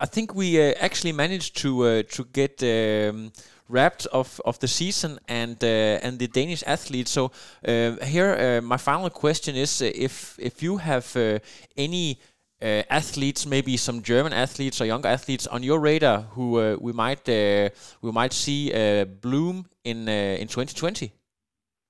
I 0.00 0.06
think 0.06 0.34
we 0.34 0.60
uh, 0.60 0.74
actually 0.80 1.12
managed 1.12 1.56
to 1.58 1.84
uh, 1.84 2.02
to 2.02 2.24
get. 2.32 2.62
Um, 2.62 3.32
wrapped 3.70 4.06
of, 4.06 4.40
of 4.46 4.58
the 4.60 4.66
season 4.66 5.18
and 5.28 5.62
uh, 5.62 6.00
and 6.02 6.18
the 6.18 6.26
Danish 6.26 6.64
athletes. 6.66 7.10
So 7.10 7.30
here, 7.62 8.62
my 8.62 8.78
final 8.78 9.10
question 9.10 9.56
is: 9.56 9.82
if 9.82 10.38
if 10.38 10.62
you 10.62 10.78
have 10.78 11.40
any 11.76 12.18
uh, 12.60 12.82
athletes, 12.90 13.46
maybe 13.46 13.76
some 13.76 14.02
German 14.02 14.32
athletes 14.32 14.80
or 14.80 14.84
younger 14.86 15.08
athletes 15.08 15.46
on 15.46 15.62
your 15.62 15.78
radar 15.78 16.22
who 16.34 16.58
uh, 16.58 16.76
we 16.80 16.92
might 16.92 17.28
uh, 17.28 17.68
we 18.02 18.12
might 18.12 18.32
see 18.32 18.72
uh, 18.72 19.04
bloom 19.04 19.66
in 19.84 20.08
uh, 20.08 20.40
in 20.40 20.48
2020? 20.48 21.12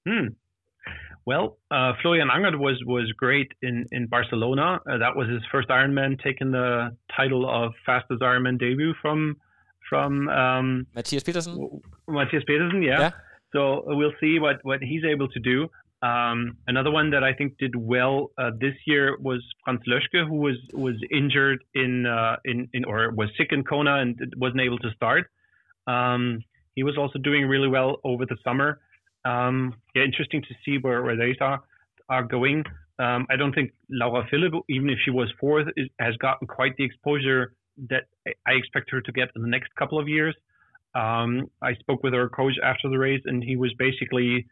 Hmm. 0.07 0.29
Well, 1.29 1.59
uh, 1.71 1.93
Florian 2.01 2.29
Angert 2.31 2.59
was 2.59 2.83
was 2.87 3.13
great 3.13 3.53
in 3.61 3.85
in 3.93 4.07
Barcelona. 4.07 4.81
that 4.87 5.15
was 5.15 5.29
his 5.29 5.43
first 5.53 5.69
Ironman, 5.69 6.19
taking 6.25 6.53
the 6.53 6.97
title 7.15 7.45
of 7.47 7.75
fastest 7.85 8.23
Ironman 8.23 8.59
debut 8.59 8.95
from 9.03 9.37
from 9.91 10.31
um, 10.31 10.87
Matthias 10.95 11.23
Petersen. 11.23 11.83
Matthias 12.09 12.45
Petersen, 12.47 12.83
yeah. 12.83 13.01
yeah. 13.01 13.11
So 13.53 13.83
we'll 13.99 14.17
see 14.23 14.39
what 14.39 14.57
what 14.63 14.81
he's 14.83 15.05
able 15.05 15.29
to 15.29 15.41
do. 15.53 15.69
Um, 16.01 16.57
another 16.67 16.91
one 16.91 17.11
that 17.11 17.23
I 17.23 17.35
think 17.35 17.59
did 17.59 17.77
well 17.77 18.31
uh, 18.39 18.53
this 18.59 18.77
year 18.87 19.19
was 19.21 19.45
Franz 19.65 19.83
Löschke, 19.87 20.27
who 20.27 20.37
was 20.37 20.57
was 20.73 20.97
injured 21.13 21.63
in 21.75 22.07
uh, 22.07 22.37
in, 22.47 22.71
in 22.73 22.87
or 22.87 23.11
was 23.11 23.29
sick 23.37 23.49
in 23.51 23.65
Kona 23.65 23.97
and 23.97 24.19
wasn't 24.39 24.63
able 24.63 24.79
to 24.79 24.91
start. 24.97 25.27
Um, 25.87 26.43
he 26.75 26.85
was 26.85 26.97
also 26.97 27.19
doing 27.19 27.45
really 27.45 27.69
well 27.69 28.01
over 28.03 28.25
the 28.25 28.39
summer. 28.43 28.81
Um, 29.29 29.75
yeah, 29.95 30.05
interesting 30.05 30.43
to 30.43 30.55
see 30.65 30.79
where, 30.81 31.03
where 31.03 31.17
they 31.17 31.35
are 31.41 31.61
are 32.09 32.25
going. 32.25 32.65
Um, 32.99 33.27
I 33.31 33.37
don't 33.37 33.55
think 33.55 33.73
Laura 33.91 34.27
Philipp, 34.31 34.55
even 34.69 34.89
if 34.89 34.99
she 35.05 35.11
was 35.11 35.29
fourth, 35.41 35.69
is, 35.77 35.89
has 36.01 36.17
gotten 36.17 36.47
quite 36.47 36.75
the 36.79 36.85
exposure 36.85 37.53
that 37.91 38.05
I 38.47 38.53
expect 38.53 38.91
her 38.91 39.01
to 39.01 39.13
get 39.13 39.29
in 39.37 39.43
the 39.43 39.49
next 39.49 39.75
couple 39.79 39.99
of 39.99 40.09
years. 40.09 40.35
Um, 40.95 41.51
I 41.63 41.75
spoke 41.75 42.03
with 42.03 42.15
her 42.15 42.29
coach 42.29 42.55
after 42.65 42.89
the 42.89 42.99
race, 42.99 43.21
and 43.27 43.45
he 43.45 43.57
was 43.57 43.73
basically 43.79 44.47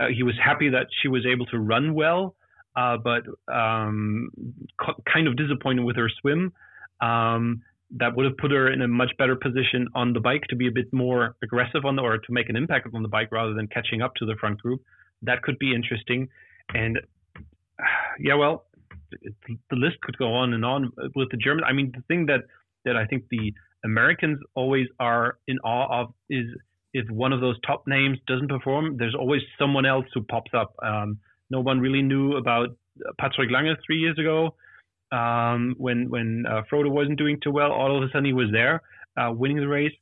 uh, 0.00 0.06
he 0.16 0.22
was 0.22 0.34
happy 0.42 0.68
that 0.70 0.86
she 1.02 1.08
was 1.08 1.26
able 1.26 1.46
to 1.46 1.58
run 1.58 1.94
well, 1.94 2.36
uh, 2.76 2.96
but 2.96 3.22
um, 3.52 4.30
co- 4.80 5.02
kind 5.12 5.26
of 5.26 5.36
disappointed 5.36 5.84
with 5.84 5.96
her 5.96 6.08
swim. 6.20 6.52
Um, 7.00 7.62
that 7.96 8.16
would 8.16 8.24
have 8.24 8.36
put 8.36 8.52
her 8.52 8.70
in 8.72 8.82
a 8.82 8.88
much 8.88 9.10
better 9.18 9.34
position 9.34 9.88
on 9.94 10.12
the 10.12 10.20
bike 10.20 10.42
to 10.48 10.56
be 10.56 10.68
a 10.68 10.70
bit 10.70 10.92
more 10.92 11.34
aggressive 11.42 11.84
on 11.84 11.96
the, 11.96 12.02
or 12.02 12.18
to 12.18 12.32
make 12.32 12.48
an 12.48 12.56
impact 12.56 12.88
on 12.94 13.02
the 13.02 13.08
bike 13.08 13.32
rather 13.32 13.52
than 13.52 13.66
catching 13.66 14.00
up 14.00 14.14
to 14.16 14.26
the 14.26 14.36
front 14.38 14.60
group. 14.62 14.80
That 15.22 15.42
could 15.42 15.58
be 15.58 15.74
interesting. 15.74 16.28
And 16.72 17.00
yeah, 18.20 18.34
well, 18.34 18.66
the 19.10 19.76
list 19.76 20.00
could 20.02 20.16
go 20.18 20.32
on 20.32 20.52
and 20.52 20.64
on 20.64 20.92
with 21.16 21.30
the 21.30 21.36
German. 21.36 21.64
I 21.64 21.72
mean, 21.72 21.92
the 21.94 22.02
thing 22.08 22.26
that 22.26 22.42
that 22.84 22.96
I 22.96 23.06
think 23.06 23.24
the 23.30 23.52
Americans 23.84 24.38
always 24.54 24.86
are 24.98 25.38
in 25.48 25.58
awe 25.60 26.02
of 26.02 26.14
is 26.30 26.46
if 26.94 27.08
one 27.10 27.32
of 27.32 27.40
those 27.40 27.56
top 27.66 27.84
names 27.86 28.18
doesn't 28.26 28.48
perform, 28.48 28.96
there's 28.98 29.14
always 29.14 29.42
someone 29.58 29.84
else 29.84 30.06
who 30.14 30.22
pops 30.22 30.52
up. 30.54 30.74
Um, 30.82 31.18
no 31.50 31.60
one 31.60 31.80
really 31.80 32.02
knew 32.02 32.36
about 32.36 32.68
Patrick 33.18 33.50
Lange 33.50 33.76
three 33.84 33.98
years 33.98 34.18
ago 34.18 34.54
um, 35.12 35.74
when 35.78 36.08
when 36.08 36.44
uh, 36.46 36.62
Frodo 36.70 36.90
wasn't 36.90 37.18
doing 37.18 37.38
too 37.42 37.50
well. 37.50 37.72
All 37.72 37.96
of 37.96 38.02
a 38.02 38.06
sudden, 38.08 38.24
he 38.24 38.32
was 38.32 38.48
there, 38.52 38.82
uh, 39.16 39.32
winning 39.32 39.58
the 39.58 39.68
race, 39.68 39.92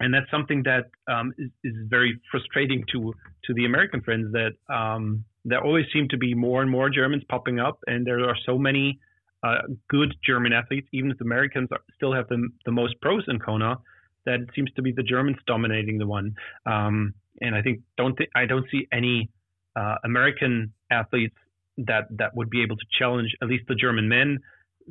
and 0.00 0.12
that's 0.12 0.30
something 0.30 0.62
that 0.64 0.86
um, 1.08 1.32
is, 1.38 1.50
is, 1.64 1.74
very 1.88 2.20
frustrating 2.30 2.84
to 2.92 3.14
to 3.44 3.54
the 3.54 3.64
American 3.64 4.02
friends. 4.02 4.32
That 4.32 4.52
um, 4.74 5.24
there 5.44 5.62
always 5.62 5.86
seem 5.92 6.08
to 6.08 6.16
be 6.16 6.34
more 6.34 6.62
and 6.62 6.70
more 6.70 6.90
Germans 6.90 7.24
popping 7.28 7.58
up, 7.58 7.78
and 7.86 8.06
there 8.06 8.28
are 8.28 8.36
so 8.44 8.58
many 8.58 8.98
uh, 9.42 9.58
good 9.88 10.14
German 10.24 10.52
athletes, 10.52 10.88
even 10.92 11.10
if 11.10 11.18
the 11.18 11.24
Americans 11.24 11.68
are, 11.72 11.80
still 11.94 12.12
have 12.12 12.28
the, 12.28 12.48
the 12.64 12.72
most 12.72 13.00
pros 13.00 13.24
in 13.28 13.38
Kona, 13.38 13.76
that 14.24 14.40
it 14.40 14.48
seems 14.54 14.70
to 14.72 14.82
be 14.82 14.92
the 14.92 15.02
Germans 15.02 15.36
dominating 15.46 15.98
the 15.98 16.06
one. 16.06 16.34
Um, 16.66 17.14
and 17.40 17.54
I 17.54 17.62
think 17.62 17.80
don't 17.96 18.16
th- 18.16 18.30
I 18.34 18.46
don't 18.46 18.66
see 18.70 18.88
any 18.92 19.30
uh, 19.76 19.96
American 20.04 20.72
athletes 20.90 21.36
that 21.78 22.04
that 22.10 22.34
would 22.36 22.50
be 22.50 22.62
able 22.62 22.76
to 22.76 22.84
challenge 22.98 23.34
at 23.42 23.48
least 23.48 23.64
the 23.68 23.74
German 23.74 24.08
men. 24.08 24.38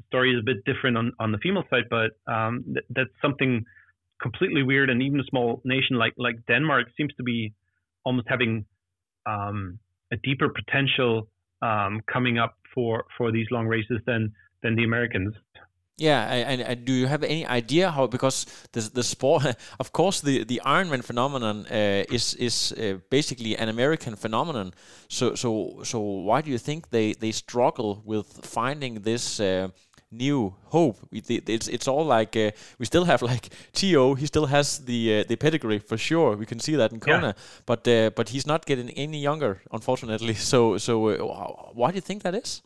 Story 0.07 0.33
is 0.33 0.39
a 0.39 0.43
bit 0.43 0.63
different 0.65 0.97
on, 0.97 1.13
on 1.19 1.31
the 1.31 1.37
female 1.37 1.63
side, 1.69 1.85
but 1.89 2.11
um, 2.31 2.63
th- 2.65 2.85
that's 2.89 3.09
something 3.21 3.65
completely 4.21 4.63
weird. 4.63 4.89
And 4.89 5.01
even 5.01 5.19
a 5.19 5.23
small 5.25 5.61
nation 5.63 5.97
like 5.97 6.13
like 6.17 6.45
Denmark 6.47 6.87
seems 6.97 7.13
to 7.15 7.23
be 7.23 7.53
almost 8.03 8.27
having 8.29 8.65
um, 9.25 9.79
a 10.11 10.17
deeper 10.17 10.49
potential 10.49 11.27
um, 11.61 12.01
coming 12.11 12.37
up 12.37 12.55
for 12.73 13.05
for 13.17 13.31
these 13.31 13.47
long 13.51 13.67
races 13.67 13.99
than 14.05 14.33
than 14.61 14.75
the 14.75 14.83
Americans. 14.83 15.33
Yeah, 15.97 16.49
and, 16.49 16.61
and, 16.61 16.83
do 16.83 16.91
you 16.91 17.07
have 17.07 17.23
any 17.23 17.45
idea 17.47 17.89
how? 17.89 18.07
Because 18.07 18.45
the 18.73 18.81
the 18.81 19.03
sport, 19.03 19.45
of 19.79 19.91
course, 19.91 20.19
the 20.19 20.43
the 20.43 20.61
Ironman 20.65 21.03
phenomenon 21.03 21.65
uh, 21.71 22.03
is 22.13 22.33
is 22.35 22.73
uh, 22.73 22.97
basically 23.09 23.57
an 23.57 23.69
American 23.69 24.17
phenomenon. 24.17 24.73
So 25.07 25.35
so 25.35 25.83
so 25.83 25.99
why 25.99 26.41
do 26.41 26.51
you 26.51 26.57
think 26.57 26.89
they 26.89 27.13
they 27.13 27.31
struggle 27.31 28.01
with 28.05 28.45
finding 28.45 29.03
this? 29.03 29.39
Uh, 29.39 29.69
new 30.11 30.53
hope. 30.65 30.97
It's 31.11 31.67
it's 31.67 31.87
all 31.87 32.05
like 32.05 32.35
uh, 32.35 32.51
we 32.79 32.85
still 32.85 33.05
have 33.05 33.21
like 33.31 33.49
To. 33.73 34.15
He 34.15 34.25
still 34.25 34.45
has 34.45 34.79
the 34.85 35.19
uh, 35.19 35.23
the 35.27 35.35
pedigree 35.35 35.79
for 35.79 35.97
sure. 35.97 36.37
We 36.37 36.45
can 36.45 36.59
see 36.59 36.75
that 36.75 36.91
in 36.91 36.99
Kona, 36.99 37.27
yeah. 37.27 37.33
but 37.65 37.87
uh, 37.87 38.09
but 38.15 38.29
he's 38.29 38.45
not 38.45 38.65
getting 38.65 38.89
any 38.91 39.19
younger, 39.19 39.61
unfortunately. 39.71 40.35
So 40.45 40.77
so 40.77 41.07
uh, 41.07 41.71
why 41.73 41.91
do 41.91 41.95
you 41.95 42.01
think 42.05 42.23
that 42.23 42.35
is? 42.35 42.61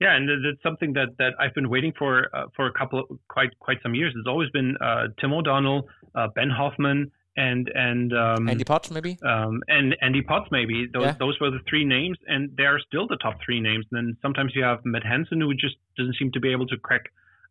Yeah, 0.00 0.16
and 0.16 0.28
that's 0.28 0.62
something 0.62 0.94
that, 0.94 1.08
that 1.18 1.34
I've 1.38 1.54
been 1.54 1.68
waiting 1.68 1.92
for 1.98 2.34
uh, 2.34 2.46
for 2.56 2.66
a 2.66 2.72
couple 2.72 3.00
of, 3.00 3.18
quite 3.28 3.50
quite 3.58 3.78
some 3.82 3.94
years. 3.94 4.14
It's 4.16 4.28
always 4.28 4.48
been 4.50 4.76
uh, 4.80 5.08
Tim 5.20 5.32
O'Donnell, 5.32 5.88
Ben 6.34 6.48
Hoffman, 6.48 7.10
and 7.36 7.70
and 7.74 8.12
um, 8.12 8.48
Andy 8.48 8.64
Potts 8.64 8.90
maybe, 8.90 9.18
um, 9.24 9.62
and 9.68 9.96
Andy 10.02 10.22
Potts 10.22 10.48
maybe. 10.50 10.86
Those 10.92 11.04
yeah. 11.04 11.14
those 11.18 11.38
were 11.40 11.50
the 11.50 11.60
three 11.68 11.84
names, 11.84 12.18
and 12.26 12.50
they 12.56 12.64
are 12.64 12.78
still 12.80 13.06
the 13.06 13.16
top 13.16 13.38
three 13.44 13.60
names. 13.60 13.86
And 13.90 13.96
then 13.98 14.16
sometimes 14.22 14.52
you 14.54 14.62
have 14.64 14.80
Matt 14.84 15.04
Hanson, 15.04 15.40
who 15.40 15.54
just 15.54 15.76
doesn't 15.96 16.16
seem 16.18 16.32
to 16.32 16.40
be 16.40 16.50
able 16.52 16.66
to 16.66 16.76
crack 16.76 17.02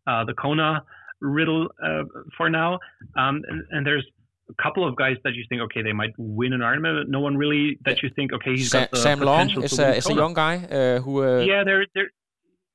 uh, 0.07 0.25
the 0.25 0.33
Kona 0.33 0.83
riddle 1.21 1.69
uh, 1.83 2.03
for 2.37 2.49
now. 2.49 2.79
Um, 3.17 3.41
and, 3.47 3.63
and, 3.71 3.85
there's 3.85 4.05
a 4.49 4.63
couple 4.63 4.87
of 4.87 4.95
guys 4.95 5.17
that 5.23 5.33
you 5.33 5.43
think, 5.49 5.61
okay, 5.63 5.81
they 5.81 5.91
might 5.91 6.13
win 6.17 6.53
an 6.53 6.61
Ironman. 6.61 7.01
But 7.01 7.09
no 7.09 7.19
one 7.19 7.35
really 7.35 7.77
that 7.85 8.01
you 8.01 8.09
think, 8.15 8.31
okay, 8.33 8.51
he's 8.51 8.71
Sam, 8.71 8.83
got 8.83 8.91
the 8.91 8.97
Sam 8.97 9.19
Long 9.19 9.49
is 9.63 9.79
a, 9.79 9.95
is 9.95 10.09
a 10.09 10.13
young 10.13 10.33
guy 10.33 10.57
uh, 10.57 10.99
who. 10.99 11.23
Uh, 11.23 11.39
yeah, 11.39 11.63
there 11.63 11.85
there. 11.93 12.09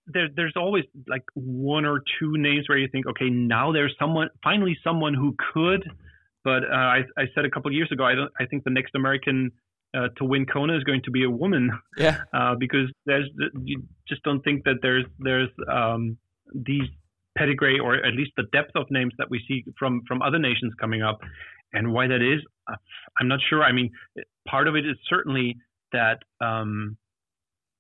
There, 0.07 0.29
there's 0.35 0.55
always 0.57 0.85
like 1.09 1.25
one 1.35 1.85
or 1.87 2.03
two 2.21 2.37
names 2.37 2.69
where 2.69 2.77
you 2.79 2.89
think, 2.89 3.07
okay, 3.07 3.31
now 3.31 3.73
there's 3.73 3.95
someone, 3.99 4.29
finally 4.43 4.77
someone 4.85 5.15
who 5.15 5.35
could 5.53 5.83
but 6.45 6.63
uh, 6.65 6.77
I, 6.77 6.99
I, 7.17 7.25
said 7.35 7.47
a 7.47 7.51
couple 7.51 7.73
years 7.73 7.91
ago, 7.91 8.05
I 8.05 8.15
don't. 8.15 8.31
I 8.39 8.45
think 8.45 8.65
the 8.65 8.71
next 8.71 8.95
American 8.95 9.51
uh, 9.97 10.09
to 10.19 10.25
win 10.25 10.45
Kona 10.45 10.77
is 10.77 10.85
going 10.85 11.01
to 11.05 11.11
be 11.11 11.25
a 11.25 11.31
woman. 11.31 11.71
Yeah. 11.97 12.19
Uh, 12.35 12.55
because 12.59 12.91
there's 13.07 13.31
you 13.63 13.83
just 14.09 14.23
don't 14.25 14.43
think 14.43 14.65
that 14.65 14.77
there's 14.83 15.05
there's 15.21 15.49
um, 15.73 16.19
these 16.53 16.83
pedigree 17.39 17.79
or 17.79 17.95
at 17.95 18.13
least 18.15 18.33
the 18.37 18.43
depth 18.53 18.73
of 18.75 18.87
names 18.91 19.13
that 19.19 19.31
we 19.31 19.41
see 19.49 19.65
from 19.79 20.03
from 20.07 20.21
other 20.21 20.39
nations 20.39 20.73
coming 20.81 21.03
up, 21.03 21.21
and 21.73 21.93
why 21.93 22.07
that 22.09 22.21
is, 22.21 22.41
uh, 22.71 22.77
I'm 23.19 23.29
not 23.29 23.39
sure. 23.49 23.63
I 23.63 23.73
mean, 23.73 23.91
part 24.47 24.69
of 24.69 24.75
it 24.75 24.85
is 24.85 24.97
certainly 25.09 25.57
that 25.93 26.19
um, 26.41 26.97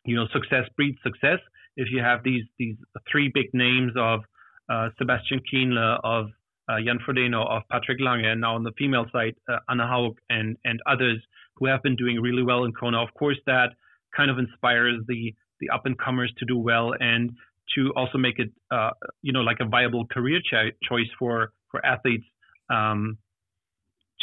you 0.07 0.17
know 0.17 0.27
success 0.33 0.67
breeds 0.77 0.99
success. 1.03 1.41
If 1.77 1.89
you 1.91 2.01
have 2.01 2.23
these 2.23 2.45
these 2.59 2.77
three 3.11 3.31
big 3.33 3.47
names 3.53 3.93
of 3.97 4.21
uh, 4.69 4.89
Sebastian 4.99 5.41
Kienle, 5.53 6.01
of 6.05 6.27
uh, 6.69 6.77
Jan 6.85 6.99
Frodeno, 7.07 7.49
of 7.49 7.63
Patrick 7.71 7.99
Lange, 8.01 8.25
and 8.27 8.41
now 8.41 8.55
on 8.55 8.63
the 8.63 8.73
female 8.79 9.07
side, 9.13 9.35
uh, 9.49 9.59
Anne 9.69 9.81
Haug 9.81 10.17
and 10.31 10.57
and 10.65 10.81
others 10.87 11.19
who 11.57 11.67
have 11.67 11.83
been 11.83 11.97
doing 11.97 12.21
really 12.21 12.43
well 12.43 12.65
in 12.65 12.73
Kona. 12.73 13.03
Of 13.03 13.13
course, 13.15 13.39
that 13.47 13.71
kind 14.17 14.31
of 14.31 14.39
inspires 14.39 15.01
the 15.09 15.35
the 15.61 15.71
up 15.71 15.87
and 15.87 15.99
comers 15.99 16.33
to 16.39 16.45
do 16.45 16.59
well 16.59 16.95
and 16.99 17.31
to 17.75 17.93
also 17.97 18.19
make 18.19 18.39
it 18.39 18.51
uh, 18.71 18.91
you 19.23 19.33
know 19.33 19.41
like 19.41 19.59
a 19.61 19.67
viable 19.67 20.07
career 20.07 20.41
ch- 20.41 20.75
choice 20.89 21.09
for 21.19 21.53
for 21.71 21.85
athletes 21.85 22.25
um, 22.71 23.19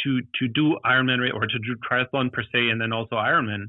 to 0.02 0.20
to 0.38 0.48
do 0.48 0.78
Ironman 0.84 1.32
or 1.32 1.46
to 1.46 1.58
do 1.58 1.76
triathlon 1.88 2.32
per 2.32 2.42
se, 2.42 2.68
and 2.70 2.80
then 2.80 2.92
also 2.92 3.16
Ironman. 3.16 3.64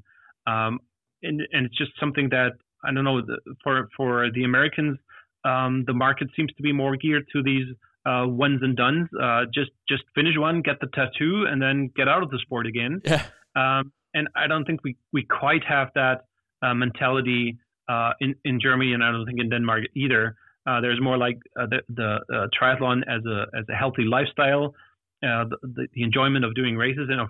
Um, 0.47 0.79
and 1.21 1.41
and 1.51 1.65
it's 1.65 1.77
just 1.77 1.91
something 1.99 2.29
that 2.29 2.53
I 2.85 2.93
don't 2.93 3.03
know 3.03 3.21
for 3.63 3.89
for 3.97 4.29
the 4.31 4.43
Americans, 4.43 4.97
um, 5.45 5.83
the 5.87 5.93
market 5.93 6.29
seems 6.35 6.51
to 6.53 6.63
be 6.63 6.71
more 6.71 6.95
geared 6.95 7.25
to 7.33 7.43
these 7.43 7.67
uh, 8.05 8.25
ones 8.27 8.59
and 8.61 8.75
dones. 8.75 9.07
Uh, 9.21 9.45
just 9.53 9.71
just 9.87 10.03
finish 10.15 10.33
one, 10.37 10.61
get 10.61 10.79
the 10.79 10.87
tattoo, 10.87 11.45
and 11.47 11.61
then 11.61 11.89
get 11.95 12.07
out 12.07 12.23
of 12.23 12.29
the 12.29 12.39
sport 12.39 12.67
again. 12.67 13.01
Yeah. 13.05 13.23
Um, 13.55 13.91
and 14.13 14.27
I 14.35 14.47
don't 14.47 14.65
think 14.65 14.83
we 14.83 14.95
we 15.11 15.23
quite 15.23 15.63
have 15.65 15.89
that 15.95 16.25
uh, 16.61 16.73
mentality 16.73 17.57
uh, 17.89 18.11
in 18.19 18.35
in 18.45 18.59
Germany, 18.59 18.93
and 18.93 19.03
I 19.03 19.11
don't 19.11 19.25
think 19.25 19.39
in 19.39 19.49
Denmark 19.49 19.83
either. 19.95 20.35
Uh, 20.65 20.79
there's 20.79 21.01
more 21.01 21.17
like 21.17 21.37
uh, 21.59 21.67
the 21.67 21.79
the 21.89 22.49
triathlon 22.59 23.01
as 23.07 23.21
a 23.25 23.45
as 23.57 23.65
a 23.69 23.75
healthy 23.75 24.03
lifestyle, 24.03 24.73
the, 25.21 25.87
the 25.93 26.03
enjoyment 26.03 26.45
of 26.45 26.55
doing 26.55 26.77
races 26.77 27.09
and 27.09 27.19
of 27.21 27.29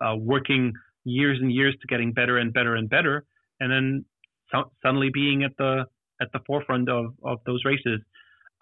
of 0.00 0.20
working 0.20 0.72
years 1.04 1.38
and 1.40 1.52
years 1.52 1.74
to 1.80 1.86
getting 1.86 2.12
better 2.12 2.38
and 2.38 2.52
better 2.52 2.74
and 2.76 2.88
better, 2.88 3.24
and 3.60 3.70
then 3.70 4.04
so- 4.52 4.70
suddenly 4.82 5.10
being 5.12 5.42
at 5.44 5.52
the 5.58 5.84
at 6.20 6.28
the 6.32 6.40
forefront 6.46 6.88
of, 6.88 7.14
of 7.24 7.38
those 7.46 7.64
races. 7.64 8.00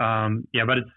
Um, 0.01 0.47
yeah, 0.55 0.64
but 0.64 0.78
it's 0.78 0.91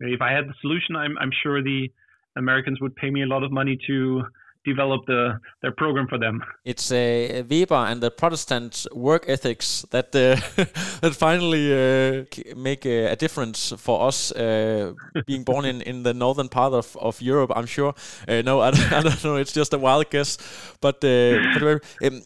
if 0.00 0.20
I 0.20 0.32
had 0.32 0.46
the 0.48 0.54
solution, 0.60 0.96
I'm 0.96 1.16
I'm 1.18 1.30
sure 1.42 1.62
the 1.62 1.90
Americans 2.36 2.80
would 2.80 2.94
pay 2.96 3.10
me 3.10 3.22
a 3.22 3.26
lot 3.26 3.42
of 3.42 3.52
money 3.52 3.78
to 3.86 4.22
develop 4.64 5.06
the 5.06 5.40
their 5.62 5.72
program 5.72 6.06
for 6.08 6.18
them. 6.18 6.42
It's 6.64 6.90
uh, 6.90 7.42
Weber 7.48 7.86
and 7.90 8.00
the 8.00 8.10
Protestant 8.10 8.86
work 8.92 9.24
ethics 9.28 9.84
that 9.90 10.14
uh, 10.14 10.36
that 11.00 11.14
finally 11.14 11.72
uh, 11.72 12.24
make 12.56 12.86
a, 12.86 13.12
a, 13.12 13.16
difference 13.16 13.72
for 13.76 14.08
us 14.08 14.32
uh, 14.32 14.92
being 15.26 15.44
born 15.44 15.64
in, 15.64 15.82
in 15.82 16.02
the 16.02 16.14
northern 16.14 16.48
part 16.48 16.72
of, 16.72 16.96
of 16.96 17.20
Europe. 17.20 17.52
I'm 17.54 17.66
sure. 17.66 17.94
No, 18.28 18.60
I 18.60 18.70
don't, 18.70 18.92
I 18.98 19.02
don't, 19.02 19.24
know. 19.24 19.36
It's 19.36 19.52
just 19.52 19.74
a 19.74 19.78
wild 19.78 20.10
guess. 20.10 20.38
But, 20.80 21.00
but 21.00 21.04
um, 21.04 22.22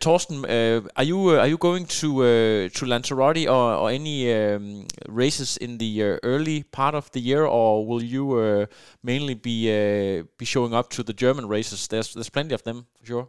Thorsten, 0.00 0.44
are 0.96 1.04
you 1.04 1.30
are 1.30 1.46
you 1.46 1.58
going 1.58 1.86
to 1.86 2.68
to 2.68 2.86
Lanzarote 2.86 3.46
or, 3.46 3.74
or 3.74 3.90
any 3.90 4.32
um, 4.32 4.86
races 5.08 5.56
in 5.56 5.78
the 5.78 6.18
early 6.22 6.62
part 6.62 6.94
of 6.94 7.10
the 7.12 7.20
year, 7.20 7.44
or 7.44 7.86
will 7.86 8.02
you 8.02 8.66
mainly 9.02 9.34
be 9.34 10.22
be 10.38 10.44
showing 10.44 10.74
up 10.74 10.90
to 10.90 11.02
the 11.02 11.12
German 11.12 11.46
races? 11.48 11.71
Races. 11.72 11.88
There's 11.88 12.14
there's 12.14 12.30
plenty 12.30 12.54
of 12.54 12.62
them 12.62 12.86
for 12.98 13.06
sure. 13.06 13.28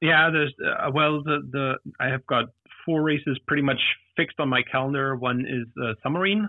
Yeah, 0.00 0.30
there's 0.30 0.52
uh, 0.64 0.90
well 0.92 1.22
the 1.22 1.38
the 1.50 1.74
I 2.00 2.08
have 2.08 2.26
got 2.26 2.46
four 2.84 3.02
races 3.02 3.38
pretty 3.46 3.62
much 3.62 3.80
fixed 4.16 4.40
on 4.40 4.48
my 4.48 4.62
calendar. 4.62 5.16
One 5.16 5.40
is 5.40 5.66
uh, 5.80 5.94
Samorin, 6.04 6.46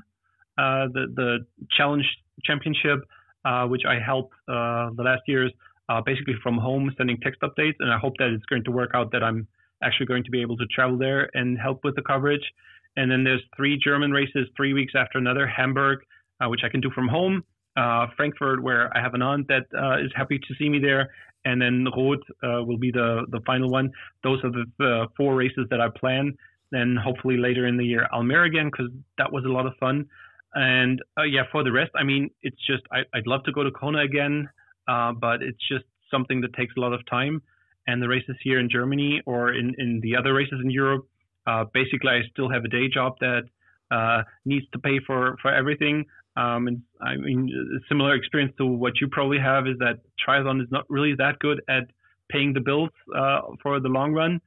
uh, 0.57 0.87
the 0.93 1.05
the 1.15 1.45
Challenge 1.77 2.05
Championship, 2.43 2.99
uh, 3.45 3.67
which 3.67 3.83
I 3.87 3.99
helped 3.99 4.33
uh, 4.47 4.89
the 4.95 5.03
last 5.03 5.21
years 5.27 5.51
uh, 5.89 6.01
basically 6.01 6.35
from 6.41 6.57
home, 6.57 6.91
sending 6.97 7.17
text 7.19 7.41
updates, 7.41 7.75
and 7.79 7.91
I 7.91 7.97
hope 7.97 8.13
that 8.19 8.29
it's 8.29 8.45
going 8.45 8.63
to 8.63 8.71
work 8.71 8.91
out 8.93 9.11
that 9.11 9.23
I'm 9.23 9.47
actually 9.83 10.07
going 10.07 10.23
to 10.23 10.31
be 10.31 10.41
able 10.41 10.57
to 10.57 10.65
travel 10.67 10.97
there 10.97 11.29
and 11.33 11.57
help 11.57 11.83
with 11.83 11.95
the 11.95 12.01
coverage. 12.01 12.43
And 12.95 13.11
then 13.11 13.23
there's 13.23 13.41
three 13.57 13.77
German 13.77 14.11
races, 14.11 14.47
three 14.55 14.73
weeks 14.73 14.93
after 14.95 15.17
another. 15.17 15.45
Hamburg, 15.47 15.99
which 16.47 16.61
I 16.63 16.69
can 16.69 16.81
do 16.81 16.89
from 16.91 17.07
home 17.07 17.43
uh, 17.75 18.07
Frankfurt, 18.15 18.61
where 18.61 18.95
I 18.95 19.01
have 19.01 19.13
an 19.13 19.21
aunt 19.21 19.47
that 19.47 19.65
uh, 19.77 20.03
is 20.03 20.11
happy 20.15 20.39
to 20.39 20.55
see 20.59 20.69
me 20.69 20.79
there, 20.79 21.09
and 21.45 21.61
then 21.61 21.85
Roth 21.95 22.19
uh, 22.43 22.63
will 22.63 22.77
be 22.77 22.91
the 22.91 23.25
the 23.29 23.39
final 23.45 23.69
one. 23.69 23.91
Those 24.23 24.43
are 24.43 24.51
the, 24.51 24.65
the 24.77 25.07
four 25.17 25.35
races 25.35 25.65
that 25.69 25.81
I 25.81 25.87
plan. 25.89 26.33
Then 26.71 26.95
hopefully 26.95 27.37
later 27.37 27.67
in 27.67 27.77
the 27.77 27.85
year 27.85 28.07
Almere 28.11 28.47
again 28.47 28.69
because 28.71 28.91
that 29.17 29.31
was 29.31 29.45
a 29.45 29.49
lot 29.49 29.65
of 29.65 29.73
fun. 29.79 30.05
And 30.55 31.01
uh, 31.17 31.23
yeah, 31.23 31.43
for 31.51 31.63
the 31.63 31.71
rest, 31.71 31.91
I 31.95 32.03
mean, 32.03 32.29
it's 32.41 32.57
just 32.65 32.83
I, 32.91 33.03
would 33.13 33.27
love 33.27 33.43
to 33.45 33.51
go 33.51 33.63
to 33.63 33.71
Kona 33.71 33.99
again, 33.99 34.49
uh, 34.87 35.11
but 35.13 35.41
it's 35.41 35.59
just 35.67 35.85
something 36.09 36.41
that 36.41 36.53
takes 36.53 36.73
a 36.77 36.79
lot 36.79 36.93
of 36.93 37.01
time. 37.09 37.41
And 37.85 38.01
the 38.01 38.07
races 38.07 38.35
here 38.43 38.59
in 38.59 38.69
Germany 38.69 39.21
or 39.25 39.53
in, 39.53 39.75
in 39.77 39.99
the 40.01 40.15
other 40.15 40.33
races 40.33 40.59
in 40.63 40.69
Europe, 40.69 41.05
uh, 41.47 41.65
basically 41.73 42.09
I 42.09 42.21
still 42.31 42.49
have 42.49 42.63
a 42.63 42.69
day 42.69 42.87
job 42.87 43.15
that 43.19 43.43
needs 44.45 44.65
to 44.73 44.79
pay 44.79 44.99
for 45.05 45.37
for 45.41 45.53
everything. 45.53 46.05
Um, 46.35 46.67
and 46.67 46.81
I 47.01 47.15
mean, 47.15 47.49
a 47.75 47.79
similar 47.87 48.15
experience 48.15 48.53
to 48.57 48.65
what 48.65 48.99
you 48.99 49.07
probably 49.07 49.39
have 49.39 49.67
is 49.67 49.77
that 49.79 49.99
triathlon 50.27 50.61
is 50.61 50.67
not 50.71 50.85
really 50.89 51.13
that 51.17 51.39
good 51.39 51.61
at 51.69 51.83
paying 52.29 52.53
the 52.53 52.59
bills 52.59 52.89
uh, 53.15 53.41
for 53.61 53.79
the 53.79 53.89
long 53.89 54.13
run. 54.13 54.41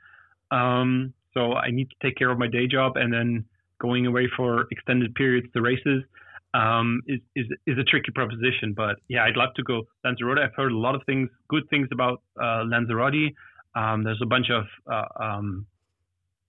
Um, 0.51 1.15
so 1.35 1.53
I 1.53 1.71
need 1.71 1.89
to 1.91 1.97
take 2.03 2.17
care 2.17 2.31
of 2.31 2.39
my 2.39 2.49
day 2.49 2.67
job, 2.67 2.97
and 2.97 3.13
then 3.13 3.45
going 3.81 4.07
away 4.07 4.29
for 4.37 4.67
extended 4.71 5.15
periods 5.15 5.47
to 5.53 5.61
races 5.61 6.03
um, 6.55 7.03
is, 7.07 7.21
is 7.35 7.47
is 7.67 7.79
a 7.79 7.85
tricky 7.85 8.11
proposition. 8.15 8.73
But 8.75 8.97
yeah, 9.09 9.25
I'd 9.25 9.37
love 9.37 9.55
to 9.57 9.63
go 9.63 9.83
Lanzarote. 10.05 10.39
I've 10.39 10.55
heard 10.55 10.73
a 10.73 10.77
lot 10.79 10.95
of 10.95 11.03
things, 11.05 11.29
good 11.49 11.69
things 11.69 11.89
about 11.93 12.23
uh, 12.41 12.65
Lanzarote. 12.65 13.35
Um, 13.75 14.05
there's 14.05 14.21
a 14.23 14.27
bunch 14.27 14.47
of 14.51 14.65
uh, 14.91 15.23
um, 15.23 15.67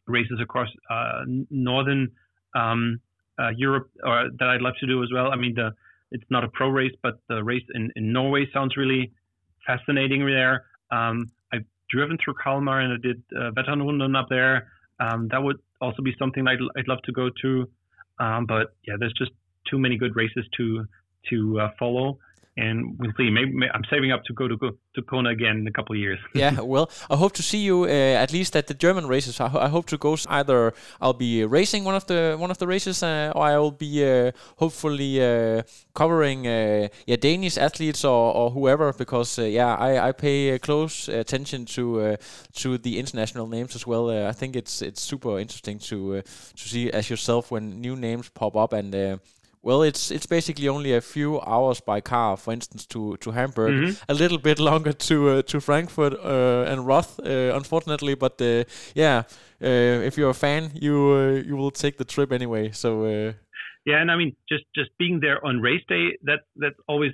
races 0.07 0.39
across 0.41 0.69
uh, 0.89 1.23
northern 1.49 2.09
um, 2.55 3.01
uh, 3.39 3.49
Europe 3.55 3.89
or 4.03 4.29
that 4.39 4.49
I'd 4.49 4.61
love 4.61 4.73
to 4.79 4.87
do 4.87 5.03
as 5.03 5.09
well. 5.13 5.31
I 5.31 5.35
mean, 5.35 5.53
the 5.55 5.71
it's 6.11 6.23
not 6.29 6.43
a 6.43 6.47
pro 6.49 6.69
race, 6.69 6.93
but 7.03 7.19
the 7.27 7.43
race 7.43 7.63
in, 7.73 7.91
in 7.95 8.13
Norway 8.13 8.45
sounds 8.53 8.77
really 8.77 9.11
fascinating 9.65 10.25
there. 10.25 10.65
Um, 10.89 11.29
I've 11.51 11.65
driven 11.89 12.17
through 12.23 12.35
Kalmar 12.41 12.79
and 12.79 12.93
I 12.93 12.97
did 13.01 13.21
uh, 13.37 14.17
up 14.17 14.27
there. 14.29 14.71
Um, 14.99 15.27
that 15.31 15.43
would 15.43 15.57
also 15.81 16.01
be 16.01 16.15
something 16.17 16.47
I'd, 16.47 16.59
I'd 16.77 16.87
love 16.87 17.01
to 17.03 17.11
go 17.11 17.29
to. 17.41 17.69
Um, 18.19 18.45
but 18.45 18.75
yeah, 18.87 18.95
there's 18.97 19.13
just 19.13 19.31
too 19.69 19.77
many 19.77 19.97
good 19.97 20.15
races 20.15 20.45
to 20.57 20.85
to 21.29 21.59
uh, 21.59 21.69
follow 21.77 22.17
and 22.57 22.97
we'll 22.97 23.13
see. 23.17 23.29
Maybe, 23.29 23.51
maybe, 23.53 23.71
I'm 23.73 23.83
saving 23.89 24.11
up 24.11 24.23
to 24.25 24.33
go 24.33 24.47
to 24.47 24.57
to 24.95 25.01
Kona 25.03 25.29
again 25.29 25.57
in 25.57 25.67
a 25.67 25.71
couple 25.71 25.95
of 25.95 25.99
years. 25.99 26.19
yeah, 26.33 26.59
well, 26.59 26.89
I 27.09 27.15
hope 27.15 27.33
to 27.33 27.43
see 27.43 27.59
you 27.59 27.83
uh, 27.83 28.23
at 28.23 28.33
least 28.33 28.55
at 28.55 28.67
the 28.67 28.73
German 28.73 29.07
races. 29.07 29.39
I, 29.39 29.47
ho- 29.47 29.59
I, 29.59 29.69
hope 29.69 29.85
to 29.87 29.97
go. 29.97 30.17
Either 30.27 30.73
I'll 30.99 31.13
be 31.13 31.45
racing 31.45 31.83
one 31.83 31.95
of 31.95 32.05
the 32.07 32.35
one 32.37 32.51
of 32.51 32.57
the 32.57 32.67
races, 32.67 33.03
uh, 33.03 33.31
or 33.35 33.43
I 33.43 33.57
will 33.57 33.71
be 33.71 34.03
uh, 34.03 34.31
hopefully 34.57 35.23
uh, 35.23 35.61
covering 35.93 36.47
uh, 36.47 36.87
yeah 37.05 37.17
Danish 37.17 37.57
athletes 37.57 38.03
or, 38.03 38.33
or 38.33 38.51
whoever. 38.51 38.91
Because 38.91 39.37
uh, 39.39 39.43
yeah, 39.43 39.75
I, 39.75 40.09
I 40.09 40.11
pay 40.11 40.57
close 40.59 41.07
attention 41.07 41.65
to 41.65 42.17
to 42.53 42.77
the 42.77 42.97
international 42.99 43.47
names 43.47 43.75
as 43.75 43.85
well. 43.85 44.09
I 44.09 44.33
think 44.33 44.55
it's 44.55 44.81
it's 44.81 45.01
super 45.01 45.39
interesting 45.39 45.79
to 45.79 46.21
to 46.21 46.69
see 46.69 46.91
as 46.91 47.09
yourself 47.09 47.51
when 47.51 47.81
new 47.81 47.95
names 47.95 48.29
pop 48.29 48.55
up 48.55 48.73
and 48.73 49.19
well, 49.61 49.81
it's 49.81 50.11
it's 50.11 50.25
basically 50.25 50.67
only 50.67 50.93
a 50.93 51.01
few 51.01 51.41
hours 51.41 51.81
by 51.81 52.01
car, 52.01 52.37
for 52.37 52.53
instance, 52.53 52.85
to 52.87 53.17
to 53.17 53.31
Hamburg. 53.31 53.73
Mm-hmm. 53.73 54.11
A 54.11 54.13
little 54.13 54.37
bit 54.37 54.59
longer 54.59 54.93
to 54.93 55.29
uh, 55.29 55.41
to 55.43 55.59
Frankfurt 55.59 56.13
uh, 56.13 56.71
and 56.71 56.85
Roth, 56.85 57.19
uh, 57.19 57.55
unfortunately. 57.55 58.15
But 58.15 58.41
uh, 58.41 58.63
yeah, 58.95 59.23
uh, 59.61 60.07
if 60.07 60.17
you're 60.17 60.29
a 60.29 60.33
fan, 60.33 60.71
you 60.73 60.95
uh, 61.11 61.47
you 61.47 61.57
will 61.57 61.71
take 61.71 61.97
the 61.97 62.05
trip 62.05 62.31
anyway. 62.31 62.71
So 62.71 63.05
yeah, 63.85 64.01
and 64.01 64.11
I 64.11 64.15
mean, 64.15 64.35
just 64.47 64.65
just 64.75 64.89
being 64.97 65.19
there 65.19 65.43
on 65.45 65.59
race 65.59 65.83
day, 65.87 66.17
that 66.23 66.41
that's 66.55 66.79
always 66.87 67.11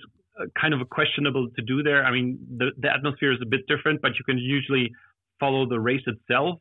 kind 0.60 0.74
of 0.74 0.82
a 0.82 0.86
questionable 0.86 1.48
to 1.56 1.62
do 1.62 1.84
there. 1.84 2.04
I 2.06 2.12
mean, 2.12 2.40
the 2.58 2.72
the 2.78 2.90
atmosphere 2.90 3.32
is 3.32 3.40
a 3.42 3.50
bit 3.50 3.62
different, 3.68 4.02
but 4.02 4.12
you 4.18 4.26
can 4.26 4.38
usually 4.38 4.92
follow 5.40 5.68
the 5.68 5.80
race 5.80 6.06
itself 6.06 6.60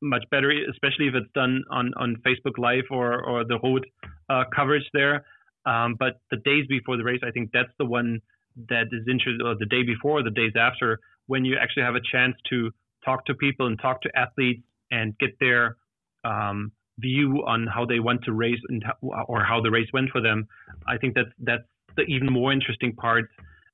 much 0.00 0.24
better, 0.30 0.50
especially 0.70 1.08
if 1.08 1.14
it's 1.14 1.30
done 1.34 1.62
on, 1.70 1.92
on 1.96 2.16
Facebook 2.26 2.58
Live 2.58 2.84
or, 2.90 3.22
or 3.22 3.44
the 3.44 3.58
road 3.62 3.86
uh, 4.28 4.44
coverage 4.54 4.88
there. 4.92 5.24
Um, 5.66 5.96
but 5.98 6.20
the 6.30 6.36
days 6.38 6.66
before 6.68 6.96
the 6.96 7.04
race, 7.04 7.20
I 7.26 7.30
think 7.30 7.50
that's 7.52 7.72
the 7.78 7.86
one 7.86 8.20
that 8.68 8.86
is 8.92 9.06
interesting, 9.10 9.44
or 9.44 9.54
the 9.58 9.66
day 9.66 9.82
before, 9.82 10.20
or 10.20 10.22
the 10.22 10.30
days 10.30 10.52
after, 10.58 11.00
when 11.26 11.44
you 11.44 11.56
actually 11.60 11.82
have 11.82 11.94
a 11.94 12.00
chance 12.12 12.34
to 12.50 12.70
talk 13.04 13.24
to 13.26 13.34
people 13.34 13.66
and 13.66 13.80
talk 13.80 14.00
to 14.02 14.10
athletes 14.16 14.62
and 14.90 15.16
get 15.18 15.30
their 15.40 15.76
um, 16.24 16.70
view 16.98 17.42
on 17.46 17.66
how 17.66 17.84
they 17.84 17.98
want 17.98 18.22
to 18.24 18.32
race 18.32 18.60
and 18.68 18.84
or 19.00 19.42
how 19.42 19.60
the 19.60 19.70
race 19.70 19.88
went 19.92 20.10
for 20.10 20.20
them. 20.20 20.46
I 20.86 20.98
think 20.98 21.14
that's 21.14 21.30
that's 21.40 21.64
the 21.96 22.02
even 22.02 22.32
more 22.32 22.52
interesting 22.52 22.94
part, 22.94 23.24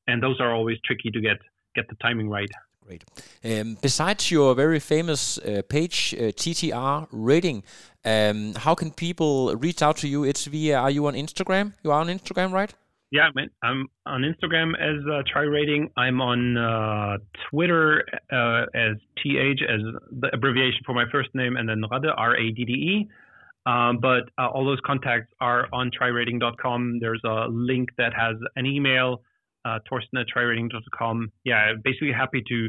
and 0.06 0.22
those 0.22 0.40
are 0.40 0.54
always 0.54 0.78
tricky 0.84 1.10
to 1.10 1.20
get 1.20 1.38
get 1.74 1.88
the 1.88 1.96
timing 1.96 2.28
right. 2.28 2.50
Great. 2.90 3.04
Um, 3.44 3.76
besides 3.80 4.32
your 4.32 4.52
very 4.56 4.80
famous 4.80 5.38
uh, 5.38 5.62
page, 5.68 6.12
uh, 6.18 6.32
TTR 6.32 7.06
Rating, 7.12 7.62
um, 8.04 8.54
how 8.54 8.74
can 8.74 8.90
people 8.90 9.54
reach 9.54 9.80
out 9.80 9.96
to 9.98 10.08
you? 10.08 10.24
It's 10.24 10.46
via, 10.46 10.76
are 10.76 10.90
you 10.90 11.06
on 11.06 11.14
Instagram? 11.14 11.74
You 11.84 11.92
are 11.92 12.00
on 12.00 12.08
Instagram, 12.08 12.50
right? 12.50 12.74
Yeah, 13.12 13.28
I'm 13.62 13.88
on 14.06 14.22
Instagram 14.22 14.72
as 14.74 15.04
uh, 15.06 15.22
Tri 15.32 15.42
Rating. 15.42 15.90
I'm 15.96 16.20
on 16.20 16.56
uh, 16.56 17.18
Twitter 17.48 18.04
uh, 18.32 18.66
as 18.74 18.96
TH, 19.22 19.60
as 19.68 19.80
the 20.10 20.30
abbreviation 20.32 20.80
for 20.84 20.92
my 20.92 21.04
first 21.12 21.28
name, 21.32 21.56
and 21.56 21.68
then 21.68 21.82
Radde, 21.92 22.12
R 22.16 22.36
A 22.36 22.50
D 22.50 22.64
D 22.64 22.72
E. 22.72 23.08
Um, 23.66 23.98
but 24.00 24.30
uh, 24.36 24.48
all 24.48 24.64
those 24.64 24.80
contacts 24.84 25.32
are 25.40 25.68
on 25.72 25.90
trirating.com. 25.92 26.98
There's 27.00 27.22
a 27.24 27.46
link 27.48 27.90
that 27.98 28.14
has 28.14 28.36
an 28.56 28.66
email, 28.66 29.22
uh, 29.64 29.78
Thorsten 29.88 30.18
at 30.18 30.26
trirating.com. 30.34 31.32
Yeah, 31.44 31.72
basically 31.82 32.12
happy 32.12 32.42
to, 32.48 32.68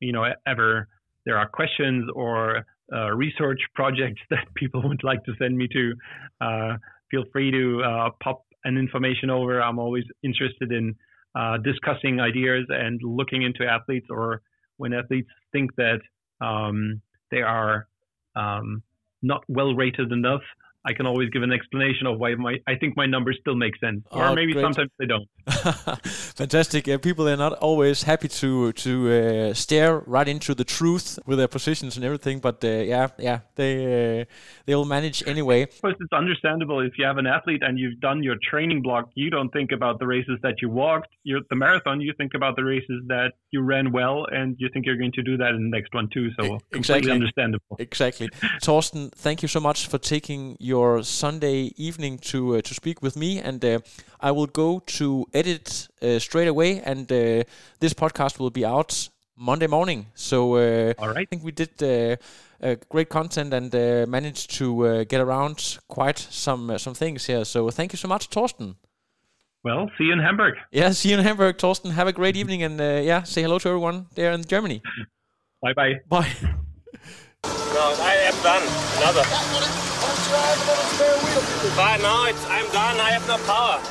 you 0.00 0.12
know, 0.12 0.24
ever 0.46 0.88
there 1.24 1.38
are 1.38 1.48
questions 1.48 2.08
or 2.14 2.64
uh, 2.92 3.10
research 3.10 3.60
projects 3.74 4.20
that 4.30 4.46
people 4.54 4.82
would 4.88 5.04
like 5.04 5.24
to 5.24 5.32
send 5.38 5.56
me 5.56 5.68
to, 5.72 5.94
uh, 6.40 6.76
feel 7.10 7.24
free 7.32 7.50
to 7.50 7.82
uh, 7.82 8.10
pop 8.22 8.44
an 8.64 8.76
information 8.76 9.30
over. 9.30 9.60
I'm 9.60 9.78
always 9.78 10.04
interested 10.22 10.72
in 10.72 10.94
uh, 11.34 11.58
discussing 11.58 12.20
ideas 12.20 12.66
and 12.68 13.00
looking 13.02 13.42
into 13.42 13.64
athletes 13.64 14.06
or 14.10 14.42
when 14.76 14.92
athletes 14.92 15.28
think 15.52 15.70
that 15.76 16.00
um, 16.40 17.00
they 17.30 17.40
are 17.42 17.86
um, 18.36 18.82
not 19.22 19.42
well 19.48 19.74
rated 19.74 20.12
enough, 20.12 20.42
I 20.84 20.92
can 20.94 21.06
always 21.06 21.30
give 21.30 21.42
an 21.42 21.52
explanation 21.52 22.06
of 22.08 22.18
why 22.18 22.34
my 22.34 22.56
I 22.66 22.74
think 22.74 22.96
my 22.96 23.06
numbers 23.06 23.38
still 23.40 23.54
make 23.54 23.76
sense, 23.78 24.02
or 24.10 24.24
oh, 24.24 24.34
maybe 24.34 24.52
great. 24.52 24.62
sometimes 24.62 24.90
they 24.98 25.06
don't. 25.06 25.28
Fantastic! 26.42 26.88
Uh, 26.88 26.98
people 26.98 27.28
are 27.28 27.36
not 27.36 27.52
always 27.54 28.02
happy 28.02 28.26
to 28.28 28.72
to 28.72 28.92
uh, 29.12 29.54
stare 29.54 30.00
right 30.06 30.26
into 30.26 30.54
the 30.54 30.64
truth 30.64 31.20
with 31.24 31.38
their 31.38 31.46
positions 31.46 31.96
and 31.96 32.04
everything, 32.04 32.40
but 32.40 32.64
uh, 32.64 32.68
yeah, 32.68 33.08
yeah, 33.18 33.40
they 33.54 34.22
uh, 34.22 34.24
they 34.66 34.74
will 34.74 34.84
manage 34.84 35.22
anyway. 35.26 35.62
Of 35.62 35.80
course, 35.80 35.94
it's 36.00 36.12
understandable 36.12 36.80
if 36.80 36.98
you 36.98 37.04
have 37.04 37.18
an 37.18 37.26
athlete 37.26 37.62
and 37.62 37.78
you've 37.78 38.00
done 38.00 38.24
your 38.24 38.36
training 38.50 38.82
block, 38.82 39.10
you 39.14 39.30
don't 39.30 39.52
think 39.52 39.70
about 39.70 40.00
the 40.00 40.06
races 40.06 40.38
that 40.42 40.56
you 40.60 40.68
walked. 40.68 41.10
You're 41.22 41.42
the 41.48 41.56
marathon, 41.56 42.00
you 42.00 42.12
think 42.18 42.34
about 42.34 42.56
the 42.56 42.64
races 42.64 43.02
that 43.06 43.34
you 43.52 43.60
ran 43.62 43.92
well, 43.92 44.26
and 44.32 44.56
you 44.58 44.68
think 44.72 44.86
you're 44.86 44.96
going 44.96 45.12
to 45.12 45.22
do 45.22 45.36
that 45.36 45.50
in 45.50 45.62
the 45.62 45.76
next 45.76 45.94
one 45.94 46.08
too. 46.12 46.30
So 46.40 46.44
exactly. 46.44 46.80
completely 46.80 47.12
understandable. 47.12 47.76
Exactly, 47.78 48.30
Thorsten. 48.62 49.10
Thank 49.10 49.42
you 49.42 49.48
so 49.48 49.60
much 49.60 49.86
for 49.86 49.98
taking 49.98 50.56
your 50.58 50.71
your 50.72 51.02
Sunday 51.02 51.72
evening 51.76 52.18
to 52.30 52.38
uh, 52.56 52.60
to 52.68 52.72
speak 52.74 53.02
with 53.02 53.14
me, 53.16 53.30
and 53.48 53.64
uh, 53.64 53.78
I 54.28 54.30
will 54.36 54.50
go 54.64 54.80
to 54.98 55.26
edit 55.32 55.88
uh, 56.00 56.18
straight 56.18 56.48
away, 56.48 56.80
and 56.90 57.06
this 57.82 57.94
podcast 57.94 58.38
will 58.38 58.50
be 58.50 58.64
out 58.64 59.10
Monday 59.36 59.68
morning. 59.68 60.06
So 60.14 60.38
All 60.98 61.08
right. 61.08 61.22
I 61.22 61.24
think 61.24 61.44
we 61.44 61.52
did 61.52 61.74
great 62.88 63.08
content 63.08 63.52
and 63.52 63.72
managed 64.08 64.46
to 64.58 65.04
get 65.04 65.20
around 65.20 65.78
quite 65.88 66.18
some 66.18 66.78
some 66.78 66.94
things 66.94 67.26
here. 67.26 67.44
So 67.44 67.70
thank 67.70 67.92
you 67.92 67.98
so 67.98 68.08
much, 68.08 68.28
Thorsten. 68.28 68.76
Well, 69.64 69.90
see 69.96 70.04
you 70.04 70.12
in 70.12 70.18
Hamburg. 70.18 70.54
Yeah, 70.70 70.90
see 70.92 71.10
you 71.10 71.18
in 71.18 71.24
Hamburg, 71.24 71.58
Thorsten. 71.58 71.90
Have 71.92 72.08
a 72.08 72.12
great 72.12 72.36
evening 72.36 72.62
and 72.64 72.80
uh, 72.80 73.00
yeah, 73.10 73.22
say 73.24 73.42
hello 73.42 73.58
to 73.58 73.68
everyone 73.68 74.06
there 74.14 74.32
in 74.32 74.42
Germany. 74.44 74.82
Bye 75.62 75.74
bye. 75.74 76.00
Bye. 76.08 76.32
No, 77.74 77.94
I 77.98 78.14
am 78.28 78.36
done. 78.42 78.62
Another. 79.00 79.24
But 81.74 82.02
now 82.02 82.26
it's, 82.26 82.44
I'm 82.46 82.68
done. 82.70 83.00
I 83.00 83.10
have 83.12 83.26
no 83.26 83.38
power. 83.46 83.80